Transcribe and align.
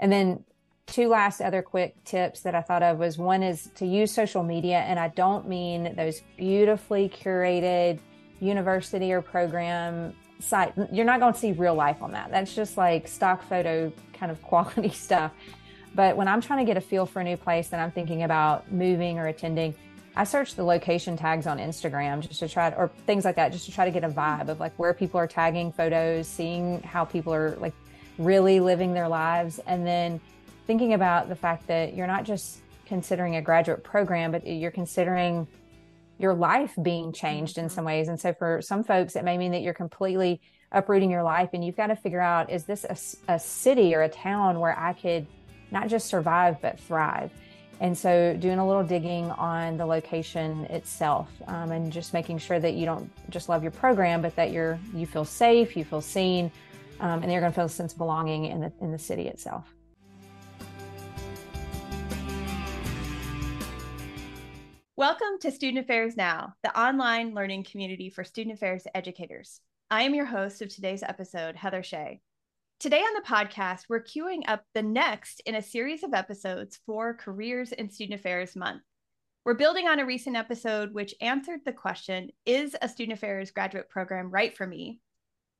And 0.00 0.10
then 0.10 0.44
two 0.86 1.08
last 1.08 1.40
other 1.40 1.62
quick 1.62 2.02
tips 2.04 2.40
that 2.40 2.54
I 2.54 2.62
thought 2.62 2.82
of 2.82 2.98
was 2.98 3.16
one 3.16 3.42
is 3.42 3.70
to 3.76 3.86
use 3.86 4.12
social 4.12 4.42
media. 4.42 4.78
And 4.78 4.98
I 4.98 5.08
don't 5.08 5.48
mean 5.48 5.94
those 5.94 6.22
beautifully 6.36 7.08
curated 7.08 8.00
university 8.40 9.12
or 9.12 9.22
program 9.22 10.14
site. 10.40 10.72
You're 10.90 11.04
not 11.04 11.20
going 11.20 11.32
to 11.32 11.38
see 11.38 11.52
real 11.52 11.74
life 11.74 12.02
on 12.02 12.12
that. 12.12 12.30
That's 12.30 12.54
just 12.54 12.76
like 12.76 13.06
stock 13.06 13.42
photo 13.42 13.92
kind 14.12 14.32
of 14.32 14.42
quality 14.50 14.90
stuff. 14.90 15.32
But 15.94 16.16
when 16.16 16.28
I'm 16.28 16.40
trying 16.40 16.60
to 16.60 16.64
get 16.64 16.76
a 16.76 16.80
feel 16.80 17.04
for 17.04 17.20
a 17.20 17.24
new 17.24 17.36
place 17.36 17.72
and 17.72 17.80
I'm 17.80 17.90
thinking 17.90 18.22
about 18.22 18.70
moving 18.72 19.18
or 19.18 19.26
attending, 19.26 19.74
I 20.16 20.24
search 20.24 20.54
the 20.54 20.64
location 20.64 21.16
tags 21.16 21.46
on 21.46 21.58
Instagram 21.58 22.20
just 22.20 22.40
to 22.40 22.48
try 22.48 22.70
to, 22.70 22.76
or 22.76 22.88
things 23.06 23.24
like 23.24 23.36
that, 23.36 23.52
just 23.52 23.66
to 23.66 23.72
try 23.72 23.84
to 23.84 23.90
get 23.90 24.04
a 24.04 24.08
vibe 24.08 24.48
of 24.48 24.60
like 24.60 24.72
where 24.78 24.94
people 24.94 25.18
are 25.18 25.26
tagging 25.26 25.72
photos, 25.72 26.26
seeing 26.26 26.82
how 26.82 27.04
people 27.04 27.34
are 27.34 27.56
like 27.56 27.74
really 28.18 28.60
living 28.60 28.94
their 28.94 29.08
lives. 29.08 29.60
And 29.66 29.86
then 29.86 30.20
thinking 30.66 30.94
about 30.94 31.28
the 31.28 31.36
fact 31.36 31.66
that 31.68 31.94
you're 31.94 32.06
not 32.06 32.24
just 32.24 32.60
considering 32.86 33.36
a 33.36 33.42
graduate 33.42 33.84
program, 33.84 34.32
but 34.32 34.46
you're 34.46 34.70
considering 34.70 35.46
your 36.18 36.34
life 36.34 36.74
being 36.82 37.12
changed 37.12 37.56
in 37.56 37.64
mm-hmm. 37.64 37.74
some 37.74 37.84
ways. 37.84 38.08
And 38.08 38.20
so 38.20 38.32
for 38.34 38.60
some 38.62 38.84
folks, 38.84 39.16
it 39.16 39.24
may 39.24 39.38
mean 39.38 39.52
that 39.52 39.62
you're 39.62 39.74
completely 39.74 40.40
uprooting 40.72 41.10
your 41.10 41.22
life 41.22 41.50
and 41.52 41.64
you've 41.64 41.76
got 41.76 41.88
to 41.88 41.96
figure 41.96 42.20
out 42.20 42.50
is 42.50 42.64
this 42.64 42.84
a, 42.84 43.32
a 43.32 43.38
city 43.38 43.94
or 43.94 44.02
a 44.02 44.08
town 44.08 44.60
where 44.60 44.78
I 44.78 44.92
could 44.92 45.26
not 45.70 45.88
just 45.88 46.08
survive, 46.08 46.60
but 46.60 46.78
thrive? 46.78 47.30
And 47.80 47.96
so 47.96 48.36
doing 48.38 48.58
a 48.58 48.66
little 48.66 48.84
digging 48.84 49.30
on 49.30 49.78
the 49.78 49.86
location 49.86 50.66
itself 50.66 51.30
um, 51.46 51.72
and 51.72 51.90
just 51.90 52.12
making 52.12 52.38
sure 52.38 52.60
that 52.60 52.74
you 52.74 52.84
don't 52.84 53.10
just 53.30 53.48
love 53.48 53.62
your 53.62 53.72
program, 53.72 54.20
but 54.20 54.36
that 54.36 54.52
you're, 54.52 54.78
you 54.94 55.06
feel 55.06 55.24
safe, 55.24 55.76
you 55.76 55.84
feel 55.84 56.02
seen, 56.02 56.52
um, 57.00 57.22
and 57.22 57.32
you're 57.32 57.40
going 57.40 57.52
to 57.52 57.56
feel 57.56 57.64
a 57.64 57.68
sense 57.68 57.92
of 57.92 57.98
belonging 57.98 58.44
in 58.46 58.60
the, 58.60 58.72
in 58.80 58.92
the 58.92 58.98
city 58.98 59.26
itself. 59.26 59.74
Welcome 64.96 65.38
to 65.40 65.50
Student 65.50 65.84
Affairs 65.84 66.14
Now, 66.14 66.54
the 66.62 66.78
online 66.78 67.34
learning 67.34 67.64
community 67.64 68.10
for 68.10 68.22
student 68.22 68.54
affairs 68.54 68.86
educators. 68.94 69.60
I 69.90 70.02
am 70.02 70.14
your 70.14 70.26
host 70.26 70.60
of 70.60 70.68
today's 70.68 71.02
episode, 71.02 71.56
Heather 71.56 71.82
Shea. 71.82 72.20
Today 72.80 73.00
on 73.00 73.14
the 73.14 73.26
podcast, 73.26 73.84
we're 73.88 74.02
queuing 74.02 74.42
up 74.46 74.62
the 74.74 74.82
next 74.82 75.40
in 75.46 75.54
a 75.54 75.62
series 75.62 76.02
of 76.02 76.12
episodes 76.12 76.78
for 76.84 77.14
Careers 77.14 77.72
in 77.72 77.88
Student 77.88 78.20
Affairs 78.20 78.54
Month. 78.54 78.82
We're 79.46 79.54
building 79.54 79.88
on 79.88 80.00
a 80.00 80.06
recent 80.06 80.36
episode 80.36 80.92
which 80.92 81.14
answered 81.22 81.60
the 81.64 81.72
question 81.72 82.28
Is 82.44 82.76
a 82.82 82.88
student 82.88 83.16
affairs 83.16 83.50
graduate 83.50 83.88
program 83.88 84.30
right 84.30 84.54
for 84.54 84.66
me? 84.66 85.00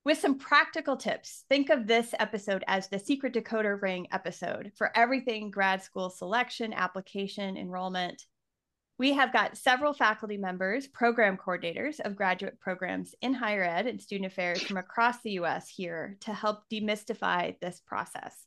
With 0.02 0.18
some 0.18 0.38
practical 0.38 0.96
tips, 0.96 1.44
think 1.50 1.68
of 1.68 1.86
this 1.86 2.14
episode 2.18 2.64
as 2.66 2.88
the 2.88 2.98
secret 2.98 3.34
decoder 3.34 3.80
ring 3.80 4.06
episode 4.12 4.72
for 4.74 4.96
everything 4.96 5.50
grad 5.50 5.82
school 5.82 6.08
selection, 6.08 6.72
application, 6.72 7.58
enrollment, 7.58 8.24
we 8.96 9.12
have 9.12 9.30
got 9.30 9.58
several 9.58 9.92
faculty 9.92 10.38
members, 10.38 10.86
program 10.86 11.36
coordinators 11.36 12.00
of 12.00 12.16
graduate 12.16 12.58
programs 12.60 13.14
in 13.20 13.34
higher 13.34 13.62
ed 13.62 13.86
and 13.86 14.00
student 14.00 14.32
affairs 14.32 14.62
from 14.62 14.78
across 14.78 15.20
the 15.20 15.32
US 15.32 15.68
here 15.68 16.16
to 16.20 16.32
help 16.32 16.62
demystify 16.70 17.58
this 17.60 17.82
process. 17.86 18.46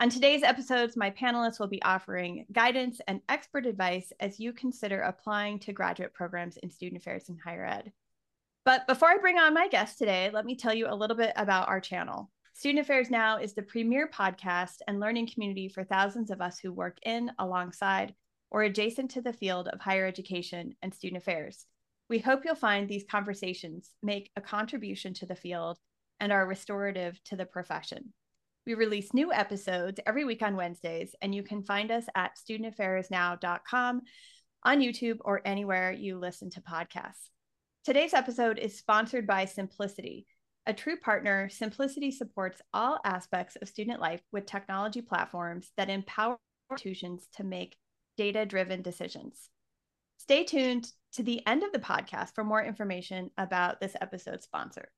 On 0.00 0.08
today's 0.08 0.42
episodes, 0.42 0.96
my 0.96 1.10
panelists 1.10 1.60
will 1.60 1.66
be 1.66 1.82
offering 1.82 2.46
guidance 2.52 3.02
and 3.06 3.20
expert 3.28 3.66
advice 3.66 4.14
as 4.18 4.40
you 4.40 4.54
consider 4.54 5.02
applying 5.02 5.58
to 5.58 5.74
graduate 5.74 6.14
programs 6.14 6.56
in 6.56 6.70
student 6.70 7.02
affairs 7.02 7.28
and 7.28 7.38
higher 7.38 7.66
ed. 7.66 7.92
But 8.64 8.86
before 8.86 9.08
I 9.08 9.16
bring 9.16 9.38
on 9.38 9.54
my 9.54 9.68
guest 9.68 9.98
today, 9.98 10.30
let 10.32 10.44
me 10.44 10.54
tell 10.54 10.74
you 10.74 10.86
a 10.88 10.94
little 10.94 11.16
bit 11.16 11.32
about 11.36 11.68
our 11.68 11.80
channel. 11.80 12.30
Student 12.52 12.80
Affairs 12.80 13.08
Now 13.08 13.38
is 13.38 13.54
the 13.54 13.62
premier 13.62 14.06
podcast 14.12 14.76
and 14.86 15.00
learning 15.00 15.30
community 15.32 15.68
for 15.68 15.82
thousands 15.82 16.30
of 16.30 16.42
us 16.42 16.58
who 16.58 16.70
work 16.70 16.98
in, 17.04 17.32
alongside, 17.38 18.14
or 18.50 18.62
adjacent 18.62 19.12
to 19.12 19.22
the 19.22 19.32
field 19.32 19.68
of 19.68 19.80
higher 19.80 20.06
education 20.06 20.74
and 20.82 20.92
student 20.92 21.22
affairs. 21.22 21.64
We 22.10 22.18
hope 22.18 22.44
you'll 22.44 22.54
find 22.54 22.86
these 22.86 23.04
conversations 23.10 23.92
make 24.02 24.30
a 24.36 24.42
contribution 24.42 25.14
to 25.14 25.26
the 25.26 25.36
field 25.36 25.78
and 26.18 26.30
are 26.30 26.46
restorative 26.46 27.18
to 27.24 27.36
the 27.36 27.46
profession. 27.46 28.12
We 28.66 28.74
release 28.74 29.14
new 29.14 29.32
episodes 29.32 30.00
every 30.06 30.26
week 30.26 30.42
on 30.42 30.54
Wednesdays, 30.54 31.14
and 31.22 31.34
you 31.34 31.42
can 31.42 31.62
find 31.62 31.90
us 31.90 32.04
at 32.14 32.36
studentaffairsnow.com, 32.36 34.02
on 34.64 34.80
YouTube, 34.80 35.18
or 35.20 35.40
anywhere 35.46 35.92
you 35.92 36.18
listen 36.18 36.50
to 36.50 36.60
podcasts. 36.60 37.30
Today's 37.82 38.12
episode 38.12 38.58
is 38.58 38.76
sponsored 38.76 39.26
by 39.26 39.46
Symplicity. 39.46 40.26
A 40.66 40.74
true 40.74 40.98
partner, 40.98 41.48
Symplicity 41.48 42.12
supports 42.12 42.60
all 42.74 43.00
aspects 43.06 43.56
of 43.56 43.68
student 43.68 44.02
life 44.02 44.20
with 44.32 44.44
technology 44.44 45.00
platforms 45.00 45.72
that 45.78 45.88
empower 45.88 46.36
institutions 46.70 47.26
to 47.36 47.42
make 47.42 47.78
data 48.18 48.44
driven 48.44 48.82
decisions. 48.82 49.48
Stay 50.18 50.44
tuned 50.44 50.92
to 51.12 51.22
the 51.22 51.40
end 51.46 51.62
of 51.62 51.72
the 51.72 51.78
podcast 51.78 52.34
for 52.34 52.44
more 52.44 52.62
information 52.62 53.30
about 53.38 53.80
this 53.80 53.96
episode's 53.98 54.44
sponsor. 54.44 54.90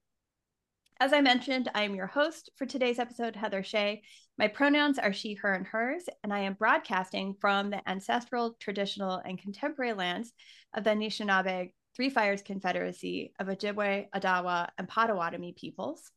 As 0.99 1.12
I 1.12 1.20
mentioned, 1.20 1.70
I 1.76 1.84
am 1.84 1.94
your 1.94 2.09
host 2.09 2.50
for 2.56 2.66
today's 2.66 2.99
episode, 2.99 3.37
Heather 3.37 3.62
Shea. 3.62 4.03
My 4.38 4.49
pronouns 4.49 4.99
are 4.99 5.12
she, 5.12 5.34
her, 5.34 5.54
and 5.54 5.69
hers, 5.69 6.03
and 6.25 6.32
I 6.34 6.41
am 6.41 6.54
broadcasting 6.54 7.37
from 7.41 7.70
the 7.70 7.88
ancestral, 7.88 8.56
traditional, 8.59 9.22
and 9.25 9.41
contemporary 9.41 9.93
lands 9.93 10.32
of 10.75 10.82
the 10.82 10.91
Anishinaabe 10.91 11.70
Three 11.94 12.10
Fires 12.10 12.42
Confederacy 12.42 13.32
of 13.38 13.48
Ojibwe, 13.48 14.08
Odawa, 14.14 14.69
and 14.78 14.88
Potawatomi 14.88 15.53
peoples, 15.53 16.10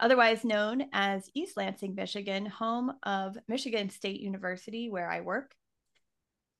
otherwise 0.00 0.44
known 0.44 0.84
as 0.92 1.30
East 1.34 1.56
Lansing, 1.56 1.94
Michigan, 1.94 2.46
home 2.46 2.92
of 3.02 3.36
Michigan 3.48 3.90
State 3.90 4.20
University, 4.20 4.88
where 4.90 5.10
I 5.10 5.20
work, 5.20 5.54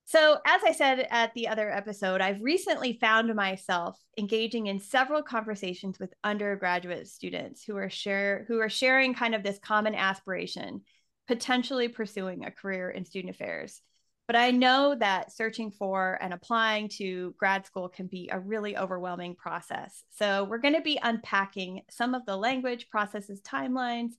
so, 0.09 0.39
as 0.47 0.63
I 0.65 0.73
said 0.73 1.07
at 1.11 1.35
the 1.35 1.49
other 1.49 1.71
episode, 1.71 2.23
I've 2.23 2.41
recently 2.41 2.95
found 2.95 3.35
myself 3.35 4.03
engaging 4.17 4.67
in 4.67 4.81
several 4.81 5.23
conversations 5.23 5.99
with 5.99 6.15
undergraduate 6.25 7.09
students 7.09 7.63
who 7.63 7.77
are 7.77 7.91
share 7.91 8.47
who 8.49 8.59
are 8.59 8.71
sharing 8.71 9.13
kind 9.13 9.35
of 9.35 9.43
this 9.43 9.59
common 9.59 9.95
aspiration, 9.95 10.81
potentially 11.27 11.89
pursuing 11.89 12.43
a 12.47 12.51
career 12.51 12.89
in 12.89 13.05
student 13.05 13.35
affairs. 13.35 13.83
But 14.29 14.37
I 14.37 14.53
know 14.53 14.95
that 15.01 15.33
searching 15.33 15.73
for 15.73 16.17
and 16.21 16.33
applying 16.33 16.89
to 16.99 17.35
grad 17.37 17.67
school 17.67 17.89
can 17.89 18.07
be 18.07 18.29
a 18.31 18.39
really 18.39 18.77
overwhelming 18.77 19.35
process. 19.35 20.05
So, 20.11 20.45
we're 20.45 20.59
going 20.59 20.75
to 20.75 20.83
be 20.83 21.01
unpacking 21.03 21.83
some 21.91 22.15
of 22.15 22.25
the 22.27 22.37
language 22.37 22.89
processes, 22.91 23.41
timelines, 23.41 24.13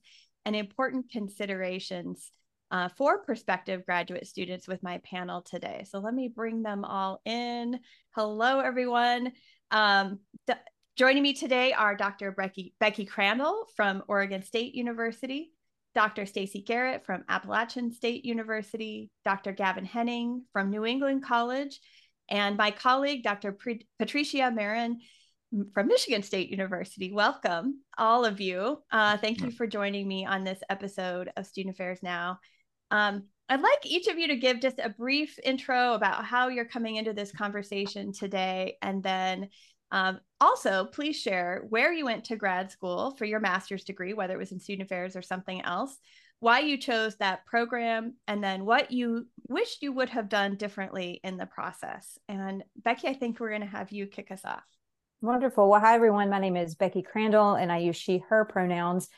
and 0.44 0.56
important 0.56 1.10
considerations 1.10 2.30
uh, 2.70 2.88
for 2.96 3.22
prospective 3.22 3.84
graduate 3.84 4.26
students 4.26 4.68
with 4.68 4.82
my 4.82 4.98
panel 4.98 5.42
today. 5.42 5.84
So 5.88 5.98
let 5.98 6.14
me 6.14 6.28
bring 6.28 6.62
them 6.62 6.84
all 6.84 7.20
in. 7.24 7.80
Hello, 8.14 8.60
everyone. 8.60 9.32
Um, 9.70 10.20
joining 10.96 11.22
me 11.22 11.34
today 11.34 11.72
are 11.72 11.96
Dr. 11.96 12.32
Becky, 12.32 12.74
Becky 12.78 13.04
Crandall 13.04 13.66
from 13.76 14.02
Oregon 14.08 14.42
State 14.42 14.74
University, 14.74 15.52
Dr. 15.94 16.26
Stacy 16.26 16.62
Garrett 16.62 17.04
from 17.04 17.24
Appalachian 17.28 17.90
State 17.92 18.24
University, 18.24 19.10
Dr. 19.24 19.52
Gavin 19.52 19.84
Henning 19.84 20.44
from 20.52 20.70
New 20.70 20.84
England 20.84 21.24
College, 21.24 21.80
and 22.28 22.56
my 22.56 22.70
colleague, 22.70 23.24
Dr. 23.24 23.52
Pre- 23.52 23.86
Patricia 23.98 24.50
Marin 24.50 25.00
from 25.74 25.88
Michigan 25.88 26.22
State 26.22 26.48
University. 26.48 27.12
Welcome, 27.12 27.80
all 27.98 28.24
of 28.24 28.40
you. 28.40 28.82
Uh, 28.92 29.16
thank 29.16 29.40
you 29.40 29.50
for 29.50 29.66
joining 29.66 30.06
me 30.06 30.24
on 30.24 30.44
this 30.44 30.60
episode 30.70 31.30
of 31.36 31.46
Student 31.46 31.74
Affairs 31.74 32.00
Now. 32.02 32.38
Um, 32.92 33.24
I'd 33.48 33.60
like 33.60 33.84
each 33.84 34.06
of 34.06 34.16
you 34.16 34.28
to 34.28 34.36
give 34.36 34.60
just 34.60 34.78
a 34.78 34.90
brief 34.90 35.36
intro 35.42 35.94
about 35.94 36.24
how 36.24 36.48
you're 36.48 36.64
coming 36.64 36.96
into 36.96 37.12
this 37.12 37.32
conversation 37.32 38.12
today. 38.12 38.76
And 38.80 39.02
then 39.02 39.48
um, 39.90 40.20
also, 40.40 40.86
please 40.86 41.16
share 41.16 41.64
where 41.68 41.92
you 41.92 42.04
went 42.04 42.24
to 42.24 42.36
grad 42.36 42.70
school 42.70 43.14
for 43.16 43.24
your 43.24 43.40
master's 43.40 43.84
degree, 43.84 44.14
whether 44.14 44.34
it 44.34 44.38
was 44.38 44.52
in 44.52 44.60
student 44.60 44.86
affairs 44.86 45.16
or 45.16 45.22
something 45.22 45.60
else, 45.62 45.96
why 46.40 46.60
you 46.60 46.78
chose 46.78 47.16
that 47.16 47.44
program, 47.44 48.14
and 48.26 48.42
then 48.42 48.64
what 48.64 48.90
you 48.90 49.26
wished 49.48 49.82
you 49.82 49.92
would 49.92 50.08
have 50.08 50.30
done 50.30 50.56
differently 50.56 51.20
in 51.22 51.36
the 51.36 51.46
process. 51.46 52.18
And 52.28 52.64
Becky, 52.76 53.08
I 53.08 53.14
think 53.14 53.38
we're 53.38 53.50
going 53.50 53.60
to 53.60 53.66
have 53.66 53.92
you 53.92 54.06
kick 54.06 54.30
us 54.30 54.40
off. 54.44 54.64
Wonderful. 55.20 55.68
Well, 55.68 55.80
hi, 55.80 55.94
everyone. 55.94 56.30
My 56.30 56.38
name 56.38 56.56
is 56.56 56.74
Becky 56.74 57.02
Crandall, 57.02 57.54
and 57.54 57.70
I 57.70 57.78
use 57.78 57.96
she, 57.96 58.24
her 58.30 58.46
pronouns. 58.46 59.08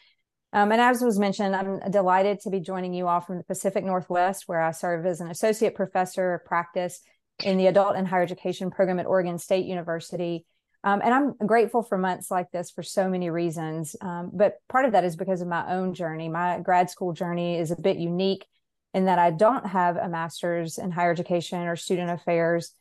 Um, 0.53 0.73
and 0.73 0.81
as 0.81 1.01
was 1.01 1.19
mentioned, 1.19 1.55
I'm 1.55 1.79
delighted 1.91 2.41
to 2.41 2.51
be 2.51 2.59
joining 2.59 2.93
you 2.93 3.07
all 3.07 3.21
from 3.21 3.39
the 3.39 3.45
Pacific 3.45 3.85
Northwest, 3.85 4.45
where 4.47 4.61
I 4.61 4.73
serve 4.73 5.07
as 5.07 5.21
an 5.21 5.31
associate 5.31 5.77
professor 5.77 6.35
of 6.35 6.45
practice 6.45 7.01
in 7.45 7.57
the 7.57 7.69
adult 7.69 7.95
and 7.95 8.07
higher 8.07 8.23
education 8.23 8.71
program 8.71 8.99
at 8.99 9.07
Oregon 9.07 9.39
State 9.39 9.65
University. 9.65 10.45
Um, 10.85 11.01
and 11.05 11.15
I'm 11.15 11.47
grateful 11.47 11.83
for 11.83 11.97
months 11.97 12.31
like 12.31 12.51
this 12.51 12.71
for 12.71 12.83
so 12.83 13.09
many 13.09 13.31
reasons. 13.31 13.95
Um, 14.01 14.31
but 14.33 14.55
part 14.69 14.85
of 14.85 14.93
that 14.93 15.05
is 15.05 15.17
because 15.17 15.41
of 15.41 15.49
my 15.49 15.73
own 15.73 15.95
journey. 15.95 16.29
My 16.29 16.59
grad 16.61 16.91
school 16.91 17.13
journey 17.13 17.57
is 17.59 17.71
a 17.71 17.81
bit 17.81 17.99
unique 17.99 18.47
in 18.93 19.07
that 19.07 19.19
I 19.19 19.31
don't 19.31 19.67
have 19.67 19.97
a 19.97 20.09
master's 20.09 20.79
in 20.79 20.91
higher 20.91 21.13
education 21.13 21.61
or 21.61 21.77
student 21.77 22.11
affairs. 22.11 22.75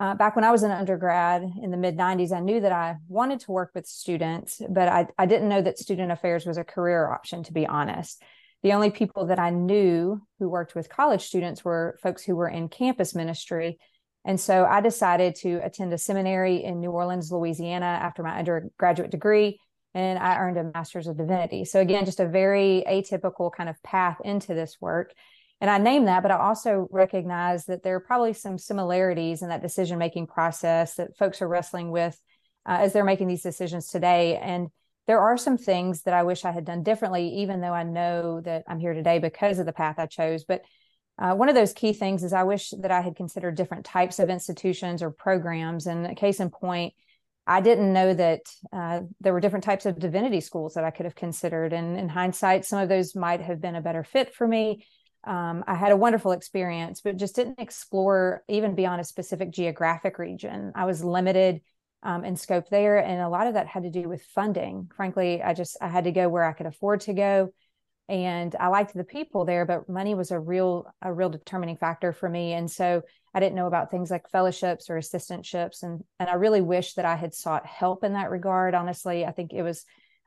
Uh, 0.00 0.14
back 0.14 0.34
when 0.34 0.44
I 0.44 0.50
was 0.50 0.64
an 0.64 0.72
undergrad 0.72 1.42
in 1.62 1.70
the 1.70 1.76
mid 1.76 1.96
90s, 1.96 2.32
I 2.32 2.40
knew 2.40 2.60
that 2.60 2.72
I 2.72 2.96
wanted 3.08 3.40
to 3.40 3.52
work 3.52 3.70
with 3.74 3.86
students, 3.86 4.60
but 4.68 4.88
I, 4.88 5.06
I 5.16 5.26
didn't 5.26 5.48
know 5.48 5.62
that 5.62 5.78
student 5.78 6.10
affairs 6.10 6.44
was 6.44 6.58
a 6.58 6.64
career 6.64 7.08
option, 7.08 7.44
to 7.44 7.52
be 7.52 7.66
honest. 7.66 8.22
the 8.64 8.72
only 8.72 8.90
people 8.90 9.26
that 9.26 9.38
I 9.38 9.50
knew 9.50 10.20
who 10.38 10.48
worked 10.48 10.74
with 10.74 10.88
college 10.88 11.22
students 11.22 11.64
were 11.64 11.98
folks 12.02 12.24
who 12.24 12.34
were 12.34 12.48
in 12.48 12.68
campus 12.68 13.14
ministry. 13.14 13.78
And 14.24 14.40
so 14.40 14.64
I 14.64 14.80
decided 14.80 15.34
to 15.36 15.60
attend 15.62 15.92
a 15.92 15.98
seminary 15.98 16.64
in 16.64 16.80
New 16.80 16.90
Orleans, 16.90 17.30
Louisiana 17.30 17.86
after 17.86 18.22
my 18.22 18.38
undergraduate 18.38 19.10
degree. 19.10 19.58
And 19.92 20.18
I 20.18 20.38
earned 20.38 20.56
a 20.56 20.70
master's 20.74 21.06
of 21.06 21.16
divinity. 21.16 21.64
So, 21.64 21.80
again, 21.80 22.04
just 22.04 22.20
a 22.20 22.26
very 22.26 22.82
atypical 22.88 23.52
kind 23.52 23.68
of 23.68 23.80
path 23.82 24.18
into 24.24 24.54
this 24.54 24.78
work. 24.80 25.12
And 25.60 25.70
I 25.70 25.78
name 25.78 26.06
that, 26.06 26.22
but 26.22 26.32
I 26.32 26.38
also 26.38 26.88
recognize 26.90 27.66
that 27.66 27.82
there 27.82 27.94
are 27.94 28.00
probably 28.00 28.32
some 28.32 28.58
similarities 28.58 29.42
in 29.42 29.50
that 29.50 29.62
decision 29.62 29.98
making 29.98 30.26
process 30.26 30.96
that 30.96 31.16
folks 31.16 31.40
are 31.40 31.48
wrestling 31.48 31.90
with 31.90 32.20
uh, 32.66 32.78
as 32.80 32.92
they're 32.92 33.04
making 33.04 33.28
these 33.28 33.42
decisions 33.42 33.88
today. 33.88 34.36
And 34.36 34.68
there 35.06 35.20
are 35.20 35.36
some 35.36 35.58
things 35.58 36.02
that 36.02 36.14
I 36.14 36.22
wish 36.22 36.44
I 36.44 36.52
had 36.52 36.64
done 36.64 36.82
differently, 36.82 37.28
even 37.36 37.60
though 37.60 37.72
I 37.72 37.84
know 37.84 38.40
that 38.40 38.64
I'm 38.66 38.80
here 38.80 38.94
today 38.94 39.18
because 39.18 39.58
of 39.58 39.66
the 39.66 39.72
path 39.72 39.96
I 39.98 40.06
chose. 40.06 40.44
But 40.44 40.62
uh, 41.18 41.34
one 41.34 41.48
of 41.48 41.54
those 41.54 41.72
key 41.72 41.92
things 41.92 42.24
is 42.24 42.32
I 42.32 42.42
wish 42.42 42.70
that 42.80 42.90
I 42.90 43.00
had 43.00 43.16
considered 43.16 43.56
different 43.56 43.84
types 43.84 44.18
of 44.18 44.30
institutions 44.30 45.02
or 45.02 45.10
programs. 45.10 45.86
And 45.86 46.16
case 46.16 46.40
in 46.40 46.50
point, 46.50 46.94
I 47.46 47.60
didn't 47.60 47.92
know 47.92 48.14
that 48.14 48.40
uh, 48.72 49.00
there 49.20 49.32
were 49.32 49.40
different 49.40 49.64
types 49.64 49.86
of 49.86 49.98
divinity 49.98 50.40
schools 50.40 50.74
that 50.74 50.84
I 50.84 50.90
could 50.90 51.04
have 51.04 51.14
considered. 51.14 51.72
And 51.72 51.96
in 51.96 52.08
hindsight, 52.08 52.64
some 52.64 52.80
of 52.80 52.88
those 52.88 53.14
might 53.14 53.40
have 53.40 53.60
been 53.60 53.76
a 53.76 53.82
better 53.82 54.02
fit 54.02 54.34
for 54.34 54.48
me. 54.48 54.86
Um, 55.24 55.64
I 55.66 55.74
had 55.74 55.92
a 55.92 55.96
wonderful 55.96 56.32
experience, 56.32 57.00
but 57.00 57.16
just 57.16 57.36
didn't 57.36 57.60
explore 57.60 58.42
even 58.48 58.74
beyond 58.74 59.00
a 59.00 59.04
specific 59.04 59.50
geographic 59.50 60.18
region. 60.18 60.72
I 60.74 60.84
was 60.84 61.04
limited 61.04 61.60
um, 62.02 62.24
and 62.24 62.38
scope 62.38 62.68
there. 62.70 62.98
And 62.98 63.20
a 63.22 63.28
lot 63.28 63.46
of 63.46 63.54
that 63.54 63.66
had 63.66 63.84
to 63.84 63.90
do 63.90 64.08
with 64.08 64.22
funding. 64.34 64.90
Frankly, 64.96 65.42
I 65.42 65.54
just 65.54 65.76
I 65.80 65.88
had 65.88 66.04
to 66.04 66.12
go 66.12 66.28
where 66.28 66.44
I 66.44 66.52
could 66.52 66.66
afford 66.66 67.02
to 67.02 67.14
go. 67.14 67.52
And 68.08 68.54
I 68.60 68.68
liked 68.68 68.94
the 68.94 69.04
people 69.04 69.44
there, 69.44 69.64
but 69.64 69.88
money 69.88 70.14
was 70.14 70.30
a 70.30 70.38
real 70.38 70.86
a 71.00 71.12
real 71.12 71.30
determining 71.30 71.76
factor 71.76 72.12
for 72.12 72.28
me. 72.28 72.52
And 72.52 72.70
so 72.70 73.02
I 73.32 73.40
didn't 73.40 73.56
know 73.56 73.66
about 73.66 73.90
things 73.90 74.10
like 74.10 74.30
fellowships 74.30 74.90
or 74.90 74.98
assistantships. 74.98 75.82
And 75.82 76.02
and 76.20 76.28
I 76.28 76.34
really 76.34 76.60
wish 76.60 76.94
that 76.94 77.04
I 77.04 77.16
had 77.16 77.34
sought 77.34 77.66
help 77.66 78.04
in 78.04 78.12
that 78.12 78.30
regard. 78.30 78.74
Honestly, 78.74 79.24
I 79.24 79.32
think 79.32 79.52
it 79.52 79.62
was 79.62 79.84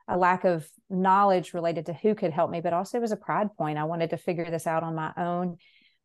a 0.08 0.16
lack 0.16 0.44
of 0.44 0.68
knowledge 0.88 1.54
related 1.54 1.86
to 1.86 1.92
who 1.92 2.14
could 2.14 2.32
help 2.32 2.50
me, 2.50 2.60
but 2.60 2.72
also 2.72 2.98
it 2.98 3.02
was 3.02 3.12
a 3.12 3.16
pride 3.16 3.54
point. 3.56 3.78
I 3.78 3.84
wanted 3.84 4.10
to 4.10 4.16
figure 4.16 4.50
this 4.50 4.66
out 4.66 4.82
on 4.82 4.94
my 4.94 5.12
own 5.16 5.58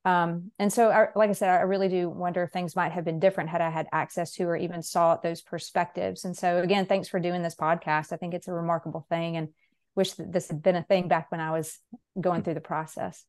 um, 0.05 0.51
and 0.59 0.71
so, 0.71 0.89
I, 0.89 1.07
like 1.15 1.29
I 1.29 1.33
said, 1.33 1.49
I 1.49 1.61
really 1.61 1.87
do 1.87 2.09
wonder 2.09 2.43
if 2.43 2.51
things 2.51 2.75
might 2.75 2.91
have 2.91 3.05
been 3.05 3.19
different 3.19 3.49
had 3.49 3.61
I 3.61 3.69
had 3.69 3.87
access 3.93 4.33
to 4.33 4.43
or 4.43 4.57
even 4.57 4.83
sought 4.83 5.23
those 5.23 5.41
perspectives. 5.41 6.25
And 6.25 6.35
so, 6.35 6.57
again, 6.57 6.85
thanks 6.85 7.07
for 7.07 7.19
doing 7.19 7.41
this 7.41 7.55
podcast. 7.55 8.11
I 8.11 8.17
think 8.17 8.33
it's 8.33 8.49
a 8.49 8.53
remarkable 8.53 9.05
thing 9.07 9.37
and 9.37 9.49
wish 9.95 10.13
that 10.13 10.31
this 10.31 10.47
had 10.47 10.61
been 10.61 10.75
a 10.75 10.83
thing 10.83 11.07
back 11.07 11.31
when 11.31 11.41
I 11.41 11.51
was 11.51 11.77
going 12.19 12.43
through 12.43 12.55
the 12.55 12.61
process. 12.61 13.23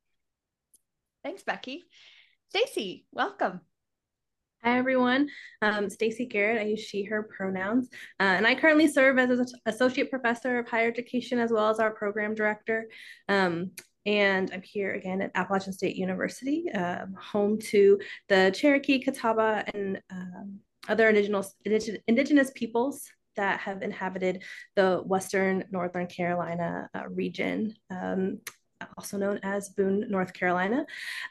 Thanks, 1.23 1.43
Becky. 1.43 1.85
Stacy, 2.51 3.07
welcome. 3.13 3.61
Hi, 4.63 4.79
everyone. 4.79 5.29
Um, 5.61 5.91
Stacy 5.91 6.25
Garrett. 6.25 6.61
I 6.61 6.65
use 6.65 6.81
she, 6.81 7.05
her 7.05 7.23
pronouns. 7.23 7.91
Uh, 8.19 8.23
and 8.23 8.47
I 8.47 8.55
currently 8.55 8.89
serve 8.89 9.19
as 9.19 9.39
an 9.39 9.47
associate 9.67 10.09
professor 10.09 10.59
of 10.59 10.69
higher 10.69 10.89
education 10.89 11.39
as 11.39 11.51
well 11.51 11.69
as 11.69 11.81
our 11.81 11.91
program 11.91 12.35
director. 12.35 12.89
Um, 13.29 13.73
and 14.07 14.51
I'm 14.53 14.63
here 14.63 14.93
again 14.93 15.21
at 15.21 15.33
Appalachian 15.35 15.73
State 15.73 15.97
University, 15.97 16.71
um, 16.73 17.15
home 17.15 17.59
to 17.71 17.99
the 18.29 18.53
Cherokee, 18.55 19.03
Catawba, 19.03 19.65
and 19.75 20.01
um, 20.11 20.61
other 20.89 21.09
indigenous, 21.09 21.55
indigenous 22.07 22.51
peoples 22.55 23.07
that 23.37 23.61
have 23.61 23.83
inhabited 23.83 24.43
the 24.77 25.03
Western 25.05 25.65
Northern 25.71 26.07
Carolina 26.07 26.89
uh, 26.95 27.09
region. 27.09 27.75
Um, 27.91 28.41
also 28.99 29.17
known 29.17 29.41
as 29.43 29.71
Boone, 29.71 30.11
North 30.11 30.35
Carolina. 30.35 30.85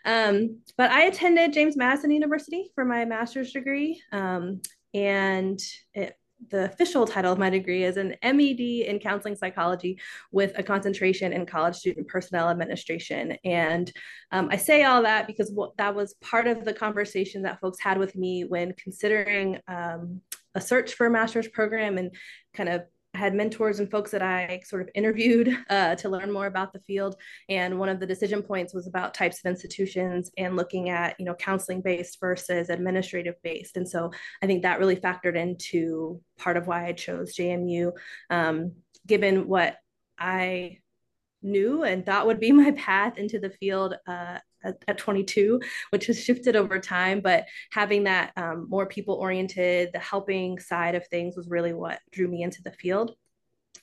Um, 0.06 0.60
but 0.78 0.90
I 0.90 1.04
attended 1.04 1.54
James 1.54 1.78
Madison 1.78 2.10
University 2.10 2.72
for 2.74 2.84
my 2.84 3.06
master's 3.06 3.52
degree. 3.52 4.02
Um, 4.12 4.62
and 4.94 5.60
it 5.94 6.18
the 6.50 6.66
official 6.66 7.06
title 7.06 7.32
of 7.32 7.40
my 7.40 7.50
degree 7.50 7.84
is 7.84 7.98
an 7.98 8.16
MED 8.24 8.60
in 8.60 9.00
counseling 9.00 9.36
psychology 9.36 10.00
with 10.32 10.58
a 10.58 10.64
concentration 10.64 11.34
in 11.34 11.46
college 11.46 11.76
student 11.76 12.08
personnel 12.08 12.50
administration. 12.50 13.38
And 13.44 13.92
um, 14.32 14.50
I 14.52 14.58
say 14.58 14.84
all 14.84 15.04
that 15.04 15.28
because 15.28 15.56
that 15.78 15.96
was 15.96 16.16
part 16.16 16.48
of 16.48 16.66
the 16.66 16.74
conversation 16.74 17.44
that 17.44 17.60
folks 17.60 17.80
had 17.80 17.98
with 17.98 18.16
me 18.16 18.44
when 18.44 18.74
considering 18.74 19.60
um, 19.68 20.22
a 20.56 20.62
search 20.62 20.94
for 20.94 21.08
a 21.08 21.12
master's 21.12 21.48
program 21.48 21.98
and 21.98 22.16
kind 22.54 22.70
of 22.70 22.84
had 23.16 23.36
mentors 23.36 23.80
and 23.80 23.92
folks 23.92 24.12
that 24.12 24.24
I 24.24 24.62
sort 24.66 24.82
of 24.82 24.90
interviewed 24.96 25.56
uh, 25.70 25.96
to 25.96 26.10
learn 26.10 26.32
more 26.32 26.48
about 26.48 26.74
the 26.74 26.80
field. 26.80 27.16
And 27.48 27.80
one 27.80 27.90
of 27.90 28.00
the 28.00 28.08
decision 28.08 28.42
points 28.42 28.74
was 28.74 28.88
about 28.88 29.14
types 29.14 29.40
of 29.40 29.50
institutions 29.50 30.32
and 30.38 30.56
looking 30.56 30.90
at, 30.90 31.16
you 31.20 31.26
know, 31.26 31.36
counseling 31.36 31.82
based 31.82 32.20
versus 32.20 32.70
administrative 32.70 33.36
based. 33.44 33.78
And 33.78 33.88
so 33.88 34.12
I 34.42 34.48
think 34.48 34.64
that 34.64 34.80
really 34.80 34.96
factored 34.96 35.36
into 35.36 36.22
part 36.38 36.58
of 36.58 36.68
why 36.68 36.88
I 36.88 36.94
chose 36.94 37.36
JMU, 37.36 37.92
um, 38.30 38.74
given 39.06 39.48
what 39.48 39.78
I 40.18 40.80
knew 41.44 41.84
and 41.84 42.06
thought 42.06 42.26
would 42.26 42.40
be 42.40 42.52
my 42.64 42.72
path 42.72 43.18
into 43.18 43.40
the 43.40 43.52
field 43.52 43.96
uh, 44.08 44.40
at, 44.64 44.84
at, 44.88 44.98
22, 44.98 45.60
which 45.90 46.08
has 46.08 46.24
shifted 46.24 46.56
over 46.56 46.80
time. 46.80 47.20
But 47.22 47.46
having 47.72 48.04
that 48.06 48.32
um, 48.38 48.68
more 48.70 48.86
people 48.86 49.16
oriented, 49.16 49.92
the 49.94 50.00
helping 50.00 50.60
side 50.60 50.96
of 50.96 51.08
things 51.08 51.36
was 51.36 51.50
really 51.50 51.74
what 51.74 52.00
drew 52.12 52.28
me 52.28 52.44
into 52.44 52.62
the 52.64 52.72
field. 52.72 53.16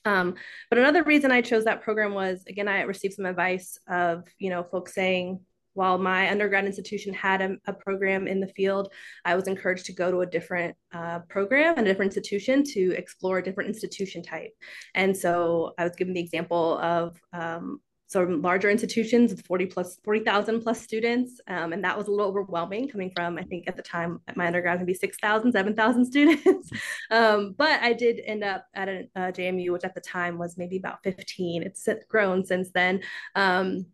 Um, 0.05 0.35
but 0.69 0.79
another 0.79 1.03
reason 1.03 1.31
I 1.31 1.41
chose 1.41 1.65
that 1.65 1.83
program 1.83 2.13
was 2.13 2.43
again, 2.47 2.67
I 2.67 2.81
received 2.81 3.13
some 3.13 3.25
advice 3.25 3.77
of, 3.87 4.23
you 4.39 4.49
know, 4.49 4.63
folks 4.63 4.95
saying, 4.95 5.41
while 5.73 5.97
my 5.97 6.29
undergrad 6.29 6.65
institution 6.65 7.13
had 7.13 7.41
a, 7.41 7.55
a, 7.65 7.73
program 7.73 8.27
in 8.27 8.39
the 8.39 8.47
field, 8.47 8.91
I 9.23 9.35
was 9.35 9.47
encouraged 9.47 9.85
to 9.85 9.93
go 9.93 10.11
to 10.11 10.21
a 10.21 10.25
different 10.25 10.75
uh, 10.93 11.19
program 11.29 11.75
and 11.77 11.87
a 11.87 11.89
different 11.89 12.09
institution 12.09 12.63
to 12.73 12.93
explore 12.97 13.37
a 13.37 13.43
different 13.43 13.69
institution 13.69 14.21
type. 14.21 14.51
And 14.95 15.15
so 15.15 15.73
I 15.77 15.83
was 15.83 15.95
given 15.95 16.13
the 16.13 16.19
example 16.19 16.77
of 16.79 17.17
um, 17.31 17.79
some 18.11 18.41
larger 18.41 18.69
institutions 18.69 19.31
with 19.31 19.45
40 19.45 19.67
plus 19.67 19.97
40,000 20.03 20.59
plus 20.61 20.81
students. 20.81 21.39
Um, 21.47 21.71
and 21.71 21.81
that 21.85 21.97
was 21.97 22.07
a 22.07 22.11
little 22.11 22.27
overwhelming 22.27 22.89
coming 22.89 23.09
from, 23.15 23.37
I 23.37 23.43
think 23.43 23.69
at 23.69 23.77
the 23.77 23.81
time 23.81 24.19
at 24.27 24.35
my 24.35 24.47
undergrad, 24.47 24.79
maybe 24.79 24.93
6,000, 24.93 25.53
7,000 25.53 26.05
students. 26.11 26.69
um, 27.09 27.55
but 27.57 27.81
I 27.81 27.93
did 27.93 28.19
end 28.25 28.43
up 28.43 28.65
at 28.73 28.89
a, 28.89 29.07
a, 29.15 29.19
JMU, 29.31 29.71
which 29.71 29.85
at 29.85 29.95
the 29.95 30.01
time 30.01 30.37
was 30.37 30.57
maybe 30.57 30.75
about 30.75 31.01
15. 31.03 31.63
It's 31.63 31.87
grown 32.09 32.43
since 32.43 32.69
then. 32.71 33.01
Um, 33.35 33.85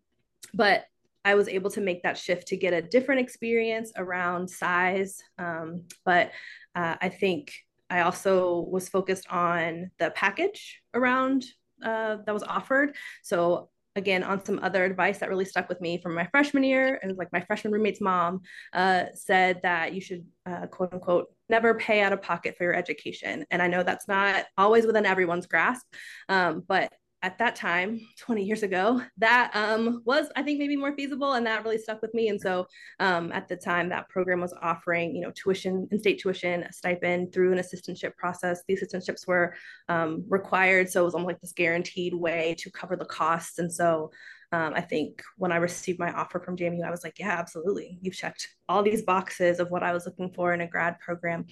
but 0.52 0.86
I 1.24 1.36
was 1.36 1.46
able 1.46 1.70
to 1.70 1.80
make 1.80 2.02
that 2.02 2.18
shift 2.18 2.48
to 2.48 2.56
get 2.56 2.72
a 2.72 2.82
different 2.82 3.20
experience 3.20 3.92
around 3.96 4.50
size. 4.50 5.22
Um, 5.38 5.84
but 6.04 6.32
uh, 6.74 6.96
I 7.00 7.08
think 7.08 7.52
I 7.88 8.00
also 8.00 8.62
was 8.68 8.88
focused 8.88 9.28
on 9.30 9.92
the 9.98 10.10
package 10.10 10.80
around 10.92 11.44
uh, 11.84 12.16
that 12.26 12.34
was 12.34 12.42
offered. 12.42 12.96
So 13.22 13.68
again, 13.98 14.22
on 14.22 14.44
some 14.44 14.58
other 14.62 14.84
advice 14.84 15.18
that 15.18 15.28
really 15.28 15.44
stuck 15.44 15.68
with 15.68 15.80
me 15.80 15.98
from 15.98 16.14
my 16.14 16.26
freshman 16.30 16.64
year, 16.64 16.98
And 17.02 17.16
like 17.18 17.32
my 17.32 17.40
freshman 17.40 17.72
roommate's 17.72 18.00
mom 18.00 18.40
uh, 18.72 19.04
said 19.14 19.60
that 19.62 19.92
you 19.92 20.00
should 20.00 20.24
uh, 20.46 20.66
quote 20.68 20.94
unquote 20.94 21.26
never 21.50 21.74
pay 21.74 22.00
out 22.00 22.12
of 22.12 22.22
pocket 22.22 22.54
for 22.56 22.64
your 22.64 22.74
education. 22.74 23.44
And 23.50 23.60
I 23.60 23.68
know 23.68 23.82
that's 23.82 24.08
not 24.08 24.46
always 24.56 24.86
within 24.86 25.06
everyone's 25.06 25.46
grasp, 25.46 25.86
um, 26.28 26.62
but 26.66 26.92
at 27.22 27.38
that 27.38 27.56
time 27.56 28.00
20 28.18 28.44
years 28.44 28.62
ago 28.62 29.02
that 29.16 29.50
um, 29.54 30.02
was 30.04 30.28
i 30.36 30.42
think 30.42 30.58
maybe 30.58 30.76
more 30.76 30.94
feasible 30.94 31.32
and 31.32 31.46
that 31.46 31.64
really 31.64 31.78
stuck 31.78 32.00
with 32.00 32.14
me 32.14 32.28
and 32.28 32.40
so 32.40 32.66
um, 33.00 33.32
at 33.32 33.48
the 33.48 33.56
time 33.56 33.88
that 33.88 34.08
program 34.08 34.40
was 34.40 34.54
offering 34.62 35.14
you 35.14 35.22
know 35.22 35.32
tuition 35.34 35.88
and 35.90 36.00
state 36.00 36.20
tuition 36.20 36.62
a 36.62 36.72
stipend 36.72 37.32
through 37.32 37.52
an 37.52 37.58
assistantship 37.58 38.14
process 38.16 38.62
the 38.68 38.76
assistantships 38.76 39.26
were 39.26 39.54
um, 39.88 40.24
required 40.28 40.88
so 40.88 41.02
it 41.02 41.04
was 41.04 41.14
almost 41.14 41.28
like 41.28 41.40
this 41.40 41.52
guaranteed 41.52 42.14
way 42.14 42.54
to 42.58 42.70
cover 42.70 42.96
the 42.96 43.04
costs 43.04 43.58
and 43.58 43.72
so 43.72 44.10
um, 44.50 44.72
I 44.74 44.80
think 44.80 45.22
when 45.36 45.52
I 45.52 45.56
received 45.56 45.98
my 45.98 46.10
offer 46.10 46.40
from 46.40 46.56
JMU, 46.56 46.82
I 46.82 46.90
was 46.90 47.04
like, 47.04 47.18
yeah, 47.18 47.32
absolutely. 47.38 47.98
You've 48.00 48.14
checked 48.14 48.48
all 48.66 48.82
these 48.82 49.02
boxes 49.02 49.60
of 49.60 49.70
what 49.70 49.82
I 49.82 49.92
was 49.92 50.06
looking 50.06 50.32
for 50.32 50.54
in 50.54 50.62
a 50.62 50.66
grad 50.66 50.98
program. 51.00 51.44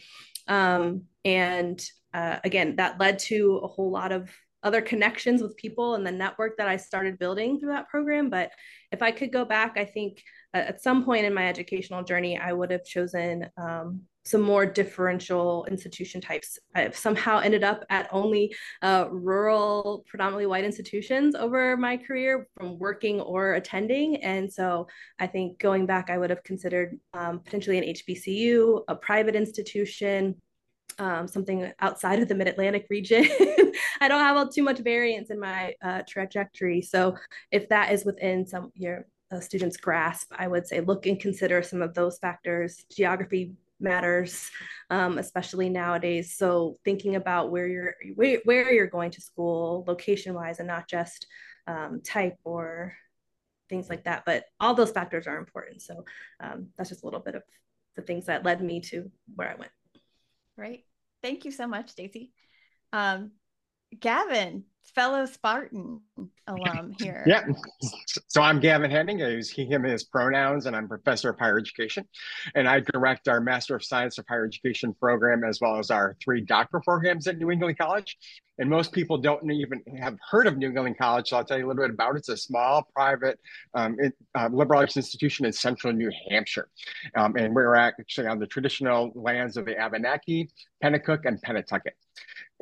Um, 0.48 1.02
and 1.22 1.78
uh, 2.14 2.38
again, 2.42 2.76
that 2.76 2.98
led 2.98 3.18
to 3.18 3.60
a 3.62 3.66
whole 3.66 3.90
lot 3.90 4.12
of 4.12 4.30
other 4.66 4.82
connections 4.82 5.42
with 5.42 5.56
people 5.56 5.94
and 5.94 6.04
the 6.04 6.10
network 6.10 6.56
that 6.56 6.66
I 6.66 6.76
started 6.76 7.20
building 7.20 7.60
through 7.60 7.70
that 7.70 7.88
program. 7.88 8.28
But 8.28 8.50
if 8.90 9.00
I 9.00 9.12
could 9.12 9.32
go 9.32 9.44
back, 9.44 9.76
I 9.76 9.84
think 9.84 10.22
uh, 10.52 10.58
at 10.58 10.82
some 10.82 11.04
point 11.04 11.24
in 11.24 11.32
my 11.32 11.48
educational 11.48 12.02
journey, 12.02 12.36
I 12.36 12.52
would 12.52 12.72
have 12.72 12.84
chosen 12.84 13.48
um, 13.56 14.02
some 14.24 14.40
more 14.40 14.66
differential 14.66 15.64
institution 15.70 16.20
types. 16.20 16.58
I've 16.74 16.96
somehow 16.96 17.38
ended 17.38 17.62
up 17.62 17.84
at 17.90 18.08
only 18.10 18.52
uh, 18.82 19.06
rural, 19.08 20.04
predominantly 20.08 20.46
white 20.46 20.64
institutions 20.64 21.36
over 21.36 21.76
my 21.76 21.96
career 21.96 22.48
from 22.56 22.76
working 22.76 23.20
or 23.20 23.54
attending. 23.54 24.16
And 24.24 24.52
so 24.52 24.88
I 25.20 25.28
think 25.28 25.60
going 25.60 25.86
back, 25.86 26.10
I 26.10 26.18
would 26.18 26.30
have 26.30 26.42
considered 26.42 26.98
um, 27.14 27.38
potentially 27.38 27.78
an 27.78 27.94
HBCU, 27.94 28.82
a 28.88 28.96
private 28.96 29.36
institution, 29.36 30.34
um, 30.98 31.28
something 31.28 31.72
outside 31.80 32.20
of 32.20 32.28
the 32.28 32.34
Mid 32.34 32.48
Atlantic 32.48 32.86
region, 32.88 33.26
I 34.00 34.08
don't 34.08 34.20
have 34.20 34.50
too 34.50 34.62
much 34.62 34.78
variance 34.78 35.30
in 35.30 35.38
my 35.40 35.74
uh, 35.82 36.02
trajectory. 36.08 36.82
So 36.82 37.16
if 37.50 37.68
that 37.68 37.92
is 37.92 38.04
within 38.04 38.46
some 38.46 38.72
your 38.74 39.06
uh, 39.30 39.40
students' 39.40 39.76
grasp, 39.76 40.32
I 40.36 40.48
would 40.48 40.66
say 40.66 40.80
look 40.80 41.06
and 41.06 41.20
consider 41.20 41.62
some 41.62 41.82
of 41.82 41.94
those 41.94 42.18
factors. 42.18 42.84
Geography 42.90 43.52
matters, 43.80 44.50
um, 44.90 45.18
especially 45.18 45.68
nowadays. 45.68 46.36
So 46.36 46.78
thinking 46.84 47.16
about 47.16 47.50
where 47.50 47.66
you're 47.66 47.94
where, 48.14 48.40
where 48.44 48.72
you're 48.72 48.86
going 48.86 49.10
to 49.12 49.20
school, 49.20 49.84
location 49.86 50.34
wise, 50.34 50.58
and 50.58 50.68
not 50.68 50.88
just 50.88 51.26
um, 51.66 52.00
type 52.02 52.36
or 52.44 52.94
things 53.68 53.88
like 53.88 54.04
that. 54.04 54.22
But 54.24 54.44
all 54.60 54.74
those 54.74 54.92
factors 54.92 55.26
are 55.26 55.38
important. 55.38 55.82
So 55.82 56.04
um, 56.40 56.68
that's 56.76 56.88
just 56.88 57.02
a 57.02 57.06
little 57.06 57.20
bit 57.20 57.34
of 57.34 57.42
the 57.96 58.02
things 58.02 58.26
that 58.26 58.44
led 58.44 58.62
me 58.62 58.80
to 58.80 59.10
where 59.34 59.50
I 59.50 59.56
went. 59.56 59.72
Right. 60.56 60.84
Thank 61.22 61.44
you 61.44 61.50
so 61.50 61.66
much, 61.66 61.90
Stacy. 61.90 62.32
Um, 62.92 63.32
Gavin, 63.98 64.64
fellow 64.94 65.26
Spartan 65.26 66.00
alum 66.46 66.94
here. 67.00 67.24
Yeah. 67.26 67.44
So 68.28 68.42
I'm 68.42 68.60
Gavin 68.60 68.90
Henning. 68.90 69.22
I 69.22 69.30
use 69.30 69.48
he, 69.48 69.64
him, 69.64 69.82
his 69.82 70.04
pronouns, 70.04 70.66
and 70.66 70.76
I'm 70.76 70.88
professor 70.88 71.30
of 71.30 71.38
higher 71.38 71.58
education. 71.58 72.06
And 72.54 72.68
I 72.68 72.80
direct 72.80 73.28
our 73.28 73.40
Master 73.40 73.74
of 73.74 73.84
Science 73.84 74.18
of 74.18 74.26
Higher 74.28 74.44
Education 74.44 74.94
program, 74.94 75.42
as 75.42 75.60
well 75.60 75.78
as 75.78 75.90
our 75.90 76.16
three 76.22 76.42
doctoral 76.42 76.82
programs 76.82 77.26
at 77.26 77.38
New 77.38 77.50
England 77.50 77.78
College. 77.78 78.18
And 78.58 78.68
most 78.68 78.92
people 78.92 79.16
don't 79.18 79.50
even 79.50 79.82
have 79.98 80.16
heard 80.30 80.46
of 80.46 80.58
New 80.58 80.68
England 80.68 80.98
College. 80.98 81.28
So 81.28 81.36
I'll 81.36 81.44
tell 81.44 81.58
you 81.58 81.66
a 81.66 81.68
little 81.68 81.82
bit 81.82 81.90
about 81.90 82.14
it. 82.14 82.18
It's 82.18 82.28
a 82.28 82.36
small 82.36 82.88
private 82.94 83.38
um, 83.74 83.96
it, 83.98 84.14
uh, 84.34 84.48
liberal 84.52 84.80
arts 84.80 84.96
institution 84.96 85.46
in 85.46 85.52
central 85.52 85.92
New 85.92 86.10
Hampshire. 86.30 86.68
Um, 87.16 87.36
and 87.36 87.54
we're 87.54 87.74
actually 87.74 88.26
on 88.26 88.38
the 88.38 88.46
traditional 88.46 89.12
lands 89.14 89.56
of 89.56 89.64
the 89.64 89.78
Abenaki, 89.78 90.50
Pennacook, 90.82 91.24
and 91.24 91.40
Pentucket. 91.42 91.92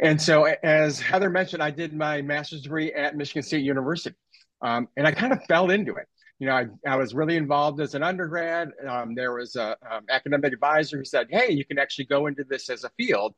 And 0.02 0.20
so, 0.20 0.44
as 0.62 0.98
Heather 0.98 1.30
mentioned, 1.30 1.62
I 1.62 1.70
did 1.70 1.92
my 1.92 2.13
master's 2.22 2.62
degree 2.62 2.92
at 2.92 3.16
Michigan 3.16 3.42
State 3.42 3.64
University, 3.64 4.16
um, 4.62 4.88
and 4.96 5.06
I 5.06 5.12
kind 5.12 5.32
of 5.32 5.44
fell 5.44 5.70
into 5.70 5.94
it. 5.94 6.06
You 6.38 6.48
know, 6.48 6.54
I, 6.54 6.66
I 6.86 6.96
was 6.96 7.14
really 7.14 7.36
involved 7.36 7.80
as 7.80 7.94
an 7.94 8.02
undergrad. 8.02 8.70
Um, 8.88 9.14
there 9.14 9.32
was 9.32 9.54
an 9.54 9.74
um, 9.90 10.04
academic 10.10 10.52
advisor 10.52 10.98
who 10.98 11.04
said, 11.04 11.28
"Hey, 11.30 11.52
you 11.52 11.64
can 11.64 11.78
actually 11.78 12.06
go 12.06 12.26
into 12.26 12.44
this 12.44 12.68
as 12.70 12.84
a 12.84 12.90
field." 12.96 13.34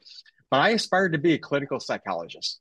But 0.50 0.60
I 0.60 0.70
aspired 0.70 1.12
to 1.12 1.18
be 1.18 1.34
a 1.34 1.38
clinical 1.38 1.80
psychologist, 1.80 2.60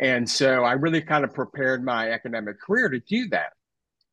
and 0.00 0.28
so 0.28 0.64
I 0.64 0.72
really 0.72 1.02
kind 1.02 1.24
of 1.24 1.34
prepared 1.34 1.84
my 1.84 2.10
academic 2.10 2.60
career 2.60 2.88
to 2.88 3.00
do 3.00 3.28
that. 3.28 3.52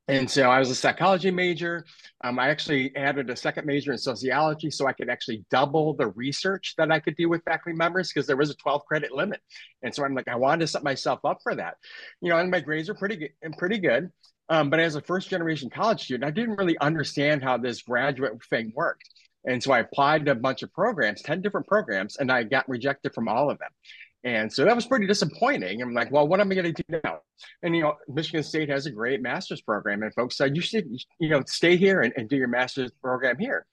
And 0.08 0.29
so 0.29 0.50
I 0.50 0.60
was 0.60 0.70
a 0.70 0.75
psychology 0.75 1.31
major. 1.31 1.86
Um, 2.24 2.39
I 2.39 2.50
actually 2.50 2.93
added 2.96 3.29
a 3.29 3.36
second 3.36 3.65
major 3.65 3.91
in 3.91 3.98
sociology 3.98 4.72
so 4.72 4.88
I 4.88 4.93
could 4.93 5.10
actually 5.10 5.46
double 5.50 5.93
the 5.93 6.08
research 6.08 6.74
that 6.77 6.91
I 6.91 7.00
could 7.00 7.15
do 7.15 7.29
with 7.29 7.43
faculty 7.43 7.77
members 7.77 8.12
because 8.12 8.27
there 8.27 8.36
was 8.36 8.50
a 8.50 8.55
12 8.55 8.84
credit 8.86 9.12
limit. 9.12 9.39
And 9.84 9.93
so 9.93 10.03
I'm 10.03 10.15
like, 10.15 10.27
I 10.27 10.36
wanted 10.36 10.62
to 10.62 10.67
set 10.67 10.84
myself 10.84 11.20
up 11.24 11.38
for 11.43 11.55
that. 11.55 11.75
You 12.20 12.29
know, 12.29 12.38
and 12.38 12.51
my 12.51 12.60
grades 12.60 12.89
are 12.89 12.96
pretty 12.96 13.15
good 13.15 13.29
and 13.41 13.55
pretty 13.58 13.77
good. 13.77 14.10
Um, 14.50 14.70
but 14.70 14.79
as 14.79 14.96
a 14.96 15.01
first 15.01 15.29
generation 15.29 15.70
college 15.70 16.03
student, 16.03 16.25
I 16.25 16.31
didn't 16.31 16.58
really 16.58 16.77
understand 16.79 17.43
how 17.43 17.58
this 17.58 17.84
graduate 17.84 18.34
thing 18.50 18.74
worked. 18.75 19.08
And 19.46 19.63
so 19.63 19.72
I 19.72 19.79
applied 19.79 20.25
to 20.25 20.31
a 20.31 20.36
bunch 20.36 20.62
of 20.62 20.74
programs, 20.74 21.22
10 21.22 21.41
different 21.41 21.67
programs, 21.67 22.17
and 22.17 22.31
I 22.31 22.43
got 22.43 22.67
rejected 22.67 23.13
from 23.13 23.27
all 23.27 23.50
of 23.50 23.60
them. 23.60 23.70
And 24.24 24.51
so 24.54 24.66
that 24.66 24.75
was 24.75 24.86
pretty 24.86 25.08
disappointing. 25.08 25.82
I'm 25.82 25.94
like, 25.94 26.12
well, 26.12 26.28
what 26.28 26.40
am 26.40 26.51
I 26.51 26.56
going 26.56 26.74
to 26.74 26.84
do 26.84 27.00
now? 27.04 27.20
And, 27.63 27.75
you 27.75 27.82
know, 27.82 27.96
Michigan 28.08 28.44
State 28.44 28.70
has 28.70 28.86
a 28.86 28.92
great 28.92 29.22
master's 29.22 29.62
program. 29.62 30.04
And 30.04 30.13
folks 30.13 30.38
said, 30.38 30.56
you 30.56 30.62
should, 30.62 30.88
you 31.20 31.30
know, 31.30 31.42
stay 31.48 31.75
here 31.75 32.01
and, 32.01 32.13
and 32.16 32.30
do 32.30 32.36
your 32.36 32.48
master's 32.48 32.92
program 33.01 33.38
here. 33.40 33.66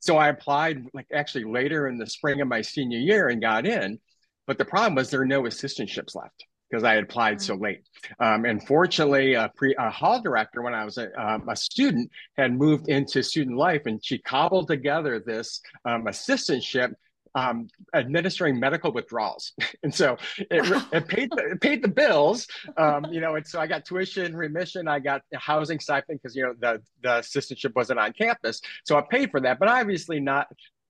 So 0.00 0.16
I 0.16 0.28
applied 0.28 0.84
like 0.94 1.06
actually 1.12 1.44
later 1.44 1.88
in 1.88 1.98
the 1.98 2.06
spring 2.06 2.40
of 2.40 2.46
my 2.46 2.62
senior 2.62 2.98
year 2.98 3.28
and 3.28 3.40
got 3.40 3.66
in. 3.66 3.98
But 4.46 4.58
the 4.58 4.64
problem 4.64 4.94
was 4.94 5.10
there 5.10 5.20
were 5.20 5.26
no 5.26 5.42
assistantships 5.42 6.14
left 6.14 6.44
because 6.70 6.84
I 6.84 6.94
had 6.94 7.04
applied 7.04 7.40
so 7.40 7.54
late. 7.54 7.82
Um, 8.20 8.44
and 8.44 8.64
fortunately, 8.64 9.34
a, 9.34 9.50
pre, 9.56 9.74
a 9.76 9.90
hall 9.90 10.20
director, 10.20 10.62
when 10.62 10.74
I 10.74 10.84
was 10.84 10.98
a, 10.98 11.08
um, 11.20 11.48
a, 11.48 11.56
student, 11.56 12.10
had 12.36 12.52
moved 12.52 12.88
into 12.88 13.22
student 13.22 13.56
life 13.56 13.82
and 13.86 14.04
she 14.04 14.18
cobbled 14.18 14.68
together 14.68 15.18
this 15.18 15.60
um, 15.84 16.04
assistantship 16.04 16.92
um, 17.36 17.68
administering 17.94 18.58
medical 18.58 18.90
withdrawals, 18.90 19.52
and 19.82 19.94
so 19.94 20.16
it, 20.38 20.84
it 20.92 21.06
paid 21.06 21.30
the, 21.30 21.50
it 21.52 21.60
paid 21.60 21.82
the 21.82 21.88
bills. 21.88 22.48
Um, 22.76 23.04
you 23.12 23.20
know, 23.20 23.36
and 23.36 23.46
so 23.46 23.60
I 23.60 23.66
got 23.66 23.84
tuition 23.84 24.34
remission, 24.34 24.88
I 24.88 24.98
got 24.98 25.22
housing 25.34 25.78
stipend 25.78 26.20
because 26.20 26.34
you 26.34 26.42
know 26.42 26.54
the 26.58 26.82
the 27.02 27.20
assistantship 27.20 27.74
wasn't 27.76 28.00
on 28.00 28.12
campus, 28.14 28.60
so 28.84 28.96
I 28.96 29.02
paid 29.02 29.30
for 29.30 29.40
that. 29.40 29.58
But 29.58 29.68
obviously 29.68 30.18
not, 30.18 30.48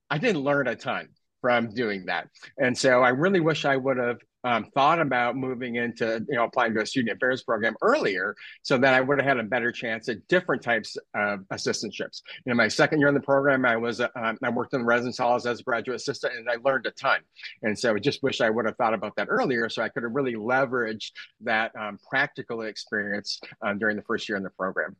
I 0.08 0.18
didn't 0.18 0.42
learn 0.42 0.68
a 0.68 0.76
ton 0.76 1.08
from 1.46 1.70
doing 1.70 2.04
that, 2.06 2.28
and 2.58 2.76
so 2.76 3.02
I 3.02 3.10
really 3.10 3.40
wish 3.40 3.64
I 3.64 3.76
would 3.76 3.98
have 3.98 4.18
um, 4.46 4.64
thought 4.74 5.00
about 5.00 5.36
moving 5.36 5.74
into, 5.74 6.24
you 6.28 6.36
know, 6.36 6.44
applying 6.44 6.72
to 6.74 6.82
a 6.82 6.86
student 6.86 7.16
affairs 7.16 7.42
program 7.42 7.74
earlier 7.82 8.36
so 8.62 8.78
that 8.78 8.94
I 8.94 9.00
would 9.00 9.18
have 9.18 9.26
had 9.26 9.38
a 9.38 9.42
better 9.42 9.72
chance 9.72 10.08
at 10.08 10.26
different 10.28 10.62
types 10.62 10.96
of 11.14 11.40
assistantships. 11.52 12.22
In 12.46 12.56
my 12.56 12.68
second 12.68 13.00
year 13.00 13.08
in 13.08 13.14
the 13.14 13.20
program, 13.20 13.64
I 13.64 13.76
was, 13.76 14.00
uh, 14.00 14.08
I 14.14 14.48
worked 14.50 14.72
in 14.72 14.80
the 14.80 14.86
residence 14.86 15.18
halls 15.18 15.46
as 15.46 15.58
a 15.58 15.62
graduate 15.64 15.96
assistant 15.96 16.34
and 16.34 16.48
I 16.48 16.56
learned 16.64 16.86
a 16.86 16.92
ton. 16.92 17.20
And 17.62 17.76
so 17.76 17.96
I 17.96 17.98
just 17.98 18.22
wish 18.22 18.40
I 18.40 18.48
would 18.48 18.66
have 18.66 18.76
thought 18.76 18.94
about 18.94 19.16
that 19.16 19.26
earlier 19.28 19.68
so 19.68 19.82
I 19.82 19.88
could 19.88 20.04
have 20.04 20.14
really 20.14 20.34
leveraged 20.34 21.10
that 21.40 21.72
um, 21.76 21.98
practical 22.08 22.62
experience 22.62 23.40
um, 23.62 23.80
during 23.80 23.96
the 23.96 24.02
first 24.02 24.28
year 24.28 24.36
in 24.36 24.44
the 24.44 24.50
program. 24.50 24.94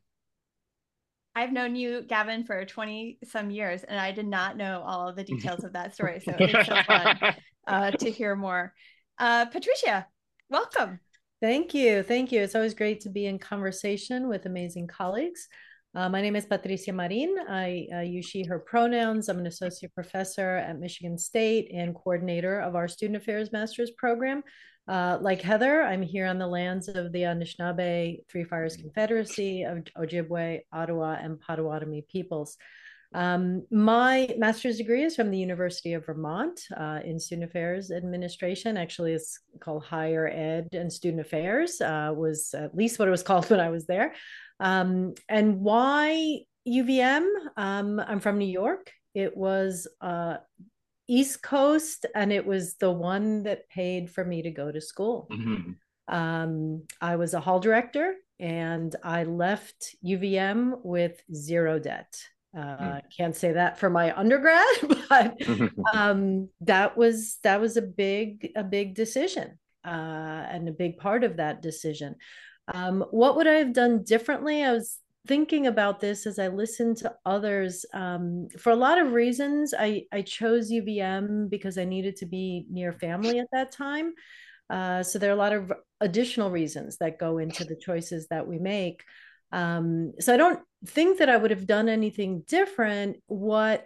I've 1.37 1.53
known 1.53 1.75
you, 1.75 2.01
Gavin, 2.01 2.45
for 2.45 2.65
20 2.65 3.19
some 3.23 3.51
years, 3.51 3.83
and 3.83 3.99
I 3.99 4.11
did 4.11 4.25
not 4.25 4.57
know 4.57 4.81
all 4.83 5.07
of 5.07 5.15
the 5.15 5.23
details 5.31 5.63
of 5.63 5.73
that 5.73 5.93
story. 5.93 6.19
So 6.19 6.33
it's 6.39 6.67
so 6.67 6.81
fun 6.81 7.35
uh, 7.67 7.91
to 7.91 8.09
hear 8.09 8.35
more. 8.35 8.73
Uh, 9.19 9.45
Patricia, 9.45 10.07
welcome. 10.49 10.99
Thank 11.39 11.75
you. 11.75 12.01
Thank 12.01 12.31
you. 12.31 12.41
It's 12.41 12.55
always 12.55 12.73
great 12.73 13.01
to 13.01 13.09
be 13.09 13.27
in 13.27 13.37
conversation 13.37 14.27
with 14.27 14.47
amazing 14.47 14.87
colleagues. 14.87 15.47
Uh, 15.93 16.09
my 16.09 16.21
name 16.21 16.35
is 16.35 16.47
Patricia 16.47 16.91
Marin. 16.91 17.35
I 17.47 17.87
uh, 17.93 17.99
use 17.99 18.25
she, 18.25 18.43
her 18.45 18.57
pronouns. 18.57 19.29
I'm 19.29 19.37
an 19.37 19.45
associate 19.45 19.93
professor 19.93 20.55
at 20.55 20.79
Michigan 20.79 21.19
State 21.19 21.69
and 21.71 21.93
coordinator 21.93 22.61
of 22.61 22.75
our 22.75 22.87
Student 22.87 23.17
Affairs 23.17 23.51
Master's 23.51 23.91
program. 23.91 24.41
Uh, 24.87 25.17
like 25.19 25.41
Heather, 25.41 25.81
I'm 25.83 26.01
here 26.01 26.25
on 26.25 26.37
the 26.37 26.47
lands 26.47 26.87
of 26.87 27.11
the 27.11 27.23
Anishinaabe 27.23 28.25
Three 28.29 28.45
Fires 28.45 28.77
Confederacy 28.77 29.63
of 29.63 29.83
Ojibwe, 29.97 30.61
Odawa, 30.73 31.23
and 31.23 31.39
Potawatomi 31.39 32.05
peoples. 32.09 32.57
Um, 33.13 33.65
my 33.71 34.33
master's 34.37 34.77
degree 34.77 35.03
is 35.03 35.15
from 35.15 35.31
the 35.31 35.37
University 35.37 35.93
of 35.93 36.05
Vermont 36.05 36.59
uh, 36.75 36.99
in 37.03 37.19
Student 37.19 37.49
Affairs 37.49 37.91
Administration. 37.91 38.77
Actually, 38.77 39.13
it's 39.13 39.39
called 39.59 39.83
Higher 39.83 40.27
Ed 40.27 40.69
and 40.73 40.91
Student 40.91 41.21
Affairs, 41.21 41.81
uh, 41.81 42.13
was 42.15 42.53
at 42.53 42.75
least 42.75 42.99
what 42.99 43.07
it 43.07 43.11
was 43.11 43.23
called 43.29 43.49
when 43.49 43.59
I 43.59 43.69
was 43.69 43.87
there. 43.87 44.13
Um, 44.59 45.15
and 45.27 45.59
why 45.59 46.39
UVM? 46.67 47.27
Um, 47.55 47.99
I'm 47.99 48.19
from 48.19 48.37
New 48.37 48.45
York. 48.45 48.91
It 49.13 49.35
was 49.35 49.87
uh, 50.01 50.37
East 51.07 51.41
Coast, 51.41 52.05
and 52.15 52.31
it 52.31 52.45
was 52.45 52.75
the 52.75 52.91
one 52.91 53.43
that 53.43 53.69
paid 53.69 54.09
for 54.09 54.23
me 54.23 54.41
to 54.41 54.51
go 54.51 54.71
to 54.71 54.81
school. 54.81 55.27
Mm-hmm. 55.31 55.71
Um, 56.13 56.83
I 57.01 57.15
was 57.15 57.33
a 57.33 57.39
hall 57.39 57.59
director, 57.59 58.15
and 58.39 58.95
I 59.03 59.23
left 59.23 59.95
UVM 60.05 60.79
with 60.83 61.21
zero 61.33 61.79
debt. 61.79 62.17
Uh, 62.55 62.77
mm. 62.77 63.01
Can't 63.15 63.35
say 63.35 63.53
that 63.53 63.77
for 63.77 63.89
my 63.89 64.17
undergrad, 64.17 64.65
but 65.09 65.37
um, 65.93 66.49
that 66.61 66.97
was 66.97 67.37
that 67.43 67.61
was 67.61 67.77
a 67.77 67.81
big 67.81 68.51
a 68.55 68.63
big 68.63 68.95
decision 68.95 69.59
uh, 69.85 70.45
and 70.49 70.67
a 70.67 70.73
big 70.73 70.97
part 70.97 71.23
of 71.23 71.37
that 71.37 71.61
decision. 71.61 72.15
Um, 72.73 73.05
what 73.11 73.35
would 73.35 73.47
I 73.47 73.55
have 73.55 73.73
done 73.73 74.03
differently? 74.03 74.63
I 74.63 74.73
was 74.73 74.97
thinking 75.27 75.67
about 75.67 75.99
this 75.99 76.25
as 76.25 76.39
I 76.39 76.47
listened 76.47 76.97
to 76.97 77.13
others. 77.25 77.85
Um, 77.93 78.47
for 78.57 78.71
a 78.71 78.75
lot 78.75 78.99
of 78.99 79.13
reasons, 79.13 79.73
I 79.77 80.05
I 80.11 80.21
chose 80.21 80.71
UVM 80.71 81.49
because 81.49 81.77
I 81.77 81.85
needed 81.85 82.15
to 82.17 82.25
be 82.25 82.65
near 82.69 82.93
family 82.93 83.39
at 83.39 83.47
that 83.51 83.71
time. 83.71 84.13
Uh, 84.69 85.03
so 85.03 85.19
there 85.19 85.29
are 85.29 85.33
a 85.33 85.43
lot 85.43 85.53
of 85.53 85.71
additional 86.01 86.51
reasons 86.51 86.97
that 86.97 87.19
go 87.19 87.37
into 87.37 87.63
the 87.63 87.75
choices 87.75 88.27
that 88.29 88.47
we 88.47 88.59
make. 88.59 89.03
Um, 89.51 90.13
so 90.19 90.33
I 90.33 90.37
don't 90.37 90.59
think 90.85 91.19
that 91.19 91.29
I 91.29 91.37
would 91.37 91.51
have 91.51 91.67
done 91.67 91.87
anything 91.87 92.43
different. 92.47 93.17
What 93.27 93.85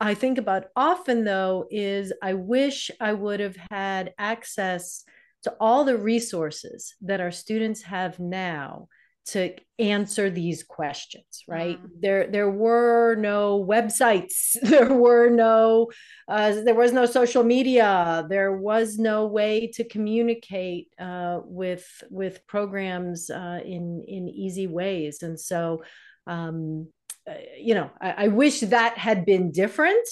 I 0.00 0.14
think 0.14 0.38
about 0.38 0.66
often, 0.74 1.24
though, 1.24 1.66
is 1.70 2.12
I 2.22 2.34
wish 2.34 2.90
I 3.00 3.12
would 3.12 3.40
have 3.40 3.56
had 3.70 4.12
access 4.18 5.04
to 5.44 5.54
all 5.60 5.84
the 5.84 5.96
resources 5.96 6.94
that 7.02 7.20
our 7.20 7.30
students 7.30 7.82
have 7.82 8.18
now 8.18 8.88
to 9.26 9.54
answer 9.78 10.30
these 10.30 10.62
questions 10.62 11.42
right 11.48 11.82
mm. 11.82 11.88
there 12.00 12.30
there 12.30 12.50
were 12.50 13.16
no 13.16 13.64
websites 13.64 14.56
there 14.62 14.92
were 14.92 15.28
no 15.28 15.90
uh, 16.28 16.52
there 16.64 16.74
was 16.74 16.92
no 16.92 17.06
social 17.06 17.42
media 17.42 18.26
there 18.28 18.56
was 18.56 18.98
no 18.98 19.26
way 19.26 19.66
to 19.66 19.84
communicate 19.84 20.88
uh, 20.98 21.40
with 21.44 21.86
with 22.10 22.46
programs 22.46 23.30
uh, 23.30 23.60
in 23.64 24.04
in 24.06 24.28
easy 24.28 24.66
ways 24.66 25.22
and 25.22 25.38
so 25.40 25.82
um, 26.26 26.88
uh, 27.28 27.34
you 27.58 27.74
know 27.74 27.90
I, 28.00 28.24
I, 28.24 28.28
wish 28.28 28.60
that 28.60 28.96
had 28.96 29.26
been 29.26 29.50
different 29.50 30.06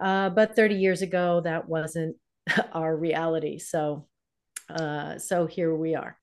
Uh, 0.00 0.30
but 0.30 0.54
30 0.54 0.76
years 0.76 1.02
ago, 1.02 1.40
that 1.40 1.68
wasn't 1.68 2.16
our 2.72 2.96
reality. 2.96 3.58
So, 3.58 4.06
uh, 4.68 5.18
so 5.18 5.46
here 5.46 5.74
we 5.74 5.94
are. 5.94 6.16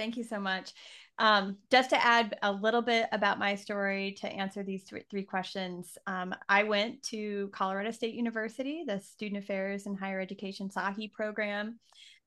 Thank 0.00 0.16
you 0.16 0.24
so 0.24 0.40
much. 0.40 0.72
Um, 1.18 1.58
just 1.70 1.90
to 1.90 2.02
add 2.02 2.38
a 2.42 2.50
little 2.50 2.80
bit 2.80 3.06
about 3.12 3.38
my 3.38 3.54
story 3.54 4.16
to 4.20 4.32
answer 4.32 4.62
these 4.62 4.84
th- 4.84 5.04
three 5.10 5.24
questions, 5.24 5.98
um, 6.06 6.34
I 6.48 6.62
went 6.62 7.02
to 7.08 7.50
Colorado 7.52 7.90
State 7.90 8.14
University, 8.14 8.82
the 8.86 8.98
Student 8.98 9.44
Affairs 9.44 9.84
and 9.84 9.98
Higher 9.98 10.18
Education 10.18 10.70
SAHE 10.70 11.08
program. 11.12 11.78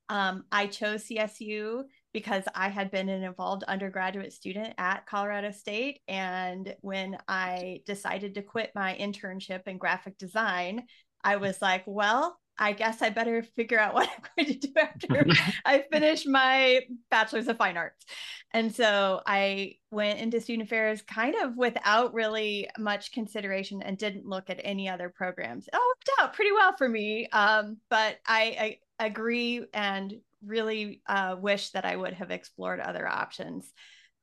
Um, 0.07 0.43
I 0.51 0.67
chose 0.67 1.05
CSU 1.05 1.85
because 2.13 2.43
I 2.53 2.69
had 2.69 2.91
been 2.91 3.09
an 3.09 3.23
involved 3.23 3.63
undergraduate 3.63 4.33
student 4.33 4.75
at 4.77 5.07
Colorado 5.07 5.49
State. 5.49 6.01
And 6.07 6.75
when 6.81 7.17
I 7.27 7.81
decided 7.87 8.35
to 8.35 8.43
quit 8.43 8.69
my 8.75 8.95
internship 9.01 9.67
in 9.67 9.79
graphic 9.79 10.19
design, 10.19 10.83
I 11.23 11.37
was 11.37 11.59
like, 11.59 11.85
well, 11.87 12.37
I 12.57 12.73
guess 12.73 13.01
I 13.01 13.09
better 13.09 13.43
figure 13.55 13.79
out 13.79 13.93
what 13.93 14.09
I'm 14.09 14.45
going 14.45 14.59
to 14.59 14.67
do 14.67 14.73
after 14.77 15.25
I 15.65 15.83
finish 15.91 16.25
my 16.25 16.81
bachelor's 17.09 17.47
of 17.47 17.57
fine 17.57 17.77
arts. 17.77 18.05
And 18.51 18.73
so 18.73 19.21
I 19.25 19.75
went 19.91 20.19
into 20.19 20.39
student 20.39 20.67
affairs 20.67 21.01
kind 21.01 21.35
of 21.35 21.57
without 21.57 22.13
really 22.13 22.69
much 22.77 23.11
consideration 23.11 23.81
and 23.81 23.97
didn't 23.97 24.27
look 24.27 24.49
at 24.49 24.59
any 24.63 24.87
other 24.87 25.09
programs. 25.09 25.67
It 25.67 25.73
worked 25.73 26.09
out 26.21 26.33
pretty 26.33 26.51
well 26.51 26.75
for 26.77 26.87
me. 26.87 27.27
Um, 27.31 27.77
but 27.89 28.17
I, 28.27 28.77
I 28.99 29.05
agree 29.05 29.65
and 29.73 30.13
really 30.45 31.01
uh, 31.07 31.35
wish 31.39 31.71
that 31.71 31.85
I 31.85 31.95
would 31.95 32.13
have 32.13 32.31
explored 32.31 32.79
other 32.79 33.07
options. 33.07 33.71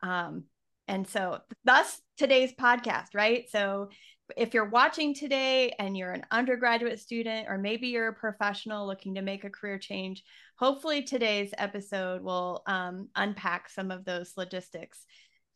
Um, 0.03 0.45
and 0.87 1.07
so, 1.07 1.39
thus 1.65 2.01
today's 2.17 2.53
podcast, 2.53 3.15
right? 3.15 3.49
So, 3.51 3.91
if 4.37 4.55
you're 4.55 4.69
watching 4.69 5.15
today 5.15 5.75
and 5.79 5.97
you're 5.97 6.13
an 6.13 6.27
undergraduate 6.31 7.01
student, 7.01 7.49
or 7.49 7.59
maybe 7.59 7.89
you're 7.89 8.09
a 8.09 8.15
professional 8.15 8.87
looking 8.87 9.15
to 9.15 9.23
make 9.23 9.45
a 9.45 9.51
career 9.51 9.79
change, 9.79 10.23
hopefully 10.57 11.03
today's 11.03 11.53
episode 11.59 12.23
will 12.23 12.63
um, 12.67 13.09
unpack 13.17 13.69
some 13.69 13.91
of 13.91 14.05
those 14.05 14.33
logistics. 14.37 15.05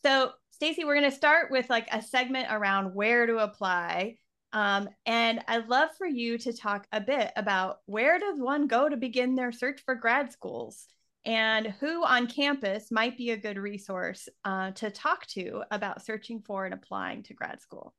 So, 0.04 0.32
Stacy, 0.50 0.84
we're 0.84 0.98
going 0.98 1.10
to 1.10 1.16
start 1.16 1.50
with 1.50 1.68
like 1.70 1.88
a 1.92 2.02
segment 2.02 2.48
around 2.50 2.94
where 2.94 3.26
to 3.26 3.38
apply. 3.38 4.16
Um, 4.52 4.88
and 5.04 5.40
I'd 5.48 5.68
love 5.68 5.90
for 5.98 6.06
you 6.06 6.38
to 6.38 6.52
talk 6.52 6.86
a 6.92 7.00
bit 7.00 7.32
about 7.36 7.78
where 7.86 8.18
does 8.18 8.38
one 8.38 8.66
go 8.66 8.88
to 8.88 8.96
begin 8.96 9.34
their 9.34 9.50
search 9.50 9.80
for 9.84 9.94
grad 9.94 10.30
schools 10.30 10.86
and 11.24 11.68
who 11.80 12.04
on 12.04 12.26
campus 12.26 12.90
might 12.90 13.16
be 13.16 13.30
a 13.30 13.36
good 13.36 13.56
resource 13.56 14.28
uh, 14.44 14.70
to 14.72 14.90
talk 14.90 15.26
to 15.28 15.62
about 15.70 16.04
searching 16.04 16.40
for 16.40 16.64
and 16.64 16.74
applying 16.74 17.22
to 17.24 17.34
grad 17.34 17.60
school. 17.60 17.94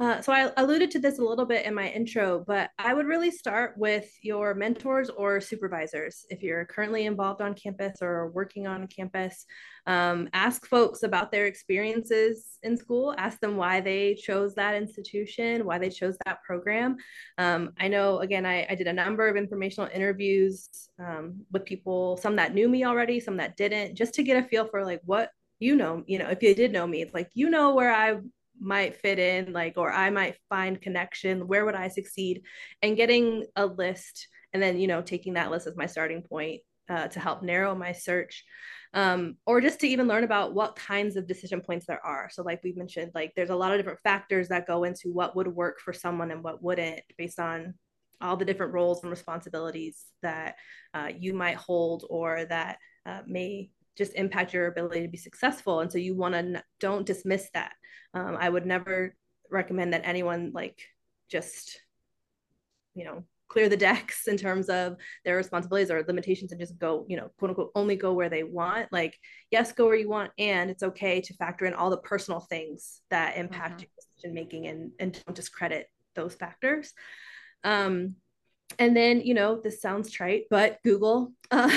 Uh, 0.00 0.20
so 0.20 0.32
I 0.32 0.50
alluded 0.56 0.90
to 0.92 0.98
this 0.98 1.20
a 1.20 1.24
little 1.24 1.44
bit 1.44 1.66
in 1.66 1.72
my 1.72 1.88
intro, 1.88 2.42
but 2.44 2.70
I 2.78 2.92
would 2.92 3.06
really 3.06 3.30
start 3.30 3.74
with 3.76 4.10
your 4.22 4.52
mentors 4.52 5.08
or 5.08 5.40
supervisors. 5.40 6.26
If 6.30 6.42
you're 6.42 6.64
currently 6.64 7.06
involved 7.06 7.40
on 7.40 7.54
campus 7.54 7.98
or 8.02 8.30
working 8.30 8.66
on 8.66 8.88
campus, 8.88 9.46
um, 9.86 10.28
ask 10.32 10.66
folks 10.66 11.04
about 11.04 11.30
their 11.30 11.46
experiences 11.46 12.58
in 12.64 12.76
school. 12.76 13.14
Ask 13.18 13.38
them 13.38 13.56
why 13.56 13.80
they 13.80 14.16
chose 14.16 14.56
that 14.56 14.74
institution, 14.74 15.64
why 15.64 15.78
they 15.78 15.90
chose 15.90 16.16
that 16.26 16.42
program. 16.42 16.96
Um, 17.38 17.70
I 17.78 17.86
know, 17.86 18.18
again, 18.18 18.46
I, 18.46 18.66
I, 18.68 18.74
did 18.74 18.88
a 18.88 18.92
number 18.92 19.28
of 19.28 19.36
informational 19.36 19.90
interviews 19.94 20.88
um, 20.98 21.42
with 21.52 21.64
people, 21.64 22.16
some 22.16 22.34
that 22.36 22.54
knew 22.54 22.68
me 22.68 22.84
already, 22.84 23.20
some 23.20 23.36
that 23.36 23.56
didn't, 23.56 23.94
just 23.94 24.14
to 24.14 24.24
get 24.24 24.42
a 24.42 24.48
feel 24.48 24.66
for 24.66 24.84
like 24.84 25.02
what 25.04 25.30
you 25.60 25.76
know, 25.76 26.02
you 26.06 26.18
know, 26.18 26.28
if 26.28 26.42
you 26.42 26.54
did 26.54 26.72
know 26.72 26.86
me, 26.86 27.00
it's 27.00 27.14
like 27.14 27.30
you 27.34 27.48
know 27.48 27.74
where 27.74 27.94
I 27.94 28.16
might 28.64 28.96
fit 28.96 29.18
in 29.18 29.52
like 29.52 29.74
or 29.76 29.92
i 29.92 30.10
might 30.10 30.36
find 30.48 30.80
connection 30.80 31.46
where 31.46 31.64
would 31.64 31.74
i 31.74 31.88
succeed? 31.88 32.42
And 32.82 32.96
getting 32.96 33.44
a 33.56 33.66
list 33.66 34.28
and 34.52 34.62
then 34.62 34.78
you 34.78 34.86
know 34.86 35.02
taking 35.02 35.34
that 35.34 35.50
list 35.50 35.66
as 35.66 35.76
my 35.76 35.86
starting 35.86 36.22
point 36.22 36.62
uh, 36.88 37.08
to 37.08 37.20
help 37.20 37.42
narrow 37.42 37.74
my 37.74 37.92
search 37.92 38.44
um, 38.92 39.36
or 39.46 39.60
just 39.60 39.80
to 39.80 39.88
even 39.88 40.06
learn 40.06 40.22
about 40.22 40.54
what 40.54 40.76
kinds 40.76 41.16
of 41.16 41.26
decision 41.26 41.60
points 41.60 41.86
there 41.86 42.04
are. 42.04 42.28
So 42.30 42.42
like 42.42 42.60
we 42.62 42.72
mentioned 42.72 43.10
like 43.14 43.32
there's 43.34 43.50
a 43.50 43.56
lot 43.56 43.72
of 43.72 43.78
different 43.78 44.00
factors 44.04 44.48
that 44.48 44.66
go 44.66 44.84
into 44.84 45.12
what 45.12 45.34
would 45.34 45.48
work 45.48 45.80
for 45.80 45.92
someone 45.92 46.30
and 46.30 46.44
what 46.44 46.62
wouldn't 46.62 47.00
based 47.18 47.40
on 47.40 47.74
all 48.20 48.36
the 48.36 48.44
different 48.44 48.72
roles 48.72 49.02
and 49.02 49.10
responsibilities 49.10 50.04
that 50.22 50.56
uh, 50.94 51.10
you 51.16 51.34
might 51.34 51.56
hold 51.56 52.04
or 52.08 52.44
that 52.44 52.78
uh, 53.06 53.20
may 53.26 53.70
just 53.96 54.14
impact 54.14 54.52
your 54.52 54.66
ability 54.66 55.02
to 55.02 55.08
be 55.08 55.16
successful. 55.16 55.80
And 55.80 55.90
so 55.90 55.98
you 55.98 56.14
want 56.14 56.34
to 56.34 56.38
n- 56.38 56.62
don't 56.80 57.06
dismiss 57.06 57.48
that. 57.54 57.72
Um, 58.14 58.36
i 58.38 58.48
would 58.48 58.64
never 58.64 59.14
recommend 59.50 59.92
that 59.92 60.02
anyone 60.04 60.52
like 60.54 60.80
just 61.28 61.80
you 62.94 63.04
know 63.04 63.24
clear 63.48 63.68
the 63.68 63.76
decks 63.88 64.28
in 64.28 64.36
terms 64.36 64.68
of 64.68 64.96
their 65.24 65.36
responsibilities 65.36 65.90
or 65.90 66.04
limitations 66.06 66.52
and 66.52 66.60
just 66.60 66.78
go 66.78 67.04
you 67.08 67.16
know 67.16 67.30
quote 67.38 67.50
unquote 67.50 67.72
only 67.74 67.96
go 67.96 68.12
where 68.12 68.28
they 68.28 68.42
want. 68.42 68.92
Like 68.92 69.18
yes 69.50 69.72
go 69.72 69.86
where 69.86 69.96
you 69.96 70.08
want 70.08 70.30
and 70.38 70.70
it's 70.70 70.82
okay 70.82 71.20
to 71.20 71.34
factor 71.34 71.66
in 71.66 71.74
all 71.74 71.90
the 71.90 71.98
personal 71.98 72.40
things 72.40 73.00
that 73.10 73.36
impact 73.36 73.74
mm-hmm. 73.74 73.80
your 73.80 73.90
decision 73.98 74.34
making 74.34 74.66
and 74.66 74.92
and 74.98 75.20
don't 75.24 75.34
discredit 75.34 75.88
those 76.14 76.34
factors. 76.34 76.92
Um 77.64 78.16
and 78.78 78.96
then 78.96 79.20
you 79.20 79.34
know 79.34 79.60
this 79.60 79.80
sounds 79.80 80.10
trite 80.10 80.44
but 80.50 80.78
google 80.82 81.32
um, 81.50 81.70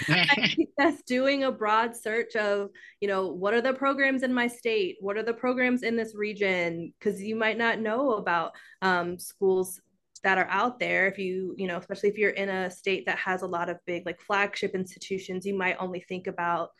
that's 0.78 1.02
doing 1.02 1.44
a 1.44 1.52
broad 1.52 1.94
search 1.96 2.36
of 2.36 2.70
you 3.00 3.08
know 3.08 3.28
what 3.28 3.54
are 3.54 3.60
the 3.60 3.72
programs 3.72 4.22
in 4.22 4.32
my 4.32 4.46
state? 4.46 4.96
What 5.00 5.16
are 5.16 5.22
the 5.22 5.34
programs 5.34 5.82
in 5.82 5.96
this 5.96 6.14
region? 6.14 6.92
Because 6.98 7.22
you 7.22 7.36
might 7.36 7.58
not 7.58 7.80
know 7.80 8.12
about 8.14 8.52
um, 8.80 9.18
schools 9.18 9.80
that 10.24 10.38
are 10.38 10.48
out 10.48 10.78
there. 10.78 11.08
If 11.08 11.18
you 11.18 11.54
you 11.58 11.66
know 11.66 11.76
especially 11.76 12.08
if 12.08 12.18
you're 12.18 12.30
in 12.30 12.48
a 12.48 12.70
state 12.70 13.06
that 13.06 13.18
has 13.18 13.42
a 13.42 13.46
lot 13.46 13.68
of 13.68 13.78
big 13.86 14.06
like 14.06 14.20
flagship 14.20 14.74
institutions 14.74 15.46
you 15.46 15.56
might 15.56 15.76
only 15.78 16.00
think 16.00 16.26
about 16.26 16.70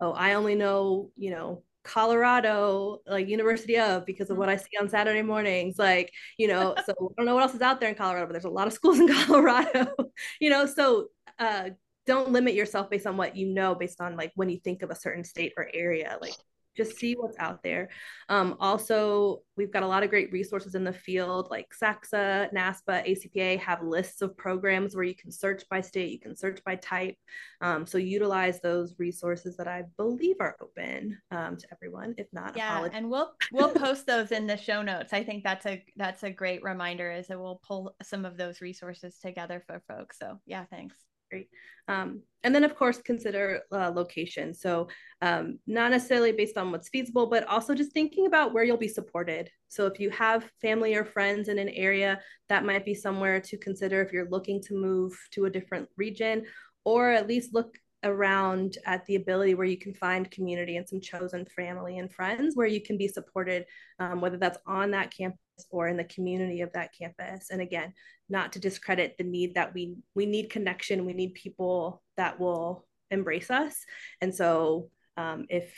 oh 0.00 0.12
i 0.12 0.34
only 0.34 0.54
know 0.54 1.10
you 1.16 1.30
know 1.30 1.62
Colorado, 1.82 2.98
like 3.06 3.28
University 3.28 3.78
of, 3.78 4.04
because 4.06 4.30
of 4.30 4.36
what 4.36 4.48
I 4.48 4.56
see 4.56 4.76
on 4.80 4.88
Saturday 4.88 5.22
mornings. 5.22 5.78
Like, 5.78 6.12
you 6.36 6.48
know, 6.48 6.74
so 6.86 6.92
I 6.92 7.12
don't 7.16 7.26
know 7.26 7.34
what 7.34 7.42
else 7.42 7.54
is 7.54 7.62
out 7.62 7.80
there 7.80 7.88
in 7.88 7.94
Colorado, 7.94 8.26
but 8.26 8.32
there's 8.32 8.44
a 8.44 8.50
lot 8.50 8.66
of 8.66 8.72
schools 8.74 8.98
in 8.98 9.08
Colorado, 9.08 9.92
you 10.40 10.50
know, 10.50 10.66
so 10.66 11.08
uh, 11.38 11.70
don't 12.06 12.30
limit 12.30 12.54
yourself 12.54 12.90
based 12.90 13.06
on 13.06 13.16
what 13.16 13.36
you 13.36 13.46
know, 13.46 13.74
based 13.74 14.00
on 14.00 14.16
like 14.16 14.32
when 14.34 14.50
you 14.50 14.58
think 14.58 14.82
of 14.82 14.90
a 14.90 14.94
certain 14.94 15.24
state 15.24 15.52
or 15.56 15.68
area. 15.72 16.18
Like, 16.20 16.34
just 16.76 16.96
see 16.96 17.14
what's 17.14 17.38
out 17.38 17.62
there. 17.62 17.88
Um, 18.28 18.56
also, 18.60 19.42
we've 19.56 19.72
got 19.72 19.82
a 19.82 19.86
lot 19.86 20.02
of 20.02 20.10
great 20.10 20.32
resources 20.32 20.74
in 20.74 20.84
the 20.84 20.92
field 20.92 21.48
like 21.50 21.68
SACSA, 21.80 22.52
NASPA, 22.52 23.06
ACPA 23.06 23.58
have 23.60 23.82
lists 23.82 24.22
of 24.22 24.36
programs 24.36 24.94
where 24.94 25.04
you 25.04 25.14
can 25.14 25.30
search 25.30 25.64
by 25.68 25.80
state, 25.80 26.12
you 26.12 26.20
can 26.20 26.36
search 26.36 26.62
by 26.64 26.76
type. 26.76 27.16
Um, 27.60 27.86
so 27.86 27.98
utilize 27.98 28.60
those 28.60 28.94
resources 28.98 29.56
that 29.56 29.68
I 29.68 29.84
believe 29.96 30.36
are 30.40 30.56
open 30.60 31.18
um, 31.30 31.56
to 31.56 31.66
everyone. 31.72 32.14
If 32.16 32.28
not, 32.32 32.56
yeah, 32.56 32.72
apologize. 32.72 32.96
and 32.96 33.10
we'll 33.10 33.32
we'll 33.52 33.70
post 33.70 34.06
those 34.06 34.32
in 34.32 34.46
the 34.46 34.56
show 34.56 34.82
notes. 34.82 35.12
I 35.12 35.24
think 35.24 35.44
that's 35.44 35.66
a 35.66 35.84
that's 35.96 36.22
a 36.22 36.30
great 36.30 36.62
reminder. 36.62 37.10
Is 37.10 37.28
that 37.28 37.38
we'll 37.38 37.60
pull 37.66 37.94
some 38.02 38.24
of 38.24 38.36
those 38.36 38.60
resources 38.60 39.18
together 39.18 39.62
for 39.66 39.82
folks. 39.88 40.18
So 40.18 40.38
yeah, 40.46 40.64
thanks 40.70 40.96
great. 41.30 41.48
Um, 41.88 42.22
and 42.42 42.54
then, 42.54 42.64
of 42.64 42.74
course, 42.74 42.98
consider 42.98 43.60
uh, 43.72 43.90
location. 43.90 44.54
So, 44.54 44.88
um, 45.20 45.58
not 45.66 45.90
necessarily 45.90 46.32
based 46.32 46.56
on 46.56 46.70
what's 46.70 46.88
feasible, 46.88 47.26
but 47.26 47.46
also 47.46 47.74
just 47.74 47.92
thinking 47.92 48.26
about 48.26 48.54
where 48.54 48.64
you'll 48.64 48.76
be 48.76 48.88
supported. 48.88 49.50
So, 49.68 49.86
if 49.86 50.00
you 50.00 50.10
have 50.10 50.50
family 50.62 50.94
or 50.94 51.04
friends 51.04 51.48
in 51.48 51.58
an 51.58 51.68
area, 51.70 52.20
that 52.48 52.64
might 52.64 52.84
be 52.84 52.94
somewhere 52.94 53.40
to 53.40 53.56
consider 53.58 54.02
if 54.02 54.12
you're 54.12 54.30
looking 54.30 54.62
to 54.62 54.74
move 54.74 55.18
to 55.32 55.46
a 55.46 55.50
different 55.50 55.88
region, 55.96 56.44
or 56.84 57.10
at 57.10 57.28
least 57.28 57.54
look 57.54 57.76
around 58.02 58.78
at 58.86 59.04
the 59.06 59.16
ability 59.16 59.54
where 59.54 59.66
you 59.66 59.76
can 59.76 59.92
find 59.92 60.30
community 60.30 60.76
and 60.76 60.88
some 60.88 61.00
chosen 61.00 61.44
family 61.44 61.98
and 61.98 62.12
friends 62.12 62.56
where 62.56 62.66
you 62.66 62.80
can 62.80 62.96
be 62.96 63.08
supported, 63.08 63.66
um, 63.98 64.20
whether 64.20 64.38
that's 64.38 64.58
on 64.66 64.90
that 64.92 65.12
campus 65.14 65.38
or 65.70 65.88
in 65.88 65.96
the 65.96 66.04
community 66.04 66.60
of 66.60 66.72
that 66.72 66.90
campus. 66.96 67.50
And 67.50 67.60
again, 67.60 67.92
not 68.28 68.52
to 68.52 68.60
discredit 68.60 69.16
the 69.18 69.24
need 69.24 69.54
that 69.54 69.74
we 69.74 69.96
we 70.14 70.26
need 70.26 70.50
connection, 70.50 71.06
we 71.06 71.12
need 71.12 71.34
people 71.34 72.02
that 72.16 72.38
will 72.38 72.86
embrace 73.10 73.50
us. 73.50 73.74
And 74.20 74.34
so 74.34 74.90
um, 75.16 75.46
if 75.48 75.72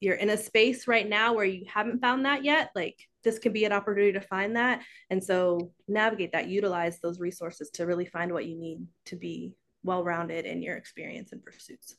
you're 0.00 0.14
in 0.14 0.30
a 0.30 0.36
space 0.36 0.86
right 0.86 1.08
now 1.08 1.32
where 1.32 1.46
you 1.46 1.64
haven't 1.72 2.00
found 2.00 2.26
that 2.26 2.44
yet, 2.44 2.70
like 2.74 2.98
this 3.22 3.38
can 3.38 3.52
be 3.52 3.64
an 3.64 3.72
opportunity 3.72 4.12
to 4.12 4.20
find 4.20 4.56
that. 4.56 4.82
And 5.08 5.22
so 5.22 5.72
navigate 5.88 6.32
that, 6.32 6.48
utilize 6.48 7.00
those 7.00 7.20
resources 7.20 7.70
to 7.74 7.86
really 7.86 8.04
find 8.04 8.32
what 8.32 8.46
you 8.46 8.58
need 8.58 8.86
to 9.06 9.16
be 9.16 9.54
well-rounded 9.82 10.44
in 10.44 10.62
your 10.62 10.76
experience 10.76 11.32
and 11.32 11.42
pursuits. 11.42 11.96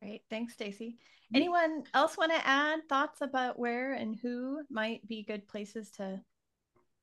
Great. 0.00 0.22
Thanks, 0.30 0.54
Stacy. 0.54 0.96
Mm-hmm. 0.96 1.36
Anyone 1.36 1.84
else 1.94 2.16
want 2.16 2.32
to 2.32 2.46
add 2.46 2.80
thoughts 2.88 3.20
about 3.20 3.58
where 3.58 3.92
and 3.92 4.16
who 4.20 4.62
might 4.70 5.06
be 5.06 5.22
good 5.22 5.46
places 5.46 5.90
to 5.92 6.20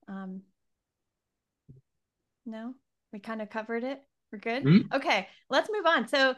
um 0.07 0.41
no 2.45 2.73
we 3.11 3.19
kind 3.19 3.41
of 3.41 3.49
covered 3.49 3.83
it 3.83 4.01
we're 4.31 4.39
good 4.39 4.63
mm-hmm. 4.63 4.95
okay 4.95 5.27
let's 5.49 5.69
move 5.69 5.85
on 5.85 6.07
so 6.07 6.33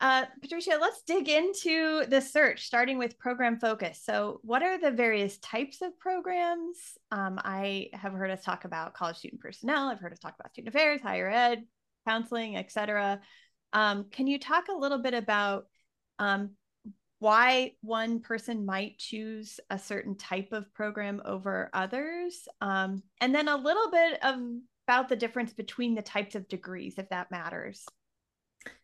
Uh, 0.00 0.24
Patricia, 0.42 0.76
let's 0.80 1.02
dig 1.06 1.28
into 1.28 2.04
the 2.06 2.20
search, 2.20 2.66
starting 2.66 2.98
with 2.98 3.18
program 3.18 3.58
focus. 3.58 4.02
So, 4.04 4.40
what 4.42 4.62
are 4.62 4.76
the 4.76 4.90
various 4.90 5.38
types 5.38 5.80
of 5.82 5.98
programs? 5.98 6.76
Um, 7.12 7.40
I 7.42 7.90
have 7.92 8.12
heard 8.12 8.32
us 8.32 8.42
talk 8.44 8.64
about 8.64 8.94
college 8.94 9.16
student 9.16 9.40
personnel. 9.40 9.88
I've 9.88 10.00
heard 10.00 10.12
us 10.12 10.18
talk 10.18 10.34
about 10.38 10.52
student 10.52 10.74
affairs, 10.74 11.00
higher 11.00 11.30
ed, 11.30 11.64
counseling, 12.06 12.56
etc. 12.56 13.20
Um, 13.72 14.06
can 14.10 14.26
you 14.26 14.38
talk 14.38 14.64
a 14.68 14.76
little 14.76 14.98
bit 14.98 15.14
about 15.14 15.66
um, 16.18 16.50
why 17.18 17.72
one 17.80 18.20
person 18.20 18.66
might 18.66 18.98
choose 18.98 19.58
a 19.70 19.78
certain 19.78 20.16
type 20.16 20.52
of 20.52 20.72
program 20.74 21.22
over 21.24 21.70
others? 21.72 22.46
Um, 22.60 23.02
and 23.20 23.34
then 23.34 23.48
a 23.48 23.56
little 23.56 23.90
bit 23.90 24.22
of, 24.22 24.38
about 24.86 25.08
the 25.08 25.16
difference 25.16 25.54
between 25.54 25.94
the 25.94 26.02
types 26.02 26.34
of 26.34 26.48
degrees, 26.48 26.94
if 26.98 27.08
that 27.08 27.30
matters. 27.30 27.86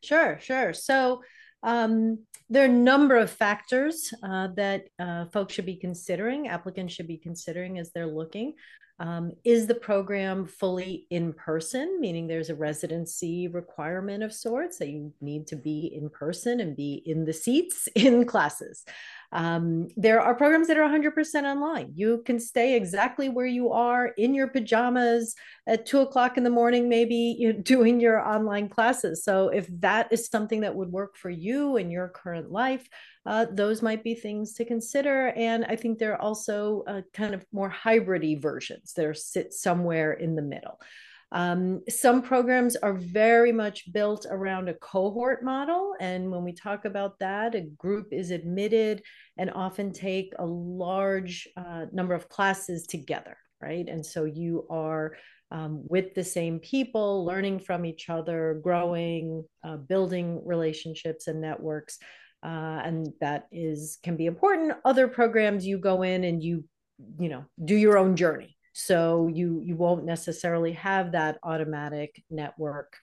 Sure, 0.03 0.39
sure. 0.41 0.73
So 0.73 1.23
um, 1.63 2.25
there 2.49 2.63
are 2.63 2.67
a 2.67 2.73
number 2.73 3.17
of 3.17 3.31
factors 3.31 4.13
uh, 4.23 4.49
that 4.57 4.85
uh, 4.99 5.27
folks 5.27 5.55
should 5.55 5.67
be 5.67 5.77
considering, 5.77 6.49
applicants 6.49 6.95
should 6.95 7.09
be 7.09 7.19
considering 7.19 7.79
as 7.79 7.91
they're 7.93 8.07
looking. 8.07 8.55
Um, 9.01 9.33
is 9.45 9.67
the 9.67 9.75
program 9.75 10.47
fully 10.47 11.07
in 11.09 11.33
person, 11.33 12.01
meaning 12.01 12.27
there's 12.27 12.51
a 12.51 12.55
residency 12.55 13.49
requirement 13.49 14.23
of 14.23 14.31
sorts 14.31 14.77
that 14.77 14.91
you 14.91 15.15
need 15.23 15.47
to 15.47 15.57
be 15.57 15.91
in 15.95 16.11
person 16.11 16.61
and 16.61 16.77
be 16.77 17.03
in 17.07 17.25
the 17.25 17.33
seats 17.33 17.89
in 17.95 18.27
classes? 18.27 18.85
Um, 19.33 19.89
there 19.97 20.21
are 20.21 20.35
programs 20.35 20.67
that 20.69 20.77
are 20.77 20.89
100% 20.89 21.45
online. 21.45 21.93
You 21.95 22.23
can 22.27 22.41
stay 22.41 22.77
exactly 22.77 23.29
where 23.29 23.47
you 23.47 23.71
are 23.71 24.09
in 24.19 24.35
your 24.35 24.49
pajamas 24.49 25.35
at 25.69 25.87
two 25.87 26.01
o'clock 26.01 26.37
in 26.37 26.43
the 26.43 26.51
morning, 26.51 26.89
maybe 26.89 27.57
doing 27.63 28.01
your 28.01 28.19
online 28.19 28.69
classes. 28.69 29.23
So, 29.23 29.49
if 29.49 29.69
that 29.81 30.13
is 30.13 30.27
something 30.27 30.63
that 30.63 30.75
would 30.75 30.91
work 30.91 31.17
for 31.17 31.31
you 31.31 31.77
in 31.77 31.91
your 31.91 32.09
current 32.09 32.51
life, 32.51 32.89
uh, 33.25 33.47
those 33.53 33.83
might 33.83 34.03
be 34.03 34.15
things 34.15 34.55
to 34.55 34.65
consider. 34.65 35.29
And 35.29 35.65
I 35.65 35.77
think 35.77 35.99
there 35.99 36.15
are 36.15 36.21
also 36.21 36.83
uh, 36.87 37.03
kind 37.13 37.35
of 37.35 37.45
more 37.53 37.71
hybridy 37.71 38.41
versions 38.41 38.95
that 38.95 39.05
are 39.05 39.15
sit 39.15 39.53
somewhere 39.53 40.13
in 40.13 40.35
the 40.35 40.43
middle. 40.43 40.81
Um, 41.33 41.83
some 41.89 42.23
programs 42.23 42.75
are 42.77 42.95
very 42.95 43.53
much 43.53 43.93
built 43.93 44.27
around 44.29 44.69
a 44.69 44.75
cohort 44.75 45.45
model. 45.45 45.95
And 46.01 46.31
when 46.31 46.43
we 46.43 46.53
talk 46.53 46.85
about 46.85 47.19
that, 47.21 47.55
a 47.55 47.61
group 47.61 48.09
is 48.13 48.31
admitted 48.31 49.03
and 49.37 49.51
often 49.51 49.93
take 49.93 50.33
a 50.39 50.45
large 50.45 51.47
uh, 51.57 51.87
number 51.93 52.15
of 52.15 52.29
classes 52.29 52.87
together, 52.87 53.37
right? 53.61 53.89
And 53.89 54.05
so 54.05 54.25
you 54.25 54.67
are 54.71 55.17
um, 55.53 55.83
with 55.89 56.15
the 56.15 56.25
same 56.25 56.59
people, 56.59 57.25
learning 57.25 57.61
from 57.61 57.85
each 57.85 58.09
other, 58.09 58.61
growing, 58.63 59.45
uh, 59.65 59.77
building 59.77 60.43
relationships 60.45 61.27
and 61.27 61.41
networks. 61.41 61.99
Uh, 62.43 62.81
and 62.85 63.09
that 63.21 63.47
is 63.53 63.99
can 64.03 64.17
be 64.17 64.27
important. 64.27 64.73
Other 64.85 65.07
programs 65.07 65.67
you 65.67 65.79
go 65.79 66.03
in 66.03 66.25
and 66.25 66.43
you, 66.43 66.65
you 67.19 67.29
know, 67.29 67.45
do 67.65 67.77
your 67.77 67.99
own 67.99 68.17
journey 68.17 68.57
so 68.81 69.29
you 69.29 69.61
you 69.65 69.77
won't 69.77 70.05
necessarily 70.05 70.73
have 70.73 71.13
that 71.13 71.39
automatic 71.43 72.23
network 72.31 72.97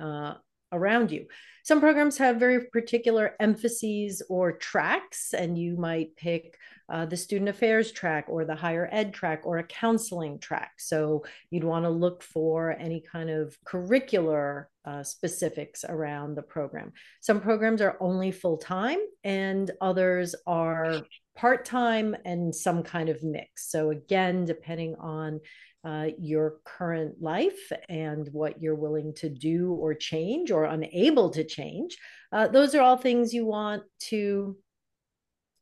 uh, 0.00 0.34
around 0.72 1.10
you. 1.10 1.26
Some 1.62 1.80
programs 1.80 2.18
have 2.18 2.36
very 2.36 2.66
particular 2.66 3.34
emphases 3.40 4.22
or 4.28 4.52
tracks, 4.52 5.34
and 5.34 5.58
you 5.58 5.76
might 5.76 6.16
pick 6.16 6.56
uh, 6.88 7.04
the 7.04 7.16
student 7.16 7.50
affairs 7.50 7.92
track 7.92 8.24
or 8.28 8.44
the 8.44 8.54
higher 8.54 8.88
ed 8.90 9.12
track 9.12 9.42
or 9.44 9.58
a 9.58 9.64
counseling 9.64 10.38
track. 10.38 10.72
So 10.78 11.24
you'd 11.50 11.64
want 11.64 11.84
to 11.84 11.90
look 11.90 12.22
for 12.22 12.72
any 12.72 13.00
kind 13.00 13.28
of 13.28 13.56
curricular 13.64 14.64
uh, 14.84 15.02
specifics 15.02 15.84
around 15.86 16.34
the 16.34 16.42
program. 16.42 16.92
Some 17.20 17.40
programs 17.40 17.82
are 17.82 17.98
only 18.00 18.30
full 18.32 18.56
time, 18.56 18.98
and 19.22 19.70
others 19.80 20.34
are 20.46 21.02
part 21.38 21.64
time 21.64 22.16
and 22.24 22.52
some 22.52 22.82
kind 22.82 23.08
of 23.08 23.22
mix. 23.22 23.70
So, 23.70 23.90
again, 23.90 24.44
depending 24.44 24.96
on 24.96 25.40
uh, 25.84 26.08
your 26.18 26.56
current 26.64 27.22
life 27.22 27.70
and 27.88 28.28
what 28.32 28.60
you're 28.60 28.74
willing 28.74 29.14
to 29.14 29.28
do 29.28 29.72
or 29.72 29.94
change 29.94 30.50
or 30.50 30.64
unable 30.64 31.30
to 31.30 31.44
change, 31.44 31.96
uh, 32.32 32.48
those 32.48 32.74
are 32.74 32.82
all 32.82 32.96
things 32.96 33.32
you 33.32 33.46
want 33.46 33.84
to 34.00 34.56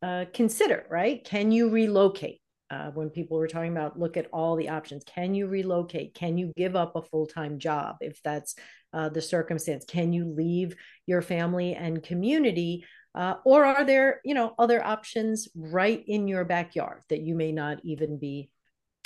uh, 0.02 0.24
consider, 0.32 0.86
right? 0.90 1.22
Can 1.24 1.52
you 1.52 1.68
relocate? 1.68 2.40
Uh, 2.68 2.90
when 2.94 3.10
people 3.10 3.38
were 3.38 3.46
talking 3.46 3.70
about 3.70 3.96
look 3.96 4.16
at 4.16 4.26
all 4.32 4.56
the 4.56 4.70
options 4.70 5.04
can 5.04 5.36
you 5.36 5.46
relocate 5.46 6.14
can 6.14 6.36
you 6.36 6.52
give 6.56 6.74
up 6.74 6.96
a 6.96 7.02
full-time 7.02 7.60
job 7.60 7.94
if 8.00 8.20
that's 8.24 8.56
uh, 8.92 9.08
the 9.08 9.22
circumstance 9.22 9.84
can 9.86 10.12
you 10.12 10.24
leave 10.24 10.74
your 11.06 11.22
family 11.22 11.76
and 11.76 12.02
community 12.02 12.84
uh, 13.16 13.36
or 13.44 13.64
are 13.64 13.84
there, 13.84 14.20
you 14.24 14.34
know, 14.34 14.54
other 14.58 14.84
options 14.84 15.48
right 15.54 16.04
in 16.06 16.28
your 16.28 16.44
backyard 16.44 17.00
that 17.08 17.22
you 17.22 17.34
may 17.34 17.50
not 17.50 17.78
even 17.82 18.18
be 18.18 18.50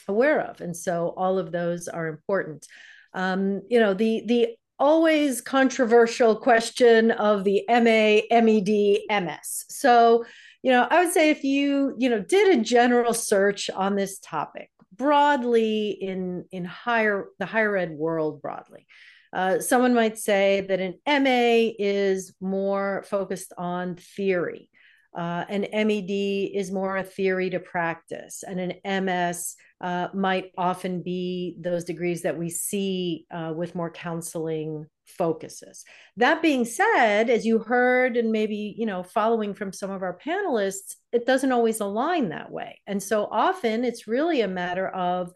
aware 0.08 0.40
of? 0.40 0.60
And 0.60 0.76
so 0.76 1.14
all 1.16 1.38
of 1.38 1.52
those 1.52 1.86
are 1.86 2.08
important. 2.08 2.66
Um, 3.14 3.62
you 3.70 3.78
know, 3.78 3.94
the 3.94 4.24
the 4.26 4.48
always 4.80 5.40
controversial 5.40 6.34
question 6.34 7.12
of 7.12 7.44
the 7.44 7.62
MA, 7.68 8.22
MED, 8.32 9.22
MS. 9.22 9.66
So, 9.68 10.24
you 10.62 10.72
know, 10.72 10.88
I 10.90 11.04
would 11.04 11.12
say 11.12 11.30
if 11.30 11.44
you, 11.44 11.94
you 11.98 12.08
know, 12.08 12.20
did 12.20 12.58
a 12.58 12.62
general 12.62 13.14
search 13.14 13.70
on 13.70 13.94
this 13.94 14.18
topic 14.18 14.70
broadly 14.96 15.90
in 15.90 16.44
in 16.50 16.64
higher 16.64 17.26
the 17.38 17.46
higher 17.46 17.76
ed 17.76 17.90
world 17.92 18.42
broadly, 18.42 18.86
uh, 19.32 19.60
someone 19.60 19.94
might 19.94 20.18
say 20.18 20.62
that 20.68 20.80
an 20.80 20.94
MA 21.06 21.72
is 21.78 22.34
more 22.40 23.04
focused 23.08 23.52
on 23.56 23.96
theory. 23.96 24.68
Uh, 25.16 25.44
an 25.48 25.62
MED 25.72 26.10
is 26.54 26.70
more 26.70 26.96
a 26.96 27.02
theory 27.02 27.50
to 27.50 27.58
practice, 27.58 28.44
and 28.46 28.60
an 28.60 29.04
MS 29.04 29.56
uh, 29.80 30.08
might 30.14 30.52
often 30.56 31.02
be 31.02 31.56
those 31.58 31.82
degrees 31.84 32.22
that 32.22 32.38
we 32.38 32.48
see 32.48 33.26
uh, 33.32 33.52
with 33.54 33.74
more 33.74 33.90
counseling 33.90 34.86
focuses. 35.06 35.84
That 36.16 36.42
being 36.42 36.64
said, 36.64 37.28
as 37.28 37.44
you 37.44 37.58
heard, 37.58 38.16
and 38.16 38.30
maybe 38.30 38.74
you 38.78 38.86
know, 38.86 39.02
following 39.02 39.52
from 39.52 39.72
some 39.72 39.90
of 39.90 40.02
our 40.02 40.16
panelists, 40.16 40.94
it 41.12 41.26
doesn't 41.26 41.50
always 41.50 41.80
align 41.80 42.28
that 42.28 42.52
way, 42.52 42.80
and 42.86 43.02
so 43.02 43.26
often 43.30 43.84
it's 43.84 44.06
really 44.06 44.42
a 44.42 44.48
matter 44.48 44.86
of 44.86 45.32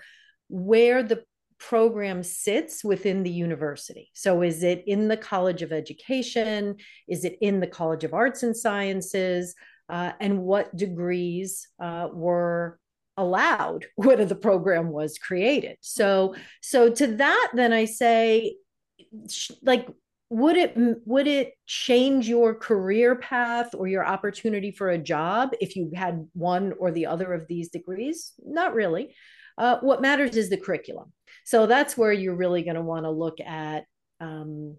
where 0.48 1.02
the 1.02 1.24
program 1.58 2.22
sits 2.22 2.84
within 2.84 3.22
the 3.22 3.30
university. 3.30 4.10
So, 4.14 4.42
is 4.42 4.62
it 4.62 4.84
in 4.86 5.08
the 5.08 5.16
College 5.16 5.62
of 5.62 5.72
Education? 5.72 6.76
Is 7.08 7.24
it 7.24 7.36
in 7.40 7.60
the 7.60 7.66
College 7.66 8.04
of 8.04 8.14
Arts 8.14 8.42
and 8.42 8.56
Sciences? 8.56 9.54
Uh, 9.88 10.12
and 10.20 10.42
what 10.42 10.74
degrees 10.76 11.68
uh, 11.82 12.08
were 12.12 12.78
allowed 13.16 13.86
when 13.96 14.26
the 14.26 14.34
program 14.34 14.90
was 14.90 15.18
created? 15.18 15.76
So, 15.80 16.34
so 16.62 16.90
to 16.90 17.06
that, 17.16 17.50
then 17.54 17.72
I 17.72 17.84
say, 17.84 18.56
like, 19.62 19.88
would 20.30 20.56
it 20.56 20.72
would 21.04 21.28
it 21.28 21.52
change 21.66 22.28
your 22.28 22.54
career 22.54 23.14
path 23.14 23.74
or 23.74 23.86
your 23.86 24.04
opportunity 24.04 24.72
for 24.72 24.90
a 24.90 24.98
job 24.98 25.50
if 25.60 25.76
you 25.76 25.92
had 25.94 26.26
one 26.32 26.72
or 26.78 26.90
the 26.90 27.06
other 27.06 27.32
of 27.32 27.46
these 27.46 27.68
degrees? 27.68 28.32
Not 28.44 28.74
really. 28.74 29.14
Uh, 29.56 29.78
what 29.80 30.02
matters 30.02 30.36
is 30.36 30.50
the 30.50 30.56
curriculum. 30.56 31.12
So 31.44 31.66
that's 31.66 31.96
where 31.96 32.12
you're 32.12 32.34
really 32.34 32.62
going 32.62 32.76
to 32.76 32.82
want 32.82 33.04
to 33.04 33.10
look 33.10 33.38
at, 33.40 33.84
um, 34.20 34.76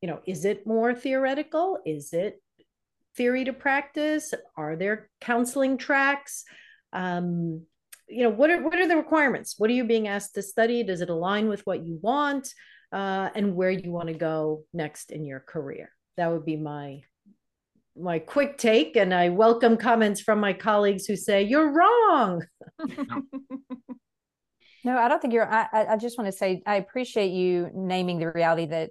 you 0.00 0.08
know, 0.08 0.20
is 0.26 0.44
it 0.44 0.66
more 0.66 0.94
theoretical? 0.94 1.78
Is 1.86 2.12
it 2.12 2.42
theory 3.16 3.44
to 3.44 3.52
practice? 3.52 4.34
Are 4.56 4.76
there 4.76 5.08
counseling 5.20 5.78
tracks? 5.78 6.44
Um, 6.92 7.62
you 8.06 8.22
know, 8.22 8.30
what 8.30 8.50
are 8.50 8.62
what 8.62 8.78
are 8.78 8.86
the 8.86 8.98
requirements? 8.98 9.54
What 9.56 9.70
are 9.70 9.74
you 9.74 9.84
being 9.84 10.08
asked 10.08 10.34
to 10.34 10.42
study? 10.42 10.82
Does 10.82 11.00
it 11.00 11.08
align 11.08 11.48
with 11.48 11.62
what 11.62 11.84
you 11.86 11.98
want? 12.02 12.52
Uh, 12.92 13.30
and 13.34 13.56
where 13.56 13.70
you 13.70 13.90
want 13.90 14.08
to 14.08 14.14
go 14.14 14.64
next 14.72 15.10
in 15.10 15.24
your 15.24 15.40
career? 15.40 15.90
That 16.16 16.30
would 16.30 16.44
be 16.44 16.56
my 16.56 17.02
my 17.96 18.18
quick 18.18 18.58
take 18.58 18.96
and 18.96 19.14
i 19.14 19.28
welcome 19.28 19.76
comments 19.76 20.20
from 20.20 20.40
my 20.40 20.52
colleagues 20.52 21.06
who 21.06 21.14
say 21.14 21.44
you're 21.44 21.70
wrong 21.70 22.44
No, 24.84 24.98
I 24.98 25.08
don't 25.08 25.20
think 25.20 25.32
you're. 25.32 25.50
I, 25.50 25.86
I 25.90 25.96
just 25.96 26.18
want 26.18 26.30
to 26.30 26.36
say 26.36 26.62
I 26.66 26.76
appreciate 26.76 27.32
you 27.32 27.70
naming 27.74 28.18
the 28.18 28.30
reality 28.30 28.66
that 28.66 28.90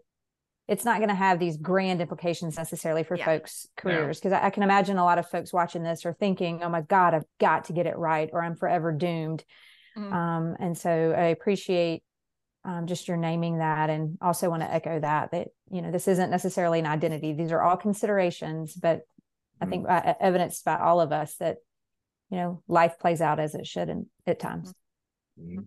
it's 0.67 0.85
not 0.85 0.97
going 0.97 1.09
to 1.09 1.15
have 1.15 1.39
these 1.39 1.57
grand 1.57 2.01
implications 2.01 2.57
necessarily 2.57 3.03
for 3.03 3.15
yeah. 3.15 3.25
folks' 3.25 3.67
careers. 3.77 4.19
Because 4.19 4.33
I, 4.33 4.45
I, 4.45 4.49
can 4.49 4.63
imagine 4.63 4.97
a 4.97 5.03
lot 5.03 5.19
of 5.19 5.29
folks 5.29 5.53
watching 5.53 5.83
this 5.83 6.05
are 6.05 6.13
thinking, 6.13 6.63
"Oh 6.63 6.69
my 6.69 6.81
God, 6.81 7.13
I've 7.13 7.25
got 7.39 7.65
to 7.65 7.73
get 7.73 7.85
it 7.85 7.95
right, 7.95 8.29
or 8.33 8.43
I'm 8.43 8.55
forever 8.55 8.91
doomed." 8.91 9.45
Mm-hmm. 9.95 10.13
Um, 10.13 10.55
and 10.59 10.75
so 10.75 10.89
I 10.89 11.25
appreciate 11.25 12.01
um, 12.65 12.87
just 12.87 13.07
your 13.07 13.17
naming 13.17 13.59
that, 13.59 13.91
and 13.91 14.17
also 14.19 14.49
want 14.49 14.63
to 14.63 14.73
echo 14.73 14.99
that 14.99 15.29
that 15.31 15.49
you 15.69 15.83
know 15.83 15.91
this 15.91 16.07
isn't 16.07 16.31
necessarily 16.31 16.79
an 16.79 16.87
identity; 16.87 17.33
these 17.33 17.51
are 17.51 17.61
all 17.61 17.77
considerations. 17.77 18.73
But 18.73 18.99
mm-hmm. 18.99 19.63
I 19.63 19.65
think 19.67 19.85
uh, 19.87 20.13
evidenced 20.19 20.65
by 20.65 20.77
all 20.77 21.01
of 21.01 21.11
us 21.11 21.35
that 21.35 21.57
you 22.31 22.37
know 22.37 22.63
life 22.67 22.97
plays 22.99 23.21
out 23.21 23.39
as 23.39 23.53
it 23.53 23.67
should, 23.67 23.89
and 23.89 24.07
at 24.25 24.39
times. 24.39 24.73
Mm-hmm. 25.39 25.63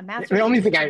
A 0.00 0.02
master's. 0.02 0.30
The 0.30 0.40
only 0.40 0.60
thing 0.60 0.76
I, 0.76 0.86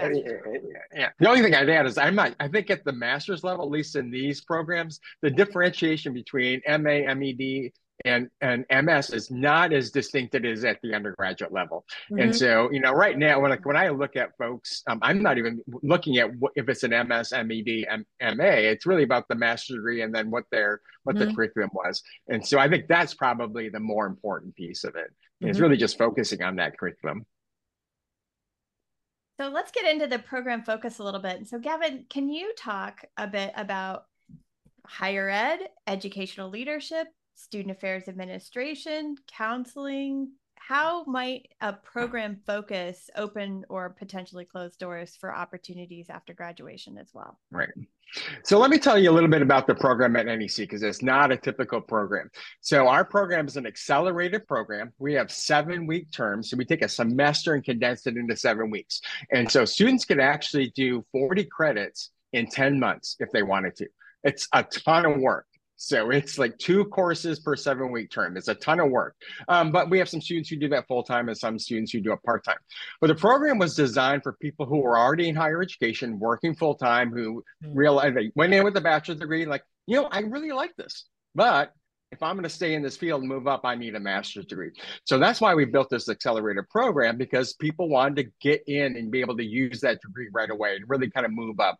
yeah, 0.94 1.09
the 1.18 1.29
only 1.29 1.42
thing 1.42 1.55
I'd 1.55 1.68
add 1.68 1.87
is 1.87 1.99
I'm 1.99 2.14
not. 2.14 2.35
I 2.40 2.49
think 2.49 2.70
at 2.70 2.85
the 2.85 2.92
master's 2.92 3.44
level, 3.44 3.64
at 3.64 3.70
least 3.70 3.96
in 3.96 4.11
these 4.11 4.40
programs, 4.40 5.01
the 5.23 5.31
differentiation 5.31 6.14
between 6.14 6.62
MA, 6.66 7.12
MED, 7.14 7.73
and 8.05 8.31
and 8.40 8.64
MS 8.70 9.11
is 9.11 9.31
not 9.31 9.73
as 9.73 9.90
distinct 9.90 10.35
as 10.35 10.38
it 10.40 10.44
is 10.46 10.64
at 10.64 10.81
the 10.83 10.94
undergraduate 10.94 11.53
level. 11.53 11.85
Mm-hmm. 12.11 12.23
And 12.23 12.37
so, 12.37 12.70
you 12.73 12.81
know, 12.81 12.92
right 12.92 13.18
now 13.18 13.40
when 13.40 13.53
I, 13.53 13.57
when 13.62 13.77
I 13.77 13.88
look 13.88 14.16
at 14.16 14.37
folks, 14.38 14.83
um, 14.87 14.99
I'm 15.03 15.23
not 15.23 15.38
even 15.38 15.61
looking 15.83 16.18
at 16.18 16.35
what, 16.37 16.53
if 16.55 16.68
it's 16.68 16.83
an 16.83 16.90
MS, 16.90 17.33
MED, 17.33 17.87
M, 17.88 18.07
MA. 18.37 18.44
It's 18.44 18.87
really 18.87 19.03
about 19.03 19.29
the 19.29 19.35
master's 19.35 19.77
degree 19.77 20.03
and 20.03 20.14
then 20.14 20.31
what 20.31 20.44
their 20.51 20.81
what 21.05 21.16
mm-hmm. 21.16 21.29
the 21.29 21.35
curriculum 21.35 21.70
was. 21.75 22.03
And 22.29 22.46
so, 22.46 22.59
I 22.59 22.68
think 22.68 22.87
that's 22.88 23.14
probably 23.14 23.68
the 23.68 23.81
more 23.81 24.07
important 24.07 24.55
piece 24.57 24.85
of 24.85 24.94
it. 24.96 25.11
Mm-hmm. 25.42 25.51
Is 25.51 25.61
really 25.61 25.79
just 25.79 25.96
focusing 25.96 26.42
on 26.42 26.57
that 26.57 26.79
curriculum. 26.79 27.25
So 29.40 29.48
let's 29.48 29.70
get 29.70 29.90
into 29.90 30.07
the 30.07 30.18
program 30.18 30.62
focus 30.64 30.98
a 30.98 31.03
little 31.03 31.18
bit. 31.18 31.48
So, 31.48 31.59
Gavin, 31.59 32.05
can 32.11 32.29
you 32.29 32.53
talk 32.59 33.07
a 33.16 33.26
bit 33.26 33.53
about 33.57 34.05
higher 34.85 35.31
ed, 35.31 35.61
educational 35.87 36.50
leadership, 36.50 37.07
student 37.37 37.74
affairs 37.74 38.07
administration, 38.07 39.16
counseling? 39.35 40.33
How 40.66 41.05
might 41.05 41.49
a 41.61 41.73
program 41.73 42.38
focus 42.46 43.09
open 43.16 43.64
or 43.68 43.90
potentially 43.90 44.44
close 44.44 44.77
doors 44.77 45.16
for 45.18 45.35
opportunities 45.35 46.11
after 46.11 46.35
graduation 46.35 46.99
as 46.99 47.09
well? 47.12 47.38
Right. 47.51 47.70
So 48.44 48.59
let 48.59 48.70
me 48.70 48.79
tell 48.79 48.99
you 48.99 49.11
a 49.11 49.12
little 49.12 49.29
bit 49.29 49.40
about 49.42 49.66
the 49.66 49.75
program 49.75 50.16
at 50.16 50.27
NEC 50.27 50.57
because 50.59 50.83
it's 50.83 51.03
not 51.03 51.33
a 51.33 51.37
typical 51.37 51.81
program. 51.81 52.31
So 52.61 52.88
our 52.88 53.05
program 53.05 53.46
is 53.46 53.57
an 53.57 53.66
accelerated 53.66 54.46
program. 54.46 54.92
We 54.99 55.14
have 55.14 55.33
seven 55.33 55.87
week 55.87 56.12
terms. 56.12 56.51
So 56.51 56.57
we 56.57 56.64
take 56.64 56.83
a 56.83 56.88
semester 56.88 57.55
and 57.55 57.64
condense 57.64 58.07
it 58.07 58.16
into 58.16 58.37
seven 58.37 58.70
weeks. 58.70 59.01
And 59.33 59.51
so 59.51 59.64
students 59.64 60.05
can 60.05 60.20
actually 60.20 60.73
do 60.77 61.05
40 61.11 61.44
credits 61.44 62.11
in 62.33 62.46
10 62.46 62.79
months 62.79 63.16
if 63.18 63.33
they 63.33 63.42
wanted 63.42 63.77
to. 63.77 63.88
It's 64.25 64.46
a 64.53 64.62
ton 64.62 65.07
of 65.07 65.18
work. 65.18 65.46
So 65.83 66.11
it's 66.11 66.37
like 66.37 66.59
two 66.59 66.85
courses 66.85 67.40
per 67.40 67.57
seven 67.57 67.90
week 67.90 68.11
term. 68.11 68.37
It's 68.37 68.49
a 68.49 68.55
ton 68.55 68.81
of 68.81 68.90
work. 68.90 69.16
Um, 69.49 69.73
but 69.73 69.88
we 69.88 69.99
have 69.99 70.11
some 70.11 70.21
students 70.21 70.51
who 70.51 70.57
do 70.57 70.69
that 70.69 70.87
full 70.87 71.03
time 71.03 71.29
and 71.29 71.38
some 71.38 71.59
students 71.59 71.90
who 71.90 72.03
do 72.03 72.12
it 72.12 72.23
part 72.23 72.45
time. 72.45 72.59
But 73.01 73.07
the 73.07 73.14
program 73.14 73.59
was 73.59 73.75
designed 73.75 74.23
for 74.23 74.35
people 74.35 74.66
who 74.66 74.85
are 74.85 74.99
already 74.99 75.31
in 75.31 75.35
higher 75.35 75.62
education, 75.62 76.19
working 76.19 76.55
full 76.55 76.75
time, 76.75 77.11
who 77.11 77.43
mm-hmm. 77.64 77.75
realize 77.75 78.12
they 78.14 78.31
went 78.35 78.53
in 78.53 78.62
with 78.62 78.77
a 78.77 78.81
bachelor's 78.83 79.21
degree, 79.21 79.47
like, 79.47 79.62
you 79.87 79.97
know, 79.97 80.05
I 80.05 80.19
really 80.21 80.53
like 80.53 80.77
this. 80.77 81.07
But 81.35 81.73
if 82.12 82.23
I'm 82.23 82.35
going 82.35 82.42
to 82.42 82.49
stay 82.49 82.75
in 82.75 82.83
this 82.83 82.96
field 82.96 83.20
and 83.20 83.29
move 83.29 83.46
up, 83.46 83.61
I 83.64 83.77
need 83.77 83.94
a 83.94 84.01
master's 84.01 84.46
degree. 84.46 84.73
So 85.05 85.18
that's 85.18 85.40
why 85.40 85.55
we 85.55 85.64
built 85.64 85.90
this 85.90 86.09
accelerator 86.09 86.66
program 86.68 87.16
because 87.16 87.53
people 87.55 87.88
wanted 87.88 88.16
to 88.16 88.31
get 88.40 88.62
in 88.66 88.96
and 88.96 89.11
be 89.11 89.20
able 89.20 89.37
to 89.37 89.44
use 89.44 89.81
that 89.83 90.01
degree 90.01 90.29
right 90.33 90.51
away 90.51 90.77
and 90.77 90.85
really 90.88 91.09
kind 91.09 91.25
of 91.25 91.33
move 91.33 91.61
up. 91.61 91.79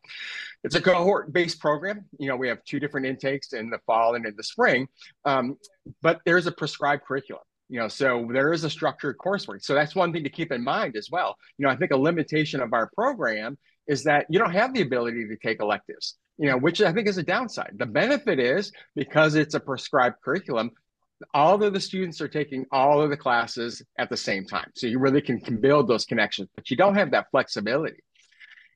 It's 0.62 0.77
a 0.77 0.81
cohort 0.81 1.33
based 1.33 1.59
program. 1.59 2.05
You 2.19 2.29
know, 2.29 2.37
we 2.37 2.49
have 2.49 2.62
two 2.64 2.79
different 2.79 3.07
intakes 3.07 3.53
in 3.53 3.71
the 3.71 3.79
fall 3.87 4.14
and 4.14 4.25
in 4.25 4.35
the 4.37 4.45
spring, 4.45 4.87
um, 5.25 5.57
but 6.01 6.21
there's 6.25 6.47
a 6.47 6.53
prescribed 6.53 7.05
curriculum 7.05 7.43
you 7.69 7.79
know 7.79 7.87
so 7.87 8.29
there 8.33 8.53
is 8.53 8.64
a 8.64 8.71
structured 8.71 9.16
coursework 9.16 9.62
so 9.62 9.75
that's 9.75 9.95
one 9.95 10.12
thing 10.12 10.25
to 10.25 10.29
keep 10.29 10.51
in 10.51 10.62
mind 10.62 10.97
as 10.97 11.09
well 11.09 11.37
you 11.57 11.64
know 11.64 11.71
i 11.71 11.77
think 11.77 11.93
a 11.93 11.97
limitation 11.97 12.61
of 12.61 12.73
our 12.73 12.90
program 12.97 13.57
is 13.87 14.03
that 14.03 14.27
you 14.29 14.40
don't 14.40 14.53
have 14.53 14.75
the 14.75 14.83
ability 14.83 15.29
to 15.29 15.37
take 15.37 15.61
electives 15.61 16.16
you 16.38 16.49
know, 16.49 16.57
which 16.57 16.81
I 16.81 16.93
think 16.93 17.09
is 17.09 17.19
a 17.19 17.23
downside. 17.23 17.75
The 17.77 17.87
benefit 17.87 18.38
is 18.38 18.73
because 18.95 19.35
it's 19.35 19.55
a 19.55 19.61
prescribed 19.61 20.16
curriculum, 20.25 20.71
all 21.35 21.62
of 21.62 21.73
the 21.73 21.81
students 21.81 22.21
are 22.21 22.29
taking 22.29 22.64
all 22.73 23.01
of 23.01 23.11
the 23.11 23.16
classes 23.16 23.83
at 23.99 24.09
the 24.09 24.16
same 24.16 24.47
time. 24.47 24.71
So 24.75 24.87
you 24.87 24.99
really 24.99 25.21
can, 25.21 25.40
can 25.40 25.61
build 25.61 25.88
those 25.88 26.07
connections, 26.07 26.49
but 26.55 26.71
you 26.71 26.77
don't 26.77 26.95
have 26.95 27.11
that 27.11 27.27
flexibility. 27.31 28.03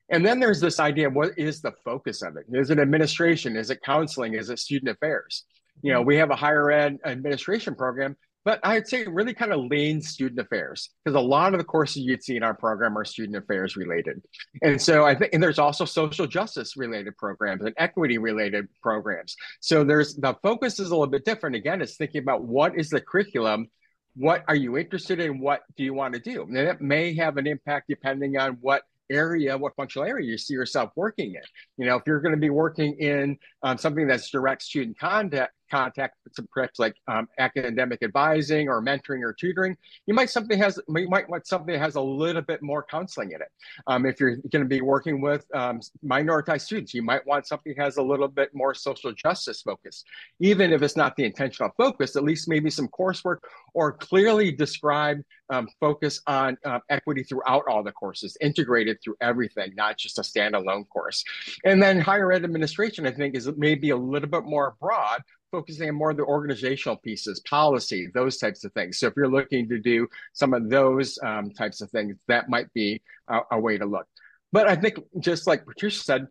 And 0.09 0.23
then 0.23 0.39
there's 0.39 0.61
this 0.61 0.79
idea 0.79 1.07
of 1.07 1.15
what 1.15 1.31
is 1.37 1.61
the 1.61 1.71
focus 1.83 2.21
of 2.21 2.37
it? 2.37 2.45
Is 2.53 2.69
it 2.69 2.79
administration? 2.79 3.55
Is 3.55 3.71
it 3.71 3.81
counseling? 3.83 4.35
Is 4.35 4.51
it 4.51 4.59
student 4.59 4.91
affairs? 4.91 5.45
You 5.81 5.93
know, 5.93 6.01
we 6.01 6.17
have 6.17 6.29
a 6.29 6.35
higher 6.35 6.71
ed 6.71 6.99
administration 7.05 7.75
program 7.75 8.15
but 8.45 8.59
I'd 8.63 8.87
say 8.87 9.05
really 9.05 9.33
kind 9.33 9.51
of 9.51 9.65
lean 9.65 10.01
student 10.01 10.39
affairs 10.39 10.89
because 11.03 11.15
a 11.15 11.19
lot 11.19 11.53
of 11.53 11.57
the 11.57 11.65
courses 11.65 12.03
you'd 12.03 12.23
see 12.23 12.37
in 12.37 12.43
our 12.43 12.53
program 12.53 12.97
are 12.97 13.03
student 13.03 13.35
affairs 13.35 13.75
related. 13.75 14.21
And 14.61 14.81
so 14.81 15.05
I 15.05 15.15
think, 15.15 15.33
and 15.33 15.43
there's 15.43 15.59
also 15.59 15.83
social 15.83 16.27
justice 16.27 16.77
related 16.77 17.17
programs 17.17 17.63
and 17.63 17.73
equity 17.77 18.17
related 18.17 18.67
programs. 18.81 19.35
So 19.59 19.83
there's 19.83 20.15
the 20.15 20.35
focus 20.41 20.79
is 20.79 20.91
a 20.91 20.95
little 20.95 21.07
bit 21.07 21.25
different. 21.25 21.55
Again, 21.55 21.81
it's 21.81 21.97
thinking 21.97 22.21
about 22.21 22.43
what 22.43 22.77
is 22.77 22.89
the 22.89 23.01
curriculum 23.01 23.67
what 24.15 24.43
are 24.47 24.55
you 24.55 24.77
interested 24.77 25.19
in? 25.19 25.39
What 25.39 25.63
do 25.75 25.83
you 25.83 25.93
want 25.93 26.13
to 26.13 26.19
do? 26.19 26.43
And 26.43 26.57
it 26.57 26.81
may 26.81 27.13
have 27.15 27.37
an 27.37 27.47
impact 27.47 27.89
depending 27.89 28.37
on 28.37 28.57
what 28.61 28.83
area, 29.09 29.57
what 29.57 29.75
functional 29.75 30.07
area 30.07 30.25
you 30.25 30.37
see 30.37 30.53
yourself 30.53 30.91
working 30.95 31.35
in. 31.35 31.41
You 31.77 31.85
know, 31.85 31.97
if 31.97 32.03
you're 32.07 32.21
going 32.21 32.33
to 32.33 32.39
be 32.39 32.49
working 32.49 32.97
in 32.99 33.37
um, 33.61 33.77
something 33.77 34.07
that's 34.07 34.29
direct 34.29 34.63
student 34.63 34.97
contact, 34.97 35.53
contact 35.69 36.15
some 36.33 36.47
perhaps 36.51 36.79
like 36.79 36.95
um, 37.07 37.27
academic 37.39 38.03
advising 38.03 38.67
or 38.67 38.81
mentoring 38.81 39.23
or 39.23 39.33
tutoring, 39.33 39.75
you 40.05 40.13
might 40.13 40.29
something 40.29 40.57
has 40.57 40.79
you 40.87 41.09
might 41.09 41.29
want 41.29 41.47
something 41.47 41.73
that 41.73 41.79
has 41.79 41.95
a 41.95 42.01
little 42.01 42.41
bit 42.41 42.61
more 42.61 42.83
counseling 42.83 43.31
in 43.31 43.41
it. 43.41 43.49
Um, 43.87 44.05
if 44.05 44.19
you're 44.19 44.35
going 44.51 44.63
to 44.63 44.65
be 44.65 44.81
working 44.81 45.21
with 45.21 45.45
um, 45.53 45.79
minoritized 46.03 46.61
students, 46.61 46.93
you 46.93 47.03
might 47.03 47.25
want 47.25 47.47
something 47.47 47.73
that 47.75 47.83
has 47.83 47.97
a 47.97 48.03
little 48.03 48.27
bit 48.27 48.53
more 48.53 48.73
social 48.73 49.11
justice 49.13 49.61
focus. 49.61 50.03
Even 50.39 50.73
if 50.73 50.81
it's 50.81 50.97
not 50.97 51.15
the 51.15 51.23
intentional 51.23 51.71
focus, 51.77 52.15
at 52.15 52.23
least 52.23 52.47
maybe 52.47 52.69
some 52.69 52.87
coursework 52.89 53.37
or 53.73 53.93
clearly 53.93 54.51
described 54.51 55.23
um, 55.49 55.67
focus 55.79 56.21
on 56.27 56.57
uh, 56.65 56.79
equity 56.89 57.23
throughout 57.23 57.63
all 57.67 57.83
the 57.83 57.91
courses, 57.91 58.37
integrated 58.41 58.97
through 59.03 59.15
everything, 59.21 59.73
not 59.75 59.97
just 59.97 60.17
a 60.17 60.21
standalone 60.21 60.87
course. 60.89 61.23
And 61.63 61.81
then 61.81 61.99
higher 61.99 62.31
ed 62.31 62.43
administration, 62.43 63.05
I 63.05 63.11
think, 63.11 63.35
is 63.35 63.49
maybe 63.57 63.91
a 63.91 63.97
little 63.97 64.29
bit 64.29 64.43
more 64.43 64.75
broad, 64.79 65.21
focusing 65.55 65.87
on 65.89 65.95
more 65.95 66.11
of 66.11 66.17
the 66.17 66.23
organizational 66.37 66.97
pieces, 66.97 67.39
policy, 67.41 68.01
those 68.13 68.37
types 68.37 68.65
of 68.65 68.71
things. 68.73 68.99
So 68.99 69.07
if 69.07 69.13
you're 69.15 69.35
looking 69.37 69.69
to 69.69 69.79
do 69.79 70.07
some 70.33 70.53
of 70.53 70.69
those 70.69 71.17
um, 71.23 71.45
types 71.51 71.79
of 71.81 71.89
things, 71.91 72.17
that 72.27 72.49
might 72.49 72.69
be 72.73 73.01
a, 73.29 73.39
a 73.51 73.59
way 73.59 73.77
to 73.77 73.85
look. 73.85 74.07
But 74.51 74.67
I 74.67 74.75
think 74.75 74.95
just 75.19 75.47
like 75.47 75.65
Patricia 75.65 76.03
said, 76.03 76.27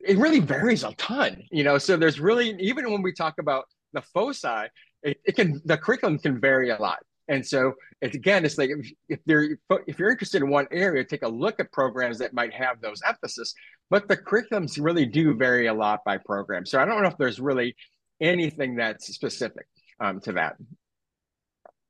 it 0.00 0.16
really 0.24 0.40
varies 0.40 0.82
a 0.82 0.92
ton, 0.94 1.42
you 1.50 1.62
know. 1.62 1.78
So 1.78 1.96
there's 1.96 2.18
really 2.18 2.48
even 2.58 2.90
when 2.92 3.02
we 3.02 3.12
talk 3.12 3.34
about 3.38 3.64
the 3.92 4.02
foci, 4.14 4.66
it, 5.02 5.16
it 5.24 5.36
can 5.36 5.60
the 5.64 5.76
curriculum 5.76 6.18
can 6.18 6.40
vary 6.40 6.70
a 6.70 6.80
lot. 6.88 7.00
And 7.28 7.46
so 7.46 7.74
it's, 8.02 8.16
again, 8.16 8.44
it's 8.44 8.58
like 8.58 8.70
if, 8.70 8.90
if 9.08 9.20
you're 9.24 9.46
if 9.86 9.98
you're 9.98 10.10
interested 10.10 10.42
in 10.42 10.50
one 10.50 10.66
area, 10.72 11.04
take 11.04 11.22
a 11.22 11.28
look 11.28 11.60
at 11.60 11.70
programs 11.70 12.18
that 12.18 12.34
might 12.34 12.52
have 12.52 12.80
those 12.80 13.00
emphasis. 13.06 13.54
But 13.90 14.08
the 14.08 14.16
curriculums 14.16 14.82
really 14.82 15.06
do 15.06 15.34
vary 15.34 15.66
a 15.66 15.74
lot 15.74 16.00
by 16.04 16.18
program. 16.18 16.64
So 16.66 16.80
I 16.80 16.84
don't 16.84 17.02
know 17.02 17.08
if 17.08 17.18
there's 17.18 17.40
really 17.40 17.74
anything 18.20 18.76
that's 18.76 19.12
specific 19.14 19.66
um, 20.00 20.20
to 20.20 20.32
that. 20.32 20.56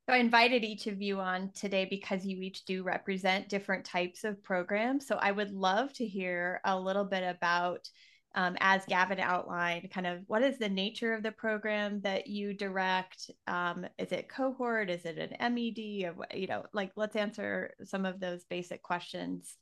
So 0.07 0.15
I 0.15 0.17
invited 0.17 0.63
each 0.63 0.87
of 0.87 1.01
you 1.01 1.19
on 1.19 1.51
today 1.53 1.85
because 1.89 2.25
you 2.25 2.41
each 2.41 2.65
do 2.65 2.83
represent 2.83 3.49
different 3.49 3.85
types 3.85 4.23
of 4.23 4.43
programs. 4.43 5.07
So 5.07 5.15
I 5.15 5.31
would 5.31 5.51
love 5.51 5.93
to 5.93 6.07
hear 6.07 6.59
a 6.65 6.77
little 6.77 7.05
bit 7.05 7.23
about, 7.23 7.87
um, 8.33 8.57
as 8.59 8.83
Gavin 8.87 9.19
outlined, 9.19 9.91
kind 9.91 10.07
of 10.07 10.23
what 10.27 10.41
is 10.41 10.57
the 10.57 10.69
nature 10.69 11.13
of 11.13 11.21
the 11.21 11.31
program 11.31 12.01
that 12.01 12.27
you 12.27 12.53
direct? 12.53 13.29
Um, 13.47 13.85
is 13.99 14.11
it 14.11 14.27
cohort? 14.27 14.89
Is 14.89 15.05
it 15.05 15.17
an 15.17 15.53
MED? 15.53 15.77
you 15.77 16.47
know, 16.47 16.65
like 16.73 16.91
let's 16.95 17.15
answer 17.15 17.73
some 17.85 18.05
of 18.05 18.19
those 18.19 18.43
basic 18.45 18.81
questions. 18.81 19.55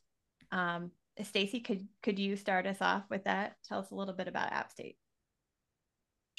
Um, 0.51 0.91
Stacy, 1.21 1.59
could 1.59 1.85
could 2.01 2.17
you 2.17 2.37
start 2.37 2.65
us 2.65 2.81
off 2.81 3.03
with 3.09 3.25
that? 3.25 3.55
Tell 3.67 3.79
us 3.79 3.91
a 3.91 3.95
little 3.95 4.13
bit 4.13 4.29
about 4.29 4.53
App 4.53 4.71
State. 4.71 4.95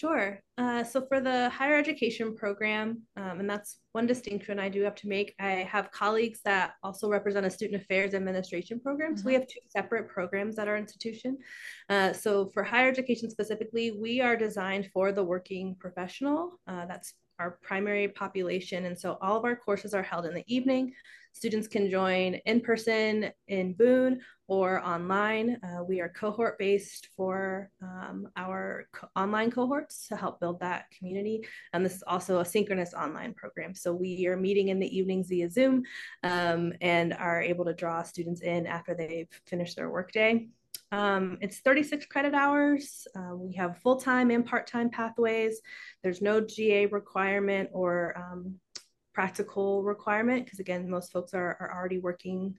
Sure. 0.01 0.41
Uh, 0.57 0.83
so 0.83 1.05
for 1.07 1.21
the 1.21 1.51
higher 1.51 1.77
education 1.77 2.35
program, 2.35 3.03
um, 3.19 3.39
and 3.39 3.51
that's 3.51 3.81
one 3.93 4.07
distinction 4.07 4.59
I 4.59 4.71
do 4.71 4.81
have 4.81 4.95
to 4.95 5.09
make, 5.09 5.35
I 5.39 5.69
have 5.75 5.91
colleagues 5.91 6.41
that 6.47 6.73
also 6.83 7.11
represent 7.11 7.45
a 7.45 7.51
student 7.51 7.83
affairs 7.83 8.15
administration 8.15 8.81
program. 8.81 9.11
Mm-hmm. 9.11 9.19
So 9.19 9.27
we 9.27 9.33
mm-hmm. 9.33 9.41
have 9.43 9.49
two 9.49 9.61
separate 9.69 10.09
programs 10.09 10.59
at 10.59 10.69
our 10.69 10.79
institution. 10.79 11.37
Uh, 11.91 12.15
so 12.15 12.47
for 12.55 12.63
higher 12.63 12.89
education 12.89 13.29
specifically, 13.29 13.91
we 13.91 14.23
are 14.23 14.37
designed 14.37 14.89
for 14.91 15.13
the 15.13 15.23
working 15.23 15.77
professional. 15.79 16.59
Uh, 16.67 16.87
that's 16.87 17.13
our 17.39 17.59
primary 17.61 18.09
population. 18.09 18.87
And 18.87 18.99
so 18.99 19.19
all 19.21 19.37
of 19.37 19.45
our 19.45 19.57
courses 19.57 19.93
are 19.93 20.03
held 20.03 20.25
in 20.25 20.33
the 20.33 20.45
evening. 20.47 20.95
Students 21.33 21.69
can 21.69 21.91
join 21.91 22.35
in 22.47 22.61
person 22.61 23.31
in 23.49 23.73
Boone 23.75 24.21
or 24.49 24.85
online. 24.85 25.59
Uh, 25.63 25.85
we 25.85 26.01
are 26.01 26.09
cohort 26.09 26.59
based 26.59 27.09
for 27.17 27.71
um, 27.81 28.29
our 28.37 28.89
co- 28.93 29.09
online 29.15 29.51
cohorts 29.51 30.09
to 30.09 30.17
help 30.17 30.41
build 30.41 30.59
that 30.59 30.87
community. 30.91 31.47
And 31.73 31.85
this 31.85 31.95
is 31.95 32.03
also 32.05 32.41
a 32.41 32.45
synchronous 32.45 32.93
online 32.93 33.33
program. 33.35 33.77
So 33.77 33.93
we 33.93 34.27
are 34.27 34.37
meeting 34.37 34.69
in 34.69 34.81
the 34.81 34.99
evenings 34.99 35.29
via 35.29 35.49
Zoom 35.49 35.85
um, 36.25 36.73
and 36.81 37.13
are 37.15 37.41
able 37.41 37.65
to 37.67 37.75
draw 37.75 38.03
students 38.03 38.43
in 38.43 38.67
after 38.67 38.95
they've 38.95 39.29
finished 39.47 39.77
their 39.77 39.89
workday. 39.89 40.49
Um, 40.93 41.39
it's 41.41 41.61
36 41.61 42.07
credit 42.07 42.35
hours. 42.35 43.07
Uh, 43.15 43.37
we 43.37 43.55
have 43.55 43.79
full 43.79 44.01
time 44.01 44.31
and 44.31 44.45
part 44.45 44.67
time 44.67 44.91
pathways. 44.91 45.61
There's 46.03 46.21
no 46.21 46.41
GA 46.41 46.87
requirement 46.87 47.71
or 47.73 48.19
um, 48.19 48.57
practical 49.13 49.83
requirement 49.83 50.45
because, 50.45 50.61
again, 50.61 50.89
most 50.89 51.13
folks 51.13 51.35
are, 51.35 51.57
are 51.61 51.73
already 51.75 51.99
working 51.99 52.59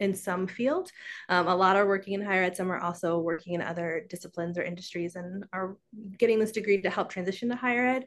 in 0.00 0.14
some 0.14 0.46
field. 0.46 0.90
Um, 1.28 1.46
a 1.46 1.54
lot 1.54 1.76
are 1.76 1.86
working 1.86 2.14
in 2.14 2.22
higher 2.22 2.42
ed, 2.42 2.56
some 2.56 2.70
are 2.70 2.80
also 2.80 3.18
working 3.18 3.54
in 3.54 3.62
other 3.62 4.06
disciplines 4.08 4.58
or 4.58 4.62
industries 4.62 5.14
and 5.16 5.44
are 5.52 5.76
getting 6.18 6.38
this 6.38 6.52
degree 6.52 6.80
to 6.82 6.90
help 6.90 7.10
transition 7.10 7.48
to 7.50 7.56
higher 7.56 7.86
ed. 7.86 8.04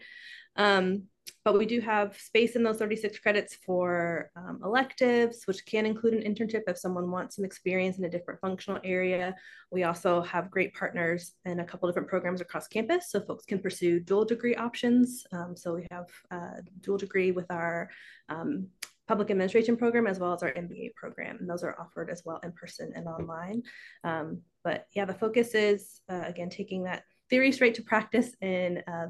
Um, 0.55 1.03
but 1.43 1.57
we 1.57 1.65
do 1.65 1.79
have 1.79 2.17
space 2.17 2.55
in 2.55 2.63
those 2.63 2.77
36 2.77 3.19
credits 3.19 3.55
for 3.65 4.31
um, 4.35 4.59
electives, 4.63 5.43
which 5.45 5.65
can 5.65 5.85
include 5.85 6.13
an 6.13 6.21
internship 6.21 6.63
if 6.67 6.77
someone 6.77 7.09
wants 7.09 7.37
some 7.37 7.45
experience 7.45 7.97
in 7.97 8.05
a 8.05 8.09
different 8.09 8.41
functional 8.41 8.81
area. 8.83 9.35
We 9.71 9.83
also 9.83 10.21
have 10.23 10.51
great 10.51 10.73
partners 10.73 11.33
in 11.45 11.59
a 11.59 11.65
couple 11.65 11.87
different 11.87 12.09
programs 12.09 12.41
across 12.41 12.67
campus, 12.67 13.11
so 13.11 13.21
folks 13.21 13.45
can 13.45 13.59
pursue 13.59 13.99
dual 13.99 14.25
degree 14.25 14.55
options. 14.55 15.25
Um, 15.31 15.55
so 15.55 15.75
we 15.75 15.87
have 15.91 16.07
a 16.31 16.63
dual 16.81 16.97
degree 16.97 17.31
with 17.31 17.49
our 17.49 17.89
um, 18.29 18.67
public 19.07 19.31
administration 19.31 19.77
program 19.77 20.05
as 20.05 20.19
well 20.19 20.33
as 20.33 20.43
our 20.43 20.51
MBA 20.51 20.95
program. 20.95 21.37
And 21.39 21.49
those 21.49 21.63
are 21.63 21.79
offered 21.79 22.09
as 22.09 22.23
well 22.25 22.39
in 22.43 22.51
person 22.51 22.91
and 22.93 23.07
online. 23.07 23.63
Um, 24.03 24.41
but 24.63 24.87
yeah, 24.93 25.05
the 25.05 25.13
focus 25.13 25.55
is, 25.55 26.01
uh, 26.09 26.23
again, 26.25 26.49
taking 26.49 26.83
that 26.83 27.03
theory 27.29 27.51
straight 27.51 27.75
to 27.75 27.83
practice 27.83 28.35
in 28.41 28.83
uh, 28.87 29.07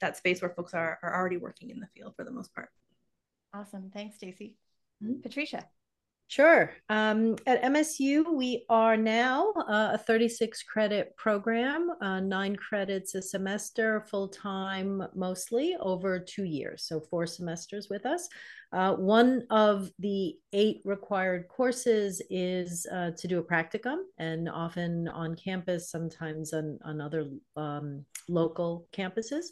that 0.00 0.16
space 0.16 0.42
where 0.42 0.50
folks 0.50 0.74
are, 0.74 0.98
are 1.02 1.14
already 1.14 1.36
working 1.36 1.70
in 1.70 1.80
the 1.80 1.88
field 1.94 2.14
for 2.16 2.24
the 2.24 2.30
most 2.30 2.54
part. 2.54 2.68
Awesome. 3.54 3.90
Thanks, 3.92 4.16
Stacy. 4.16 4.56
Mm-hmm. 5.02 5.20
Patricia. 5.20 5.64
Sure. 6.28 6.72
Um, 6.88 7.36
at 7.46 7.62
MSU, 7.62 8.34
we 8.34 8.66
are 8.68 8.96
now 8.96 9.52
uh, 9.52 9.90
a 9.92 9.98
36 9.98 10.64
credit 10.64 11.16
program, 11.16 11.88
uh, 12.00 12.18
nine 12.18 12.56
credits 12.56 13.14
a 13.14 13.22
semester, 13.22 14.04
full 14.10 14.26
time 14.26 15.04
mostly 15.14 15.76
over 15.78 16.18
two 16.18 16.42
years. 16.42 16.84
So, 16.88 16.98
four 16.98 17.26
semesters 17.26 17.88
with 17.88 18.04
us. 18.06 18.28
Uh, 18.72 18.94
one 18.94 19.46
of 19.50 19.88
the 20.00 20.34
eight 20.52 20.82
required 20.84 21.46
courses 21.46 22.20
is 22.28 22.86
uh, 22.92 23.12
to 23.16 23.28
do 23.28 23.38
a 23.38 23.44
practicum, 23.44 23.98
and 24.18 24.48
often 24.48 25.06
on 25.06 25.36
campus, 25.36 25.92
sometimes 25.92 26.52
on, 26.52 26.76
on 26.84 27.00
other 27.00 27.30
um, 27.56 28.04
local 28.28 28.88
campuses, 28.92 29.46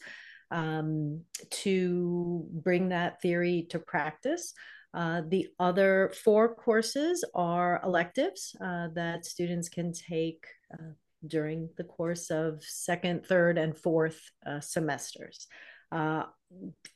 um, 0.50 1.22
to 1.50 2.46
bring 2.50 2.88
that 2.90 3.20
theory 3.20 3.66
to 3.70 3.78
practice. 3.78 4.54
Uh, 4.94 5.22
the 5.28 5.48
other 5.58 6.12
four 6.22 6.54
courses 6.54 7.24
are 7.34 7.80
electives 7.84 8.54
uh, 8.60 8.88
that 8.94 9.24
students 9.24 9.68
can 9.68 9.92
take 9.92 10.44
uh, 10.72 10.92
during 11.26 11.68
the 11.76 11.84
course 11.84 12.30
of 12.30 12.62
second, 12.62 13.26
third, 13.26 13.58
and 13.58 13.76
fourth 13.76 14.20
uh, 14.46 14.60
semesters. 14.60 15.48
Uh, 15.90 16.24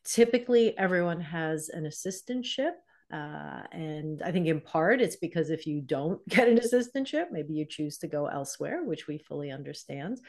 typically, 0.05 0.79
everyone 0.79 1.21
has 1.21 1.71
an 1.71 1.85
assistantship. 1.85 2.75
and 3.11 4.23
I 4.23 4.31
think 4.31 4.47
in 4.47 4.61
part 4.61 5.01
it's 5.01 5.17
because 5.17 5.51
if 5.51 5.67
you 5.67 5.81
don't 5.81 6.21
get 6.29 6.47
an 6.47 6.59
assistantship, 6.59 7.33
maybe 7.33 7.55
you 7.55 7.67
choose 7.69 7.99
to 7.99 8.07
go 8.07 8.27
elsewhere, 8.27 8.85
which 8.85 9.09
we 9.09 9.19
fully 9.19 9.51
understand. 9.51 10.21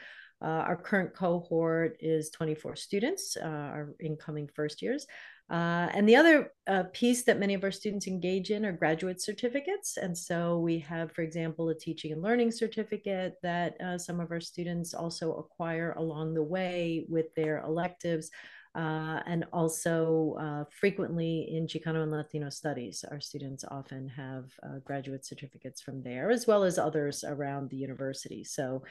Uh, 0.42 0.64
our 0.66 0.76
current 0.76 1.14
cohort 1.14 1.96
is 2.00 2.30
24 2.30 2.76
students, 2.76 3.36
uh, 3.36 3.46
our 3.46 3.94
incoming 4.00 4.48
first 4.54 4.80
years. 4.80 5.06
Uh, 5.50 5.88
and 5.94 6.08
the 6.08 6.14
other 6.14 6.52
uh, 6.68 6.84
piece 6.92 7.24
that 7.24 7.40
many 7.40 7.54
of 7.54 7.64
our 7.64 7.72
students 7.72 8.06
engage 8.06 8.50
in 8.50 8.64
are 8.64 8.72
graduate 8.72 9.20
certificates. 9.20 9.96
And 9.96 10.16
so 10.16 10.58
we 10.58 10.78
have, 10.78 11.10
for 11.10 11.22
example, 11.22 11.68
a 11.70 11.74
teaching 11.74 12.12
and 12.12 12.22
learning 12.22 12.52
certificate 12.52 13.34
that 13.42 13.80
uh, 13.80 13.98
some 13.98 14.20
of 14.20 14.30
our 14.30 14.40
students 14.40 14.94
also 14.94 15.34
acquire 15.34 15.92
along 15.98 16.34
the 16.34 16.42
way 16.42 17.04
with 17.08 17.34
their 17.34 17.62
electives. 17.64 18.30
Uh, 18.76 19.20
and 19.26 19.44
also 19.52 20.36
uh, 20.40 20.64
frequently 20.70 21.48
in 21.50 21.66
Chicano 21.66 22.04
and 22.04 22.12
Latino 22.12 22.48
studies, 22.50 23.04
our 23.10 23.20
students 23.20 23.64
often 23.68 24.06
have 24.06 24.44
uh, 24.62 24.78
graduate 24.84 25.26
certificates 25.26 25.82
from 25.82 26.04
there, 26.04 26.30
as 26.30 26.46
well 26.46 26.62
as 26.62 26.78
others 26.78 27.24
around 27.24 27.68
the 27.68 27.76
university. 27.76 28.44
So, 28.44 28.84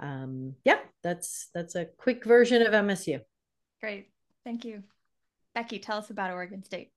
um, 0.00 0.54
yeah, 0.64 0.78
that's 1.02 1.48
that's 1.54 1.74
a 1.74 1.84
quick 1.84 2.24
version 2.24 2.62
of 2.62 2.72
MSU. 2.72 3.20
Great, 3.80 4.10
thank 4.44 4.64
you. 4.64 4.82
Becky, 5.54 5.78
tell 5.78 5.98
us 5.98 6.10
about 6.10 6.32
Oregon 6.32 6.64
State. 6.64 6.92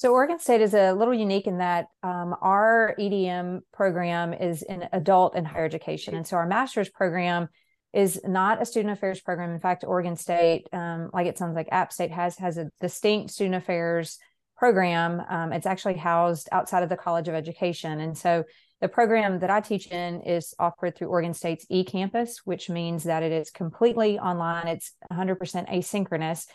So, 0.00 0.12
Oregon 0.12 0.38
State 0.38 0.62
is 0.62 0.72
a 0.72 0.92
little 0.92 1.12
unique 1.12 1.46
in 1.46 1.58
that 1.58 1.88
um, 2.02 2.34
our 2.40 2.94
EDM 2.98 3.60
program 3.70 4.32
is 4.32 4.62
in 4.62 4.88
adult 4.92 5.34
and 5.34 5.46
higher 5.46 5.66
education. 5.66 6.14
And 6.14 6.26
so, 6.26 6.38
our 6.38 6.46
master's 6.46 6.88
program 6.88 7.48
is 7.92 8.18
not 8.24 8.62
a 8.62 8.64
student 8.64 8.94
affairs 8.94 9.20
program. 9.20 9.50
In 9.50 9.60
fact, 9.60 9.84
Oregon 9.86 10.16
State, 10.16 10.68
um, 10.72 11.10
like 11.12 11.26
it 11.26 11.36
sounds 11.36 11.54
like 11.54 11.68
App 11.70 11.92
State 11.92 12.12
has, 12.12 12.38
has 12.38 12.56
a 12.56 12.70
distinct 12.80 13.30
student 13.30 13.56
affairs 13.56 14.18
program. 14.56 15.20
Um, 15.28 15.52
it's 15.52 15.66
actually 15.66 15.98
housed 15.98 16.48
outside 16.50 16.82
of 16.82 16.88
the 16.88 16.96
College 16.96 17.28
of 17.28 17.34
Education. 17.34 18.00
And 18.00 18.16
so, 18.16 18.44
the 18.80 18.88
program 18.88 19.40
that 19.40 19.50
I 19.50 19.60
teach 19.60 19.88
in 19.88 20.22
is 20.22 20.54
offered 20.58 20.96
through 20.96 21.08
Oregon 21.08 21.34
State's 21.34 21.66
eCampus, 21.66 22.38
which 22.44 22.70
means 22.70 23.04
that 23.04 23.22
it 23.22 23.32
is 23.32 23.50
completely 23.50 24.18
online. 24.18 24.68
It's 24.68 24.92
100% 25.12 25.36
asynchronous. 25.68 26.46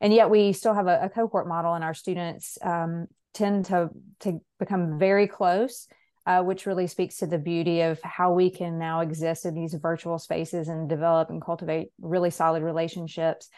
And 0.00 0.12
yet 0.12 0.30
we 0.30 0.52
still 0.52 0.74
have 0.74 0.86
a, 0.86 1.00
a 1.02 1.08
cohort 1.08 1.46
model 1.46 1.74
and 1.74 1.84
our 1.84 1.94
students 1.94 2.58
um, 2.62 3.06
tend 3.34 3.66
to 3.66 3.90
to 4.20 4.40
become 4.58 4.98
very 4.98 5.26
close 5.26 5.88
uh, 6.26 6.42
which 6.42 6.66
really 6.66 6.86
speaks 6.86 7.16
to 7.18 7.26
the 7.26 7.38
beauty 7.38 7.80
of 7.80 8.00
how 8.02 8.32
we 8.32 8.50
can 8.50 8.78
now 8.78 9.00
exist 9.00 9.44
in 9.44 9.54
these 9.54 9.74
virtual 9.74 10.18
spaces 10.18 10.68
and 10.68 10.88
develop 10.88 11.30
and 11.30 11.42
cultivate 11.42 11.88
really 12.00 12.30
solid 12.30 12.62
relationships. 12.62 13.48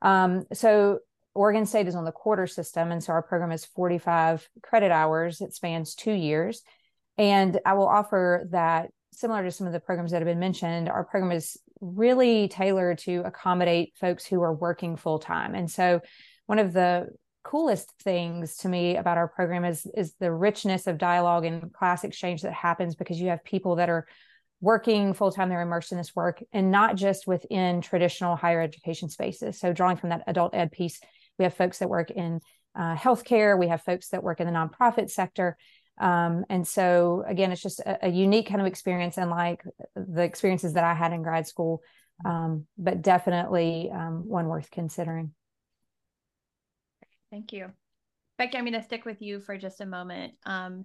Um, 0.00 0.44
so 0.52 1.00
oregon 1.34 1.66
state 1.66 1.86
is 1.86 1.94
on 1.94 2.04
the 2.04 2.12
quarter 2.12 2.46
system. 2.46 2.92
And 2.92 3.02
so 3.02 3.12
our 3.12 3.22
program 3.22 3.52
is 3.52 3.64
45 3.64 4.48
credit 4.62 4.90
hours. 4.90 5.40
It 5.40 5.52
spans 5.52 5.94
two 5.94 6.12
years 6.12 6.62
and 7.18 7.60
i 7.64 7.72
will 7.72 7.88
offer 7.88 8.46
that 8.50 8.90
similar 9.12 9.44
to 9.44 9.50
some 9.50 9.66
of 9.66 9.72
the 9.72 9.80
programs 9.80 10.10
that 10.10 10.18
have 10.18 10.26
been 10.26 10.40
mentioned 10.40 10.88
our 10.88 11.04
program 11.04 11.32
is 11.32 11.56
really 11.84 12.48
tailored 12.48 12.98
to 12.98 13.22
accommodate 13.24 13.92
folks 14.00 14.24
who 14.24 14.42
are 14.42 14.54
working 14.54 14.96
full 14.96 15.18
time. 15.18 15.54
And 15.54 15.70
so, 15.70 16.00
one 16.46 16.58
of 16.58 16.72
the 16.72 17.08
coolest 17.42 17.90
things 18.02 18.56
to 18.56 18.68
me 18.68 18.96
about 18.96 19.18
our 19.18 19.28
program 19.28 19.64
is 19.64 19.86
is 19.94 20.14
the 20.18 20.32
richness 20.32 20.86
of 20.86 20.96
dialogue 20.96 21.44
and 21.44 21.72
class 21.72 22.04
exchange 22.04 22.42
that 22.42 22.54
happens 22.54 22.94
because 22.94 23.20
you 23.20 23.28
have 23.28 23.44
people 23.44 23.76
that 23.76 23.90
are 23.90 24.06
working 24.62 25.12
full 25.12 25.30
time 25.30 25.50
they're 25.50 25.60
immersed 25.60 25.92
in 25.92 25.98
this 25.98 26.16
work 26.16 26.42
and 26.54 26.70
not 26.70 26.96
just 26.96 27.26
within 27.26 27.82
traditional 27.82 28.34
higher 28.34 28.62
education 28.62 29.10
spaces 29.10 29.60
so 29.60 29.74
drawing 29.74 29.98
from 29.98 30.08
that 30.08 30.22
adult 30.26 30.54
ed 30.54 30.72
piece 30.72 31.00
we 31.38 31.42
have 31.42 31.52
folks 31.52 31.80
that 31.80 31.90
work 31.90 32.10
in 32.10 32.40
uh, 32.74 32.94
healthcare 32.94 33.58
we 33.58 33.68
have 33.68 33.82
folks 33.82 34.08
that 34.08 34.22
work 34.22 34.40
in 34.40 34.46
the 34.46 34.52
nonprofit 34.52 35.10
sector 35.10 35.58
um, 35.98 36.44
and 36.48 36.66
so 36.66 37.24
again, 37.26 37.52
it's 37.52 37.62
just 37.62 37.80
a, 37.80 38.06
a, 38.06 38.08
unique 38.08 38.48
kind 38.48 38.60
of 38.60 38.66
experience, 38.66 39.16
and 39.16 39.30
like 39.30 39.62
the 39.94 40.22
experiences 40.22 40.72
that 40.72 40.84
I 40.84 40.92
had 40.92 41.12
in 41.12 41.22
grad 41.22 41.46
school, 41.46 41.82
um, 42.24 42.66
but 42.76 43.00
definitely 43.00 43.90
um, 43.94 44.26
one 44.26 44.48
worth 44.48 44.70
considering. 44.70 45.32
Thank 47.30 47.52
you, 47.52 47.70
Becky. 48.38 48.58
I'm 48.58 48.64
going 48.64 48.74
to 48.74 48.82
stick 48.82 49.04
with 49.04 49.22
you 49.22 49.40
for 49.40 49.56
just 49.56 49.80
a 49.80 49.86
moment 49.86 50.34
um, 50.46 50.84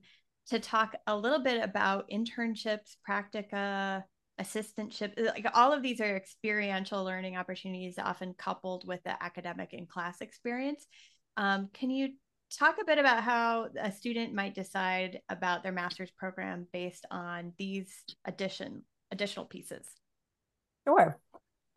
to 0.50 0.60
talk 0.60 0.96
a 1.08 1.18
little 1.18 1.40
bit 1.40 1.64
about 1.64 2.10
internships, 2.10 2.96
practica, 3.08 4.04
assistantship. 4.40 5.14
Like 5.18 5.48
all 5.56 5.74
of 5.74 5.82
these 5.82 6.02
are 6.02 6.16
experiential 6.16 7.04
learning 7.04 7.36
opportunities, 7.36 7.98
often 7.98 8.36
coupled 8.36 8.88
with 8.88 9.04
the 9.04 9.22
academic 9.24 9.74
and 9.74 9.90
class 9.90 10.22
experience. 10.22 10.86
Um, 11.36 11.70
can 11.74 11.90
you 11.90 12.10
talk 12.58 12.78
a 12.82 12.86
bit 12.86 12.98
about 12.98 13.24
how 13.24 13.68
a 13.80 13.92
student 13.92 14.34
might 14.34 14.56
decide 14.56 15.22
about 15.30 15.64
their 15.64 15.72
master's 15.72 16.12
program 16.12 16.68
based 16.72 17.06
on 17.12 17.54
these 17.58 18.04
addition 18.26 18.84
additional 19.12 19.46
pieces. 19.46 19.86
Sure. 20.88 21.20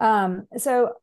Um, 0.00 0.46
so 0.56 0.94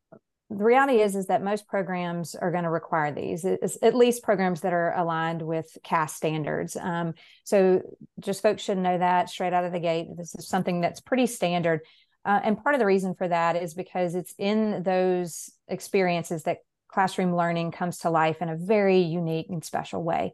the 0.50 0.64
reality 0.64 1.00
is 1.00 1.14
is 1.14 1.26
that 1.26 1.42
most 1.42 1.68
programs 1.68 2.34
are 2.34 2.50
going 2.50 2.64
to 2.64 2.70
require 2.70 3.12
these 3.12 3.44
it's 3.44 3.78
at 3.82 3.94
least 3.94 4.24
programs 4.24 4.62
that 4.62 4.72
are 4.72 4.96
aligned 4.96 5.42
with 5.42 5.78
CAS 5.84 6.14
standards. 6.14 6.76
Um, 6.76 7.14
so 7.44 7.80
just 8.18 8.42
folks 8.42 8.62
should 8.62 8.78
know 8.78 8.98
that 8.98 9.30
straight 9.30 9.52
out 9.52 9.64
of 9.64 9.72
the 9.72 9.80
gate 9.80 10.08
this 10.16 10.34
is 10.34 10.48
something 10.48 10.80
that's 10.80 11.00
pretty 11.00 11.26
standard. 11.26 11.80
Uh, 12.24 12.40
and 12.42 12.62
part 12.62 12.74
of 12.74 12.80
the 12.80 12.86
reason 12.86 13.14
for 13.14 13.28
that 13.28 13.56
is 13.56 13.74
because 13.74 14.14
it's 14.14 14.34
in 14.38 14.82
those 14.82 15.50
experiences 15.68 16.42
that 16.42 16.58
classroom 16.92 17.34
learning 17.34 17.70
comes 17.72 17.98
to 17.98 18.10
life 18.10 18.42
in 18.42 18.48
a 18.48 18.56
very 18.56 18.98
unique 18.98 19.46
and 19.48 19.64
special 19.64 20.02
way. 20.02 20.32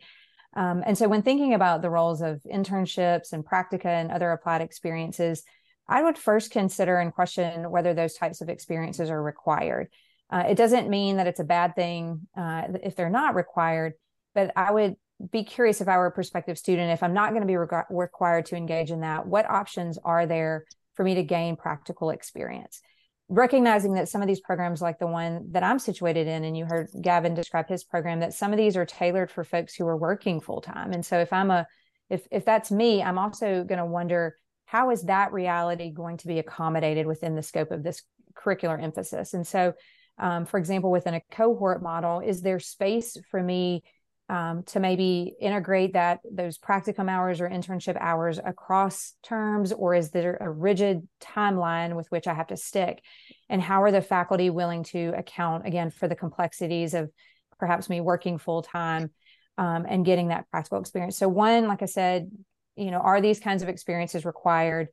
Um, 0.54 0.82
and 0.86 0.96
so, 0.96 1.08
when 1.08 1.22
thinking 1.22 1.54
about 1.54 1.82
the 1.82 1.90
roles 1.90 2.22
of 2.22 2.40
internships 2.50 3.32
and 3.32 3.44
practica 3.44 3.86
and 3.86 4.10
other 4.10 4.30
applied 4.32 4.62
experiences, 4.62 5.42
I 5.88 6.02
would 6.02 6.18
first 6.18 6.50
consider 6.50 6.98
and 6.98 7.12
question 7.12 7.70
whether 7.70 7.94
those 7.94 8.14
types 8.14 8.40
of 8.40 8.48
experiences 8.48 9.10
are 9.10 9.22
required. 9.22 9.88
Uh, 10.30 10.44
it 10.48 10.56
doesn't 10.56 10.88
mean 10.88 11.18
that 11.18 11.26
it's 11.26 11.40
a 11.40 11.44
bad 11.44 11.76
thing 11.76 12.26
uh, 12.36 12.62
if 12.82 12.96
they're 12.96 13.10
not 13.10 13.36
required, 13.36 13.92
but 14.34 14.50
I 14.56 14.72
would 14.72 14.96
be 15.30 15.44
curious 15.44 15.80
if 15.80 15.88
I 15.88 15.98
were 15.98 16.06
a 16.06 16.12
prospective 16.12 16.58
student, 16.58 16.92
if 16.92 17.02
I'm 17.02 17.14
not 17.14 17.30
going 17.30 17.42
to 17.42 17.46
be 17.46 17.56
re- 17.56 17.82
required 17.90 18.46
to 18.46 18.56
engage 18.56 18.90
in 18.90 19.00
that, 19.00 19.26
what 19.26 19.48
options 19.48 19.98
are 20.04 20.26
there 20.26 20.64
for 20.94 21.04
me 21.04 21.14
to 21.14 21.22
gain 21.22 21.56
practical 21.56 22.10
experience? 22.10 22.80
Recognizing 23.28 23.94
that 23.94 24.08
some 24.08 24.22
of 24.22 24.28
these 24.28 24.40
programs 24.40 24.80
like 24.80 24.98
the 24.98 25.06
one 25.06 25.48
that 25.50 25.64
i'm 25.64 25.80
situated 25.80 26.28
in 26.28 26.44
and 26.44 26.56
you 26.56 26.64
heard 26.64 26.88
gavin 27.00 27.34
describe 27.34 27.68
his 27.68 27.82
program 27.82 28.20
that 28.20 28.32
some 28.32 28.52
of 28.52 28.56
these 28.56 28.76
are 28.76 28.86
tailored 28.86 29.30
for 29.30 29.42
folks 29.42 29.74
who 29.74 29.86
are 29.86 29.96
working 29.96 30.40
full 30.40 30.60
time 30.60 30.92
and 30.92 31.04
so 31.04 31.18
if 31.18 31.32
i'm 31.32 31.50
a 31.50 31.66
if 32.08 32.24
if 32.30 32.44
that's 32.44 32.70
me 32.70 33.02
i'm 33.02 33.18
also 33.18 33.64
going 33.64 33.78
to 33.78 33.84
wonder 33.84 34.36
how 34.66 34.90
is 34.90 35.04
that 35.04 35.32
reality 35.32 35.90
going 35.90 36.18
to 36.18 36.26
be 36.28 36.38
accommodated 36.38 37.06
within 37.06 37.34
the 37.34 37.42
scope 37.42 37.70
of 37.70 37.82
this 37.82 38.02
curricular 38.34 38.80
emphasis? 38.82 39.32
And 39.32 39.46
so 39.46 39.72
um, 40.18 40.44
for 40.44 40.58
example 40.58 40.90
within 40.90 41.14
a 41.14 41.22
cohort 41.30 41.82
model 41.82 42.20
is 42.20 42.42
there 42.42 42.58
space 42.58 43.16
for 43.30 43.42
me 43.42 43.84
um, 44.28 44.64
to 44.64 44.80
maybe 44.80 45.34
integrate 45.40 45.92
that 45.92 46.20
those 46.30 46.58
practicum 46.58 47.08
hours 47.08 47.40
or 47.40 47.48
internship 47.48 47.96
hours 48.00 48.40
across 48.44 49.14
terms 49.22 49.72
or 49.72 49.94
is 49.94 50.10
there 50.10 50.36
a 50.40 50.50
rigid 50.50 51.06
timeline 51.20 51.94
with 51.94 52.10
which 52.10 52.26
i 52.26 52.34
have 52.34 52.48
to 52.48 52.56
stick? 52.56 53.02
And 53.48 53.62
how 53.62 53.82
are 53.82 53.92
the 53.92 54.02
faculty 54.02 54.50
willing 54.50 54.82
to 54.84 55.12
account 55.16 55.66
again 55.66 55.90
for 55.90 56.08
the 56.08 56.16
complexities 56.16 56.94
of 56.94 57.10
perhaps 57.58 57.88
me 57.88 58.00
working 58.00 58.38
full 58.38 58.62
time 58.62 59.10
um, 59.58 59.86
and 59.88 60.04
getting 60.04 60.28
that 60.28 60.50
practical 60.50 60.80
experience? 60.80 61.16
So 61.16 61.28
one 61.28 61.68
like 61.68 61.82
i 61.82 61.86
said 61.86 62.30
you 62.74 62.90
know 62.90 62.98
are 62.98 63.20
these 63.20 63.40
kinds 63.40 63.62
of 63.62 63.68
experiences 63.68 64.24
required? 64.24 64.88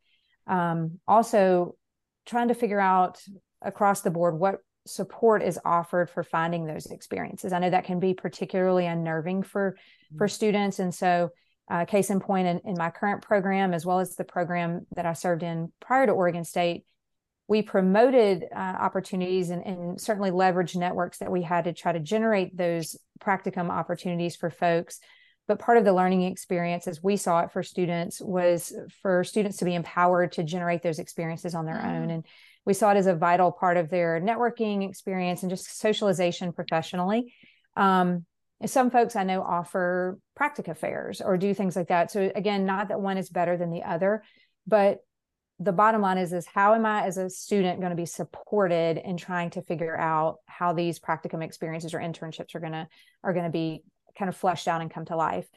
Um, 0.46 1.00
also 1.08 1.76
trying 2.26 2.50
to 2.50 2.54
figure 2.54 2.80
out 2.80 3.20
across 3.62 4.02
the 4.02 4.12
board 4.12 4.38
what 4.38 4.60
support 4.86 5.44
is 5.44 5.60
offered 5.64 6.10
for 6.10 6.24
finding 6.24 6.66
those 6.66 6.88
experiences. 6.88 7.54
I 7.54 7.60
know 7.60 7.70
that 7.70 7.86
can 7.86 8.00
be 8.00 8.14
particularly 8.14 8.86
unnerving 8.86 9.44
for 9.44 9.72
mm-hmm. 9.72 10.18
for 10.18 10.28
students, 10.28 10.80
and 10.80 10.94
so 10.94 11.32
uh, 11.70 11.86
case 11.86 12.10
in 12.10 12.20
point, 12.20 12.48
in, 12.48 12.60
in 12.66 12.76
my 12.78 12.90
current 12.90 13.22
program 13.22 13.74
as 13.74 13.86
well 13.86 14.00
as 14.00 14.16
the 14.16 14.26
program 14.26 14.86
that 14.96 15.06
I 15.06 15.14
served 15.14 15.44
in 15.44 15.72
prior 15.80 16.06
to 16.06 16.12
Oregon 16.12 16.44
State, 16.44 16.86
we 17.48 17.62
promoted 17.62 18.46
uh, 18.56 18.58
opportunities 18.60 19.50
and, 19.50 19.66
and, 19.66 20.00
certainly 20.00 20.32
leveraged 20.32 20.76
networks 20.76 21.20
that 21.20 21.32
we 21.32 21.42
had 21.42 21.66
to 21.66 21.74
try 21.74 21.92
to 21.92 22.00
generate 22.00 22.56
those 22.56 22.98
practicum 23.22 23.70
opportunities 23.70 24.36
for 24.36 24.50
folks. 24.50 25.00
But 25.48 25.60
part 25.60 25.78
of 25.78 25.84
the 25.84 25.94
learning 25.94 26.24
experience, 26.24 26.88
as 26.88 27.04
we 27.04 27.18
saw 27.18 27.42
it 27.42 27.52
for 27.52 27.64
students, 27.64 28.22
was 28.22 28.74
for 29.02 29.26
students 29.26 29.58
to 29.58 29.66
be 29.66 29.76
empowered 29.76 30.34
to 30.34 30.44
generate 30.44 30.84
those 30.84 31.00
experiences 31.00 31.54
on 31.54 31.66
their 31.66 31.76
mm-hmm. 31.76 32.04
own. 32.04 32.10
And 32.12 32.26
we 32.66 32.74
saw 32.74 32.92
it 32.92 32.98
as 32.98 33.08
a 33.08 33.16
vital 33.16 33.52
part 33.52 33.78
of 33.78 33.90
their 33.90 34.22
networking 34.22 34.88
experience 34.88 35.44
and 35.44 35.50
just 35.50 35.80
socialization 35.80 36.54
professionally. 36.54 37.34
Um, 37.76 38.26
some 38.66 38.90
folks 38.92 39.16
I 39.16 39.24
know 39.24 39.42
offer 39.42 40.18
practica 40.40 40.78
fairs 40.78 41.22
or 41.22 41.38
do 41.38 41.54
things 41.54 41.76
like 41.76 41.90
that. 41.90 42.12
So 42.12 42.32
again, 42.34 42.66
not 42.66 42.88
that 42.90 43.02
one 43.02 43.18
is 43.18 43.30
better 43.30 43.58
than 43.58 43.72
the 43.72 43.84
other, 43.84 44.24
but 44.66 45.00
the 45.60 45.72
bottom 45.72 46.02
line 46.02 46.18
is 46.18 46.34
is 46.34 46.46
how 46.46 46.74
am 46.74 46.86
I 46.86 47.04
as 47.06 47.18
a 47.18 47.30
student 47.30 47.80
going 47.80 47.92
to 47.92 47.96
be 47.96 48.06
supported 48.06 48.98
in 48.98 49.18
trying 49.18 49.52
to 49.52 49.62
figure 49.62 49.98
out 49.98 50.38
how 50.46 50.74
these 50.74 51.00
practicum 51.00 51.44
experiences 51.44 51.94
or 51.94 52.00
internships 52.00 52.56
are 52.56 52.60
going 52.60 52.72
to 52.74 52.88
are 53.24 53.34
going 53.34 53.46
to 53.46 53.52
be 53.52 53.84
kind 54.18 54.30
of 54.30 54.36
fleshed 54.36 54.68
out 54.68 54.82
and 54.82 54.92
come 54.92 55.06
to 55.06 55.16
life. 55.16 55.48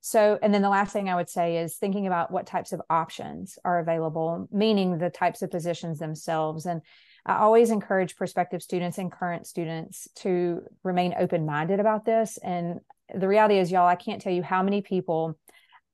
So, 0.00 0.38
and 0.40 0.52
then 0.52 0.62
the 0.62 0.70
last 0.70 0.92
thing 0.92 1.08
I 1.08 1.16
would 1.16 1.28
say 1.28 1.58
is 1.58 1.76
thinking 1.76 2.06
about 2.06 2.30
what 2.30 2.46
types 2.46 2.72
of 2.72 2.80
options 2.88 3.58
are 3.64 3.80
available, 3.80 4.48
meaning 4.50 4.96
the 4.96 5.10
types 5.10 5.42
of 5.42 5.50
positions 5.50 5.98
themselves. 5.98 6.64
And 6.64 6.80
I 7.26 7.36
always 7.36 7.70
encourage 7.70 8.16
prospective 8.16 8.62
students 8.62 8.96
and 8.96 9.12
current 9.12 9.46
students 9.46 10.08
to 10.16 10.62
remain 10.82 11.14
open 11.18 11.44
minded 11.44 11.80
about 11.80 12.06
this. 12.06 12.38
And 12.38 12.80
the 13.14 13.28
reality 13.28 13.58
is, 13.58 13.70
y'all, 13.70 13.86
I 13.86 13.96
can't 13.96 14.22
tell 14.22 14.32
you 14.32 14.42
how 14.42 14.62
many 14.62 14.80
people, 14.80 15.38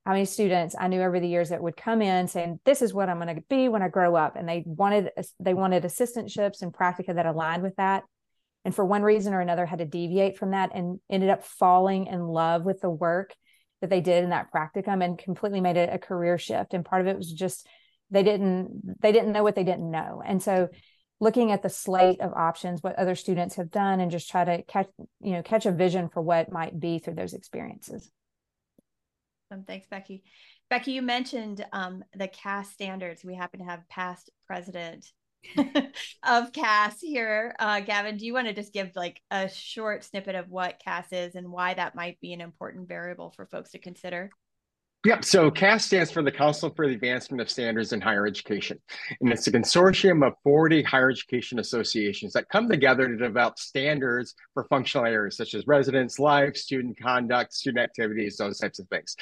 how 0.04 0.12
many 0.12 0.24
students 0.24 0.76
I 0.78 0.86
knew 0.86 1.02
over 1.02 1.18
the 1.18 1.28
years 1.28 1.48
that 1.48 1.62
would 1.62 1.76
come 1.76 2.00
in 2.00 2.28
saying, 2.28 2.60
"This 2.64 2.82
is 2.82 2.94
what 2.94 3.08
I'm 3.08 3.20
going 3.20 3.34
to 3.34 3.42
be 3.48 3.68
when 3.68 3.82
I 3.82 3.88
grow 3.88 4.14
up," 4.14 4.36
and 4.36 4.48
they 4.48 4.62
wanted 4.66 5.10
they 5.40 5.54
wanted 5.54 5.82
assistantships 5.82 6.62
and 6.62 6.72
practica 6.72 7.12
that 7.12 7.26
aligned 7.26 7.64
with 7.64 7.74
that. 7.76 8.04
And 8.64 8.72
for 8.72 8.84
one 8.84 9.02
reason 9.02 9.34
or 9.34 9.40
another, 9.40 9.66
had 9.66 9.80
to 9.80 9.84
deviate 9.84 10.38
from 10.38 10.52
that 10.52 10.70
and 10.74 11.00
ended 11.10 11.30
up 11.30 11.42
falling 11.42 12.06
in 12.06 12.28
love 12.28 12.64
with 12.64 12.80
the 12.80 12.90
work 12.90 13.34
that 13.80 13.90
they 13.90 14.00
did 14.00 14.24
in 14.24 14.30
that 14.30 14.52
practicum 14.52 15.04
and 15.04 15.18
completely 15.18 15.60
made 15.60 15.76
it 15.76 15.90
a 15.92 15.98
career 15.98 16.38
shift. 16.38 16.74
And 16.74 16.84
part 16.84 17.02
of 17.02 17.08
it 17.08 17.16
was 17.16 17.32
just 17.32 17.66
they 18.10 18.22
didn't 18.22 19.00
they 19.00 19.12
didn't 19.12 19.32
know 19.32 19.42
what 19.42 19.54
they 19.54 19.64
didn't 19.64 19.90
know. 19.90 20.22
And 20.24 20.42
so 20.42 20.68
looking 21.20 21.50
at 21.50 21.62
the 21.62 21.68
slate 21.68 22.20
of 22.20 22.32
options 22.34 22.82
what 22.82 22.98
other 22.98 23.14
students 23.14 23.56
have 23.56 23.70
done 23.70 24.00
and 24.00 24.10
just 24.10 24.30
try 24.30 24.44
to 24.44 24.62
catch 24.62 24.88
you 25.20 25.32
know 25.32 25.42
catch 25.42 25.66
a 25.66 25.72
vision 25.72 26.08
for 26.08 26.22
what 26.22 26.52
might 26.52 26.78
be 26.78 26.98
through 26.98 27.14
those 27.14 27.34
experiences. 27.34 28.10
Um, 29.50 29.64
thanks 29.66 29.86
becky. 29.86 30.24
Becky 30.68 30.92
you 30.92 31.02
mentioned 31.02 31.64
um, 31.72 32.02
the 32.14 32.26
CAS 32.26 32.70
standards. 32.70 33.24
We 33.24 33.34
happen 33.34 33.60
to 33.60 33.66
have 33.66 33.88
past 33.88 34.30
president 34.46 35.06
of 36.22 36.52
CAS 36.52 37.00
here. 37.00 37.54
Uh, 37.58 37.80
Gavin, 37.80 38.16
do 38.16 38.26
you 38.26 38.32
want 38.32 38.48
to 38.48 38.54
just 38.54 38.72
give 38.72 38.90
like 38.94 39.20
a 39.30 39.48
short 39.48 40.04
snippet 40.04 40.34
of 40.34 40.50
what 40.50 40.80
CAS 40.80 41.06
is 41.12 41.34
and 41.34 41.50
why 41.50 41.74
that 41.74 41.94
might 41.94 42.20
be 42.20 42.32
an 42.32 42.40
important 42.40 42.88
variable 42.88 43.30
for 43.30 43.46
folks 43.46 43.70
to 43.72 43.78
consider? 43.78 44.30
Yep. 45.06 45.24
So 45.24 45.52
CAS 45.52 45.84
stands 45.84 46.10
for 46.10 46.20
the 46.20 46.32
Council 46.32 46.68
for 46.74 46.88
the 46.88 46.94
Advancement 46.94 47.40
of 47.40 47.48
Standards 47.48 47.92
in 47.92 48.00
Higher 48.00 48.26
Education. 48.26 48.80
And 49.20 49.30
it's 49.30 49.46
a 49.46 49.52
consortium 49.52 50.26
of 50.26 50.32
40 50.42 50.82
higher 50.82 51.10
education 51.10 51.60
associations 51.60 52.32
that 52.32 52.48
come 52.48 52.68
together 52.68 53.06
to 53.06 53.16
develop 53.16 53.56
standards 53.56 54.34
for 54.52 54.64
functional 54.64 55.06
areas 55.06 55.36
such 55.36 55.54
as 55.54 55.64
residence 55.68 56.18
life, 56.18 56.56
student 56.56 56.98
conduct, 57.00 57.52
student 57.52 57.84
activities, 57.84 58.36
those 58.36 58.58
types 58.58 58.80
of 58.80 58.88
things. 58.88 59.14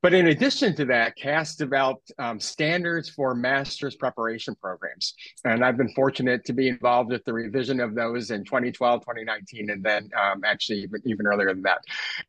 But 0.00 0.14
in 0.14 0.28
addition 0.28 0.76
to 0.76 0.84
that, 0.86 1.16
CAS 1.16 1.56
developed 1.56 2.12
um, 2.18 2.38
standards 2.38 3.08
for 3.08 3.34
master's 3.34 3.96
preparation 3.96 4.54
programs. 4.54 5.14
And 5.44 5.64
I've 5.64 5.76
been 5.76 5.92
fortunate 5.92 6.44
to 6.44 6.52
be 6.52 6.68
involved 6.68 7.10
with 7.10 7.24
the 7.24 7.32
revision 7.32 7.80
of 7.80 7.96
those 7.96 8.30
in 8.30 8.44
2012, 8.44 9.00
2019, 9.00 9.70
and 9.70 9.82
then 9.82 10.08
um, 10.16 10.44
actually 10.44 10.82
even, 10.82 11.02
even 11.04 11.26
earlier 11.26 11.52
than 11.52 11.62
that. 11.62 11.80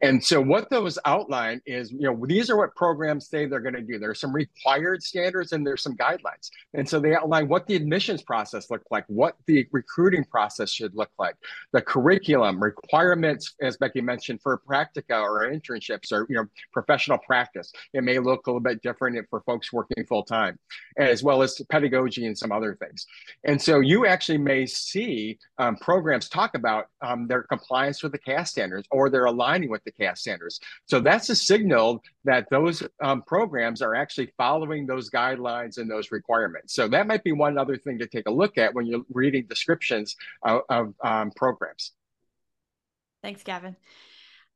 And 0.02 0.24
so 0.24 0.42
what 0.42 0.72
those 0.72 0.98
outline 1.06 1.62
is, 1.68 1.92
you 1.92 2.02
know, 2.02 2.26
these 2.26 2.50
are 2.50 2.58
what 2.58 2.76
programs 2.76 3.30
say 3.30 3.46
they're 3.46 3.60
going 3.60 3.76
to 3.76 3.82
do. 3.82 4.00
There 4.00 4.10
are 4.10 4.16
some 4.16 4.34
required 4.34 5.04
standards 5.04 5.52
and 5.52 5.66
there's 5.66 5.84
some 5.84 5.96
guidelines. 5.96 6.50
And 6.74 6.90
so 6.90 7.00
they 7.00 7.16
outline 7.16 7.48
what 7.50 7.68
the 7.68 7.76
admissions 7.76 8.24
process 8.24 8.72
look 8.72 8.82
like, 8.90 9.06
what 9.08 9.36
the 9.46 9.68
recruiting 9.72 10.24
process 10.24 10.72
should 10.72 10.96
look 10.96 11.12
like, 11.20 11.36
the 11.72 11.82
curriculum, 11.84 12.62
requirements, 12.62 13.54
as 13.62 13.78
Becky 13.78 14.02
mentioned, 14.02 14.42
for 14.42 14.60
practica 14.68 15.22
or 15.22 15.48
internships 15.52 16.12
or, 16.12 16.26
you 16.30 16.36
know, 16.36 16.46
professional 16.74 17.20
practice 17.20 17.59
practice. 17.60 17.74
It 17.94 18.04
may 18.04 18.20
look 18.20 18.48
a 18.48 18.52
little 18.52 18.60
bit 18.60 18.82
different 18.82 19.18
for 19.30 19.42
folks 19.42 19.74
working 19.74 20.06
full 20.06 20.24
time, 20.24 20.58
as 20.98 21.24
well 21.24 21.42
as 21.42 21.62
pedagogy 21.70 22.26
and 22.26 22.38
some 22.38 22.52
other 22.52 22.76
things. 22.76 23.06
And 23.44 23.62
so 23.62 23.80
you 23.80 24.06
actually 24.06 24.38
may 24.38 24.66
see 24.66 25.38
um, 25.58 25.76
programs 25.78 26.30
talk 26.30 26.56
about 26.56 26.88
um, 27.02 27.28
their 27.28 27.44
compliance 27.44 28.04
with 28.04 28.12
the 28.12 28.18
CAS 28.18 28.52
standards 28.52 28.88
or 28.92 29.10
they're 29.10 29.26
aligning 29.26 29.70
with 29.70 29.84
the 29.84 29.92
CAS 29.92 30.22
standards. 30.22 30.60
So 30.86 31.00
that's 31.00 31.30
a 31.30 31.36
signal 31.36 32.04
that 32.26 32.50
those 32.50 32.84
um, 33.02 33.24
programs 33.24 33.82
are 33.82 33.96
actually 33.96 34.32
following 34.38 34.86
those 34.86 35.10
guidelines 35.10 35.78
and 35.78 35.90
those 35.90 36.12
requirements. 36.12 36.74
So 36.74 36.88
that 36.90 37.08
might 37.08 37.24
be 37.24 37.32
one 37.32 37.58
other 37.58 37.78
thing 37.78 38.00
to 38.00 38.08
take 38.08 38.28
a 38.28 38.32
look 38.32 38.58
at 38.58 38.74
when 38.74 38.86
you're 38.86 39.04
reading 39.14 39.46
descriptions 39.48 40.16
of, 40.44 40.62
of 40.70 40.94
um, 41.04 41.32
programs. 41.32 41.92
Thanks, 43.22 43.44
Gavin. 43.44 43.76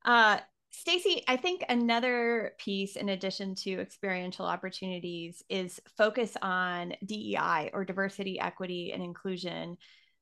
Uh, 0.04 0.38
Stacy, 0.76 1.22
I 1.28 1.36
think 1.36 1.64
another 1.68 2.52
piece 2.58 2.96
in 2.96 3.08
addition 3.08 3.54
to 3.56 3.80
experiential 3.80 4.44
opportunities 4.44 5.42
is 5.48 5.80
focus 5.96 6.36
on 6.42 6.94
DEI 7.06 7.70
or 7.72 7.84
diversity, 7.84 8.40
equity, 8.40 8.92
and 8.92 9.02
inclusion. 9.02 9.76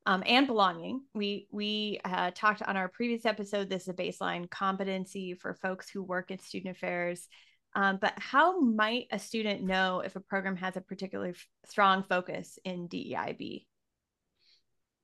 Um, 0.05 0.21
and 0.25 0.45
belonging. 0.45 1.03
We 1.13 1.47
we 1.49 2.01
uh, 2.03 2.31
talked 2.35 2.61
on 2.61 2.75
our 2.75 2.89
previous 2.89 3.25
episode. 3.25 3.69
This 3.69 3.83
is 3.83 3.87
a 3.87 3.93
baseline 3.93 4.49
competency 4.49 5.33
for 5.33 5.53
folks 5.53 5.89
who 5.89 6.03
work 6.03 6.29
in 6.29 6.39
student 6.39 6.75
affairs. 6.75 7.25
Um, 7.73 7.99
but 8.01 8.13
how 8.17 8.59
might 8.59 9.07
a 9.11 9.17
student 9.17 9.63
know 9.63 10.01
if 10.01 10.17
a 10.17 10.19
program 10.19 10.57
has 10.57 10.75
a 10.75 10.81
particularly 10.81 11.31
f- 11.31 11.47
strong 11.65 12.03
focus 12.03 12.59
in 12.65 12.89
DEIB? 12.89 13.65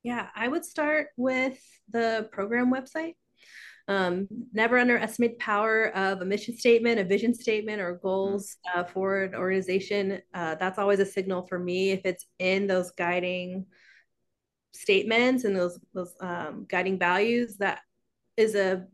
Yeah, 0.04 0.28
I 0.36 0.48
would 0.50 0.66
start 0.66 1.08
with 1.16 1.58
the 1.90 2.28
program 2.34 2.72
website. 2.72 3.16
Um, 3.90 4.28
never 4.54 4.78
underestimate 4.78 5.40
the 5.40 5.44
power 5.44 5.88
of 5.96 6.22
a 6.22 6.26
mission 6.26 6.56
statement, 6.56 7.00
a 7.00 7.04
vision 7.04 7.34
statement, 7.34 7.82
or 7.82 8.00
goals 8.04 8.58
uh, 8.76 8.84
for 8.84 9.24
an 9.24 9.34
organization. 9.34 10.22
Uh, 10.32 10.54
that's 10.56 10.78
always 10.78 11.00
a 11.00 11.06
signal 11.06 11.48
for 11.48 11.58
me 11.58 11.90
if 11.90 12.02
it's 12.06 12.28
in 12.38 12.68
those 12.68 12.92
guiding 12.92 13.66
statements 14.74 15.44
and 15.44 15.56
those 15.56 15.80
those 15.96 16.14
um, 16.22 16.68
guiding 16.70 17.00
values. 17.00 17.58
That 17.58 17.80
is 18.38 18.54
a 18.54 18.86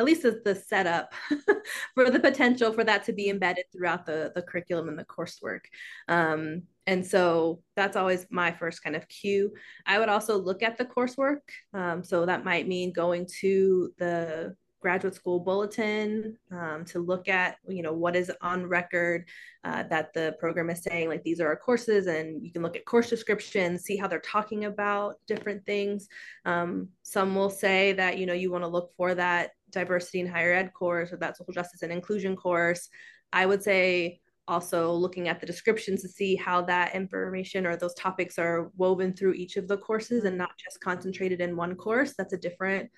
at 0.00 0.06
least 0.06 0.24
is 0.24 0.42
the 0.44 0.54
setup 0.54 1.12
for 1.94 2.10
the 2.10 2.18
potential 2.18 2.72
for 2.72 2.84
that 2.84 3.04
to 3.04 3.12
be 3.12 3.28
embedded 3.28 3.66
throughout 3.70 4.06
the 4.06 4.32
the 4.34 4.42
curriculum 4.42 4.88
and 4.88 4.98
the 4.98 5.04
coursework. 5.04 5.60
Um, 6.08 6.62
and 6.86 7.06
so 7.06 7.62
that's 7.76 7.96
always 7.96 8.26
my 8.30 8.50
first 8.50 8.82
kind 8.82 8.96
of 8.96 9.06
cue. 9.08 9.52
I 9.86 9.98
would 9.98 10.08
also 10.08 10.38
look 10.38 10.62
at 10.62 10.78
the 10.78 10.86
coursework. 10.86 11.40
Um, 11.74 12.02
so 12.02 12.24
that 12.26 12.44
might 12.44 12.66
mean 12.66 12.92
going 12.92 13.28
to 13.40 13.92
the 13.98 14.56
graduate 14.80 15.14
school 15.14 15.38
bulletin 15.38 16.36
um, 16.50 16.84
to 16.86 16.98
look 16.98 17.28
at 17.28 17.56
you 17.68 17.82
know 17.82 17.92
what 17.92 18.16
is 18.16 18.32
on 18.40 18.66
record 18.66 19.28
uh, 19.64 19.82
that 19.84 20.12
the 20.14 20.34
program 20.38 20.70
is 20.70 20.82
saying 20.82 21.08
like 21.08 21.22
these 21.22 21.40
are 21.40 21.48
our 21.48 21.56
courses 21.56 22.06
and 22.06 22.42
you 22.42 22.50
can 22.50 22.62
look 22.62 22.76
at 22.76 22.84
course 22.86 23.10
descriptions 23.10 23.82
see 23.82 23.96
how 23.96 24.08
they're 24.08 24.20
talking 24.20 24.64
about 24.64 25.16
different 25.26 25.64
things 25.66 26.08
um, 26.46 26.88
some 27.02 27.34
will 27.34 27.50
say 27.50 27.92
that 27.92 28.16
you 28.16 28.24
know 28.26 28.32
you 28.32 28.50
want 28.50 28.64
to 28.64 28.68
look 28.68 28.90
for 28.96 29.14
that 29.14 29.50
diversity 29.70 30.20
in 30.20 30.26
higher 30.26 30.52
ed 30.52 30.72
course 30.72 31.12
or 31.12 31.16
that 31.18 31.36
social 31.36 31.52
justice 31.52 31.82
and 31.82 31.92
inclusion 31.92 32.36
course. 32.36 32.88
I 33.32 33.46
would 33.46 33.62
say 33.62 34.20
also 34.48 34.92
looking 34.92 35.28
at 35.28 35.38
the 35.38 35.46
descriptions 35.46 36.02
to 36.02 36.08
see 36.08 36.34
how 36.34 36.62
that 36.62 36.94
information 36.94 37.66
or 37.66 37.76
those 37.76 37.94
topics 37.94 38.38
are 38.38 38.70
woven 38.76 39.14
through 39.14 39.34
each 39.34 39.56
of 39.56 39.68
the 39.68 39.76
courses 39.78 40.24
and 40.24 40.36
not 40.36 40.50
just 40.58 40.80
concentrated 40.80 41.40
in 41.40 41.56
one 41.56 41.76
course. 41.76 42.14
That's 42.18 42.32
a 42.32 42.38
different 42.38 42.90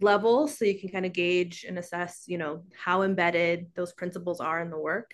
level. 0.00 0.46
So 0.46 0.64
you 0.64 0.78
can 0.78 0.90
kind 0.90 1.06
of 1.06 1.12
gauge 1.12 1.64
and 1.66 1.78
assess 1.78 2.24
you 2.26 2.38
know 2.38 2.62
how 2.76 3.02
embedded 3.02 3.66
those 3.74 3.92
principles 3.92 4.40
are 4.40 4.60
in 4.60 4.70
the 4.70 4.78
work. 4.78 5.12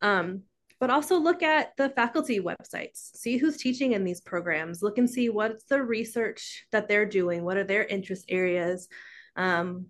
Um, 0.00 0.42
but 0.80 0.90
also 0.90 1.18
look 1.18 1.42
at 1.42 1.72
the 1.76 1.90
faculty 1.90 2.40
websites. 2.40 3.16
See 3.16 3.36
who's 3.36 3.56
teaching 3.56 3.92
in 3.92 4.04
these 4.04 4.20
programs. 4.20 4.80
Look 4.80 4.98
and 4.98 5.10
see 5.10 5.28
what's 5.28 5.64
the 5.64 5.82
research 5.82 6.66
that 6.70 6.88
they're 6.88 7.06
doing. 7.06 7.44
What 7.44 7.56
are 7.56 7.64
their 7.64 7.84
interest 7.84 8.26
areas? 8.28 8.88
Um, 9.34 9.86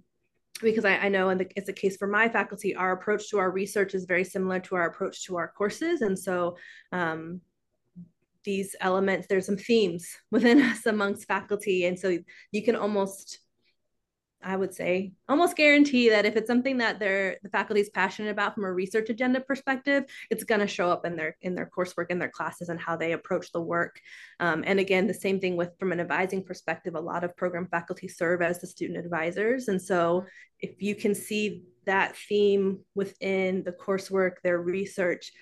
because 0.60 0.84
I, 0.84 0.96
I 0.96 1.08
know 1.08 1.30
and 1.30 1.46
it's 1.56 1.68
a 1.68 1.72
case 1.72 1.96
for 1.96 2.06
my 2.08 2.28
faculty 2.28 2.74
our 2.74 2.92
approach 2.92 3.30
to 3.30 3.38
our 3.38 3.50
research 3.50 3.94
is 3.94 4.04
very 4.04 4.24
similar 4.24 4.60
to 4.60 4.76
our 4.76 4.86
approach 4.86 5.24
to 5.24 5.36
our 5.36 5.48
courses. 5.48 6.02
And 6.02 6.18
so 6.18 6.56
um, 6.92 7.40
these 8.44 8.74
elements 8.80 9.26
there's 9.28 9.46
some 9.46 9.56
themes 9.56 10.08
within 10.30 10.60
us 10.62 10.86
amongst 10.86 11.28
faculty. 11.28 11.86
And 11.86 11.98
so 11.98 12.18
you 12.52 12.62
can 12.62 12.76
almost 12.76 13.40
I 14.42 14.56
would 14.56 14.72
say 14.72 15.12
almost 15.28 15.56
guarantee 15.56 16.10
that 16.10 16.24
if 16.24 16.36
it's 16.36 16.46
something 16.46 16.78
that 16.78 17.00
they're 17.00 17.38
the 17.42 17.48
faculty 17.48 17.80
is 17.80 17.90
passionate 17.90 18.30
about 18.30 18.54
from 18.54 18.64
a 18.64 18.72
research 18.72 19.10
agenda 19.10 19.40
perspective, 19.40 20.04
it's 20.30 20.44
going 20.44 20.60
to 20.60 20.66
show 20.66 20.90
up 20.90 21.04
in 21.04 21.16
their 21.16 21.36
in 21.42 21.54
their 21.54 21.68
coursework 21.68 22.10
in 22.10 22.20
their 22.20 22.30
classes 22.30 22.68
and 22.68 22.80
how 22.80 22.96
they 22.96 23.12
approach 23.12 23.50
the 23.50 23.60
work. 23.60 24.00
Um, 24.38 24.62
and 24.64 24.78
again, 24.78 25.06
the 25.06 25.14
same 25.14 25.40
thing 25.40 25.56
with 25.56 25.70
from 25.80 25.90
an 25.90 26.00
advising 26.00 26.44
perspective, 26.44 26.94
a 26.94 27.00
lot 27.00 27.24
of 27.24 27.36
program 27.36 27.66
faculty 27.68 28.06
serve 28.06 28.40
as 28.40 28.60
the 28.60 28.66
student 28.68 28.98
advisors, 28.98 29.68
and 29.68 29.82
so 29.82 30.24
if 30.60 30.80
you 30.82 30.94
can 30.94 31.14
see 31.14 31.64
that 31.86 32.16
theme 32.16 32.80
within 32.94 33.64
the 33.64 33.72
coursework, 33.72 34.34
their 34.42 34.60
research, 34.60 35.32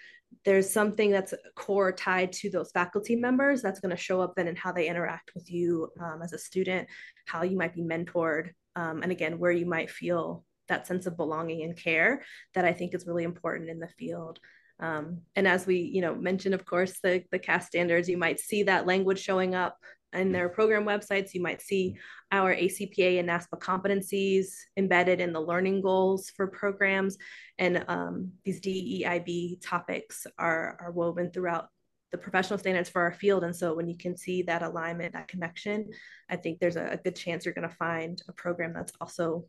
there's 0.45 0.71
something 0.71 1.11
that's 1.11 1.35
core 1.55 1.93
tied 1.93 2.33
to 2.33 2.51
those 2.51 2.71
faculty 2.71 3.17
members 3.17 3.63
that's 3.63 3.81
going 3.81 3.95
to 3.95 3.97
show 3.97 4.21
up 4.21 4.35
then 4.37 4.49
in 4.49 4.57
how 4.57 4.73
they 4.73 4.89
interact 4.89 5.33
with 5.35 5.51
you 5.51 5.91
um, 6.01 6.21
as 6.23 6.33
a 6.33 6.39
student, 6.39 6.89
how 7.27 7.43
you 7.43 7.57
might 7.57 7.75
be 7.75 7.83
mentored, 7.83 8.51
um, 8.77 9.03
and 9.03 9.11
again 9.11 9.39
where 9.39 9.51
you 9.51 9.67
might 9.67 9.91
feel 9.91 10.45
that 10.69 10.87
sense 10.87 11.07
of 11.07 11.17
belonging 11.17 11.63
and 11.63 11.77
care 11.77 12.23
that 12.55 12.65
i 12.65 12.73
think 12.73 12.95
is 12.95 13.07
really 13.07 13.25
important 13.25 13.71
in 13.71 13.81
the 13.81 13.89
field. 13.99 14.39
Um, 14.79 15.23
and 15.35 15.49
as 15.49 15.67
we 15.67 15.79
you 15.79 16.03
know 16.03 16.15
mentioned 16.15 16.55
of 16.55 16.67
course 16.67 16.99
the 17.03 17.25
the 17.33 17.39
CAS 17.39 17.67
standards 17.67 18.11
you 18.11 18.19
might 18.19 18.39
see 18.39 18.65
that 18.65 18.87
language 18.87 19.21
showing 19.21 19.55
up 19.55 19.79
in 20.17 20.33
their 20.33 20.49
program 20.49 20.85
websites. 20.85 21.35
You 21.35 21.43
might 21.43 21.61
see 21.61 21.97
our 22.33 22.55
acpa 22.55 23.21
and 23.21 23.29
naspa 23.29 23.59
competencies 23.59 24.47
embedded 24.77 25.21
in 25.21 25.33
the 25.33 25.41
learning 25.41 25.83
goals 25.83 26.31
for 26.31 26.47
programs. 26.47 27.17
And 27.59 27.85
um, 27.89 28.33
these 28.45 28.61
deib 28.61 29.61
topics 29.63 30.27
are 30.39 30.77
are 30.81 30.91
woven 30.91 31.31
throughout 31.31 31.69
the 32.17 32.23
professional 32.23 32.59
standards 32.59 32.89
for 32.89 33.03
our 33.03 33.13
field. 33.13 33.45
And 33.45 33.55
so 33.55 33.75
when 33.75 33.89
you 33.89 33.97
can 33.97 34.17
see 34.17 34.43
that 34.43 34.63
alignment, 34.63 35.13
that 35.13 35.29
connection, 35.29 35.91
I 36.29 36.37
think 36.37 36.59
there's 36.59 36.77
a, 36.77 36.87
a 36.93 36.97
good 36.97 37.17
chance 37.17 37.45
you're 37.45 37.55
going 37.55 37.69
to 37.69 37.77
find 37.77 38.21
a 38.29 38.33
program 38.33 38.73
that's 38.73 38.93
also 39.01 39.45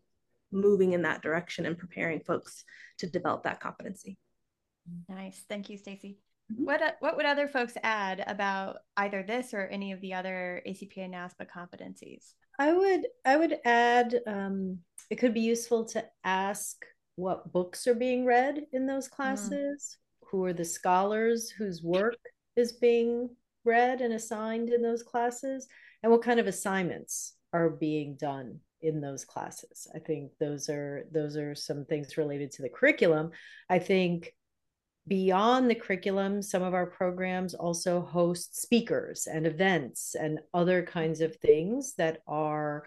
moving 0.51 0.93
in 0.93 1.01
that 1.03 1.21
direction 1.21 1.65
and 1.65 1.77
preparing 1.77 2.19
folks 2.19 2.63
to 2.99 3.07
develop 3.09 3.43
that 3.43 3.59
competency. 3.59 4.17
Nice. 5.09 5.43
Thank 5.49 5.69
you, 5.69 5.77
Stacy. 5.77 6.19
Mm-hmm. 6.51 6.65
What 6.65 6.81
uh, 6.81 6.91
what 7.01 7.17
would 7.17 7.25
other 7.25 7.47
folks 7.47 7.73
add 7.83 8.23
about 8.25 8.77
either 8.95 9.21
this 9.21 9.53
or 9.53 9.67
any 9.67 9.91
of 9.91 9.99
the 9.99 10.13
other 10.13 10.61
ACPA 10.65 11.05
and 11.05 11.13
NASPA 11.13 11.47
competencies? 11.53 12.33
I 12.57 12.71
would 12.71 13.01
I 13.25 13.35
would 13.35 13.57
add 13.65 14.21
um, 14.25 14.79
it 15.09 15.17
could 15.17 15.33
be 15.33 15.41
useful 15.41 15.83
to 15.85 16.05
ask 16.23 16.85
what 17.15 17.51
books 17.51 17.85
are 17.87 17.95
being 17.95 18.23
read 18.25 18.65
in 18.71 18.87
those 18.87 19.09
mm. 19.09 19.11
classes, 19.11 19.97
mm. 19.97 20.27
who 20.29 20.45
are 20.45 20.53
the 20.53 20.63
scholars 20.63 21.49
whose 21.49 21.83
work 21.83 22.15
is 22.57 22.73
being 22.73 23.29
read 23.63 24.01
and 24.01 24.13
assigned 24.13 24.69
in 24.69 24.81
those 24.81 25.03
classes 25.03 25.67
and 26.03 26.11
what 26.11 26.23
kind 26.23 26.39
of 26.39 26.47
assignments 26.47 27.35
are 27.53 27.69
being 27.69 28.15
done 28.15 28.59
in 28.81 29.01
those 29.01 29.25
classes. 29.25 29.87
I 29.95 29.99
think 29.99 30.31
those 30.39 30.69
are 30.69 31.05
those 31.11 31.37
are 31.37 31.55
some 31.55 31.85
things 31.85 32.17
related 32.17 32.51
to 32.51 32.61
the 32.61 32.69
curriculum. 32.69 33.31
I 33.69 33.79
think 33.79 34.33
beyond 35.07 35.69
the 35.69 35.75
curriculum 35.75 36.41
some 36.41 36.61
of 36.61 36.73
our 36.73 36.85
programs 36.85 37.53
also 37.53 38.01
host 38.01 38.61
speakers 38.61 39.25
and 39.25 39.47
events 39.47 40.15
and 40.15 40.39
other 40.53 40.83
kinds 40.83 41.21
of 41.21 41.35
things 41.37 41.93
that 41.97 42.21
are 42.27 42.83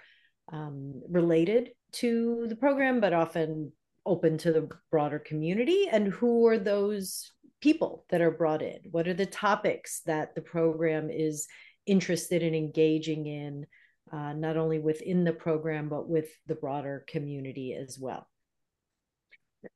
um, 0.52 1.00
related 1.08 1.70
to 1.92 2.46
the 2.48 2.56
program 2.56 3.00
but 3.00 3.14
often 3.14 3.72
open 4.06 4.38
to 4.38 4.52
the 4.52 4.68
broader 4.90 5.18
community. 5.18 5.88
And 5.90 6.08
who 6.08 6.46
are 6.46 6.58
those 6.58 7.32
people 7.60 8.04
that 8.10 8.20
are 8.20 8.30
brought 8.30 8.62
in? 8.62 8.80
What 8.90 9.08
are 9.08 9.14
the 9.14 9.26
topics 9.26 10.00
that 10.06 10.34
the 10.34 10.42
program 10.42 11.10
is 11.10 11.46
interested 11.86 12.42
in 12.42 12.54
engaging 12.54 13.26
in, 13.26 13.66
uh, 14.12 14.32
not 14.32 14.56
only 14.56 14.78
within 14.78 15.24
the 15.24 15.32
program, 15.32 15.88
but 15.88 16.08
with 16.08 16.28
the 16.46 16.54
broader 16.54 17.04
community 17.08 17.74
as 17.74 17.98
well? 17.98 18.26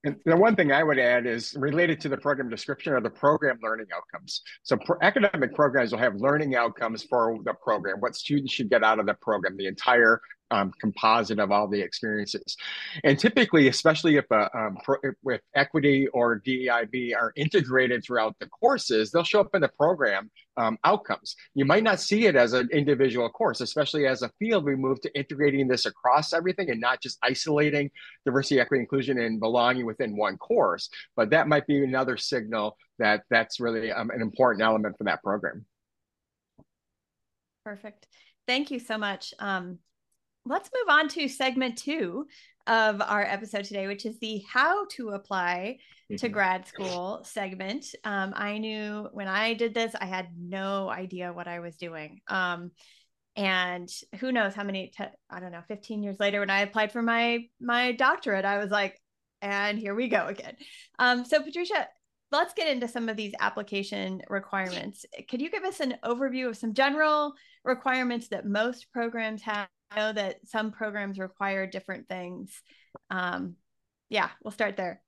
And 0.02 0.16
the 0.24 0.36
one 0.36 0.56
thing 0.56 0.72
I 0.72 0.82
would 0.82 0.98
add 0.98 1.26
is 1.26 1.54
related 1.58 2.00
to 2.00 2.08
the 2.08 2.16
program 2.16 2.48
description 2.48 2.94
are 2.94 3.02
the 3.02 3.10
program 3.10 3.58
learning 3.62 3.86
outcomes. 3.94 4.40
So 4.62 4.78
pro 4.78 4.96
academic 5.02 5.54
programs 5.54 5.92
will 5.92 5.98
have 5.98 6.14
learning 6.14 6.54
outcomes 6.54 7.02
for 7.02 7.38
the 7.44 7.52
program, 7.52 8.00
what 8.00 8.16
students 8.16 8.52
should 8.52 8.70
get 8.70 8.82
out 8.82 8.98
of 8.98 9.04
the 9.04 9.14
program, 9.20 9.58
the 9.58 9.66
entire 9.66 10.20
um, 10.50 10.72
composite 10.80 11.38
of 11.38 11.50
all 11.50 11.68
the 11.68 11.80
experiences. 11.80 12.56
And 13.02 13.18
typically, 13.18 13.68
especially 13.68 14.16
if, 14.16 14.30
uh, 14.30 14.48
um, 14.54 14.78
pro, 14.84 14.96
if 15.24 15.40
equity 15.54 16.06
or 16.08 16.40
DEIB 16.40 17.14
are 17.16 17.32
integrated 17.36 18.04
throughout 18.04 18.36
the 18.38 18.46
courses, 18.46 19.10
they'll 19.10 19.24
show 19.24 19.40
up 19.40 19.54
in 19.54 19.62
the 19.62 19.68
program 19.68 20.30
um, 20.56 20.78
outcomes. 20.84 21.34
You 21.54 21.64
might 21.64 21.82
not 21.82 22.00
see 22.00 22.26
it 22.26 22.36
as 22.36 22.52
an 22.52 22.68
individual 22.72 23.28
course, 23.28 23.60
especially 23.60 24.06
as 24.06 24.22
a 24.22 24.30
field, 24.38 24.64
we 24.64 24.76
move 24.76 25.00
to 25.00 25.18
integrating 25.18 25.66
this 25.66 25.86
across 25.86 26.32
everything 26.32 26.70
and 26.70 26.80
not 26.80 27.00
just 27.00 27.18
isolating 27.22 27.90
diversity, 28.24 28.60
equity, 28.60 28.80
inclusion, 28.80 29.18
and 29.18 29.40
belonging 29.40 29.86
within 29.86 30.16
one 30.16 30.36
course. 30.36 30.88
But 31.16 31.30
that 31.30 31.48
might 31.48 31.66
be 31.66 31.82
another 31.82 32.16
signal 32.16 32.76
that 32.98 33.22
that's 33.30 33.58
really 33.58 33.90
um, 33.90 34.10
an 34.10 34.20
important 34.20 34.62
element 34.62 34.96
for 34.96 35.04
that 35.04 35.22
program. 35.22 35.64
Perfect. 37.64 38.06
Thank 38.46 38.70
you 38.70 38.78
so 38.78 38.98
much. 38.98 39.32
Um, 39.38 39.78
let's 40.46 40.70
move 40.74 40.94
on 40.94 41.08
to 41.08 41.28
segment 41.28 41.78
two 41.78 42.26
of 42.66 43.00
our 43.00 43.22
episode 43.22 43.64
today, 43.64 43.86
which 43.86 44.06
is 44.06 44.18
the 44.18 44.42
how 44.50 44.86
to 44.86 45.10
apply 45.10 45.78
to 46.10 46.16
mm-hmm. 46.16 46.32
grad 46.32 46.66
school 46.66 47.22
segment. 47.24 47.86
Um, 48.04 48.32
I 48.36 48.58
knew 48.58 49.08
when 49.12 49.28
I 49.28 49.54
did 49.54 49.74
this, 49.74 49.94
I 49.98 50.06
had 50.06 50.28
no 50.38 50.88
idea 50.88 51.32
what 51.32 51.48
I 51.48 51.60
was 51.60 51.76
doing. 51.76 52.20
Um, 52.28 52.70
and 53.36 53.88
who 54.20 54.32
knows 54.32 54.54
how 54.54 54.64
many, 54.64 54.92
te- 54.96 55.04
I 55.28 55.40
don't 55.40 55.52
know, 55.52 55.62
15 55.66 56.02
years 56.02 56.20
later, 56.20 56.40
when 56.40 56.50
I 56.50 56.60
applied 56.60 56.92
for 56.92 57.02
my, 57.02 57.46
my 57.60 57.92
doctorate, 57.92 58.44
I 58.44 58.58
was 58.58 58.70
like, 58.70 59.00
and 59.42 59.78
here 59.78 59.94
we 59.94 60.08
go 60.08 60.26
again. 60.26 60.56
Um, 60.98 61.24
so 61.24 61.42
Patricia, 61.42 61.88
let's 62.32 62.54
get 62.54 62.68
into 62.68 62.88
some 62.88 63.08
of 63.08 63.16
these 63.16 63.34
application 63.40 64.22
requirements. 64.28 65.04
Could 65.28 65.42
you 65.42 65.50
give 65.50 65.64
us 65.64 65.80
an 65.80 65.96
overview 66.04 66.48
of 66.48 66.56
some 66.56 66.74
general 66.74 67.34
requirements 67.64 68.28
that 68.28 68.46
most 68.46 68.90
programs 68.92 69.42
have 69.42 69.68
know 69.96 70.12
that 70.12 70.36
some 70.46 70.72
programs 70.72 71.18
require 71.18 71.66
different 71.66 72.08
things. 72.08 72.50
Um, 73.10 73.56
yeah, 74.08 74.30
we'll 74.42 74.52
start 74.52 74.76
there. 74.76 75.00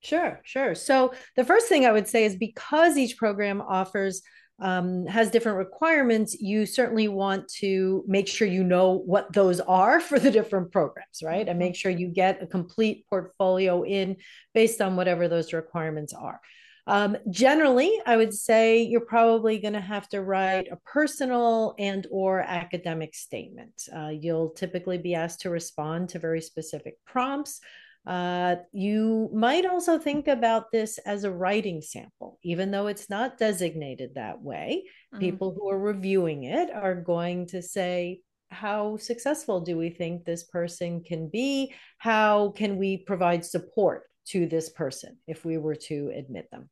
Sure, 0.00 0.40
sure. 0.44 0.74
So 0.74 1.12
the 1.36 1.44
first 1.44 1.68
thing 1.68 1.84
I 1.84 1.92
would 1.92 2.06
say 2.08 2.24
is 2.24 2.36
because 2.36 2.96
each 2.96 3.16
program 3.16 3.60
offers 3.60 4.22
um, 4.60 5.06
has 5.06 5.30
different 5.30 5.58
requirements, 5.58 6.34
you 6.40 6.66
certainly 6.66 7.06
want 7.06 7.48
to 7.58 8.04
make 8.08 8.26
sure 8.26 8.48
you 8.48 8.64
know 8.64 8.98
what 8.98 9.32
those 9.32 9.60
are 9.60 10.00
for 10.08 10.18
the 10.18 10.30
different 10.30 10.72
programs, 10.72 11.22
right? 11.22 11.40
And 11.40 11.50
mm-hmm. 11.50 11.58
make 11.58 11.76
sure 11.76 11.90
you 11.90 12.08
get 12.08 12.42
a 12.42 12.46
complete 12.46 13.06
portfolio 13.08 13.84
in 13.84 14.16
based 14.54 14.80
on 14.80 14.96
whatever 14.96 15.28
those 15.28 15.52
requirements 15.52 16.12
are. 16.12 16.40
Um, 16.88 17.18
generally, 17.30 18.00
I 18.06 18.16
would 18.16 18.32
say 18.32 18.80
you're 18.80 19.02
probably 19.02 19.58
going 19.58 19.74
to 19.74 19.80
have 19.80 20.08
to 20.08 20.22
write 20.22 20.68
a 20.72 20.78
personal 20.86 21.74
and 21.78 22.06
or 22.10 22.40
academic 22.40 23.14
statement. 23.14 23.74
Uh, 23.94 24.08
you'll 24.08 24.50
typically 24.50 24.96
be 24.96 25.14
asked 25.14 25.40
to 25.42 25.50
respond 25.50 26.08
to 26.08 26.18
very 26.18 26.40
specific 26.40 26.94
prompts. 27.06 27.60
Uh, 28.06 28.56
you 28.72 29.28
might 29.34 29.66
also 29.66 29.98
think 29.98 30.28
about 30.28 30.72
this 30.72 30.96
as 30.98 31.24
a 31.24 31.30
writing 31.30 31.82
sample, 31.82 32.38
even 32.42 32.70
though 32.70 32.86
it's 32.86 33.10
not 33.10 33.36
designated 33.36 34.14
that 34.14 34.40
way. 34.40 34.84
Mm-hmm. 35.12 35.20
People 35.20 35.52
who 35.54 35.68
are 35.68 35.78
reviewing 35.78 36.44
it 36.44 36.70
are 36.70 36.94
going 36.94 37.46
to 37.48 37.60
say, 37.60 38.22
how 38.50 38.96
successful 38.96 39.60
do 39.60 39.76
we 39.76 39.90
think 39.90 40.24
this 40.24 40.44
person 40.44 41.02
can 41.04 41.28
be? 41.28 41.74
How 41.98 42.52
can 42.56 42.78
we 42.78 42.96
provide 42.96 43.44
support 43.44 44.04
to 44.30 44.46
this 44.46 44.68
person 44.68 45.18
if 45.26 45.44
we 45.44 45.58
were 45.58 45.74
to 45.74 46.12
admit 46.14 46.50
them. 46.50 46.68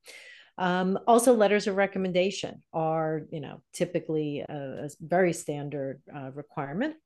Um, 0.59 0.99
also, 1.07 1.35
letters 1.35 1.67
of 1.67 1.77
recommendation 1.77 2.63
are, 2.73 3.23
you 3.31 3.41
know, 3.41 3.63
typically 3.73 4.41
a, 4.41 4.87
a 4.87 4.89
very 5.01 5.33
standard 5.33 6.01
uh, 6.15 6.31
requirement. 6.33 6.97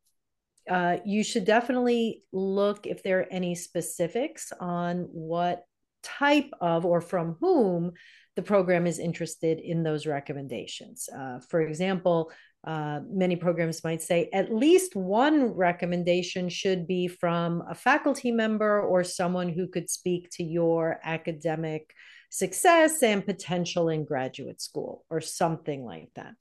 Uh, 0.69 0.99
you 1.05 1.25
should 1.25 1.45
definitely 1.45 2.23
look 2.33 2.87
if 2.87 3.03
there 3.03 3.21
are 3.21 3.27
any 3.31 3.55
specifics 3.55 4.53
on 4.61 5.09
what 5.11 5.65
type 6.03 6.51
of 6.61 6.87
or 6.87 7.01
from 7.01 7.37
whom 7.41 7.93
the 8.37 8.43
program 8.43 8.87
is 8.87 8.99
interested 8.99 9.59
in 9.59 9.83
those 9.83 10.07
recommendations. 10.07 11.09
Uh, 11.09 11.41
for 11.49 11.61
example, 11.61 12.31
uh, 12.65 13.01
many 13.09 13.37
programs 13.37 13.83
might 13.83 14.03
say 14.03 14.29
at 14.33 14.55
least 14.55 14.95
one 14.95 15.45
recommendation 15.45 16.49
should 16.49 16.87
be 16.87 17.09
from 17.09 17.63
a 17.69 17.75
faculty 17.75 18.31
member 18.31 18.83
or 18.83 19.03
someone 19.03 19.49
who 19.49 19.67
could 19.67 19.89
speak 19.89 20.29
to 20.31 20.45
your 20.45 21.01
academic 21.03 21.95
success 22.29 23.03
and 23.03 23.25
potential 23.25 23.89
in 23.89 24.05
graduate 24.05 24.61
school 24.61 25.05
or 25.09 25.21
something 25.21 25.85
like 25.85 26.11
that. 26.17 26.35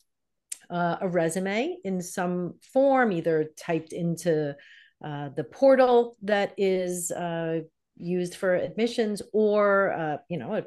Uh, 0.69 0.97
a 1.01 1.07
resume 1.07 1.77
in 1.83 2.01
some 2.01 2.53
form, 2.73 3.11
either 3.11 3.49
typed 3.57 3.93
into 3.93 4.55
uh, 5.03 5.29
the 5.35 5.43
portal 5.43 6.15
that 6.21 6.53
is 6.57 7.11
uh, 7.11 7.61
used 7.95 8.35
for 8.35 8.55
admissions 8.55 9.21
or, 9.31 9.93
uh, 9.93 10.17
you 10.29 10.37
know, 10.37 10.53
a 10.55 10.65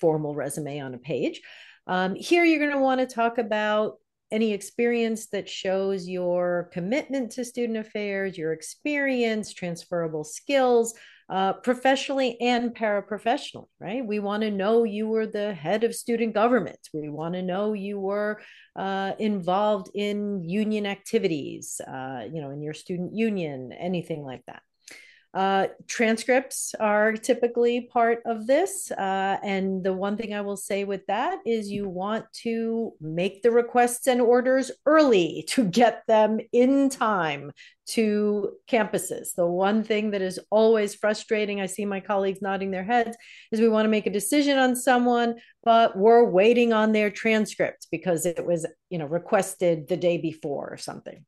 formal 0.00 0.34
resume 0.34 0.80
on 0.80 0.94
a 0.94 0.98
page. 0.98 1.40
Um, 1.86 2.14
here, 2.14 2.44
you're 2.44 2.60
going 2.60 2.70
to 2.70 2.78
want 2.78 3.00
to 3.00 3.06
talk 3.06 3.38
about 3.38 3.94
any 4.32 4.52
experience 4.52 5.26
that 5.28 5.48
shows 5.48 6.08
your 6.08 6.70
commitment 6.72 7.32
to 7.32 7.44
student 7.44 7.78
affairs, 7.78 8.38
your 8.38 8.52
experience, 8.52 9.52
transferable 9.52 10.24
skills, 10.24 10.94
uh, 11.30 11.52
professionally 11.52 12.36
and 12.40 12.74
paraprofessionally, 12.74 13.68
right? 13.78 14.04
We 14.04 14.18
want 14.18 14.42
to 14.42 14.50
know 14.50 14.82
you 14.82 15.06
were 15.06 15.26
the 15.26 15.54
head 15.54 15.84
of 15.84 15.94
student 15.94 16.34
government. 16.34 16.80
We 16.92 17.08
want 17.08 17.34
to 17.34 17.42
know 17.42 17.72
you 17.72 18.00
were 18.00 18.40
uh, 18.74 19.12
involved 19.18 19.90
in 19.94 20.42
union 20.48 20.86
activities, 20.86 21.80
uh, 21.86 22.24
you 22.32 22.40
know, 22.40 22.50
in 22.50 22.62
your 22.62 22.74
student 22.74 23.14
union, 23.14 23.72
anything 23.72 24.24
like 24.24 24.42
that. 24.46 24.62
Uh, 25.32 25.68
transcripts 25.86 26.74
are 26.80 27.12
typically 27.12 27.82
part 27.82 28.20
of 28.26 28.48
this. 28.48 28.90
Uh, 28.90 29.38
and 29.44 29.84
the 29.84 29.92
one 29.92 30.16
thing 30.16 30.34
I 30.34 30.40
will 30.40 30.56
say 30.56 30.82
with 30.82 31.06
that 31.06 31.38
is 31.46 31.70
you 31.70 31.88
want 31.88 32.24
to 32.42 32.92
make 33.00 33.42
the 33.42 33.52
requests 33.52 34.08
and 34.08 34.20
orders 34.20 34.72
early 34.86 35.44
to 35.48 35.64
get 35.64 36.02
them 36.08 36.40
in 36.52 36.90
time 36.90 37.52
to 37.90 38.52
campuses. 38.68 39.34
The 39.36 39.46
one 39.46 39.84
thing 39.84 40.10
that 40.10 40.22
is 40.22 40.40
always 40.50 40.94
frustrating, 40.94 41.60
I 41.60 41.66
see 41.66 41.84
my 41.84 42.00
colleagues 42.00 42.42
nodding 42.42 42.72
their 42.72 42.84
heads, 42.84 43.16
is 43.52 43.60
we 43.60 43.68
want 43.68 43.84
to 43.84 43.90
make 43.90 44.06
a 44.06 44.10
decision 44.10 44.58
on 44.58 44.74
someone, 44.74 45.36
but 45.62 45.96
we're 45.96 46.24
waiting 46.24 46.72
on 46.72 46.92
their 46.92 47.10
transcript 47.10 47.86
because 47.92 48.26
it 48.26 48.44
was, 48.44 48.66
you 48.90 48.98
know, 48.98 49.06
requested 49.06 49.88
the 49.88 49.96
day 49.96 50.18
before 50.18 50.72
or 50.72 50.76
something. 50.76 51.24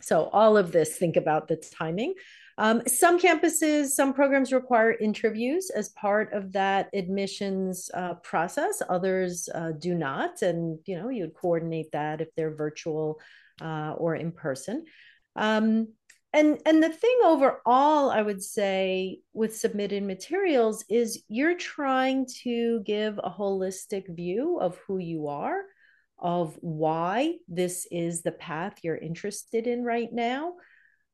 So 0.00 0.28
all 0.32 0.56
of 0.56 0.72
this, 0.72 0.96
think 0.96 1.16
about 1.16 1.48
the 1.48 1.56
timing. 1.56 2.14
Um, 2.58 2.82
some 2.86 3.18
campuses, 3.18 3.88
some 3.88 4.14
programs 4.14 4.52
require 4.52 4.92
interviews 4.92 5.70
as 5.70 5.90
part 5.90 6.32
of 6.32 6.52
that 6.52 6.88
admissions 6.94 7.90
uh, 7.92 8.14
process. 8.14 8.80
Others 8.88 9.50
uh, 9.54 9.72
do 9.78 9.94
not, 9.94 10.40
and 10.40 10.78
you 10.86 10.96
know 10.96 11.10
you'd 11.10 11.34
coordinate 11.34 11.92
that 11.92 12.20
if 12.20 12.34
they're 12.34 12.54
virtual 12.54 13.20
uh, 13.60 13.92
or 13.98 14.14
in 14.14 14.32
person. 14.32 14.86
Um, 15.34 15.88
and 16.32 16.58
and 16.64 16.82
the 16.82 16.88
thing 16.88 17.18
overall, 17.24 18.10
I 18.10 18.22
would 18.22 18.42
say 18.42 19.20
with 19.34 19.56
submitted 19.56 20.02
materials 20.02 20.82
is 20.88 21.22
you're 21.28 21.58
trying 21.58 22.26
to 22.42 22.80
give 22.84 23.18
a 23.18 23.30
holistic 23.30 24.14
view 24.14 24.58
of 24.60 24.78
who 24.86 24.96
you 24.96 25.28
are, 25.28 25.60
of 26.18 26.56
why 26.62 27.34
this 27.48 27.86
is 27.90 28.22
the 28.22 28.32
path 28.32 28.78
you're 28.82 28.96
interested 28.96 29.66
in 29.66 29.84
right 29.84 30.10
now 30.10 30.54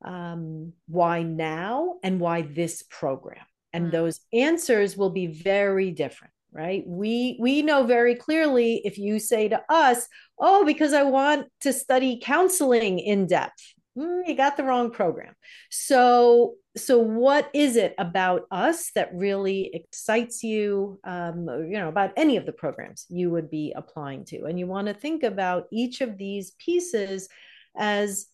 um, 0.05 0.73
why 0.89 1.23
now 1.23 1.97
and 2.03 2.21
why 2.21 2.43
this 2.43 2.83
program? 2.83 3.45
And 3.73 3.85
mm-hmm. 3.85 3.93
those 3.93 4.21
answers 4.33 4.97
will 4.97 5.11
be 5.11 5.27
very 5.27 5.91
different 5.91 6.33
right? 6.53 6.85
We 6.87 7.37
we 7.41 7.63
know 7.63 7.85
very 7.85 8.15
clearly 8.15 8.83
if 8.85 8.99
you 8.99 9.19
say 9.19 9.49
to 9.49 9.63
us 9.69 10.07
oh 10.39 10.65
because 10.65 10.93
i 10.93 11.03
want 11.03 11.47
to 11.63 11.73
study 11.73 12.21
counseling 12.23 12.99
in 12.99 13.27
depth. 13.27 13.75
Mm, 13.97 14.27
you 14.27 14.35
got 14.35 14.57
the 14.57 14.65
wrong 14.65 14.91
program. 14.91 15.35
So 15.71 16.55
so 16.77 16.99
what 16.99 17.51
is 17.53 17.77
it 17.77 17.95
about 17.99 18.43
us 18.51 18.91
that 18.95 19.11
really 19.13 19.71
excites 19.75 20.43
you 20.43 20.99
um, 21.05 21.47
you 21.49 21.79
know 21.79 21.89
about 21.89 22.13
any 22.17 22.37
of 22.37 22.47
the 22.47 22.53
programs 22.53 23.07
you 23.09 23.31
would 23.31 23.51
be 23.51 23.73
applying 23.75 24.25
to? 24.27 24.45
And 24.45 24.59
you 24.59 24.67
want 24.67 24.89
to 24.89 24.95
think 24.95 25.23
about 25.23 25.67
each 25.71 26.01
of 26.01 26.19
these 26.19 26.53
pieces 26.59 27.29
as 27.77 28.27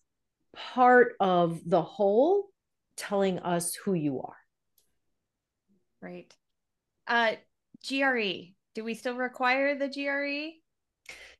part 0.55 1.13
of 1.19 1.59
the 1.65 1.81
whole 1.81 2.45
telling 2.97 3.39
us 3.39 3.75
who 3.75 3.93
you 3.93 4.21
are. 4.21 4.37
Right. 6.01 6.33
Uh, 7.07 7.33
GRE, 7.87 8.53
do 8.75 8.83
we 8.83 8.93
still 8.93 9.15
require 9.15 9.75
the 9.75 9.87
GRE? 9.87 10.59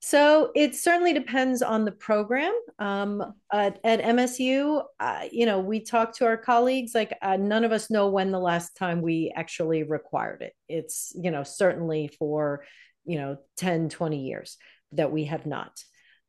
So 0.02 0.52
it 0.56 0.76
certainly 0.76 1.14
depends 1.14 1.62
on 1.62 1.84
the 1.84 1.92
program. 1.92 2.54
Um, 2.80 3.34
at, 3.52 3.80
at, 3.84 4.02
MSU, 4.02 4.82
uh, 5.00 5.26
you 5.30 5.46
know, 5.46 5.60
we 5.60 5.82
talk 5.82 6.16
to 6.16 6.26
our 6.26 6.38
colleagues, 6.38 6.96
like 6.96 7.14
uh, 7.22 7.36
none 7.36 7.66
of 7.66 7.74
us 7.74 7.90
know 7.90 8.10
when 8.10 8.32
the 8.32 8.40
last 8.40 8.78
time 8.78 9.02
we 9.02 9.34
actually 9.36 9.84
required 9.84 10.42
it. 10.42 10.54
It's, 10.70 11.12
you 11.22 11.32
know, 11.32 11.44
certainly 11.44 12.10
for, 12.18 12.64
you 13.06 13.18
know, 13.18 13.38
10, 13.58 13.90
20 13.90 14.24
years 14.24 14.58
that 14.94 15.12
we 15.12 15.26
have 15.26 15.46
not. 15.46 15.84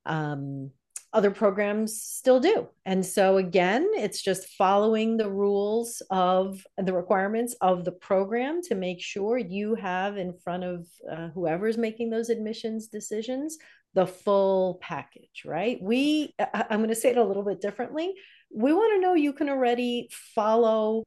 Um, 0.05 0.73
other 1.13 1.31
programs 1.31 2.03
still 2.03 2.39
do. 2.39 2.69
And 2.87 3.05
so, 3.05 3.39
again, 3.39 3.89
it's 3.95 4.23
just 4.23 4.49
following 4.51 5.17
the 5.17 5.29
rules 5.29 6.03
of 6.11 6.65
the 6.79 6.93
requirements 6.93 7.57
of 7.61 7.85
the 7.85 7.93
program 7.93 8.63
to 8.69 8.75
make 8.75 9.01
sure 9.01 9.37
you 9.37 9.75
have 9.75 10.17
in 10.17 10.33
front 10.33 10.65
of 10.65 10.87
uh, 11.11 11.29
whoever's 11.29 11.77
making 11.77 12.11
those 12.11 12.31
admissions 12.31 12.87
decisions 12.87 13.59
the 13.95 14.07
full 14.07 14.79
package, 14.81 15.43
right? 15.45 15.79
We, 15.83 16.35
I'm 16.55 16.79
going 16.79 16.91
to 16.91 16.95
say 16.95 17.11
it 17.11 17.17
a 17.17 17.25
little 17.25 17.43
bit 17.43 17.61
differently. 17.61 18.15
We 18.55 18.73
want 18.73 18.95
to 18.95 19.01
know 19.01 19.15
you 19.15 19.33
can 19.33 19.49
already 19.49 20.11
follow 20.35 21.03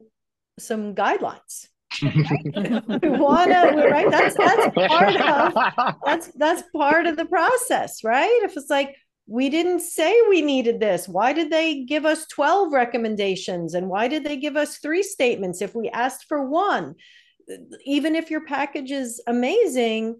some 0.60 0.96
guidelines. 0.96 1.68
we 2.02 2.10
want 3.10 3.52
to 3.52 3.88
right 3.92 4.10
that's 4.10 4.36
that's 4.36 4.76
part 4.76 5.16
of 5.16 5.96
that's 6.04 6.28
that's 6.36 6.64
part 6.76 7.06
of 7.06 7.16
the 7.16 7.26
process 7.26 8.04
right 8.04 8.40
if 8.44 8.58
it's 8.58 8.68
like 8.68 8.96
we 9.26 9.50
didn't 9.50 9.80
say 9.80 10.16
we 10.28 10.42
needed 10.42 10.80
this. 10.80 11.08
Why 11.08 11.34
did 11.34 11.50
they 11.50 11.84
give 11.84 12.06
us 12.06 12.28
12 12.28 12.74
recommendations? 12.74 13.74
And 13.74 13.90
why 13.90 14.08
did 14.08 14.24
they 14.24 14.38
give 14.38 14.58
us 14.58 14.78
three 14.78 15.04
statements 15.04 15.62
if 15.62 15.74
we 15.74 15.90
asked 15.90 16.26
for 16.28 16.48
one? 16.48 16.96
Even 17.86 18.16
if 18.16 18.30
your 18.30 18.46
package 18.46 18.92
is 18.92 19.22
amazing, 19.28 20.20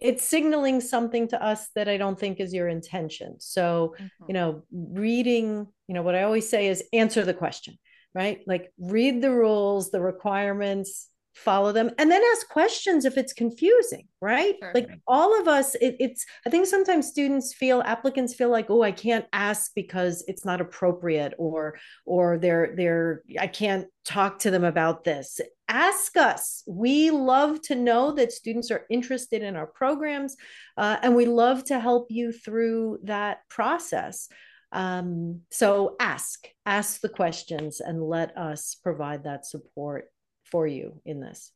it's 0.00 0.24
signaling 0.24 0.80
something 0.80 1.28
to 1.28 1.42
us 1.42 1.68
that 1.74 1.88
I 1.88 1.96
don't 1.96 2.18
think 2.18 2.40
is 2.40 2.54
your 2.54 2.68
intention. 2.68 3.36
So, 3.38 3.94
mm-hmm. 3.96 4.24
you 4.28 4.34
know, 4.34 4.62
reading, 4.72 5.66
you 5.88 5.94
know, 5.94 6.02
what 6.02 6.14
I 6.14 6.22
always 6.22 6.48
say 6.48 6.68
is 6.68 6.84
answer 6.92 7.24
the 7.24 7.34
question, 7.34 7.78
right? 8.14 8.40
Like 8.46 8.72
read 8.78 9.20
the 9.20 9.30
rules, 9.30 9.90
the 9.90 10.00
requirements, 10.00 11.09
follow 11.34 11.72
them 11.72 11.90
and 11.98 12.10
then 12.10 12.22
ask 12.32 12.48
questions 12.48 13.04
if 13.04 13.16
it's 13.16 13.32
confusing 13.32 14.06
right? 14.20 14.56
Sure. 14.60 14.72
like 14.74 14.90
all 15.06 15.40
of 15.40 15.48
us 15.48 15.74
it, 15.76 15.96
it's 15.98 16.26
i 16.46 16.50
think 16.50 16.66
sometimes 16.66 17.06
students 17.06 17.54
feel 17.54 17.82
applicants 17.82 18.34
feel 18.34 18.50
like 18.50 18.68
oh 18.68 18.82
i 18.82 18.92
can't 18.92 19.24
ask 19.32 19.72
because 19.74 20.24
it's 20.26 20.44
not 20.44 20.60
appropriate 20.60 21.34
or 21.38 21.78
or 22.04 22.36
they're 22.36 22.74
they're 22.76 23.22
i 23.38 23.46
can't 23.46 23.86
talk 24.04 24.40
to 24.40 24.50
them 24.50 24.64
about 24.64 25.04
this. 25.04 25.40
Ask 25.68 26.16
us. 26.16 26.64
We 26.66 27.10
love 27.10 27.62
to 27.62 27.74
know 27.74 28.12
that 28.12 28.32
students 28.32 28.70
are 28.70 28.86
interested 28.90 29.42
in 29.42 29.56
our 29.56 29.66
programs 29.66 30.36
uh, 30.76 30.96
and 31.02 31.14
we 31.14 31.26
love 31.26 31.64
to 31.66 31.78
help 31.78 32.08
you 32.10 32.32
through 32.32 32.98
that 33.04 33.38
process. 33.48 34.28
Um, 34.72 35.40
so 35.50 35.96
ask 35.98 36.46
ask 36.64 37.00
the 37.00 37.08
questions 37.08 37.80
and 37.80 38.02
let 38.02 38.36
us 38.36 38.76
provide 38.82 39.24
that 39.24 39.44
support 39.44 40.06
for 40.50 40.66
you 40.66 41.00
in 41.04 41.20
this? 41.20 41.52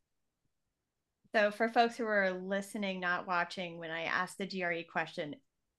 So, 1.35 1.51
for 1.51 1.69
folks 1.69 1.97
who 1.97 2.07
are 2.07 2.31
listening, 2.31 3.01
not 3.01 3.27
watching, 3.27 3.79
when 3.79 3.91
I 3.91 4.05
asked 4.05 4.39
the 4.39 4.47
GRE 4.47 4.83
question, 4.91 5.35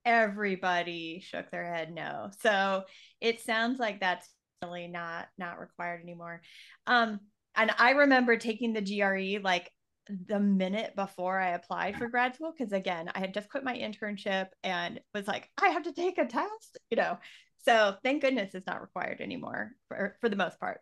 everybody 0.06 1.20
shook 1.20 1.50
their 1.50 1.66
head 1.66 1.94
no. 1.94 2.30
So 2.40 2.84
it 3.20 3.42
sounds 3.42 3.80
like 3.80 4.00
that's 4.00 4.30
really 4.62 4.88
not 4.88 5.28
not 5.38 5.60
required 5.60 6.02
anymore. 6.02 6.42
Um, 6.88 7.20
and 7.56 7.72
I 7.78 7.92
remember 7.92 8.38
taking 8.38 8.74
the 8.74 8.82
GRE 8.82 9.44
like 9.44 9.72
the 10.28 10.40
minute 10.40 10.96
before 10.96 11.40
I 11.40 11.52
applied 11.52 11.98
for 11.98 12.08
grad 12.08 12.36
school 12.36 12.54
because 12.56 12.72
again, 12.72 13.10
I 13.16 13.20
had 13.20 13.34
just 13.34 13.50
quit 13.50 13.64
my 13.64 13.76
internship 13.76 14.50
and 14.64 15.00
was 15.16 15.28
like, 15.28 15.50
I 15.62 15.70
have 15.70 15.84
to 15.84 15.94
take 15.94 16.20
a 16.20 16.26
test, 16.26 16.78
you 16.92 16.98
know. 16.98 17.18
So 17.66 17.96
thank 18.04 18.22
goodness 18.22 18.54
it's 18.54 18.68
not 18.68 18.82
required 18.82 19.22
anymore 19.22 19.72
for 19.88 20.16
for 20.22 20.30
the 20.30 20.36
most 20.36 20.60
part. 20.60 20.82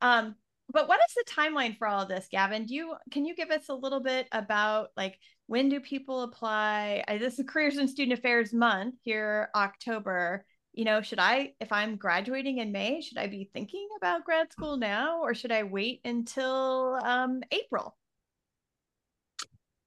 Um, 0.00 0.36
but 0.72 0.88
what 0.88 1.00
is 1.08 1.14
the 1.14 1.30
timeline 1.30 1.76
for 1.76 1.86
all 1.86 2.02
of 2.02 2.08
this 2.08 2.28
gavin? 2.30 2.66
Do 2.66 2.74
you 2.74 2.94
can 3.10 3.24
you 3.24 3.34
give 3.34 3.50
us 3.50 3.68
a 3.68 3.74
little 3.74 4.00
bit 4.00 4.26
about 4.32 4.88
like 4.96 5.18
when 5.46 5.68
do 5.68 5.80
people 5.80 6.22
apply? 6.22 7.04
I, 7.06 7.18
this 7.18 7.38
is 7.38 7.44
careers 7.48 7.76
and 7.76 7.88
student 7.88 8.18
affairs 8.18 8.52
month 8.52 8.96
here 9.02 9.50
october. 9.54 10.44
You 10.72 10.86
know 10.86 11.02
should 11.02 11.18
i 11.18 11.52
if 11.60 11.70
i'm 11.70 11.96
graduating 11.96 12.56
in 12.56 12.72
may 12.72 13.02
should 13.02 13.18
i 13.18 13.26
be 13.26 13.50
thinking 13.52 13.86
about 13.98 14.24
grad 14.24 14.50
school 14.50 14.78
now 14.78 15.20
or 15.20 15.34
should 15.34 15.52
i 15.52 15.64
wait 15.64 16.00
until 16.06 16.98
um, 17.04 17.42
april 17.52 17.94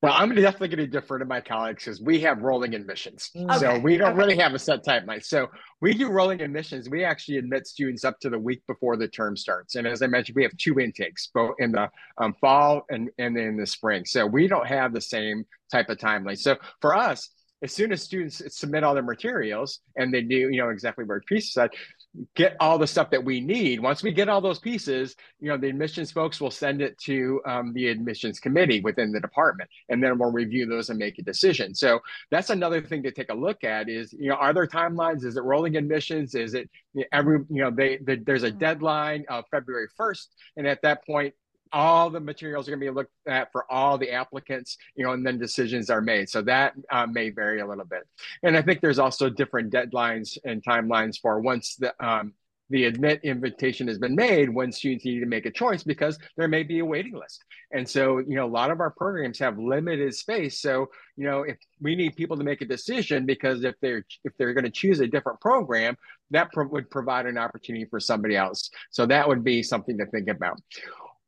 Well, 0.06 0.14
I'm 0.16 0.34
definitely 0.36 0.68
going 0.70 0.80
to 0.80 0.88
defer 0.88 1.18
to 1.20 1.26
my 1.26 1.42
colleagues 1.42 1.84
because 1.86 2.02
we 2.02 2.20
have 2.22 2.42
rolling 2.42 2.76
admissions. 2.76 3.32
Okay. 3.36 3.58
So 3.58 3.80
we 3.80 3.98
don't 3.98 4.10
Okay. 4.10 4.18
really 4.18 4.38
have 4.38 4.54
a 4.54 4.60
set 4.60 4.86
timeline. 4.86 5.24
So 5.24 5.48
we 5.82 5.94
do 5.94 6.10
rolling 6.10 6.42
admissions. 6.42 6.90
We 6.90 7.04
actually 7.04 7.38
admit 7.38 7.68
students 7.68 8.06
up 8.06 8.20
to 8.20 8.30
the 8.30 8.40
week 8.40 8.62
before 8.68 8.98
the 8.98 9.08
term 9.08 9.36
starts. 9.36 9.76
And 9.76 9.88
as 9.88 10.02
I 10.02 10.08
mentioned, 10.08 10.36
we 10.36 10.44
have 10.44 10.56
two 10.58 10.80
intakes, 10.80 11.30
both 11.34 11.56
in 11.60 11.72
the 11.72 11.90
um, 12.20 12.36
fall 12.40 12.86
and, 12.90 13.10
and 13.18 13.38
in 13.38 13.58
the 13.58 13.66
spring. 13.66 14.06
So 14.06 14.26
we 14.26 14.48
don't 14.48 14.68
have 14.68 14.94
the 14.94 15.02
same 15.02 15.46
type 15.72 15.90
of 15.90 15.98
timeline. 15.98 16.38
So 16.38 16.58
for 16.82 16.96
us, 16.96 17.30
as 17.64 17.72
soon 17.72 17.92
as 17.92 18.04
students 18.04 18.42
submit 18.56 18.84
all 18.84 18.94
their 18.94 19.02
materials 19.02 19.80
and 19.96 20.14
they 20.14 20.22
do, 20.22 20.36
you 20.36 20.62
know, 20.62 20.70
exactly 20.70 21.04
where 21.06 21.20
Teresa 21.20 21.48
said, 21.52 21.70
get 22.36 22.56
all 22.60 22.78
the 22.78 22.88
stuff 22.88 23.10
that 23.10 23.24
we 23.24 23.42
need. 23.42 23.80
Once 23.80 24.04
we 24.04 24.12
get 24.12 24.30
all 24.30 24.42
those 24.42 24.60
pieces, 24.60 25.16
you 25.40 25.50
know, 25.50 25.58
the 25.58 25.70
admissions 25.70 26.12
folks 26.12 26.40
will 26.40 26.52
send 26.52 26.82
it 26.82 26.98
to 27.00 27.42
um, 27.46 27.74
the 27.74 27.88
admissions 27.88 28.40
committee 28.40 28.82
within 28.82 29.12
the 29.12 29.20
department, 29.20 29.70
and 29.90 30.04
then 30.04 30.18
we'll 30.18 30.32
review 30.32 30.66
those 30.66 30.90
and 30.90 31.00
make 31.00 31.20
a 31.20 31.24
decision. 31.24 31.74
So 31.76 32.00
that's 32.32 32.50
another 32.50 32.82
thing 32.82 33.04
to 33.04 33.12
take 33.12 33.30
a 33.30 33.36
look 33.36 33.64
at 33.64 33.90
is, 33.90 34.14
you 34.14 34.30
know, 34.30 34.36
are 34.36 34.54
there 34.54 34.68
timelines? 34.68 35.26
Is 35.26 35.38
it 35.38 35.44
rolling 35.44 35.76
admissions? 35.76 36.36
Is 36.36 36.54
it 36.54 36.70
every, 37.12 37.40
you 37.50 37.62
know, 37.64 37.72
they, 37.72 37.98
they 37.98 38.18
there's 38.18 38.44
a 38.44 38.52
deadline 38.52 39.26
of 39.30 39.46
February 39.52 39.88
1st, 40.00 40.28
and 40.58 40.68
at 40.68 40.82
that 40.84 41.06
point, 41.06 41.34
all 41.76 42.10
the 42.10 42.22
materials 42.22 42.68
are 42.68 42.72
going 42.72 42.80
to 42.80 42.86
be 42.86 42.96
looked 42.96 43.12
at 43.28 43.52
for 43.52 43.70
all 43.70 43.98
the 43.98 44.10
applicants, 44.10 44.78
you 44.96 45.04
know, 45.06 45.12
and 45.12 45.28
then 45.28 45.38
decisions 45.38 45.90
are 45.90 46.00
made. 46.00 46.30
So 46.30 46.42
that 46.44 46.74
uh, 46.90 47.06
may 47.06 47.30
vary 47.30 47.60
a 47.60 47.68
little 47.68 47.86
bit. 47.86 48.08
And 48.44 48.56
I 48.56 48.62
think 48.62 48.80
there's 48.80 48.98
also 48.98 49.30
different 49.30 49.74
deadlines 49.74 50.38
and 50.46 50.64
timelines 50.64 51.20
for 51.22 51.42
once 51.42 51.76
the 51.76 51.94
um, 52.04 52.34
the 52.70 52.86
admit 52.86 53.20
invitation 53.24 53.88
has 53.88 54.00
been 54.00 54.16
made 54.16 54.50
when 54.50 54.72
students 54.72 55.06
need 55.06 55.20
to 55.20 55.28
make 55.28 55.46
a 55.46 55.52
choice 55.52 55.84
because 55.84 56.18
there 56.36 56.48
may 56.48 56.64
be 56.64 56.80
a 56.80 56.86
waiting 56.86 57.14
list. 57.14 57.44
And 57.72 57.88
so, 57.88 58.18
you 58.18 58.36
know, 58.36 58.46
a 58.46 58.48
lot 58.48 58.72
of 58.72 58.80
our 58.80 58.90
programs 58.90 59.38
have 59.38 59.60
limited 59.60 60.16
space. 60.16 60.62
So, 60.62 60.90
you 61.16 61.26
know, 61.28 61.44
if 61.44 61.58
we 61.80 61.96
need 61.96 62.16
people 62.16 62.38
to 62.38 62.44
make 62.44 62.62
a 62.62 62.66
decision 62.66 63.28
because 63.28 63.64
if 63.64 63.76
they're 63.82 64.04
if 64.24 64.34
they're 64.38 64.54
going 64.54 64.64
to 64.64 64.72
choose 64.72 65.00
a 65.00 65.08
different 65.08 65.42
program, 65.42 65.96
that 66.32 66.52
pro- 66.54 66.68
would 66.68 66.90
provide 66.90 67.28
an 67.28 67.38
opportunity 67.38 67.86
for 67.86 68.00
somebody 68.00 68.36
else. 68.36 68.72
So 68.90 69.06
that 69.06 69.28
would 69.28 69.44
be 69.44 69.62
something 69.62 69.98
to 70.00 70.06
think 70.08 70.30
about. 70.30 70.60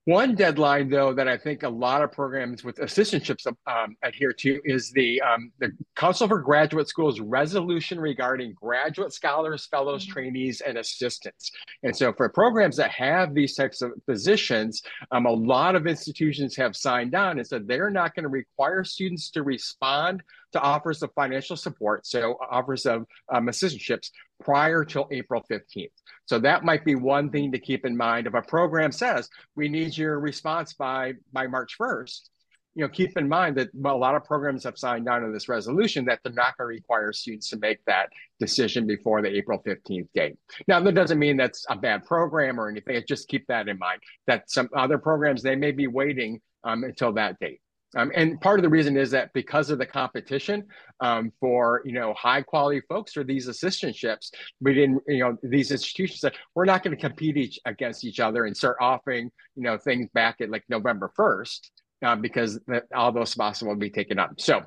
One 0.08 0.36
deadline, 0.36 0.90
though, 0.90 1.14
that 1.14 1.28
I 1.28 1.36
think 1.36 1.64
a 1.64 1.70
lot 1.70 2.02
of 2.02 2.14
programs 2.14 2.64
with 2.64 2.78
assistantships 2.78 3.46
um, 3.46 3.98
adhere 4.04 4.32
to 4.32 4.62
is 4.64 4.90
the 4.92 5.20
um, 5.20 5.52
the 5.60 5.74
Council 5.98 6.30
for 6.30 6.40
Graduate 6.40 6.88
Schools 6.88 7.20
resolution 7.20 8.00
regarding 8.00 8.54
graduate 8.54 9.12
scholars, 9.12 9.66
fellows, 9.66 10.08
Mhm. 10.08 10.12
trainees, 10.14 10.62
and 10.62 10.78
assistants. 10.78 11.52
And 11.84 11.94
so, 11.94 12.14
for 12.14 12.30
programs 12.30 12.78
that 12.78 12.90
have 12.92 13.34
these 13.34 13.54
types 13.54 13.82
of 13.82 13.92
positions, 14.06 14.82
um, 15.12 15.26
a 15.26 15.32
lot 15.32 15.76
of 15.76 15.88
institutions 15.88 16.56
have 16.56 16.78
signed 16.78 17.14
on 17.14 17.38
and 17.38 17.46
said 17.46 17.68
they're 17.68 17.90
not 17.90 18.16
going 18.16 18.24
to 18.24 18.30
require 18.30 18.86
students 18.86 19.30
to 19.32 19.44
respond 19.44 20.24
to 20.54 20.62
offers 20.62 21.04
of 21.04 21.12
financial 21.14 21.56
support, 21.56 22.06
so 22.06 22.38
offers 22.50 22.86
of 22.86 23.06
um, 23.30 23.48
assistantships 23.48 24.12
prior 24.44 24.86
till 24.86 25.08
April 25.12 25.44
15th. 25.50 25.92
So 26.26 26.40
that 26.40 26.64
might 26.64 26.86
be 26.86 26.96
one 26.96 27.30
thing 27.30 27.52
to 27.52 27.60
keep 27.60 27.86
in 27.86 27.96
mind. 27.96 28.28
If 28.28 28.34
a 28.34 28.42
program 28.42 28.92
says 28.92 29.30
we 29.56 29.70
need 29.70 29.98
your 29.98 30.20
response 30.20 30.74
by 30.74 31.14
by 31.34 31.48
March 31.48 31.78
1st, 31.80 32.30
you 32.78 32.84
know, 32.84 32.90
keep 32.90 33.18
in 33.18 33.28
mind 33.28 33.58
that 33.58 33.70
well, 33.74 33.96
a 33.96 33.98
lot 33.98 34.14
of 34.14 34.24
programs 34.24 34.64
have 34.64 34.78
signed 34.78 35.10
on 35.10 35.24
to 35.24 35.32
this 35.32 35.50
resolution 35.50 36.06
that 36.06 36.20
they're 36.24 36.32
not 36.32 36.56
going 36.58 36.66
to 36.66 36.76
require 36.76 37.12
students 37.12 37.50
to 37.50 37.58
make 37.58 37.84
that 37.86 38.10
decision 38.40 38.86
before 38.86 39.24
the 39.24 39.36
April 39.36 39.60
15th 39.66 40.08
date. 40.14 40.38
Now, 40.68 40.80
that 40.82 40.94
doesn't 40.94 41.18
mean 41.18 41.38
that's 41.38 41.66
a 41.72 41.76
bad 41.76 42.06
program 42.06 42.60
or 42.60 42.70
anything. 42.70 43.02
Just 43.08 43.30
keep 43.30 43.48
that 43.48 43.68
in 43.68 43.80
mind 43.80 44.02
that 44.28 44.52
some 44.52 44.70
other 44.76 45.00
programs, 45.00 45.42
they 45.42 45.56
may 45.56 45.72
be 45.72 45.88
waiting 45.88 46.40
um, 46.64 46.84
until 46.84 47.14
that 47.14 47.40
date. 47.40 47.62
Um, 47.96 48.12
and 48.14 48.40
part 48.42 48.60
of 48.60 48.64
the 48.64 48.70
reason 48.70 48.98
is 48.98 49.12
that 49.12 49.32
because 49.34 49.70
of 49.70 49.80
the 49.80 49.86
competition 49.86 50.66
um, 51.00 51.32
for 51.40 51.82
you 51.86 51.94
know 51.94 52.14
high 52.16 52.42
quality 52.42 52.82
folks 52.90 53.16
or 53.16 53.24
these 53.24 53.48
assistantships, 53.48 54.32
we 54.60 54.74
didn't 54.74 55.02
you 55.08 55.20
know 55.20 55.38
these 55.42 55.72
institutions 55.72 56.20
said 56.20 56.34
we're 56.54 56.66
not 56.66 56.84
going 56.84 56.96
to 56.96 57.02
compete 57.02 57.38
each 57.38 57.60
against 57.66 58.04
each 58.04 58.20
other 58.20 58.46
and 58.46 58.58
start 58.58 58.78
offering 58.82 59.32
you 59.56 59.64
know 59.64 59.78
things 59.78 60.10
back 60.14 60.42
at 60.42 60.50
like 60.50 60.64
November 60.68 61.12
first 61.16 61.72
uh, 62.04 62.16
because 62.16 62.60
that, 62.68 62.84
all 62.94 63.12
those 63.12 63.30
spots 63.30 63.62
will 63.64 63.76
be 63.76 63.90
taken 63.90 64.20
up. 64.20 64.32
So 64.38 64.64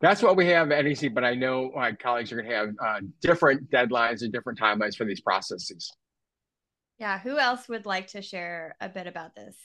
that's 0.00 0.22
what 0.22 0.36
we 0.36 0.46
have 0.48 0.70
at 0.70 0.84
NEC. 0.84 1.14
But 1.14 1.24
I 1.24 1.34
know 1.34 1.72
my 1.74 1.92
colleagues 1.92 2.30
are 2.30 2.36
going 2.36 2.48
to 2.48 2.56
have 2.56 2.68
uh, 2.84 3.00
different 3.22 3.70
deadlines 3.70 4.22
and 4.22 4.32
different 4.32 4.58
timelines 4.58 4.96
for 4.96 5.04
these 5.04 5.20
processes. 5.20 5.90
Yeah. 6.98 7.18
Who 7.18 7.38
else 7.38 7.68
would 7.68 7.86
like 7.86 8.08
to 8.08 8.22
share 8.22 8.76
a 8.80 8.88
bit 8.88 9.06
about 9.06 9.34
this? 9.34 9.56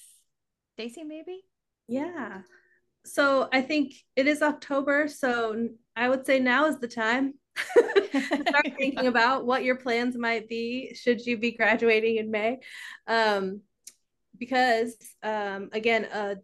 Stacy, 0.74 1.04
maybe? 1.04 1.42
Yeah. 1.90 2.42
So 3.06 3.50
I 3.52 3.62
think 3.62 3.94
it 4.16 4.28
is 4.28 4.42
October. 4.42 5.08
So 5.08 5.70
I 5.96 6.08
would 6.08 6.26
say 6.26 6.40
now 6.40 6.68
is 6.68 6.78
the 6.80 6.88
time 6.88 7.34
to 7.76 8.22
start 8.48 8.68
thinking 8.78 9.08
about 9.08 9.46
what 9.46 9.64
your 9.64 9.76
plans 9.76 10.16
might 10.16 10.48
be 10.48 10.94
should 10.94 11.26
you 11.26 11.38
be 11.38 11.52
graduating 11.52 12.18
in 12.18 12.30
May. 12.30 12.60
Um, 13.08 13.62
because 14.38 14.96
um, 15.24 15.70
again, 15.74 16.06
uh, 16.06 16.36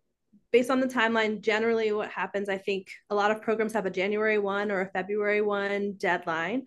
based 0.52 0.72
on 0.72 0.80
the 0.80 0.88
timeline, 0.88 1.42
generally 1.42 1.92
what 1.92 2.10
happens, 2.10 2.50
I 2.50 2.58
think 2.58 2.90
a 3.10 3.16
lot 3.16 3.32
of 3.32 3.42
programs 3.42 3.74
have 3.74 3.86
a 3.86 3.92
January 3.92 4.40
1 4.40 4.72
or 4.72 4.82
a 4.82 4.90
February 4.92 5.42
1 5.42 5.94
deadline. 5.98 6.64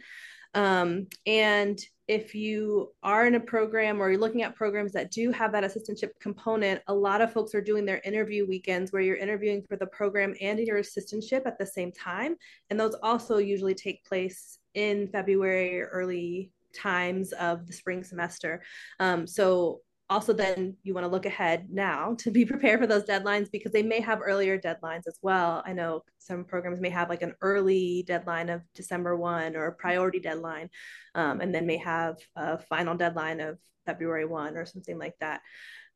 Um, 0.55 1.09
and 1.26 1.79
if 2.09 2.35
you 2.35 2.91
are 3.03 3.27
in 3.27 3.35
a 3.35 3.41
program 3.41 4.01
or 4.01 4.11
you're 4.11 4.19
looking 4.19 4.43
at 4.43 4.57
programs 4.57 4.93
that 4.93 5.11
do 5.11 5.31
have 5.31 5.53
that 5.53 5.63
assistantship 5.63 6.11
component, 6.21 6.81
a 6.89 6.95
lot 6.95 7.21
of 7.21 7.33
folks 7.33 7.55
are 7.55 7.61
doing 7.61 7.85
their 7.85 8.01
interview 8.03 8.47
weekends 8.47 8.93
where 8.93 9.03
you're 9.03 9.17
interviewing 9.17 9.63
for 9.69 9.77
the 9.77 9.87
program 9.87 10.35
and 10.41 10.59
your 10.59 10.79
assistantship 10.79 11.47
at 11.47 11.59
the 11.59 11.67
same 11.67 11.93
time. 11.93 12.35
And 12.71 12.81
those 12.81 12.95
also 13.03 13.37
usually 13.37 13.75
take 13.75 14.05
place 14.07 14.59
in 14.73 15.09
February 15.09 15.81
or 15.83 15.89
early 15.89 16.51
times 16.75 17.33
of 17.33 17.67
the 17.67 17.73
spring 17.75 18.03
semester. 18.03 18.63
Um, 19.01 19.27
so 19.27 19.81
also 20.11 20.33
then 20.33 20.77
you 20.83 20.95
want 20.95 21.05
to 21.05 21.11
look 21.11 21.27
ahead 21.27 21.69
now 21.71 22.15
to 22.19 22.31
be 22.31 22.45
prepared 22.47 22.81
for 22.81 22.87
those 22.87 23.05
deadlines 23.05 23.51
because 23.51 23.73
they 23.73 23.83
may 23.83 24.01
have 24.01 24.21
earlier 24.23 24.59
deadlines 24.59 25.07
as 25.07 25.19
well. 25.23 25.63
I 25.67 25.73
know 25.73 26.03
some 26.19 26.45
programs 26.45 26.81
may 26.81 26.91
have 26.91 27.09
like 27.09 27.23
an 27.23 27.35
early 27.41 28.05
deadline 28.07 28.49
of 28.49 28.63
December 28.75 29.17
1 29.17 29.57
or 29.57 29.67
a 29.67 29.75
priority 29.75 30.21
deadline, 30.21 30.71
um, 31.15 31.41
and 31.41 31.55
then 31.55 31.67
may 31.67 31.79
have 31.79 32.17
a 32.37 32.59
final 32.59 32.97
deadline 32.97 33.41
of 33.41 33.59
February 33.87 34.25
1 34.25 34.57
or 34.57 34.67
something 34.67 34.99
like 34.99 35.15
that. 35.21 35.41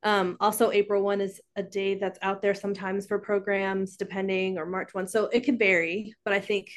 Um, 0.05 0.37
also, 0.41 0.73
April 0.73 1.03
1 1.03 1.21
is 1.21 1.41
a 1.57 1.63
day 1.63 1.95
that's 1.95 2.19
out 2.23 2.43
there 2.43 2.55
sometimes 2.55 3.07
for 3.07 3.19
programs, 3.19 3.97
depending, 3.97 4.59
or 4.59 4.67
March 4.67 4.93
1. 4.93 5.07
So 5.07 5.27
it 5.27 5.45
can 5.45 5.59
vary, 5.59 6.15
but 6.25 6.35
I 6.35 6.41
think 6.41 6.71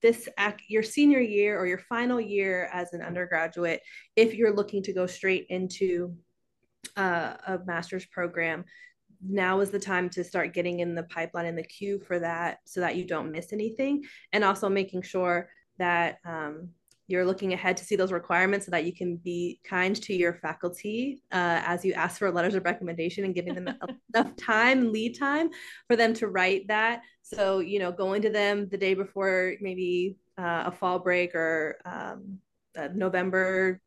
this 0.00 0.28
act, 0.36 0.62
your 0.68 0.82
senior 0.82 1.20
year 1.20 1.58
or 1.58 1.66
your 1.66 1.78
final 1.78 2.20
year 2.20 2.68
as 2.72 2.92
an 2.92 3.02
undergraduate, 3.02 3.80
if 4.16 4.34
you're 4.34 4.54
looking 4.54 4.82
to 4.84 4.92
go 4.92 5.06
straight 5.06 5.46
into 5.48 6.16
uh, 6.96 7.34
a 7.46 7.58
master's 7.64 8.06
program, 8.06 8.64
now 9.26 9.60
is 9.60 9.70
the 9.70 9.78
time 9.78 10.10
to 10.10 10.24
start 10.24 10.52
getting 10.52 10.80
in 10.80 10.94
the 10.94 11.04
pipeline 11.04 11.46
and 11.46 11.56
the 11.56 11.62
queue 11.62 12.00
for 12.00 12.18
that 12.18 12.58
so 12.64 12.80
that 12.80 12.96
you 12.96 13.06
don't 13.06 13.30
miss 13.30 13.52
anything. 13.52 14.04
And 14.32 14.42
also 14.42 14.68
making 14.68 15.02
sure 15.02 15.48
that 15.78 16.18
um, 16.24 16.70
you're 17.08 17.26
looking 17.26 17.52
ahead 17.52 17.76
to 17.76 17.84
see 17.84 17.96
those 17.96 18.12
requirements 18.12 18.66
so 18.66 18.70
that 18.70 18.84
you 18.84 18.92
can 18.94 19.16
be 19.16 19.60
kind 19.64 19.94
to 19.96 20.14
your 20.14 20.34
faculty 20.34 21.22
uh, 21.32 21.60
as 21.64 21.84
you 21.84 21.92
ask 21.92 22.18
for 22.18 22.30
letters 22.30 22.54
of 22.54 22.64
recommendation 22.64 23.24
and 23.24 23.34
giving 23.34 23.54
them 23.54 23.68
enough 24.14 24.36
time 24.36 24.92
lead 24.92 25.18
time 25.18 25.50
for 25.86 25.96
them 25.96 26.14
to 26.14 26.28
write 26.28 26.66
that 26.68 27.02
so 27.22 27.58
you 27.58 27.78
know 27.78 27.92
going 27.92 28.22
to 28.22 28.30
them 28.30 28.68
the 28.70 28.78
day 28.78 28.94
before 28.94 29.54
maybe 29.60 30.16
uh, 30.38 30.64
a 30.66 30.72
fall 30.72 30.98
break 30.98 31.34
or 31.34 31.76
um, 31.84 32.38
november 32.94 33.80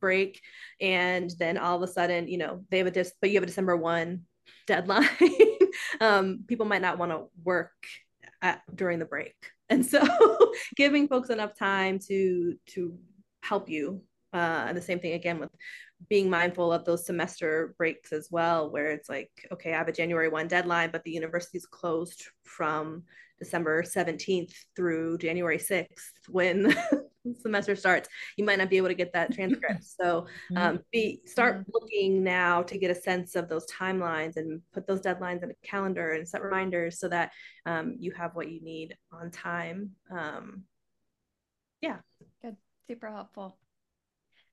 break 0.00 0.40
and 0.80 1.32
then 1.38 1.58
all 1.58 1.76
of 1.76 1.82
a 1.82 1.92
sudden 1.92 2.28
you 2.28 2.38
know 2.38 2.64
they 2.70 2.78
have 2.78 2.86
a 2.86 2.90
dis 2.90 3.12
but 3.20 3.30
you 3.30 3.36
have 3.36 3.44
a 3.44 3.46
december 3.46 3.76
1 3.76 4.20
deadline. 4.66 5.08
Um, 6.00 6.44
people 6.46 6.66
might 6.66 6.82
not 6.82 6.98
want 6.98 7.12
to 7.12 7.26
work 7.44 7.72
at, 8.42 8.62
during 8.74 8.98
the 8.98 9.04
break. 9.04 9.34
And 9.68 9.84
so 9.84 10.00
giving 10.76 11.08
folks 11.08 11.30
enough 11.30 11.56
time 11.58 11.98
to 12.08 12.54
to 12.74 12.98
help 13.42 13.68
you 13.68 14.02
uh, 14.32 14.66
and 14.68 14.76
the 14.76 14.82
same 14.82 14.98
thing 14.98 15.12
again 15.12 15.38
with 15.38 15.50
being 16.08 16.30
mindful 16.30 16.72
of 16.72 16.84
those 16.84 17.06
semester 17.06 17.74
breaks 17.76 18.12
as 18.12 18.28
well 18.30 18.70
where 18.70 18.90
it's 18.90 19.08
like 19.08 19.30
okay 19.52 19.72
i 19.72 19.76
have 19.76 19.88
a 19.88 19.92
january 19.92 20.28
1 20.28 20.48
deadline 20.48 20.90
but 20.90 21.02
the 21.04 21.10
university's 21.10 21.66
closed 21.66 22.24
from 22.44 23.02
december 23.38 23.82
17th 23.82 24.54
through 24.76 25.18
january 25.18 25.58
6th 25.58 25.86
when 26.28 26.74
semester 27.40 27.76
starts 27.76 28.08
you 28.36 28.44
might 28.44 28.58
not 28.58 28.70
be 28.70 28.76
able 28.76 28.88
to 28.88 28.94
get 28.94 29.12
that 29.12 29.32
transcript. 29.34 29.84
So 29.84 30.26
um, 30.56 30.80
be 30.92 31.20
start 31.26 31.64
looking 31.72 32.24
now 32.24 32.62
to 32.62 32.78
get 32.78 32.90
a 32.90 32.94
sense 32.94 33.36
of 33.36 33.48
those 33.48 33.66
timelines 33.66 34.36
and 34.36 34.62
put 34.72 34.86
those 34.86 35.00
deadlines 35.00 35.42
in 35.42 35.50
a 35.50 35.54
calendar 35.66 36.12
and 36.12 36.28
set 36.28 36.42
reminders 36.42 36.98
so 36.98 37.08
that 37.08 37.32
um, 37.66 37.96
you 37.98 38.12
have 38.12 38.34
what 38.34 38.50
you 38.50 38.60
need 38.62 38.96
on 39.12 39.30
time. 39.30 39.90
Um, 40.10 40.64
yeah. 41.80 41.98
Good. 42.42 42.56
Super 42.88 43.10
helpful. 43.10 43.58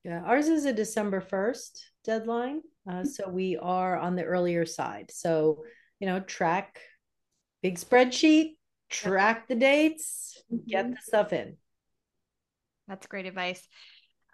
Yeah 0.04 0.22
ours 0.24 0.48
is 0.48 0.64
a 0.64 0.72
december 0.72 1.20
1st 1.20 1.82
deadline 2.04 2.62
uh, 2.90 3.04
so 3.04 3.28
we 3.28 3.56
are 3.56 3.98
on 3.98 4.16
the 4.16 4.24
earlier 4.24 4.64
side. 4.64 5.10
So 5.12 5.64
you 6.00 6.06
know 6.06 6.20
track 6.20 6.80
big 7.62 7.76
spreadsheet, 7.76 8.56
track 8.88 9.48
the 9.48 9.56
dates, 9.56 10.26
Mm-hmm. 10.50 10.70
get 10.70 10.90
the 10.90 10.96
stuff 11.02 11.32
in. 11.34 11.56
That's 12.88 13.06
great 13.06 13.26
advice. 13.26 13.66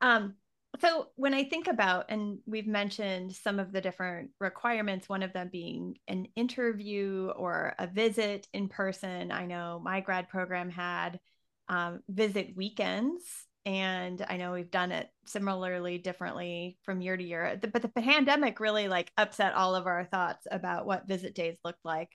Um, 0.00 0.34
so 0.80 1.08
when 1.16 1.34
I 1.34 1.44
think 1.44 1.68
about, 1.68 2.06
and 2.08 2.38
we've 2.46 2.66
mentioned 2.66 3.34
some 3.34 3.58
of 3.60 3.72
the 3.72 3.80
different 3.80 4.30
requirements, 4.40 5.08
one 5.08 5.22
of 5.22 5.32
them 5.32 5.48
being 5.52 5.96
an 6.08 6.26
interview 6.34 7.30
or 7.36 7.74
a 7.78 7.86
visit 7.86 8.48
in 8.52 8.68
person. 8.68 9.30
I 9.30 9.46
know 9.46 9.80
my 9.82 10.00
grad 10.00 10.28
program 10.28 10.70
had 10.70 11.20
um, 11.68 12.00
visit 12.08 12.56
weekends, 12.56 13.22
and 13.64 14.24
I 14.28 14.36
know 14.36 14.52
we've 14.52 14.70
done 14.70 14.92
it 14.92 15.08
similarly 15.26 15.98
differently 15.98 16.76
from 16.82 17.00
year 17.00 17.16
to 17.16 17.22
year. 17.22 17.58
But 17.72 17.82
the 17.82 17.88
pandemic 17.88 18.60
really 18.60 18.88
like 18.88 19.12
upset 19.16 19.54
all 19.54 19.74
of 19.74 19.86
our 19.86 20.04
thoughts 20.04 20.46
about 20.50 20.86
what 20.86 21.08
visit 21.08 21.34
days 21.34 21.56
looked 21.64 21.84
like. 21.84 22.10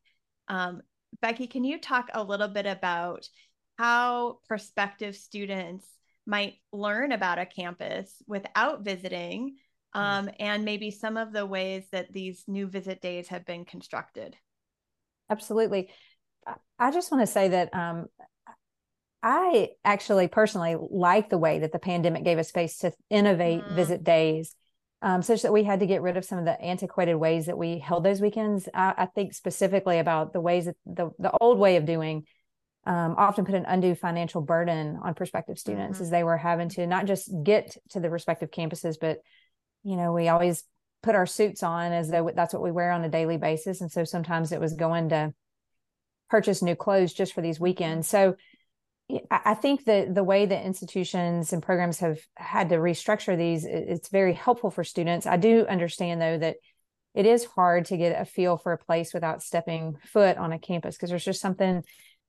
Um, 0.48 0.82
Becky, 1.22 1.48
can 1.48 1.64
you 1.64 1.80
talk 1.80 2.10
a 2.14 2.24
little 2.24 2.50
bit 2.50 2.66
about 2.66 3.28
how 3.78 4.40
prospective 4.48 5.16
students 5.16 5.88
might 6.30 6.56
learn 6.72 7.12
about 7.12 7.40
a 7.40 7.46
campus 7.46 8.14
without 8.28 8.84
visiting 8.84 9.58
um, 9.94 10.30
and 10.40 10.64
maybe 10.64 10.92
some 10.92 11.18
of 11.18 11.34
the 11.34 11.46
ways 11.46 11.84
that 11.92 12.14
these 12.14 12.44
new 12.48 12.68
visit 12.68 13.02
days 13.02 13.28
have 13.30 13.46
been 13.46 13.66
constructed. 13.66 14.36
Absolutely. 15.30 15.90
I 16.78 16.92
just 16.92 17.12
want 17.12 17.24
to 17.24 17.32
say 17.32 17.50
that 17.50 17.74
um, 17.74 18.06
i 19.22 19.68
actually 19.84 20.30
personally 20.30 20.78
like 20.90 21.30
the 21.30 21.38
way 21.38 21.60
that 21.60 21.74
the 21.74 21.80
pandemic 21.80 22.24
gave 22.24 22.38
us 22.38 22.48
space 22.48 22.78
to 22.78 22.94
innovate 23.10 23.62
mm. 23.62 23.76
visit 23.76 24.02
days 24.02 24.56
um, 25.02 25.22
such 25.22 25.42
that 25.42 25.54
we 25.54 25.64
had 25.64 25.80
to 25.80 25.86
get 25.86 26.02
rid 26.02 26.18
of 26.18 26.26
some 26.26 26.40
of 26.40 26.46
the 26.46 26.60
antiquated 26.62 27.16
ways 27.16 27.46
that 27.46 27.58
we 27.58 27.80
held 27.80 28.04
those 28.04 28.22
weekends. 28.22 28.68
I, 28.74 28.94
I 28.98 29.06
think 29.06 29.34
specifically 29.34 30.00
about 30.00 30.34
the 30.34 30.42
ways 30.42 30.66
that 30.66 30.76
the, 30.86 31.12
the 31.20 31.32
old 31.40 31.58
way 31.58 31.78
of 31.78 31.86
doing 31.86 32.26
um, 32.90 33.14
often 33.20 33.46
put 33.46 33.54
an 33.54 33.66
undue 33.68 33.94
financial 33.94 34.42
burden 34.42 34.98
on 35.04 35.14
prospective 35.14 35.60
students 35.60 35.98
mm-hmm. 35.98 36.04
as 36.04 36.10
they 36.10 36.24
were 36.24 36.38
having 36.38 36.70
to 36.70 36.88
not 36.88 37.06
just 37.06 37.32
get 37.44 37.78
to 37.90 38.00
the 38.00 38.10
respective 38.10 38.50
campuses, 38.50 38.98
but 39.00 39.20
you 39.84 39.96
know, 39.96 40.12
we 40.12 40.28
always 40.28 40.64
put 41.04 41.14
our 41.14 41.28
suits 41.28 41.62
on 41.62 41.92
as 41.92 42.10
though 42.10 42.32
that's 42.36 42.52
what 42.52 42.64
we 42.64 42.72
wear 42.72 42.92
on 42.92 43.06
a 43.06 43.10
daily 43.10 43.38
basis, 43.38 43.82
and 43.82 43.92
so 43.92 44.04
sometimes 44.04 44.52
it 44.52 44.60
was 44.60 44.74
going 44.74 45.10
to 45.10 45.32
purchase 46.32 46.64
new 46.64 46.76
clothes 46.76 47.14
just 47.14 47.34
for 47.34 47.42
these 47.42 47.58
mm-hmm. 47.58 47.66
weekends. 47.66 48.08
So 48.08 48.36
I 49.30 49.54
think 49.54 49.86
that 49.86 50.16
the 50.16 50.24
way 50.24 50.48
that 50.48 50.66
institutions 50.66 51.54
and 51.54 51.62
programs 51.62 52.00
have 52.00 52.20
had 52.38 52.70
to 52.70 52.76
restructure 52.76 53.38
these, 53.38 53.66
it's 53.66 54.10
very 54.10 54.34
helpful 54.34 54.72
for 54.72 54.84
students. 54.84 55.28
I 55.28 55.38
do 55.38 55.66
understand 55.68 56.22
though 56.22 56.40
that 56.40 56.58
it 57.14 57.26
is 57.26 57.46
hard 57.46 57.86
to 57.86 57.98
get 57.98 58.20
a 58.20 58.26
feel 58.26 58.58
for 58.58 58.72
a 58.72 58.78
place 58.78 59.14
without 59.14 59.44
stepping 59.44 59.98
foot 60.12 60.38
on 60.38 60.54
a 60.54 60.60
campus 60.60 60.96
because 60.96 61.10
there's 61.10 61.26
just 61.26 61.42
something 61.42 61.84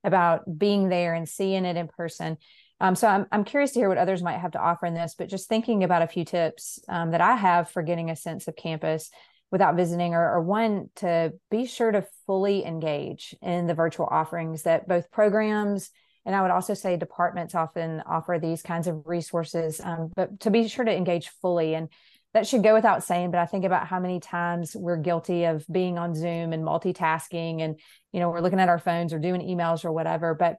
about 0.05 0.59
being 0.59 0.89
there 0.89 1.15
and 1.15 1.29
seeing 1.29 1.65
it 1.65 1.77
in 1.77 1.89
person. 1.89 2.37
Um, 2.81 2.95
so 2.95 3.07
I'm, 3.09 3.27
I'm 3.31 3.45
curious 3.45 3.73
to 3.73 3.81
hear 3.81 3.89
what 3.89 3.99
others 3.99 4.23
might 4.23 4.39
have 4.39 4.53
to 4.53 4.61
offer 4.61 4.87
in 4.87 4.95
this, 4.95 5.15
but 5.17 5.29
just 5.29 5.49
thinking 5.49 5.85
about 5.85 6.03
a 6.03 6.07
few 6.07 6.25
tips 6.25 6.79
um, 6.89 7.11
that 7.11 7.21
I 7.21 7.37
have 7.37 7.71
for 7.71 7.83
getting 7.83 8.11
a 8.11 8.17
sense 8.17 8.49
of 8.49 8.57
campus 8.57 9.11
without 9.51 9.77
visiting, 9.77 10.15
or, 10.15 10.35
or, 10.35 10.41
one 10.41 10.89
to 10.95 11.33
be 11.51 11.67
sure 11.67 11.91
to 11.91 12.07
fully 12.25 12.65
engage 12.65 13.35
in 13.43 13.67
the 13.67 13.75
virtual 13.75 14.07
offerings 14.09 14.63
that 14.63 14.87
both 14.87 15.11
programs 15.11 15.91
and 16.27 16.37
I 16.37 16.43
would 16.43 16.51
also 16.51 16.75
say 16.75 16.97
departments 16.97 17.55
often 17.55 18.03
offer 18.07 18.39
these 18.41 18.63
kinds 18.63 18.87
of 18.87 19.07
resources, 19.07 19.81
um, 19.83 20.13
but 20.15 20.41
to 20.41 20.51
be 20.51 20.69
sure 20.69 20.85
to 20.85 20.95
engage 20.95 21.29
fully. 21.41 21.75
And 21.75 21.89
that 22.33 22.47
should 22.47 22.63
go 22.63 22.75
without 22.75 23.03
saying, 23.03 23.33
but 23.33 23.41
I 23.41 23.47
think 23.47 23.65
about 23.65 23.89
how 23.89 23.99
many 23.99 24.21
times 24.21 24.77
we're 24.77 24.97
guilty 24.97 25.45
of 25.45 25.67
being 25.71 25.99
on 25.99 26.15
Zoom 26.15 26.53
and 26.53 26.63
multitasking 26.63 27.61
and, 27.61 27.81
you 28.13 28.21
know, 28.21 28.31
we're 28.31 28.41
looking 28.41 28.61
at 28.61 28.69
our 28.69 28.79
phones 28.79 29.13
or 29.13 29.19
doing 29.19 29.41
emails 29.41 29.85
or 29.85 29.91
whatever. 29.91 30.35
But 30.35 30.57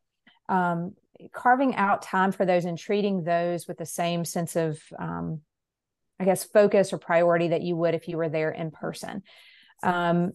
um, 0.49 0.95
carving 1.31 1.75
out 1.75 2.01
time 2.01 2.33
for 2.33 2.45
those 2.45 2.65
and 2.65 2.77
treating 2.77 3.23
those 3.23 3.67
with 3.67 3.77
the 3.77 3.85
same 3.85 4.25
sense 4.25 4.57
of, 4.57 4.81
um, 4.99 5.41
I 6.19 6.25
guess, 6.25 6.43
focus 6.43 6.91
or 6.91 6.97
priority 6.97 7.49
that 7.49 7.61
you 7.61 7.75
would 7.77 7.95
if 7.95 8.07
you 8.07 8.17
were 8.17 8.29
there 8.29 8.51
in 8.51 8.71
person. 8.71 9.23
Um, 9.81 10.33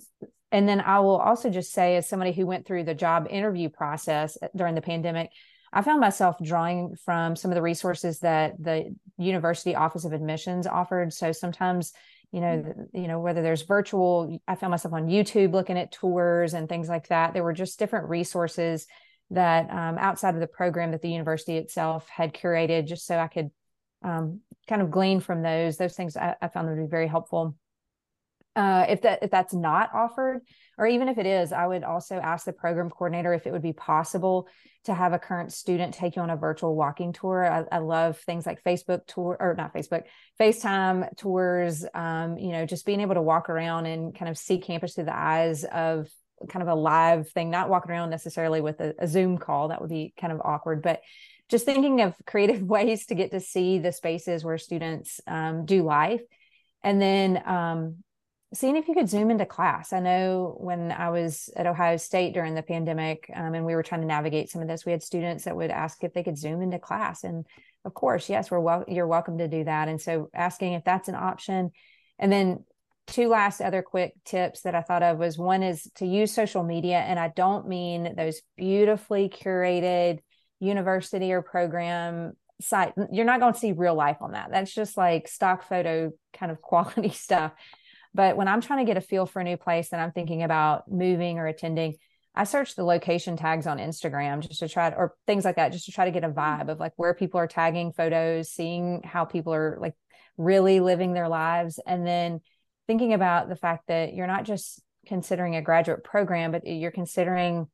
and 0.50 0.68
then 0.68 0.80
I 0.80 1.00
will 1.00 1.18
also 1.18 1.50
just 1.50 1.72
say, 1.72 1.96
as 1.96 2.08
somebody 2.08 2.32
who 2.32 2.46
went 2.46 2.66
through 2.66 2.84
the 2.84 2.94
job 2.94 3.26
interview 3.28 3.68
process 3.68 4.38
during 4.54 4.74
the 4.74 4.80
pandemic, 4.80 5.30
I 5.76 5.82
found 5.82 6.00
myself 6.00 6.36
drawing 6.42 6.96
from 7.04 7.36
some 7.36 7.50
of 7.50 7.54
the 7.54 7.60
resources 7.60 8.20
that 8.20 8.54
the 8.58 8.96
University 9.18 9.74
Office 9.74 10.06
of 10.06 10.14
Admissions 10.14 10.66
offered. 10.66 11.12
So 11.12 11.32
sometimes, 11.32 11.92
you 12.32 12.40
know, 12.40 12.46
mm-hmm. 12.46 12.96
you 12.98 13.08
know 13.08 13.20
whether 13.20 13.42
there's 13.42 13.60
virtual, 13.60 14.40
I 14.48 14.54
found 14.54 14.70
myself 14.70 14.94
on 14.94 15.08
YouTube 15.08 15.52
looking 15.52 15.76
at 15.76 15.92
tours 15.92 16.54
and 16.54 16.66
things 16.66 16.88
like 16.88 17.08
that. 17.08 17.34
There 17.34 17.44
were 17.44 17.52
just 17.52 17.78
different 17.78 18.08
resources 18.08 18.86
that 19.32 19.70
um, 19.70 19.98
outside 19.98 20.34
of 20.34 20.40
the 20.40 20.46
program 20.46 20.92
that 20.92 21.02
the 21.02 21.10
university 21.10 21.58
itself 21.58 22.08
had 22.08 22.32
curated, 22.32 22.86
just 22.86 23.06
so 23.06 23.18
I 23.18 23.28
could 23.28 23.50
um, 24.02 24.40
kind 24.66 24.80
of 24.80 24.90
glean 24.90 25.20
from 25.20 25.42
those. 25.42 25.76
Those 25.76 25.94
things 25.94 26.16
I, 26.16 26.36
I 26.40 26.48
found 26.48 26.68
them 26.68 26.76
to 26.76 26.82
be 26.84 26.88
very 26.88 27.06
helpful. 27.06 27.54
Uh, 28.56 28.86
if 28.88 29.02
that 29.02 29.22
if 29.22 29.30
that's 29.30 29.52
not 29.52 29.90
offered, 29.94 30.40
or 30.78 30.86
even 30.86 31.08
if 31.08 31.18
it 31.18 31.26
is, 31.26 31.52
I 31.52 31.66
would 31.66 31.84
also 31.84 32.16
ask 32.16 32.46
the 32.46 32.52
program 32.52 32.90
coordinator 32.90 33.34
if 33.34 33.46
it 33.46 33.52
would 33.52 33.62
be 33.62 33.74
possible 33.74 34.48
to 34.84 34.94
have 34.94 35.12
a 35.12 35.18
current 35.18 35.52
student 35.52 35.92
take 35.92 36.16
you 36.16 36.22
on 36.22 36.30
a 36.30 36.36
virtual 36.36 36.74
walking 36.74 37.12
tour. 37.12 37.44
I, 37.44 37.64
I 37.70 37.78
love 37.78 38.18
things 38.20 38.46
like 38.46 38.64
Facebook 38.64 39.06
tour 39.06 39.36
or 39.38 39.54
not 39.54 39.74
Facebook, 39.74 40.04
FaceTime 40.40 41.16
tours. 41.16 41.84
Um, 41.92 42.38
you 42.38 42.52
know, 42.52 42.64
just 42.64 42.86
being 42.86 43.00
able 43.00 43.14
to 43.14 43.22
walk 43.22 43.50
around 43.50 43.86
and 43.86 44.16
kind 44.16 44.30
of 44.30 44.38
see 44.38 44.58
campus 44.58 44.94
through 44.94 45.04
the 45.04 45.16
eyes 45.16 45.64
of 45.64 46.08
kind 46.48 46.62
of 46.62 46.68
a 46.68 46.74
live 46.74 47.28
thing, 47.30 47.50
not 47.50 47.68
walking 47.68 47.90
around 47.90 48.10
necessarily 48.10 48.60
with 48.60 48.80
a, 48.80 48.94
a 48.98 49.08
Zoom 49.08 49.38
call. 49.38 49.68
That 49.68 49.80
would 49.80 49.90
be 49.90 50.14
kind 50.18 50.32
of 50.32 50.40
awkward, 50.42 50.82
but 50.82 51.00
just 51.48 51.64
thinking 51.64 52.00
of 52.00 52.14
creative 52.26 52.62
ways 52.76 53.06
to 53.06 53.14
get 53.14 53.32
to 53.32 53.40
see 53.40 53.78
the 53.78 53.92
spaces 53.92 54.44
where 54.44 54.58
students 54.58 55.20
um, 55.26 55.64
do 55.64 55.82
life. 55.82 56.22
And 56.82 57.00
then 57.00 57.42
um, 57.46 57.96
seeing 58.54 58.76
if 58.76 58.86
you 58.88 58.94
could 58.94 59.08
zoom 59.08 59.30
into 59.30 59.44
class. 59.46 59.92
I 59.92 60.00
know 60.00 60.56
when 60.58 60.92
I 60.92 61.10
was 61.10 61.50
at 61.56 61.66
Ohio 61.66 61.96
State 61.96 62.32
during 62.32 62.54
the 62.54 62.62
pandemic 62.62 63.28
um, 63.34 63.54
and 63.54 63.66
we 63.66 63.74
were 63.74 63.82
trying 63.82 64.02
to 64.02 64.06
navigate 64.06 64.50
some 64.50 64.62
of 64.62 64.68
this, 64.68 64.86
we 64.86 64.92
had 64.92 65.02
students 65.02 65.44
that 65.44 65.56
would 65.56 65.70
ask 65.70 66.02
if 66.04 66.14
they 66.14 66.22
could 66.22 66.38
zoom 66.38 66.62
into 66.62 66.78
class. 66.78 67.24
And 67.24 67.44
of 67.84 67.94
course, 67.94 68.28
yes, 68.28 68.50
we're 68.50 68.60
well, 68.60 68.84
you're 68.86 69.06
welcome 69.06 69.38
to 69.38 69.48
do 69.48 69.64
that. 69.64 69.88
And 69.88 70.00
so 70.00 70.30
asking 70.32 70.74
if 70.74 70.84
that's 70.84 71.08
an 71.08 71.16
option. 71.16 71.70
And 72.18 72.30
then 72.30 72.64
two 73.08 73.28
last 73.28 73.60
other 73.60 73.82
quick 73.82 74.14
tips 74.24 74.62
that 74.62 74.74
I 74.74 74.82
thought 74.82 75.02
of 75.02 75.18
was 75.18 75.38
one 75.38 75.62
is 75.62 75.90
to 75.96 76.06
use 76.06 76.32
social 76.32 76.62
media. 76.62 76.98
And 76.98 77.18
I 77.18 77.28
don't 77.28 77.68
mean 77.68 78.14
those 78.16 78.42
beautifully 78.56 79.28
curated 79.28 80.20
university 80.60 81.32
or 81.32 81.42
program 81.42 82.32
site. 82.60 82.94
You're 83.10 83.24
not 83.24 83.40
going 83.40 83.52
to 83.52 83.58
see 83.58 83.72
real 83.72 83.94
life 83.94 84.18
on 84.20 84.32
that. 84.32 84.50
That's 84.50 84.72
just 84.72 84.96
like 84.96 85.26
stock 85.26 85.68
photo 85.68 86.12
kind 86.32 86.52
of 86.52 86.62
quality 86.62 87.10
stuff 87.10 87.52
but 88.16 88.36
when 88.36 88.48
I'm 88.48 88.62
trying 88.62 88.78
to 88.84 88.88
get 88.88 88.96
a 88.96 89.02
feel 89.02 89.26
for 89.26 89.40
a 89.40 89.44
new 89.44 89.58
place 89.58 89.92
and 89.92 90.00
I'm 90.00 90.10
thinking 90.10 90.42
about 90.42 90.90
moving 90.90 91.38
or 91.38 91.46
attending, 91.46 91.96
I 92.34 92.44
search 92.44 92.74
the 92.74 92.84
location 92.84 93.36
tags 93.36 93.66
on 93.66 93.76
Instagram 93.76 94.40
just 94.40 94.60
to 94.60 94.68
try 94.68 94.88
to, 94.88 94.96
or 94.96 95.14
things 95.26 95.44
like 95.44 95.56
that, 95.56 95.72
just 95.72 95.84
to 95.84 95.92
try 95.92 96.06
to 96.06 96.10
get 96.10 96.24
a 96.24 96.30
vibe 96.30 96.70
of 96.70 96.80
like 96.80 96.92
where 96.96 97.12
people 97.12 97.38
are 97.38 97.46
tagging 97.46 97.92
photos, 97.92 98.50
seeing 98.50 99.02
how 99.04 99.26
people 99.26 99.52
are 99.52 99.76
like 99.80 99.94
really 100.38 100.80
living 100.80 101.12
their 101.12 101.28
lives. 101.28 101.78
And 101.86 102.06
then 102.06 102.40
thinking 102.86 103.12
about 103.12 103.50
the 103.50 103.56
fact 103.56 103.88
that 103.88 104.14
you're 104.14 104.26
not 104.26 104.44
just 104.44 104.82
considering 105.06 105.54
a 105.54 105.62
graduate 105.62 106.02
program, 106.02 106.52
but 106.52 106.66
you're 106.66 106.90
considering 106.90 107.66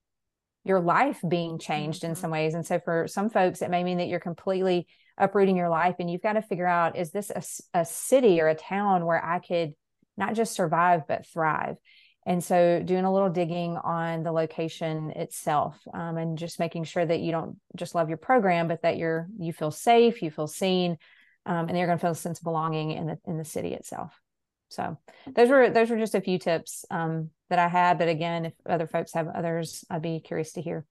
your 0.64 0.80
life 0.80 1.20
being 1.28 1.58
changed 1.58 2.02
in 2.02 2.12
mm-hmm. 2.12 2.20
some 2.20 2.30
ways. 2.32 2.54
And 2.54 2.66
so 2.66 2.80
for 2.80 3.06
some 3.06 3.30
folks, 3.30 3.62
it 3.62 3.70
may 3.70 3.84
mean 3.84 3.98
that 3.98 4.08
you're 4.08 4.20
completely 4.20 4.88
uprooting 5.18 5.56
your 5.56 5.68
life 5.68 5.96
and 5.98 6.10
you've 6.10 6.22
got 6.22 6.32
to 6.34 6.42
figure 6.42 6.66
out 6.66 6.96
is 6.96 7.10
this 7.10 7.30
a, 7.30 7.78
a 7.80 7.84
city 7.84 8.40
or 8.40 8.48
a 8.48 8.54
town 8.54 9.04
where 9.04 9.22
I 9.22 9.38
could 9.38 9.74
not 10.22 10.34
just 10.34 10.54
survive, 10.54 11.08
but 11.08 11.26
thrive. 11.26 11.76
And 12.24 12.42
so, 12.42 12.80
doing 12.84 13.04
a 13.04 13.12
little 13.12 13.30
digging 13.30 13.76
on 13.76 14.22
the 14.22 14.30
location 14.30 15.10
itself, 15.10 15.76
um, 15.92 16.16
and 16.16 16.38
just 16.38 16.60
making 16.60 16.84
sure 16.84 17.04
that 17.04 17.18
you 17.18 17.32
don't 17.32 17.56
just 17.74 17.96
love 17.96 18.08
your 18.08 18.18
program, 18.18 18.68
but 18.68 18.82
that 18.82 18.96
you're 18.96 19.26
you 19.38 19.52
feel 19.52 19.72
safe, 19.72 20.22
you 20.22 20.30
feel 20.30 20.46
seen, 20.46 20.98
um, 21.46 21.68
and 21.68 21.76
you're 21.76 21.88
going 21.88 21.98
to 21.98 22.02
feel 22.02 22.12
a 22.12 22.14
sense 22.14 22.38
of 22.38 22.44
belonging 22.44 22.92
in 22.92 23.06
the 23.08 23.18
in 23.26 23.38
the 23.38 23.44
city 23.44 23.74
itself. 23.74 24.20
So, 24.68 24.98
those 25.34 25.48
were 25.48 25.68
those 25.70 25.90
were 25.90 25.98
just 25.98 26.14
a 26.14 26.20
few 26.20 26.38
tips 26.38 26.84
um, 26.92 27.30
that 27.50 27.58
I 27.58 27.66
had. 27.66 27.98
But 27.98 28.08
again, 28.08 28.44
if 28.46 28.54
other 28.64 28.86
folks 28.86 29.14
have 29.14 29.26
others, 29.26 29.84
I'd 29.90 30.02
be 30.02 30.20
curious 30.20 30.52
to 30.52 30.62
hear. 30.62 30.86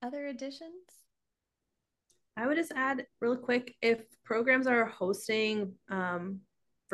Other 0.00 0.26
additions? 0.26 0.84
I 2.36 2.46
would 2.46 2.56
just 2.56 2.72
add 2.76 3.06
real 3.20 3.36
quick 3.36 3.74
if 3.82 3.98
programs 4.24 4.68
are 4.68 4.86
hosting 4.86 5.74
um, 5.88 6.40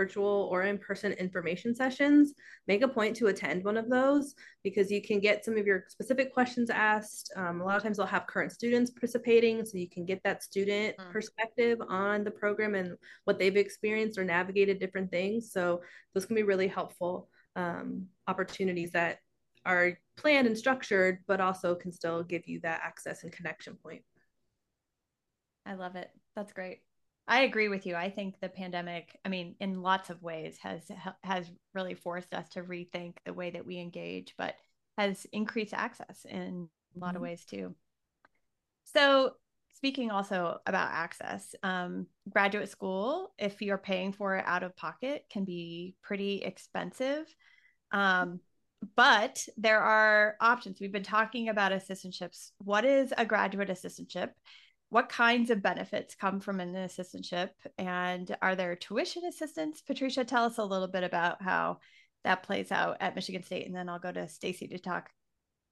virtual 0.00 0.48
or 0.50 0.62
in 0.62 0.78
person 0.78 1.12
information 1.12 1.74
sessions, 1.74 2.32
make 2.66 2.82
a 2.82 2.88
point 2.98 3.14
to 3.16 3.26
attend 3.26 3.62
one 3.62 3.76
of 3.76 3.90
those 3.90 4.34
because 4.66 4.90
you 4.90 5.02
can 5.08 5.18
get 5.20 5.44
some 5.44 5.56
of 5.58 5.66
your 5.66 5.84
specific 5.88 6.32
questions 6.32 6.70
asked. 6.70 7.30
Um, 7.36 7.60
a 7.60 7.64
lot 7.64 7.76
of 7.76 7.82
times 7.82 7.96
they'll 7.98 8.16
have 8.16 8.26
current 8.26 8.52
students 8.52 8.90
participating, 8.90 9.64
so 9.64 9.76
you 9.76 9.90
can 9.90 10.04
get 10.06 10.20
that 10.24 10.42
student 10.42 10.96
mm. 10.96 11.12
perspective 11.12 11.78
on 11.88 12.24
the 12.24 12.30
program 12.30 12.74
and 12.74 12.96
what 13.26 13.38
they've 13.38 13.56
experienced 13.56 14.18
or 14.18 14.24
navigated 14.24 14.80
different 14.80 15.10
things. 15.10 15.52
So 15.52 15.82
those 16.14 16.26
can 16.26 16.36
be 16.36 16.50
really 16.52 16.68
helpful 16.68 17.28
um, 17.56 18.06
opportunities 18.26 18.92
that 18.92 19.18
are 19.66 19.98
planned 20.16 20.46
and 20.46 20.56
structured, 20.56 21.18
but 21.26 21.40
also 21.40 21.74
can 21.74 21.92
still 21.92 22.22
give 22.22 22.48
you 22.48 22.60
that 22.60 22.80
access 22.82 23.22
and 23.22 23.32
connection 23.32 23.76
point. 23.84 24.02
I 25.66 25.74
love 25.74 25.94
it. 25.96 26.10
That's 26.34 26.52
great. 26.52 26.80
I 27.30 27.42
agree 27.42 27.68
with 27.68 27.86
you. 27.86 27.94
I 27.94 28.10
think 28.10 28.40
the 28.40 28.48
pandemic, 28.48 29.16
I 29.24 29.28
mean, 29.28 29.54
in 29.60 29.82
lots 29.82 30.10
of 30.10 30.20
ways 30.20 30.58
has 30.62 30.82
has 31.22 31.48
really 31.72 31.94
forced 31.94 32.34
us 32.34 32.48
to 32.50 32.62
rethink 32.62 33.18
the 33.24 33.32
way 33.32 33.50
that 33.50 33.64
we 33.64 33.78
engage, 33.78 34.34
but 34.36 34.56
has 34.98 35.26
increased 35.32 35.72
access 35.72 36.26
in 36.28 36.68
a 36.96 36.98
lot 36.98 37.10
mm-hmm. 37.10 37.16
of 37.16 37.22
ways 37.22 37.44
too. 37.44 37.76
So, 38.82 39.34
speaking 39.74 40.10
also 40.10 40.58
about 40.66 40.90
access, 40.90 41.54
um, 41.62 42.08
graduate 42.28 42.68
school, 42.68 43.32
if 43.38 43.62
you're 43.62 43.78
paying 43.78 44.12
for 44.12 44.34
it 44.34 44.44
out 44.44 44.64
of 44.64 44.76
pocket, 44.76 45.24
can 45.30 45.44
be 45.44 45.94
pretty 46.02 46.42
expensive. 46.42 47.32
Um, 47.92 48.40
but 48.96 49.46
there 49.56 49.80
are 49.80 50.34
options. 50.40 50.80
We've 50.80 50.90
been 50.90 51.04
talking 51.04 51.48
about 51.48 51.70
assistantships. 51.70 52.50
What 52.58 52.84
is 52.84 53.14
a 53.16 53.24
graduate 53.24 53.68
assistantship? 53.68 54.30
What 54.90 55.08
kinds 55.08 55.50
of 55.50 55.62
benefits 55.62 56.14
come 56.14 56.40
from 56.40 56.60
an 56.60 56.74
assistantship? 56.74 57.50
And 57.78 58.36
are 58.42 58.54
there 58.54 58.76
tuition 58.76 59.24
assistance 59.24 59.80
patricia 59.80 60.24
tell 60.24 60.44
us 60.44 60.58
a 60.58 60.64
little 60.64 60.88
bit 60.88 61.04
about 61.04 61.42
how 61.42 61.78
that 62.24 62.42
plays 62.42 62.70
out 62.70 62.98
at 63.00 63.14
michigan 63.14 63.42
state 63.42 63.66
and 63.66 63.74
then 63.74 63.88
i'll 63.88 63.98
go 63.98 64.12
to 64.12 64.28
stacy 64.28 64.68
to 64.68 64.78
talk 64.78 65.08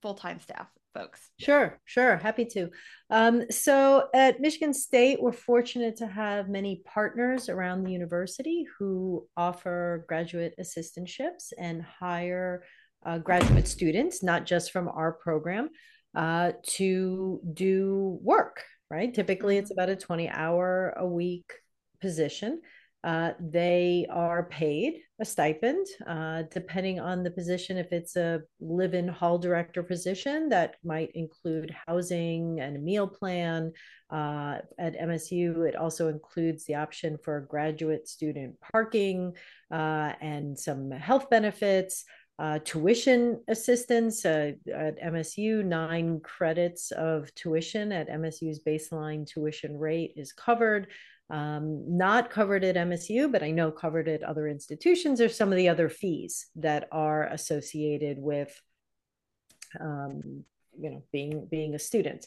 full-time 0.01 0.41
staff 0.41 0.69
folks. 0.95 1.31
Sure 1.39 1.79
sure 1.85 2.17
happy 2.17 2.45
to. 2.47 2.71
Um, 3.11 3.51
so 3.51 4.09
at 4.15 4.41
michigan 4.41 4.73
state 4.73 5.21
we're 5.21 5.33
fortunate 5.33 5.97
to 5.97 6.07
have 6.07 6.49
many 6.49 6.83
partners 6.87 7.49
around 7.49 7.85
the 7.85 7.93
university 7.93 8.67
who 8.79 9.27
offer 9.37 10.05
graduate 10.09 10.55
assistantships 10.59 11.53
and 11.59 11.83
hire 11.83 12.65
uh, 13.05 13.19
graduate 13.19 13.69
students 13.69 14.23
not 14.23 14.47
just 14.47 14.73
from 14.73 14.89
our 14.89 15.13
program 15.13 15.69
uh, 16.15 16.53
to 16.65 17.41
do 17.53 18.19
work 18.23 18.65
right? 18.91 19.13
Typically, 19.13 19.59
it's 19.59 19.71
mm-hmm. 19.71 19.81
about 19.81 19.91
a 19.91 19.97
20 19.97 20.29
hour 20.29 20.95
a 20.97 21.07
week 21.07 21.53
position. 22.01 22.61
Uh, 23.05 23.31
they 23.39 24.07
are 24.11 24.45
paid 24.45 24.95
a 25.21 25.25
stipend, 25.25 25.87
uh, 26.07 26.43
depending 26.51 26.99
on 26.99 27.23
the 27.23 27.31
position. 27.31 27.77
If 27.77 27.93
it's 27.93 28.17
a 28.17 28.43
live 28.61 28.93
in 28.93 29.07
hall 29.07 29.39
director 29.39 29.85
position, 29.85 30.49
that 30.49 30.77
might 30.85 31.13
include 31.15 31.75
housing 31.87 32.61
and 32.61 32.77
a 32.77 32.81
meal 32.81 33.07
plan. 33.07 33.73
Uh, 34.11 34.59
at 34.79 34.99
MSU, 34.99 35.69
it 35.69 35.77
also 35.77 36.09
includes 36.09 36.65
the 36.65 36.75
option 36.75 37.19
for 37.23 37.41
graduate 37.43 38.09
student 38.09 38.57
parking 38.61 39.33
uh, 39.71 40.13
and 40.21 40.59
some 40.59 40.91
health 40.91 41.31
benefits 41.31 42.05
uh, 42.39 42.61
tuition 42.65 43.41
assistance 43.49 44.25
uh, 44.25 44.53
at 44.73 45.03
MSU, 45.03 45.65
nine 45.65 46.21
credits 46.21 46.93
of 46.93 47.35
tuition 47.35 47.91
at 47.91 48.09
MSU's 48.09 48.61
baseline 48.61 49.27
tuition 49.27 49.77
rate 49.77 50.13
is 50.17 50.33
covered. 50.33 50.89
Um, 51.31 51.85
not 51.87 52.31
covered 52.31 52.65
at 52.65 52.77
MSU, 52.77 53.31
but 53.31 53.43
I 53.43 53.51
know 53.51 53.71
covered 53.71 54.09
at 54.09 54.23
other 54.23 54.47
institutions 54.49 55.21
are 55.21 55.29
some 55.29 55.53
of 55.53 55.59
the 55.59 55.69
other 55.69 55.89
fees 55.89 56.47
that 56.57 56.89
are 56.91 57.25
associated 57.25 58.19
with, 58.19 58.59
um, 59.79 60.45
you 60.81 60.91
know, 60.91 61.03
being 61.13 61.47
being 61.51 61.75
a 61.75 61.79
student. 61.79 62.27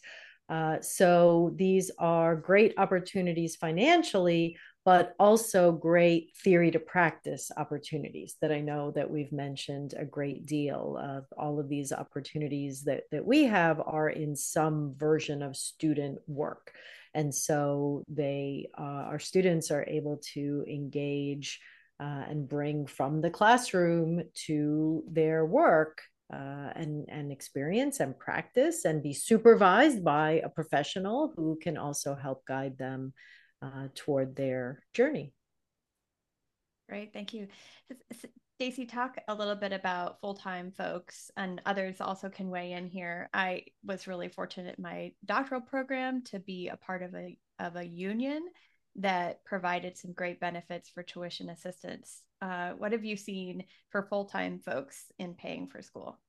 Uh, 0.49 0.81
so 0.81 1.53
these 1.55 1.89
are 1.97 2.35
great 2.35 2.73
opportunities 2.77 3.55
financially, 3.55 4.57
but 4.83 5.13
also 5.19 5.71
great 5.71 6.31
theory 6.43 6.71
to 6.71 6.79
practice 6.79 7.51
opportunities 7.55 8.35
that 8.41 8.51
I 8.51 8.61
know 8.61 8.91
that 8.91 9.09
we've 9.09 9.31
mentioned 9.31 9.93
a 9.97 10.05
great 10.05 10.47
deal 10.47 10.97
of 10.99 11.25
all 11.37 11.59
of 11.59 11.69
these 11.69 11.91
opportunities 11.91 12.83
that, 12.85 13.03
that 13.11 13.23
we 13.23 13.43
have 13.43 13.79
are 13.79 14.09
in 14.09 14.35
some 14.35 14.95
version 14.97 15.43
of 15.43 15.55
student 15.55 16.17
work. 16.27 16.73
And 17.13 17.33
so 17.33 18.03
they, 18.07 18.69
uh, 18.77 18.81
our 18.81 19.19
students 19.19 19.69
are 19.69 19.85
able 19.87 20.19
to 20.33 20.65
engage 20.67 21.59
uh, 21.99 22.23
and 22.27 22.49
bring 22.49 22.87
from 22.87 23.21
the 23.21 23.29
classroom 23.29 24.23
to 24.47 25.03
their 25.07 25.45
work 25.45 26.01
uh, 26.33 26.71
and, 26.75 27.05
and 27.09 27.31
experience 27.31 27.99
and 27.99 28.17
practice 28.17 28.85
and 28.85 29.03
be 29.03 29.13
supervised 29.13 30.03
by 30.03 30.41
a 30.43 30.49
professional 30.49 31.33
who 31.35 31.59
can 31.61 31.77
also 31.77 32.15
help 32.15 32.43
guide 32.45 32.77
them 32.79 33.13
uh, 33.61 33.87
toward 33.95 34.35
their 34.35 34.83
journey. 34.93 35.33
Great, 36.89 37.13
thank 37.13 37.33
you. 37.33 37.47
Stacy, 38.55 38.85
talk 38.85 39.17
a 39.27 39.33
little 39.33 39.55
bit 39.55 39.71
about 39.71 40.19
full-time 40.19 40.71
folks 40.71 41.31
and 41.35 41.61
others 41.65 41.99
also 41.99 42.29
can 42.29 42.49
weigh 42.49 42.73
in 42.73 42.85
here. 42.85 43.29
I 43.33 43.63
was 43.83 44.07
really 44.07 44.27
fortunate 44.27 44.75
in 44.77 44.83
my 44.83 45.13
doctoral 45.25 45.61
program 45.61 46.23
to 46.25 46.37
be 46.37 46.67
a 46.67 46.77
part 46.77 47.01
of 47.01 47.15
a 47.15 47.37
of 47.59 47.75
a 47.75 47.87
union 47.87 48.45
that 48.97 49.43
provided 49.45 49.97
some 49.97 50.13
great 50.13 50.39
benefits 50.39 50.89
for 50.89 51.01
tuition 51.01 51.49
assistance. 51.49 52.21
Uh, 52.41 52.71
what 52.71 52.91
have 52.91 53.05
you 53.05 53.15
seen 53.15 53.63
for 53.89 54.03
full-time 54.03 54.59
folks 54.59 55.05
in 55.17 55.33
paying 55.33 55.67
for 55.67 55.81
school? 55.81 56.19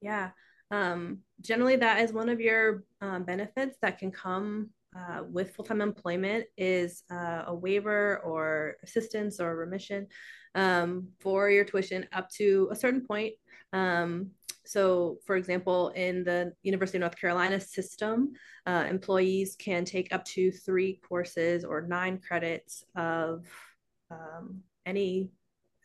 Yeah, 0.00 0.30
um, 0.70 1.18
generally 1.40 1.76
that 1.76 2.00
is 2.00 2.12
one 2.12 2.28
of 2.28 2.40
your 2.40 2.84
um, 3.00 3.24
benefits 3.24 3.76
that 3.82 3.98
can 3.98 4.10
come 4.10 4.70
uh, 4.96 5.22
with 5.28 5.54
full-time 5.54 5.80
employment 5.80 6.44
is 6.56 7.02
uh, 7.10 7.44
a 7.46 7.54
waiver 7.54 8.18
or 8.18 8.76
assistance 8.82 9.40
or 9.40 9.56
remission 9.56 10.06
um, 10.54 11.08
for 11.20 11.50
your 11.50 11.64
tuition 11.64 12.06
up 12.12 12.28
to 12.30 12.68
a 12.72 12.76
certain 12.76 13.06
point. 13.06 13.34
Um, 13.72 14.30
so, 14.66 15.18
for 15.26 15.36
example, 15.36 15.88
in 15.90 16.22
the 16.22 16.52
University 16.62 16.98
of 16.98 17.00
North 17.00 17.16
Carolina 17.16 17.60
system, 17.60 18.32
uh, 18.66 18.86
employees 18.88 19.56
can 19.58 19.84
take 19.84 20.12
up 20.12 20.24
to 20.26 20.52
three 20.52 21.00
courses 21.08 21.64
or 21.64 21.82
nine 21.82 22.18
credits 22.18 22.84
of 22.94 23.46
um, 24.10 24.60
any 24.86 25.30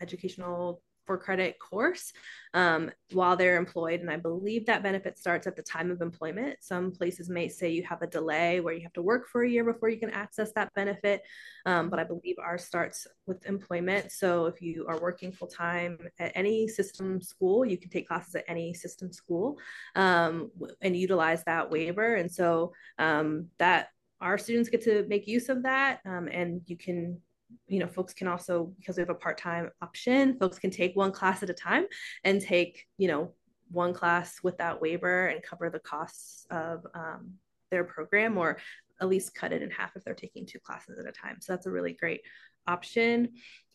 educational 0.02 0.82
for 1.06 1.18
credit 1.18 1.58
course 1.60 2.12
um, 2.54 2.90
while 3.12 3.36
they're 3.36 3.58
employed. 3.58 4.00
And 4.00 4.10
I 4.10 4.18
believe 4.18 4.66
that 4.66 4.84
benefit 4.84 5.18
starts 5.18 5.46
at 5.46 5.56
the 5.56 5.62
time 5.62 5.92
of 5.92 6.02
employment. 6.02 6.58
Some 6.62 6.92
places 6.92 7.30
may 7.30 7.50
say 7.50 7.70
you 7.70 7.84
have 7.84 8.02
a 8.02 8.08
delay 8.08 8.60
where 8.60 8.74
you 8.74 8.82
have 8.84 8.94
to 8.94 9.02
work 9.02 9.28
for 9.28 9.44
a 9.44 9.50
year 9.50 9.64
before 9.64 9.90
you 9.90 10.00
can 10.00 10.10
access 10.10 10.52
that 10.54 10.74
benefit. 10.74 11.22
Um, 11.66 11.90
but 11.90 12.00
I 12.00 12.04
believe 12.04 12.36
ours 12.40 12.64
starts 12.64 13.08
with 13.28 13.46
employment. 13.46 14.12
So 14.12 14.46
if 14.46 14.62
you 14.62 14.86
are 14.88 15.00
working 15.00 15.32
full 15.32 15.48
time 15.48 15.98
at 16.20 16.32
any 16.36 16.68
system 16.68 17.22
school, 17.22 17.66
you 17.66 17.78
can 17.78 17.90
take 17.90 18.08
classes 18.08 18.36
at 18.36 18.46
any 18.48 18.74
system 18.74 19.12
school 19.12 19.58
um, 19.96 20.50
and 20.82 20.96
utilize 20.96 21.44
that 21.44 21.70
waiver. 21.70 22.16
And 22.16 22.32
so 22.32 22.74
um, 23.00 23.48
that 23.60 23.90
our 24.22 24.38
students 24.38 24.70
get 24.70 24.84
to 24.84 25.06
make 25.08 25.28
use 25.28 25.50
of 25.50 25.64
that 25.64 26.00
um, 26.06 26.28
and 26.28 26.62
you 26.66 26.78
can 26.78 27.20
you 27.68 27.80
know 27.80 27.88
folks 27.88 28.14
can 28.14 28.28
also 28.28 28.74
because 28.80 28.98
we 28.98 29.02
have 29.02 29.10
a 29.10 29.16
part-time 29.16 29.70
option 29.82 30.38
folks 30.40 30.58
can 30.58 30.72
take 30.72 30.96
one 30.96 31.12
class 31.12 31.44
at 31.44 31.50
a 31.50 31.54
time 31.54 31.86
and 32.24 32.42
take 32.42 32.86
you 32.98 33.08
know 33.08 33.34
one 33.72 33.94
class 33.94 34.40
with 34.44 34.58
that 34.58 34.82
waiver 34.82 35.28
and 35.28 35.44
cover 35.44 35.70
the 35.70 35.80
costs 35.80 36.46
of 36.52 36.86
um, 36.94 37.34
their 37.72 37.84
program 37.84 38.38
or 38.38 38.58
at 39.02 39.10
least 39.10 39.36
cut 39.36 39.52
it 39.52 39.62
in 39.62 39.70
half 39.72 39.96
if 39.96 40.04
they're 40.04 40.14
taking 40.14 40.46
two 40.46 40.60
classes 40.60 40.98
at 41.00 41.08
a 41.08 41.12
time. 41.12 41.38
So 41.42 41.54
that's 41.54 41.66
a 41.66 41.72
really 41.72 41.94
great 41.94 42.22
option 42.68 43.30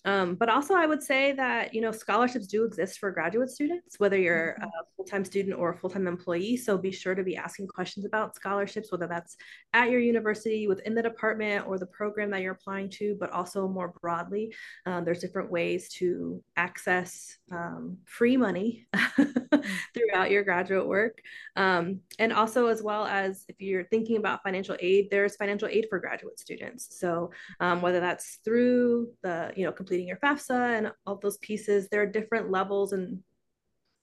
um, 0.05 0.35
but 0.35 0.49
also, 0.49 0.75
I 0.75 0.87
would 0.87 1.03
say 1.03 1.33
that 1.33 1.75
you 1.75 1.81
know 1.81 1.93
scholarships 1.93 2.47
do 2.47 2.65
exist 2.65 2.99
for 2.99 3.11
graduate 3.11 3.51
students, 3.51 3.99
whether 3.99 4.17
you're 4.17 4.57
mm-hmm. 4.59 4.65
a 4.65 4.97
full-time 4.97 5.25
student 5.25 5.59
or 5.59 5.73
a 5.73 5.77
full-time 5.77 6.07
employee. 6.07 6.57
So 6.57 6.79
be 6.79 6.91
sure 6.91 7.15
to 7.15 7.23
be 7.23 7.37
asking 7.37 7.69
questions 7.69 8.07
about 8.07 8.35
scholarships, 8.35 8.91
whether 8.91 9.07
that's 9.07 9.37
at 9.73 9.91
your 9.91 10.01
university, 10.01 10.67
within 10.69 10.95
the 10.95 11.03
department, 11.03 11.67
or 11.67 11.79
the 11.79 11.87
program 11.87 12.31
that 12.31 12.41
you're 12.41 12.53
applying 12.53 12.89
to. 12.91 13.17
But 13.21 13.31
also 13.31 13.69
more 13.69 13.95
broadly, 14.01 14.55
um, 14.87 15.05
there's 15.05 15.21
different 15.21 15.51
ways 15.51 15.91
to 15.95 16.43
access 16.57 17.37
um, 17.53 17.99
free 18.07 18.37
money 18.37 18.87
mm. 18.95 19.65
throughout 19.95 20.31
your 20.31 20.45
graduate 20.45 20.87
work, 20.87 21.21
um, 21.57 22.01
and 22.19 22.33
also 22.33 22.67
as 22.69 22.83
well 22.83 23.05
as 23.05 23.45
if 23.49 23.61
you're 23.61 23.85
thinking 23.85 24.17
about 24.17 24.43
financial 24.43 24.77
aid, 24.81 25.09
there's 25.11 25.37
financial 25.37 25.69
aid 25.69 25.87
for 25.91 25.99
graduate 25.99 26.41
students. 26.41 26.99
So 26.99 27.33
um, 27.61 27.83
whether 27.83 28.01
that's 28.01 28.39
through 28.45 29.11
the 29.23 29.53
you 29.57 29.65
know 29.65 29.73
completing 29.91 30.07
your 30.07 30.19
FAFSA 30.19 30.79
and 30.79 30.93
all 31.05 31.17
those 31.17 31.39
pieces. 31.39 31.89
There 31.89 32.01
are 32.01 32.07
different 32.07 32.49
levels 32.49 32.93
and 32.93 33.25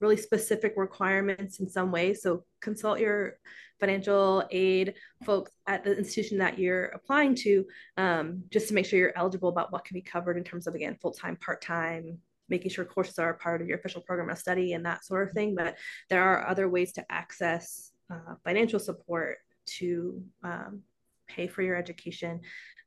really 0.01 0.17
specific 0.17 0.73
requirements 0.75 1.61
in 1.61 1.69
some 1.69 1.93
ways. 1.93 2.21
So 2.21 2.43
consult 2.61 2.99
your 2.99 3.39
financial 3.79 4.43
aid 4.51 4.95
folks 5.25 5.51
at 5.65 5.85
the 5.85 5.97
institution 5.97 6.39
that 6.39 6.59
you're 6.59 6.87
applying 6.87 7.35
to, 7.35 7.65
um, 7.95 8.43
just 8.49 8.67
to 8.67 8.73
make 8.73 8.85
sure 8.85 8.99
you're 8.99 9.17
eligible 9.17 9.47
about 9.47 9.71
what 9.71 9.85
can 9.85 9.95
be 9.95 10.01
covered 10.01 10.35
in 10.35 10.43
terms 10.43 10.67
of 10.67 10.75
again 10.75 10.97
full 11.01 11.13
time, 11.13 11.37
part 11.37 11.61
time, 11.61 12.17
making 12.49 12.69
sure 12.69 12.83
courses 12.83 13.17
are 13.17 13.33
part 13.35 13.61
of 13.61 13.67
your 13.69 13.77
official 13.77 14.01
program 14.01 14.29
of 14.29 14.37
study 14.37 14.73
and 14.73 14.85
that 14.85 15.05
sort 15.05 15.25
of 15.25 15.33
thing. 15.33 15.55
But 15.55 15.77
there 16.09 16.21
are 16.21 16.49
other 16.49 16.67
ways 16.67 16.91
to 16.93 17.05
access 17.09 17.93
uh, 18.11 18.35
financial 18.43 18.79
support 18.79 19.37
to 19.77 20.21
um, 20.43 20.81
pay 21.29 21.47
for 21.47 21.61
your 21.61 21.77
education, 21.77 22.41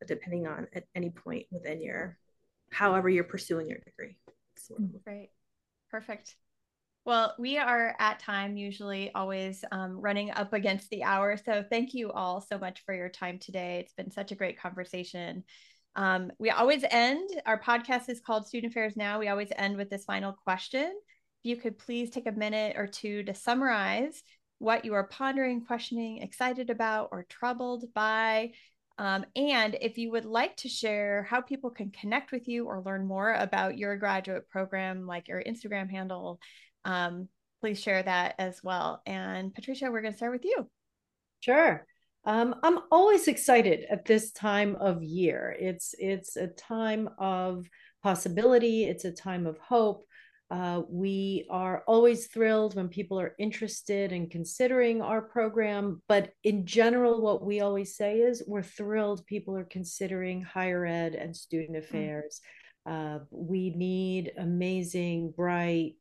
depending 0.06 0.46
on 0.46 0.66
at 0.74 0.84
any 0.94 1.08
point 1.08 1.46
within 1.50 1.80
your 1.80 2.18
however 2.70 3.08
you're 3.08 3.24
pursuing 3.24 3.68
your 3.68 3.78
degree. 3.78 4.16
Right. 5.06 5.30
Perfect. 5.90 6.36
Well, 7.04 7.34
we 7.38 7.56
are 7.56 7.96
at 7.98 8.20
time, 8.20 8.56
usually 8.56 9.10
always 9.14 9.64
um, 9.72 10.00
running 10.00 10.30
up 10.30 10.52
against 10.52 10.90
the 10.90 11.02
hour. 11.02 11.36
So 11.36 11.64
thank 11.68 11.94
you 11.94 12.12
all 12.12 12.40
so 12.40 12.58
much 12.58 12.82
for 12.84 12.94
your 12.94 13.08
time 13.08 13.38
today. 13.38 13.80
It's 13.80 13.94
been 13.94 14.10
such 14.10 14.32
a 14.32 14.36
great 14.36 14.60
conversation. 14.60 15.44
Um, 15.96 16.30
we 16.38 16.50
always 16.50 16.84
end, 16.88 17.30
our 17.46 17.60
podcast 17.60 18.08
is 18.08 18.20
called 18.20 18.46
Student 18.46 18.72
Affairs 18.72 18.96
Now. 18.96 19.18
We 19.18 19.28
always 19.28 19.48
end 19.56 19.76
with 19.76 19.90
this 19.90 20.04
final 20.04 20.32
question. 20.44 20.92
If 21.42 21.50
you 21.50 21.56
could 21.56 21.78
please 21.78 22.10
take 22.10 22.26
a 22.26 22.32
minute 22.32 22.76
or 22.76 22.86
two 22.86 23.22
to 23.24 23.34
summarize 23.34 24.22
what 24.58 24.84
you 24.84 24.92
are 24.94 25.08
pondering, 25.08 25.64
questioning, 25.64 26.18
excited 26.18 26.68
about, 26.68 27.08
or 27.12 27.24
troubled 27.28 27.86
by. 27.94 28.52
Um, 29.00 29.24
and 29.34 29.78
if 29.80 29.96
you 29.96 30.10
would 30.10 30.26
like 30.26 30.58
to 30.58 30.68
share 30.68 31.22
how 31.22 31.40
people 31.40 31.70
can 31.70 31.90
connect 31.90 32.32
with 32.32 32.46
you 32.46 32.66
or 32.66 32.82
learn 32.82 33.06
more 33.06 33.32
about 33.32 33.78
your 33.78 33.96
graduate 33.96 34.46
program, 34.50 35.06
like 35.06 35.26
your 35.26 35.42
Instagram 35.42 35.90
handle, 35.90 36.38
um, 36.84 37.26
please 37.62 37.80
share 37.80 38.02
that 38.02 38.34
as 38.38 38.62
well. 38.62 39.00
And 39.06 39.54
Patricia, 39.54 39.90
we're 39.90 40.02
going 40.02 40.12
to 40.12 40.18
start 40.18 40.32
with 40.32 40.44
you. 40.44 40.68
Sure. 41.40 41.86
Um, 42.26 42.56
I'm 42.62 42.80
always 42.92 43.26
excited 43.26 43.86
at 43.90 44.04
this 44.04 44.32
time 44.32 44.76
of 44.76 45.02
year. 45.02 45.56
It's 45.58 45.94
it's 45.98 46.36
a 46.36 46.48
time 46.48 47.08
of 47.16 47.66
possibility. 48.02 48.84
It's 48.84 49.06
a 49.06 49.12
time 49.12 49.46
of 49.46 49.56
hope. 49.56 50.04
Uh, 50.50 50.82
we 50.88 51.46
are 51.48 51.84
always 51.86 52.26
thrilled 52.26 52.74
when 52.74 52.88
people 52.88 53.20
are 53.20 53.34
interested 53.38 54.10
in 54.10 54.28
considering 54.28 55.00
our 55.00 55.22
program. 55.22 56.02
But 56.08 56.32
in 56.42 56.66
general, 56.66 57.20
what 57.20 57.44
we 57.44 57.60
always 57.60 57.96
say 57.96 58.18
is 58.18 58.42
we're 58.46 58.62
thrilled 58.62 59.24
people 59.26 59.56
are 59.56 59.64
considering 59.64 60.42
higher 60.42 60.84
ed 60.84 61.14
and 61.14 61.36
student 61.36 61.78
hmm. 61.78 61.84
affairs. 61.84 62.40
Mm. 62.88 63.16
Uh, 63.16 63.18
we 63.30 63.70
need 63.76 64.32
amazing, 64.38 65.32
bright, 65.36 65.94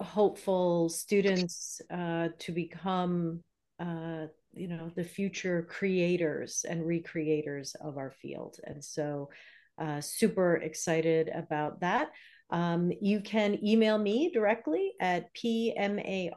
hopeful 0.00 0.88
students 0.88 1.80
uh, 1.90 2.28
to 2.38 2.52
become 2.52 3.42
uh, 3.78 4.26
you 4.52 4.68
know 4.68 4.90
the 4.96 5.04
future 5.04 5.66
creators 5.70 6.64
and 6.68 6.82
recreators 6.82 7.74
of 7.80 7.96
our 7.96 8.10
field 8.10 8.56
and 8.64 8.82
so 8.84 9.30
uh, 9.78 10.00
super 10.00 10.56
excited 10.56 11.28
about 11.28 11.80
that 11.80 12.10
um, 12.50 12.92
you 13.00 13.20
can 13.20 13.64
email 13.64 13.98
me 13.98 14.30
directly 14.32 14.92
at 15.00 15.32
pmarin 15.34 16.30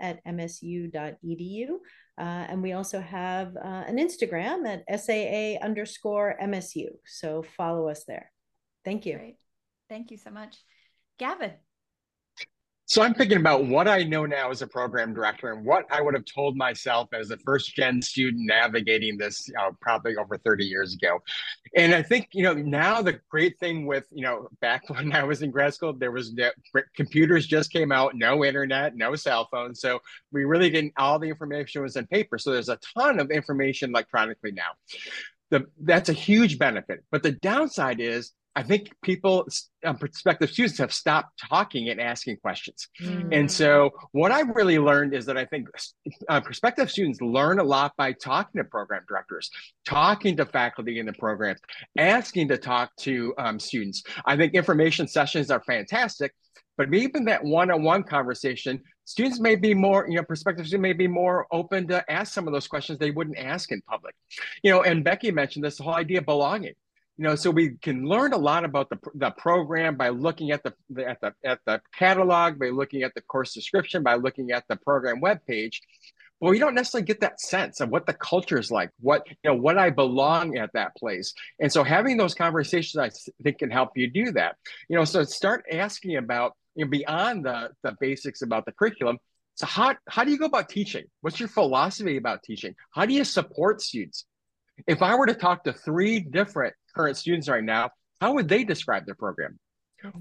at 0.00 0.24
msu.edu 0.24 1.68
uh, 2.16 2.20
and 2.20 2.62
we 2.62 2.72
also 2.72 3.00
have 3.00 3.56
uh, 3.56 3.84
an 3.86 3.98
instagram 3.98 4.66
at 4.66 5.00
saa 5.00 5.58
underscore 5.64 6.36
msu 6.42 6.88
so 7.06 7.42
follow 7.56 7.88
us 7.88 8.04
there. 8.04 8.30
Thank 8.84 9.06
you. 9.06 9.16
Great. 9.16 9.36
thank 9.88 10.10
you 10.10 10.18
so 10.18 10.30
much. 10.30 10.56
Gavin 11.18 11.52
so 12.94 13.02
I'm 13.02 13.12
thinking 13.12 13.38
about 13.38 13.64
what 13.64 13.88
I 13.88 14.04
know 14.04 14.24
now 14.24 14.52
as 14.52 14.62
a 14.62 14.68
program 14.68 15.14
director 15.14 15.52
and 15.52 15.64
what 15.64 15.84
I 15.90 16.00
would 16.00 16.14
have 16.14 16.24
told 16.26 16.56
myself 16.56 17.08
as 17.12 17.32
a 17.32 17.36
first 17.38 17.74
gen 17.74 18.00
student 18.00 18.46
navigating 18.46 19.18
this 19.18 19.48
you 19.48 19.54
know, 19.54 19.76
probably 19.80 20.14
over 20.14 20.38
30 20.38 20.64
years 20.64 20.94
ago. 20.94 21.20
And 21.74 21.92
I 21.92 22.02
think, 22.02 22.28
you 22.30 22.44
know, 22.44 22.52
now 22.52 23.02
the 23.02 23.18
great 23.28 23.58
thing 23.58 23.86
with, 23.86 24.04
you 24.12 24.22
know, 24.22 24.48
back 24.60 24.88
when 24.90 25.12
I 25.12 25.24
was 25.24 25.42
in 25.42 25.50
grad 25.50 25.74
school, 25.74 25.92
there 25.92 26.12
was 26.12 26.34
no, 26.34 26.50
computers 26.94 27.48
just 27.48 27.72
came 27.72 27.90
out, 27.90 28.14
no 28.14 28.44
internet, 28.44 28.94
no 28.94 29.16
cell 29.16 29.48
phone. 29.50 29.74
So 29.74 29.98
we 30.30 30.44
really 30.44 30.70
didn't, 30.70 30.92
all 30.96 31.18
the 31.18 31.28
information 31.28 31.82
was 31.82 31.96
in 31.96 32.06
paper. 32.06 32.38
So 32.38 32.52
there's 32.52 32.68
a 32.68 32.78
ton 32.96 33.18
of 33.18 33.32
information 33.32 33.90
electronically 33.90 34.52
now. 34.52 34.70
The, 35.50 35.66
that's 35.82 36.10
a 36.10 36.12
huge 36.12 36.60
benefit. 36.60 37.02
But 37.10 37.24
the 37.24 37.32
downside 37.32 37.98
is 37.98 38.30
I 38.56 38.62
think 38.62 38.92
people, 39.02 39.48
um, 39.84 39.96
prospective 39.96 40.50
students, 40.50 40.78
have 40.78 40.92
stopped 40.92 41.42
talking 41.48 41.88
and 41.88 42.00
asking 42.00 42.36
questions. 42.36 42.88
Mm. 43.02 43.28
And 43.32 43.50
so, 43.50 43.90
what 44.12 44.30
I 44.30 44.40
really 44.40 44.78
learned 44.78 45.12
is 45.12 45.26
that 45.26 45.36
I 45.36 45.44
think 45.44 45.68
uh, 46.28 46.40
prospective 46.40 46.90
students 46.90 47.20
learn 47.20 47.58
a 47.58 47.64
lot 47.64 47.92
by 47.96 48.12
talking 48.12 48.60
to 48.60 48.64
program 48.64 49.02
directors, 49.08 49.50
talking 49.84 50.36
to 50.36 50.46
faculty 50.46 51.00
in 51.00 51.06
the 51.06 51.12
programs, 51.14 51.60
asking 51.98 52.48
to 52.48 52.56
talk 52.56 52.94
to 53.00 53.34
um, 53.38 53.58
students. 53.58 54.04
I 54.24 54.36
think 54.36 54.54
information 54.54 55.08
sessions 55.08 55.50
are 55.50 55.62
fantastic, 55.62 56.32
but 56.76 56.92
even 56.94 57.24
that 57.24 57.42
one-on-one 57.42 58.04
conversation, 58.04 58.80
students 59.04 59.40
may 59.40 59.56
be 59.56 59.74
more, 59.74 60.06
you 60.08 60.16
know, 60.16 60.22
prospective 60.22 60.66
students 60.66 60.82
may 60.82 60.92
be 60.92 61.08
more 61.08 61.46
open 61.50 61.88
to 61.88 62.08
ask 62.10 62.32
some 62.32 62.46
of 62.46 62.52
those 62.52 62.68
questions 62.68 62.98
they 62.98 63.10
wouldn't 63.10 63.38
ask 63.38 63.72
in 63.72 63.80
public. 63.82 64.14
You 64.62 64.70
know, 64.70 64.82
and 64.82 65.02
Becky 65.02 65.32
mentioned 65.32 65.64
this 65.64 65.78
whole 65.78 65.94
idea 65.94 66.18
of 66.18 66.26
belonging 66.26 66.74
you 67.16 67.24
know 67.24 67.34
so 67.34 67.50
we 67.50 67.76
can 67.82 68.04
learn 68.04 68.32
a 68.32 68.38
lot 68.38 68.64
about 68.64 68.88
the, 68.90 68.98
the 69.14 69.30
program 69.30 69.96
by 69.96 70.08
looking 70.08 70.50
at 70.50 70.62
the, 70.62 70.74
the, 70.90 71.08
at 71.08 71.20
the 71.20 71.32
at 71.44 71.58
the 71.66 71.80
catalog 71.96 72.58
by 72.58 72.70
looking 72.70 73.02
at 73.02 73.14
the 73.14 73.20
course 73.22 73.54
description 73.54 74.02
by 74.02 74.14
looking 74.14 74.50
at 74.50 74.64
the 74.68 74.76
program 74.76 75.20
web 75.20 75.38
page 75.46 75.80
but 76.40 76.50
we 76.50 76.58
don't 76.58 76.74
necessarily 76.74 77.06
get 77.06 77.20
that 77.20 77.40
sense 77.40 77.80
of 77.80 77.88
what 77.88 78.06
the 78.06 78.12
culture 78.12 78.58
is 78.58 78.70
like 78.70 78.90
what 79.00 79.26
you 79.28 79.36
know 79.44 79.54
what 79.54 79.78
i 79.78 79.90
belong 79.90 80.56
at 80.56 80.70
that 80.74 80.94
place. 80.96 81.32
And 81.60 81.72
so 81.72 81.82
having 81.84 82.16
those 82.16 82.34
conversations 82.34 82.96
i 82.98 83.10
think 83.42 83.58
can 83.58 83.70
help 83.70 83.90
you 83.96 84.10
do 84.10 84.32
that. 84.32 84.56
You 84.88 84.96
know 84.96 85.04
so 85.04 85.24
start 85.24 85.64
asking 85.72 86.16
about 86.16 86.52
you 86.74 86.84
know 86.84 86.90
beyond 86.90 87.44
the 87.44 87.70
the 87.82 87.96
basics 88.00 88.42
about 88.42 88.66
the 88.66 88.72
curriculum. 88.72 89.18
So 89.56 89.66
how, 89.66 89.94
how 90.08 90.24
do 90.24 90.32
you 90.32 90.38
go 90.38 90.46
about 90.46 90.68
teaching? 90.68 91.04
What's 91.20 91.38
your 91.38 91.48
philosophy 91.48 92.16
about 92.16 92.42
teaching? 92.42 92.74
How 92.92 93.06
do 93.06 93.14
you 93.14 93.22
support 93.22 93.80
students? 93.80 94.24
If 94.88 95.00
I 95.00 95.14
were 95.14 95.26
to 95.26 95.34
talk 95.34 95.62
to 95.64 95.72
three 95.72 96.18
different 96.18 96.74
current 96.94 97.16
students 97.16 97.48
right 97.48 97.64
now, 97.64 97.90
how 98.20 98.34
would 98.34 98.48
they 98.48 98.64
describe 98.64 99.06
their 99.06 99.14
program? 99.14 99.58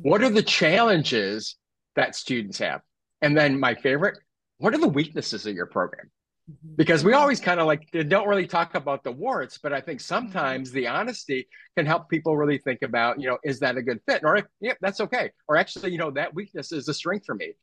What 0.02 0.24
are 0.24 0.30
the 0.30 0.44
challenges 0.44 1.58
that 1.96 2.16
students 2.16 2.58
have? 2.60 2.82
And 3.22 3.38
then 3.38 3.60
my 3.60 3.76
favorite, 3.76 4.18
what 4.58 4.74
are 4.74 4.78
the 4.78 4.88
weaknesses 4.88 5.46
of 5.46 5.56
your 5.56 5.66
program? 5.66 6.10
Mm-hmm. 6.50 6.76
Because 6.76 7.06
we 7.06 7.14
always 7.14 7.40
kind 7.40 7.60
of 7.60 7.68
like 7.68 7.90
don't 7.92 8.28
really 8.28 8.48
talk 8.48 8.76
about 8.76 9.04
the 9.04 9.12
warts, 9.12 9.58
but 9.62 9.72
I 9.72 9.80
think 9.80 10.02
sometimes 10.02 10.72
the 10.72 10.88
honesty 10.88 11.48
can 11.78 11.86
help 11.86 12.10
people 12.10 12.36
really 12.36 12.58
think 12.58 12.82
about, 12.82 13.20
you 13.20 13.28
know, 13.28 13.38
is 13.44 13.60
that 13.60 13.78
a 13.78 13.82
good 13.82 14.02
fit? 14.08 14.22
Or 14.26 14.42
yeah, 14.60 14.74
that's 14.82 15.00
okay. 15.02 15.32
Or 15.48 15.56
actually, 15.56 15.92
you 15.92 15.98
know, 15.98 16.12
that 16.12 16.34
weakness 16.34 16.72
is 16.72 16.88
a 16.90 16.94
strength 16.94 17.26
for 17.26 17.36
me. 17.36 17.54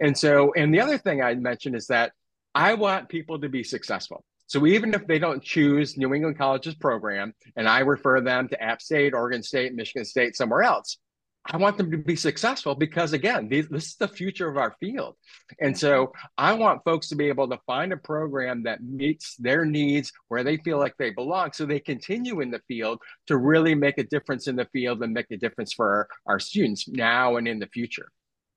And 0.00 0.16
so, 0.16 0.52
and 0.54 0.72
the 0.72 0.80
other 0.80 0.96
thing 0.96 1.22
I 1.22 1.34
mentioned 1.34 1.76
is 1.76 1.86
that 1.88 2.12
I 2.54 2.74
want 2.74 3.08
people 3.08 3.38
to 3.40 3.48
be 3.48 3.62
successful. 3.62 4.24
So 4.50 4.66
even 4.66 4.94
if 4.94 5.06
they 5.06 5.20
don't 5.20 5.40
choose 5.40 5.96
New 5.96 6.12
England 6.12 6.36
College's 6.36 6.74
program 6.74 7.32
and 7.54 7.68
I 7.68 7.78
refer 7.78 8.20
them 8.20 8.48
to 8.48 8.60
App 8.60 8.82
State, 8.82 9.14
Oregon 9.14 9.44
State, 9.44 9.76
Michigan 9.76 10.04
State, 10.04 10.34
somewhere 10.34 10.64
else, 10.64 10.98
I 11.46 11.56
want 11.56 11.78
them 11.78 11.88
to 11.92 11.96
be 11.96 12.16
successful 12.16 12.74
because 12.74 13.12
again, 13.12 13.48
these, 13.48 13.68
this 13.68 13.86
is 13.86 13.94
the 13.94 14.08
future 14.08 14.48
of 14.48 14.56
our 14.56 14.74
field. 14.80 15.14
And 15.60 15.78
so 15.78 16.12
I 16.36 16.54
want 16.54 16.82
folks 16.84 17.06
to 17.10 17.14
be 17.14 17.28
able 17.28 17.48
to 17.48 17.60
find 17.64 17.92
a 17.92 17.96
program 17.96 18.64
that 18.64 18.82
meets 18.82 19.36
their 19.36 19.64
needs 19.64 20.12
where 20.26 20.42
they 20.42 20.56
feel 20.56 20.78
like 20.78 20.96
they 20.98 21.10
belong 21.10 21.52
so 21.52 21.64
they 21.64 21.78
continue 21.78 22.40
in 22.40 22.50
the 22.50 22.60
field 22.66 22.98
to 23.28 23.36
really 23.36 23.76
make 23.76 23.98
a 23.98 24.04
difference 24.04 24.48
in 24.48 24.56
the 24.56 24.66
field 24.72 25.00
and 25.04 25.12
make 25.12 25.30
a 25.30 25.36
difference 25.36 25.72
for 25.72 25.86
our, 25.86 26.08
our 26.26 26.40
students 26.40 26.88
now 26.88 27.36
and 27.36 27.46
in 27.46 27.60
the 27.60 27.68
future. 27.68 28.10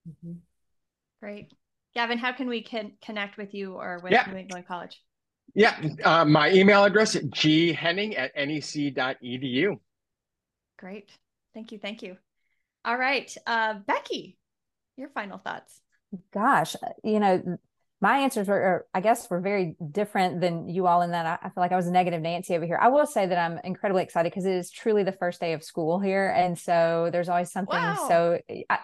Mm-hmm. 0.10 0.40
Great. 1.22 1.54
Gavin, 1.94 2.18
how 2.18 2.32
can 2.32 2.50
we 2.50 2.64
can 2.64 2.94
connect 3.06 3.38
with 3.38 3.54
you 3.54 3.74
or 3.74 4.00
with 4.02 4.12
yeah. 4.12 4.26
New 4.28 4.38
England 4.38 4.68
College? 4.68 5.00
Yeah, 5.56 5.80
uh, 6.04 6.26
my 6.26 6.52
email 6.52 6.84
address 6.84 7.16
is 7.16 7.26
ghenning 7.26 8.16
at 8.18 8.32
nec.edu. 8.36 9.80
Great. 10.80 11.12
Thank 11.54 11.72
you. 11.72 11.78
Thank 11.78 12.02
you. 12.02 12.18
All 12.84 12.98
right. 12.98 13.34
Uh, 13.46 13.76
Becky, 13.86 14.38
your 14.98 15.10
final 15.10 15.38
thoughts. 15.38 15.80
Gosh, 16.34 16.76
you 17.04 17.20
know, 17.20 17.58
my 18.04 18.18
answers 18.18 18.50
were, 18.50 18.86
I 18.94 19.00
guess, 19.00 19.30
were 19.30 19.40
very 19.40 19.78
different 19.92 20.42
than 20.42 20.68
you 20.68 20.88
all 20.88 21.04
in 21.04 21.12
that 21.12 21.26
I, 21.26 21.48
I 21.48 21.50
feel 21.50 21.62
like 21.62 21.72
I 21.72 21.78
was 21.78 21.88
a 21.88 21.92
negative 21.92 22.22
Nancy 22.22 22.54
over 22.54 22.66
here. 22.66 22.78
I 22.80 22.90
will 22.90 23.06
say 23.06 23.26
that 23.26 23.38
I'm 23.38 23.60
incredibly 23.64 24.04
excited 24.04 24.30
because 24.30 24.46
it 24.46 24.52
is 24.52 24.70
truly 24.70 25.04
the 25.04 25.14
first 25.14 25.40
day 25.40 25.54
of 25.54 25.64
school 25.64 26.02
here. 26.02 26.30
And 26.36 26.60
so 26.60 27.08
there's 27.14 27.30
always 27.30 27.50
something. 27.50 27.80
Wow. 27.80 28.06
So, 28.10 28.40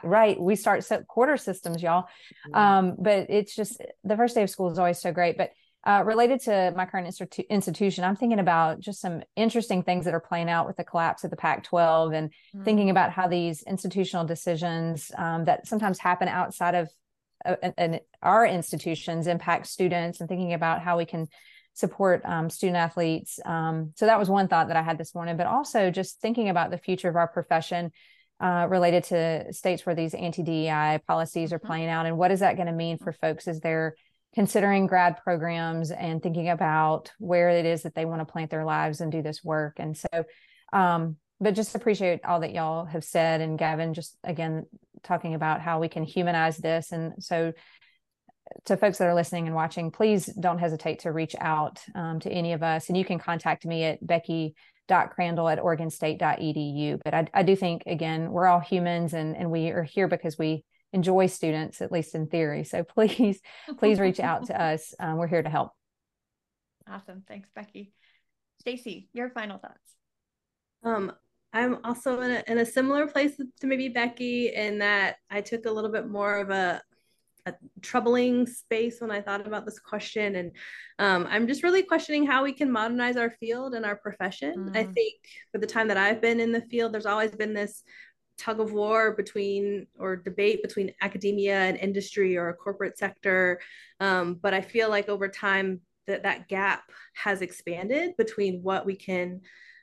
right, 0.05 0.39
we 0.39 0.55
start 0.55 0.85
so 0.85 1.03
quarter 1.05 1.35
systems, 1.35 1.83
y'all. 1.83 2.03
Mm-hmm. 2.47 2.55
Um, 2.55 2.95
but 2.97 3.29
it's 3.29 3.53
just 3.53 3.83
the 4.05 4.15
first 4.15 4.35
day 4.35 4.43
of 4.43 4.49
school 4.49 4.71
is 4.71 4.79
always 4.79 5.01
so 5.01 5.11
great. 5.11 5.37
But 5.37 5.49
uh, 5.85 6.03
related 6.05 6.41
to 6.41 6.73
my 6.75 6.85
current 6.85 7.07
institu- 7.07 7.47
institution, 7.49 8.03
I'm 8.03 8.15
thinking 8.15 8.39
about 8.39 8.79
just 8.79 8.99
some 8.99 9.21
interesting 9.35 9.81
things 9.83 10.05
that 10.05 10.13
are 10.13 10.19
playing 10.19 10.49
out 10.49 10.67
with 10.67 10.75
the 10.75 10.83
collapse 10.83 11.23
of 11.23 11.29
the 11.29 11.37
Pac 11.37 11.63
12 11.63 12.11
and 12.11 12.29
mm-hmm. 12.29 12.63
thinking 12.63 12.89
about 12.89 13.11
how 13.11 13.27
these 13.27 13.63
institutional 13.63 14.25
decisions 14.25 15.11
um, 15.17 15.45
that 15.45 15.67
sometimes 15.67 15.97
happen 15.97 16.27
outside 16.27 16.75
of 16.75 16.89
uh, 17.45 17.55
an, 17.77 17.99
our 18.21 18.45
institutions 18.45 19.27
impact 19.27 19.67
students 19.67 20.19
and 20.19 20.27
thinking 20.27 20.51
about 20.51 20.81
how 20.81 20.97
we 20.97 21.05
can 21.05 21.27
support 21.73 22.21
um, 22.25 22.49
student 22.49 22.75
athletes. 22.75 23.39
Um, 23.45 23.93
so 23.95 24.05
that 24.05 24.19
was 24.19 24.29
one 24.29 24.49
thought 24.49 24.67
that 24.67 24.75
I 24.75 24.81
had 24.81 24.97
this 24.97 25.15
morning, 25.15 25.37
but 25.37 25.47
also 25.47 25.91
just 25.91 26.19
thinking 26.19 26.49
about 26.49 26.71
the 26.71 26.77
future 26.77 27.09
of 27.09 27.15
our 27.15 27.27
profession. 27.27 27.91
Uh, 28.41 28.65
related 28.69 29.03
to 29.03 29.51
states 29.51 29.85
where 29.85 29.95
these 29.95 30.13
anti 30.13 30.41
DEI 30.43 31.01
policies 31.05 31.51
are 31.51 31.59
mm-hmm. 31.59 31.67
playing 31.67 31.89
out, 31.89 32.05
and 32.05 32.17
what 32.17 32.31
is 32.31 32.39
that 32.39 32.55
going 32.55 32.67
to 32.67 32.71
mean 32.71 32.97
for 32.97 33.11
folks 33.11 33.49
as 33.49 33.59
they're 33.59 33.95
considering 34.35 34.87
grad 34.87 35.17
programs 35.17 35.91
and 35.91 36.21
thinking 36.21 36.49
about 36.49 37.11
where 37.19 37.49
it 37.49 37.65
is 37.65 37.83
that 37.83 37.95
they 37.95 38.05
want 38.05 38.21
to 38.21 38.31
plant 38.31 38.51
their 38.51 38.65
lives 38.65 39.01
and 39.01 39.11
do 39.11 39.21
this 39.21 39.43
work. 39.43 39.77
And 39.79 39.97
so, 39.97 40.25
um, 40.71 41.17
but 41.39 41.55
just 41.55 41.75
appreciate 41.75 42.23
all 42.25 42.41
that 42.41 42.53
y'all 42.53 42.85
have 42.85 43.03
said. 43.03 43.41
And 43.41 43.57
Gavin, 43.57 43.93
just 43.93 44.17
again, 44.23 44.65
talking 45.03 45.33
about 45.33 45.61
how 45.61 45.79
we 45.79 45.87
can 45.87 46.03
humanize 46.03 46.57
this. 46.57 46.91
And 46.91 47.23
so, 47.23 47.53
to 48.65 48.77
folks 48.77 48.97
that 48.97 49.07
are 49.07 49.13
listening 49.13 49.45
and 49.45 49.55
watching, 49.55 49.91
please 49.91 50.25
don't 50.25 50.57
hesitate 50.57 50.99
to 50.99 51.11
reach 51.11 51.35
out 51.39 51.79
um, 51.93 52.19
to 52.19 52.31
any 52.31 52.53
of 52.53 52.63
us. 52.63 52.89
And 52.89 52.97
you 52.97 53.05
can 53.05 53.19
contact 53.19 53.63
me 53.63 53.83
at 53.83 54.05
becky.crandall 54.05 55.47
at 55.47 55.59
oregonstate.edu. 55.59 56.99
But 57.03 57.13
I, 57.13 57.27
I 57.31 57.43
do 57.43 57.55
think, 57.55 57.83
again, 57.85 58.31
we're 58.31 58.47
all 58.47 58.59
humans 58.59 59.13
and, 59.13 59.37
and 59.37 59.51
we 59.51 59.69
are 59.69 59.83
here 59.83 60.07
because 60.07 60.37
we 60.37 60.65
enjoy 60.93 61.27
students, 61.27 61.81
at 61.81 61.91
least 61.91 62.15
in 62.15 62.27
theory. 62.27 62.63
So 62.63 62.83
please, 62.95 63.41
please 63.77 63.99
reach 63.99 64.19
out 64.19 64.47
to 64.47 64.61
us. 64.61 64.93
Um, 64.99 65.17
we're 65.17 65.27
here 65.27 65.43
to 65.43 65.49
help. 65.49 65.71
Awesome. 66.87 67.23
Thanks, 67.27 67.49
Becky. 67.53 67.93
Stacy, 68.61 69.09
your 69.13 69.29
final 69.29 69.57
thoughts. 69.57 69.95
Um, 70.83 71.13
I'm 71.53 71.79
also 71.83 72.19
in 72.21 72.31
a, 72.31 72.43
in 72.47 72.57
a 72.59 72.65
similar 72.65 73.07
place 73.07 73.35
to 73.37 73.67
maybe 73.67 73.89
Becky 73.89 74.49
in 74.53 74.79
that 74.79 75.17
I 75.29 75.41
took 75.41 75.65
a 75.65 75.71
little 75.71 75.91
bit 75.91 76.07
more 76.07 76.37
of 76.37 76.51
a, 76.51 76.81
a 77.45 77.53
troubling 77.81 78.45
space 78.45 79.01
when 79.01 79.11
I 79.11 79.21
thought 79.21 79.45
about 79.47 79.65
this 79.65 79.79
question. 79.79 80.35
And 80.35 80.51
um, 80.99 81.27
I'm 81.29 81.47
just 81.47 81.63
really 81.63 81.83
questioning 81.83 82.25
how 82.25 82.43
we 82.43 82.53
can 82.53 82.71
modernize 82.71 83.17
our 83.17 83.31
field 83.39 83.73
and 83.73 83.85
our 83.85 83.95
profession. 83.95 84.69
Mm. 84.69 84.77
I 84.77 84.83
think 84.83 85.15
for 85.51 85.57
the 85.57 85.67
time 85.67 85.87
that 85.87 85.97
I've 85.97 86.21
been 86.21 86.39
in 86.39 86.51
the 86.51 86.61
field, 86.61 86.93
there's 86.93 87.07
always 87.07 87.31
been 87.31 87.53
this 87.53 87.83
tug 88.39 88.59
of 88.59 88.71
war 88.71 89.11
between 89.11 89.87
or 89.99 90.15
debate 90.15 90.61
between 90.63 90.93
academia 91.01 91.57
and 91.57 91.77
industry 91.77 92.37
or 92.37 92.49
a 92.49 92.53
corporate 92.53 92.97
sector. 92.97 93.59
Um, 93.99 94.35
but 94.35 94.53
I 94.53 94.61
feel 94.61 94.89
like 94.89 95.09
over 95.09 95.27
time 95.27 95.81
that 96.07 96.23
that 96.23 96.47
gap 96.47 96.83
has 97.13 97.41
expanded 97.41 98.17
between 98.17 98.63
what 98.63 98.85
we 98.85 98.95
can 98.95 99.41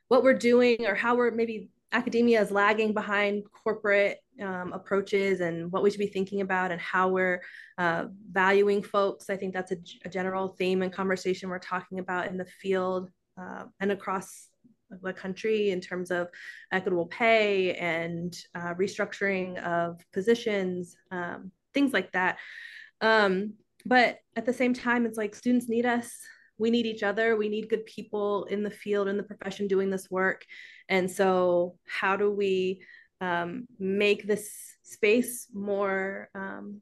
what 0.08 0.22
we're 0.22 0.34
doing 0.34 0.86
or 0.86 0.94
how 0.94 1.16
we're 1.16 1.30
maybe 1.30 1.70
academia 1.92 2.40
is 2.40 2.50
lagging 2.50 2.92
behind 2.92 3.44
corporate 3.64 4.18
um, 4.42 4.72
approaches 4.72 5.40
and 5.40 5.70
what 5.72 5.82
we 5.82 5.90
should 5.90 6.00
be 6.00 6.06
thinking 6.06 6.40
about 6.40 6.70
and 6.70 6.80
how 6.80 7.08
we're 7.08 7.40
uh, 7.78 8.04
valuing 8.30 8.82
folks. 8.82 9.30
I 9.30 9.36
think 9.36 9.54
that's 9.54 9.72
a, 9.72 9.76
a, 10.04 10.08
general 10.08 10.48
theme 10.48 10.82
and 10.82 10.92
conversation 10.92 11.48
we're 11.48 11.58
talking 11.58 11.98
about 11.98 12.26
in 12.26 12.36
the 12.36 12.44
field 12.44 13.08
uh, 13.40 13.64
and 13.80 13.92
across 13.92 14.48
the 15.02 15.12
country 15.12 15.70
in 15.70 15.80
terms 15.80 16.10
of 16.10 16.28
equitable 16.72 17.06
pay 17.06 17.74
and 17.74 18.36
uh, 18.54 18.74
restructuring 18.74 19.62
of 19.62 20.00
positions, 20.12 20.96
um, 21.10 21.50
things 21.74 21.92
like 21.92 22.12
that. 22.12 22.38
Um, 23.00 23.54
but 23.84 24.18
at 24.34 24.46
the 24.46 24.52
same 24.52 24.74
time, 24.74 25.06
it's 25.06 25.18
like 25.18 25.34
students 25.34 25.68
need 25.68 25.86
us. 25.86 26.10
We 26.58 26.70
need 26.70 26.86
each 26.86 27.02
other. 27.02 27.36
We 27.36 27.48
need 27.48 27.68
good 27.68 27.84
people 27.86 28.44
in 28.44 28.62
the 28.62 28.70
field 28.70 29.08
in 29.08 29.16
the 29.16 29.22
profession 29.22 29.68
doing 29.68 29.90
this 29.90 30.10
work. 30.10 30.44
And 30.88 31.10
so 31.10 31.76
how 31.86 32.16
do 32.16 32.30
we 32.30 32.82
um, 33.20 33.66
make 33.78 34.26
this 34.26 34.50
space 34.82 35.48
more 35.52 36.28
um, 36.34 36.80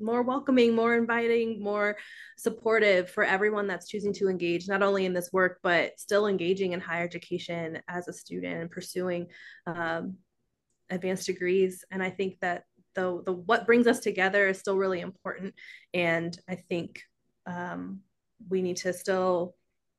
more 0.00 0.22
welcoming 0.22 0.74
more 0.74 0.96
inviting 0.96 1.62
more 1.62 1.96
supportive 2.36 3.10
for 3.10 3.24
everyone 3.24 3.66
that's 3.66 3.88
choosing 3.88 4.12
to 4.12 4.28
engage 4.28 4.68
not 4.68 4.82
only 4.82 5.06
in 5.06 5.14
this 5.14 5.30
work 5.32 5.58
but 5.62 5.98
still 5.98 6.26
engaging 6.26 6.72
in 6.72 6.80
higher 6.80 7.04
education 7.04 7.80
as 7.88 8.08
a 8.08 8.12
student 8.12 8.60
and 8.60 8.70
pursuing 8.70 9.26
um, 9.66 10.16
advanced 10.90 11.26
degrees. 11.26 11.84
And 11.90 12.02
i 12.02 12.10
think 12.10 12.38
that 12.40 12.64
the, 12.94 13.22
the 13.24 13.32
what 13.32 13.66
brings 13.66 13.86
us 13.86 14.00
together 14.00 14.48
is 14.48 14.58
still 14.58 14.76
really 14.76 15.00
important. 15.00 15.54
And 15.94 16.38
i 16.48 16.54
think 16.54 17.02
um, 17.46 18.00
we 18.48 18.62
need 18.62 18.76
to 18.78 18.92
still 18.92 19.54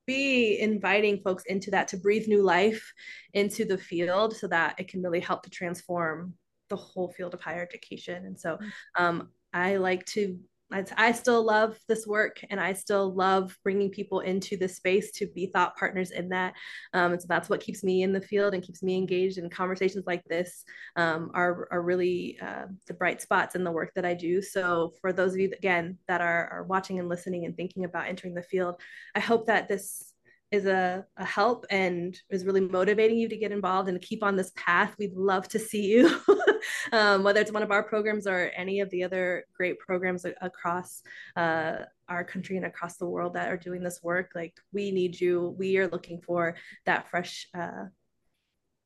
be 0.05 0.59
inviting 0.59 1.19
folks 1.21 1.43
into 1.47 1.69
that 1.71 1.89
to 1.89 1.97
breathe 1.97 2.27
new 2.27 2.41
life 2.41 2.93
into 3.33 3.65
the 3.65 3.77
field 3.77 4.35
so 4.35 4.47
that 4.47 4.75
it 4.79 4.87
can 4.87 5.03
really 5.03 5.19
help 5.19 5.43
to 5.43 5.49
transform 5.49 6.33
the 6.69 6.75
whole 6.75 7.09
field 7.09 7.33
of 7.33 7.41
higher 7.41 7.61
education. 7.61 8.25
And 8.25 8.39
so 8.39 8.57
um, 8.97 9.29
I 9.57 9.77
like 9.77 10.05
to 10.07 10.39
I, 10.69 11.11
still 11.13 11.43
love 11.45 11.79
this 11.88 12.05
work 12.05 12.43
and 12.49 12.59
I 12.59 12.73
still 12.73 13.13
love 13.13 13.57
bringing 13.63 13.89
people 13.89 14.19
into 14.19 14.57
this 14.57 14.75
space 14.75 15.11
to 15.13 15.27
be 15.27 15.45
thought 15.45 15.77
partners 15.77 16.11
in 16.11 16.27
that. 16.29 16.53
Um, 16.93 17.13
and 17.13 17.21
so 17.21 17.25
that's 17.29 17.49
what 17.49 17.61
keeps 17.61 17.84
me 17.84 18.03
in 18.03 18.11
the 18.11 18.19
field 18.19 18.53
and 18.53 18.61
keeps 18.61 18.84
me 18.84 18.97
engaged 18.97 19.38
in 19.38 19.49
conversations 19.49 20.05
like 20.05 20.23
this 20.25 20.65
um, 20.97 21.31
are, 21.34 21.69
are 21.71 21.81
really 21.81 22.38
uh, 22.41 22.65
the 22.85 22.93
bright 22.93 23.21
spots 23.21 23.55
in 23.55 23.63
the 23.63 23.71
work 23.71 23.93
that 23.95 24.05
I 24.05 24.13
do. 24.13 24.41
So 24.41 24.93
for 24.99 25.13
those 25.13 25.34
of 25.34 25.39
you, 25.39 25.51
again, 25.57 25.97
that 26.09 26.19
are, 26.19 26.49
are 26.49 26.63
watching 26.63 26.99
and 26.99 27.07
listening 27.07 27.45
and 27.45 27.55
thinking 27.55 27.85
about 27.85 28.07
entering 28.07 28.34
the 28.34 28.43
field, 28.43 28.75
I 29.15 29.21
hope 29.21 29.47
that 29.47 29.69
this 29.69 30.13
is 30.51 30.65
a, 30.65 31.05
a 31.17 31.25
help 31.25 31.65
and 31.69 32.17
is 32.29 32.45
really 32.45 32.61
motivating 32.61 33.17
you 33.17 33.27
to 33.27 33.37
get 33.37 33.51
involved 33.51 33.89
and 33.89 34.01
keep 34.01 34.23
on 34.23 34.35
this 34.35 34.51
path. 34.55 34.95
We'd 34.97 35.13
love 35.13 35.47
to 35.49 35.59
see 35.59 35.85
you, 35.85 36.19
um, 36.93 37.23
whether 37.23 37.41
it's 37.41 37.51
one 37.51 37.63
of 37.63 37.71
our 37.71 37.83
programs 37.83 38.27
or 38.27 38.51
any 38.55 38.79
of 38.79 38.89
the 38.89 39.03
other 39.03 39.45
great 39.55 39.77
programs 39.79 40.25
across 40.41 41.01
uh, 41.35 41.79
our 42.07 42.23
country 42.23 42.55
and 42.55 42.65
across 42.65 42.95
the 42.97 43.05
world 43.05 43.33
that 43.33 43.49
are 43.49 43.57
doing 43.57 43.83
this 43.83 44.01
work. 44.01 44.31
Like 44.35 44.55
we 44.71 44.91
need 44.91 45.19
you. 45.19 45.55
We 45.57 45.77
are 45.77 45.89
looking 45.89 46.21
for 46.21 46.55
that 46.85 47.09
fresh. 47.09 47.47
Uh, 47.53 47.85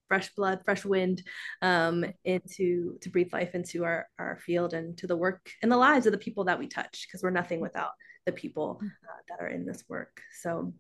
fresh 0.08 0.36
blood, 0.36 0.60
fresh 0.66 0.84
wind 0.84 1.24
um, 1.62 2.04
into 2.26 2.98
to 3.00 3.10
breathe 3.10 3.32
life 3.32 3.56
into 3.56 3.86
our, 3.86 4.08
our 4.20 4.38
field 4.46 4.74
and 4.74 4.98
to 4.98 5.08
the 5.08 5.16
work 5.16 5.50
and 5.62 5.72
the 5.72 5.78
lives 5.78 6.06
of 6.06 6.12
the 6.12 6.18
people 6.18 6.44
that 6.44 6.60
we 6.60 6.68
touch 6.68 7.08
because 7.08 7.24
we're 7.24 7.30
nothing 7.30 7.62
without 7.62 7.92
the 8.26 8.34
people 8.34 8.82
mm. 8.84 8.88
uh, 8.88 9.22
that 9.30 9.42
are 9.42 9.48
in 9.48 9.66
this 9.66 9.86
work. 9.88 10.20
So 10.42 10.74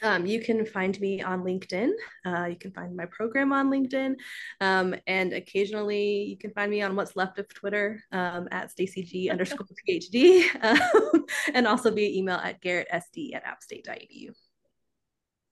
um, 0.00 0.26
you 0.26 0.40
can 0.40 0.64
find 0.64 0.98
me 1.00 1.22
on 1.22 1.42
LinkedIn. 1.42 1.90
Uh, 2.24 2.46
you 2.46 2.56
can 2.56 2.72
find 2.72 2.96
my 2.96 3.06
program 3.06 3.52
on 3.52 3.70
LinkedIn. 3.70 4.14
Um, 4.60 4.94
and 5.06 5.32
occasionally 5.32 6.24
you 6.24 6.38
can 6.38 6.52
find 6.52 6.70
me 6.70 6.82
on 6.82 6.96
what's 6.96 7.16
left 7.16 7.38
of 7.38 7.52
Twitter 7.52 8.02
um, 8.12 8.48
at 8.50 8.70
StacyG 8.74 9.30
underscore 9.30 9.66
PhD 9.88 10.44
um, 10.64 11.24
and 11.54 11.66
also 11.66 11.90
via 11.90 12.08
email 12.08 12.36
at 12.36 12.62
garrettsd 12.62 13.34
at 13.34 13.44
appstate.edu. 13.44 14.30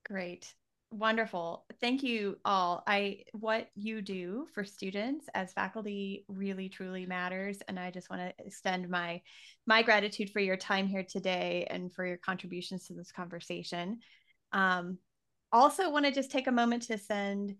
Great. 0.06 0.54
Wonderful. 0.92 1.66
Thank 1.80 2.02
you 2.02 2.38
all. 2.44 2.82
I 2.84 3.22
what 3.30 3.68
you 3.76 4.02
do 4.02 4.48
for 4.52 4.64
students 4.64 5.26
as 5.34 5.52
faculty 5.52 6.24
really 6.26 6.68
truly 6.68 7.06
matters 7.06 7.58
and 7.68 7.78
I 7.78 7.92
just 7.92 8.10
want 8.10 8.22
to 8.22 8.44
extend 8.44 8.88
my 8.88 9.22
my 9.68 9.82
gratitude 9.82 10.30
for 10.30 10.40
your 10.40 10.56
time 10.56 10.88
here 10.88 11.04
today 11.08 11.64
and 11.70 11.92
for 11.92 12.04
your 12.04 12.16
contributions 12.16 12.88
to 12.88 12.94
this 12.94 13.12
conversation. 13.12 14.00
Um, 14.52 14.98
also, 15.52 15.90
want 15.90 16.06
to 16.06 16.12
just 16.12 16.30
take 16.30 16.46
a 16.46 16.52
moment 16.52 16.84
to 16.84 16.98
send 16.98 17.56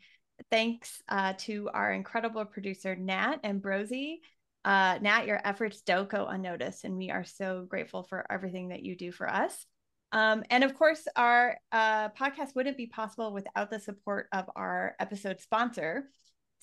thanks 0.51 1.03
uh, 1.09 1.35
to 1.39 1.69
our 1.75 1.93
incredible 1.93 2.45
producer, 2.45 2.95
Nat 2.97 3.43
Ambrosi. 3.43 4.19
Uh, 4.65 4.99
Nat, 5.01 5.27
your 5.27 5.41
efforts 5.45 5.81
don't 5.83 6.09
go 6.09 6.27
unnoticed, 6.27 6.85
and 6.85 6.97
we 6.97 7.11
are 7.11 7.25
so 7.25 7.67
grateful 7.69 8.03
for 8.03 8.31
everything 8.31 8.69
that 8.69 8.83
you 8.83 8.97
do 8.97 9.11
for 9.11 9.29
us. 9.29 9.67
Um, 10.12 10.43
and 10.51 10.65
of 10.65 10.75
course, 10.75 11.07
our 11.17 11.57
uh, 11.73 12.11
podcast 12.11 12.55
wouldn't 12.55 12.77
be 12.77 12.87
possible 12.87 13.33
without 13.33 13.71
the 13.71 13.79
support 13.79 14.29
of 14.33 14.51
our 14.57 14.97
episode 14.99 15.41
sponsor. 15.41 16.11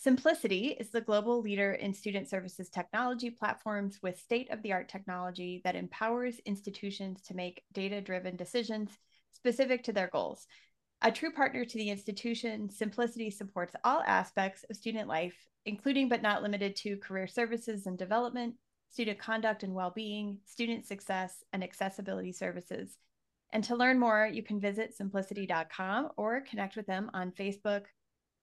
Symplicity 0.06 0.80
is 0.80 0.92
the 0.92 1.02
global 1.02 1.42
leader 1.42 1.74
in 1.74 1.94
student 1.94 2.30
services 2.30 2.70
technology 2.70 3.32
platforms 3.32 4.00
with 4.04 4.20
state 4.20 4.52
of 4.52 4.62
the 4.62 4.74
art 4.74 4.90
technology 4.90 5.62
that 5.64 5.76
empowers 5.76 6.40
institutions 6.46 7.22
to 7.24 7.36
make 7.36 7.64
data 7.74 8.00
driven 8.00 8.36
decisions 8.36 8.92
specific 9.34 9.84
to 9.84 9.94
their 9.94 10.10
goals. 10.12 10.48
A 11.02 11.12
true 11.12 11.32
partner 11.32 11.64
to 11.64 11.78
the 11.78 11.90
institution, 11.90 12.70
Symplicity 12.70 13.32
supports 13.32 13.76
all 13.84 14.02
aspects 14.06 14.66
of 14.70 14.76
student 14.76 15.08
life, 15.08 15.36
including 15.66 16.10
but 16.10 16.24
not 16.24 16.42
limited 16.42 16.76
to 16.78 16.98
career 16.98 17.28
services 17.28 17.86
and 17.86 17.98
development, 17.98 18.56
student 18.90 19.20
conduct 19.20 19.64
and 19.64 19.76
well 19.76 19.92
being, 19.96 20.40
student 20.46 20.86
success, 20.86 21.44
and 21.54 21.64
accessibility 21.64 22.32
services. 22.32 22.98
And 23.54 23.64
to 23.66 23.76
learn 23.76 24.00
more, 24.00 24.28
you 24.32 24.44
can 24.44 24.60
visit 24.60 24.96
symplicity.com 25.00 26.10
or 26.18 26.42
connect 26.42 26.76
with 26.76 26.88
them 26.88 27.10
on 27.14 27.32
Facebook, 27.32 27.84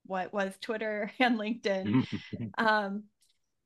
what 0.06 0.32
was 0.32 0.56
Twitter 0.60 1.10
and 1.18 1.38
LinkedIn. 1.38 2.06
um, 2.58 3.04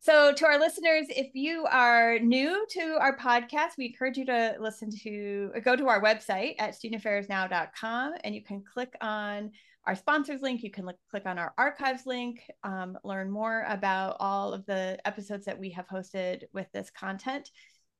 so, 0.01 0.33
to 0.33 0.47
our 0.47 0.61
listeners, 0.61 1.07
if 1.09 1.35
you 1.35 1.67
are 1.67 2.21
new 2.21 2.65
to 2.71 2.99
our 3.01 3.17
podcast, 3.17 3.77
we 3.77 3.87
encourage 3.87 4.17
you 4.17 4.27
to 4.27 4.57
listen 4.61 4.91
to 5.03 5.51
go 5.65 5.75
to 5.75 5.89
our 5.89 6.01
website 6.01 6.55
at 6.61 6.75
studentaffairsnow.com 6.75 8.13
and 8.23 8.35
you 8.35 8.43
can 8.45 8.63
click 8.63 8.95
on 9.01 9.51
our 9.87 9.97
sponsors 9.97 10.41
link. 10.41 10.63
You 10.63 10.71
can 10.71 10.87
look, 10.87 10.99
click 11.11 11.27
on 11.27 11.37
our 11.37 11.53
archives 11.59 12.07
link, 12.07 12.43
um, 12.63 12.97
learn 13.03 13.29
more 13.29 13.65
about 13.69 14.17
all 14.21 14.53
of 14.53 14.65
the 14.67 14.99
episodes 15.05 15.47
that 15.47 15.59
we 15.59 15.71
have 15.71 15.89
hosted 15.89 16.45
with 16.53 16.71
this 16.73 16.91
content. 16.91 17.51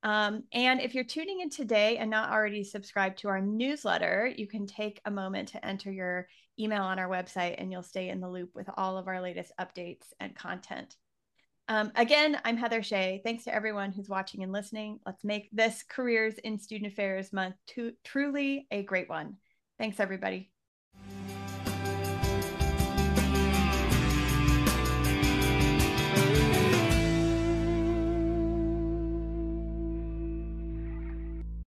Um, 0.05 0.45
and 0.53 0.81
if 0.81 0.95
you're 0.95 1.03
tuning 1.03 1.41
in 1.41 1.51
today 1.51 1.97
and 1.97 2.09
not 2.09 2.31
already 2.31 2.63
subscribed 2.63 3.19
to 3.19 3.29
our 3.29 3.41
newsletter, 3.41 4.33
you 4.37 4.47
can 4.47 4.67
take 4.69 5.01
a 5.05 5.11
moment 5.11 5.49
to 5.49 5.67
enter 5.67 5.91
your 5.91 6.29
email 6.61 6.83
on 6.83 7.01
our 7.01 7.09
website 7.09 7.57
and 7.59 7.73
you'll 7.73 7.83
stay 7.83 8.09
in 8.09 8.21
the 8.21 8.31
loop 8.31 8.51
with 8.55 8.69
all 8.77 8.97
of 8.97 9.09
our 9.09 9.21
latest 9.21 9.51
updates 9.61 10.07
and 10.21 10.37
content. 10.37 10.95
Um, 11.69 11.93
again, 11.97 12.41
I'm 12.45 12.57
Heather 12.57 12.83
Shea. 12.83 13.21
Thanks 13.23 13.45
to 13.45 13.55
everyone 13.55 13.93
who's 13.93 14.09
watching 14.09 14.43
and 14.43 14.53
listening. 14.53 15.01
Let's 15.05 15.23
make 15.23 15.51
this 15.53 15.85
Careers 15.87 16.35
in 16.39 16.59
Student 16.59 16.93
Affairs 16.93 17.31
Month 17.31 17.57
to, 17.69 17.93
truly 18.05 18.67
a 18.71 18.83
great 18.83 19.09
one. 19.09 19.37
Thanks, 19.79 20.01
everybody. 20.01 20.51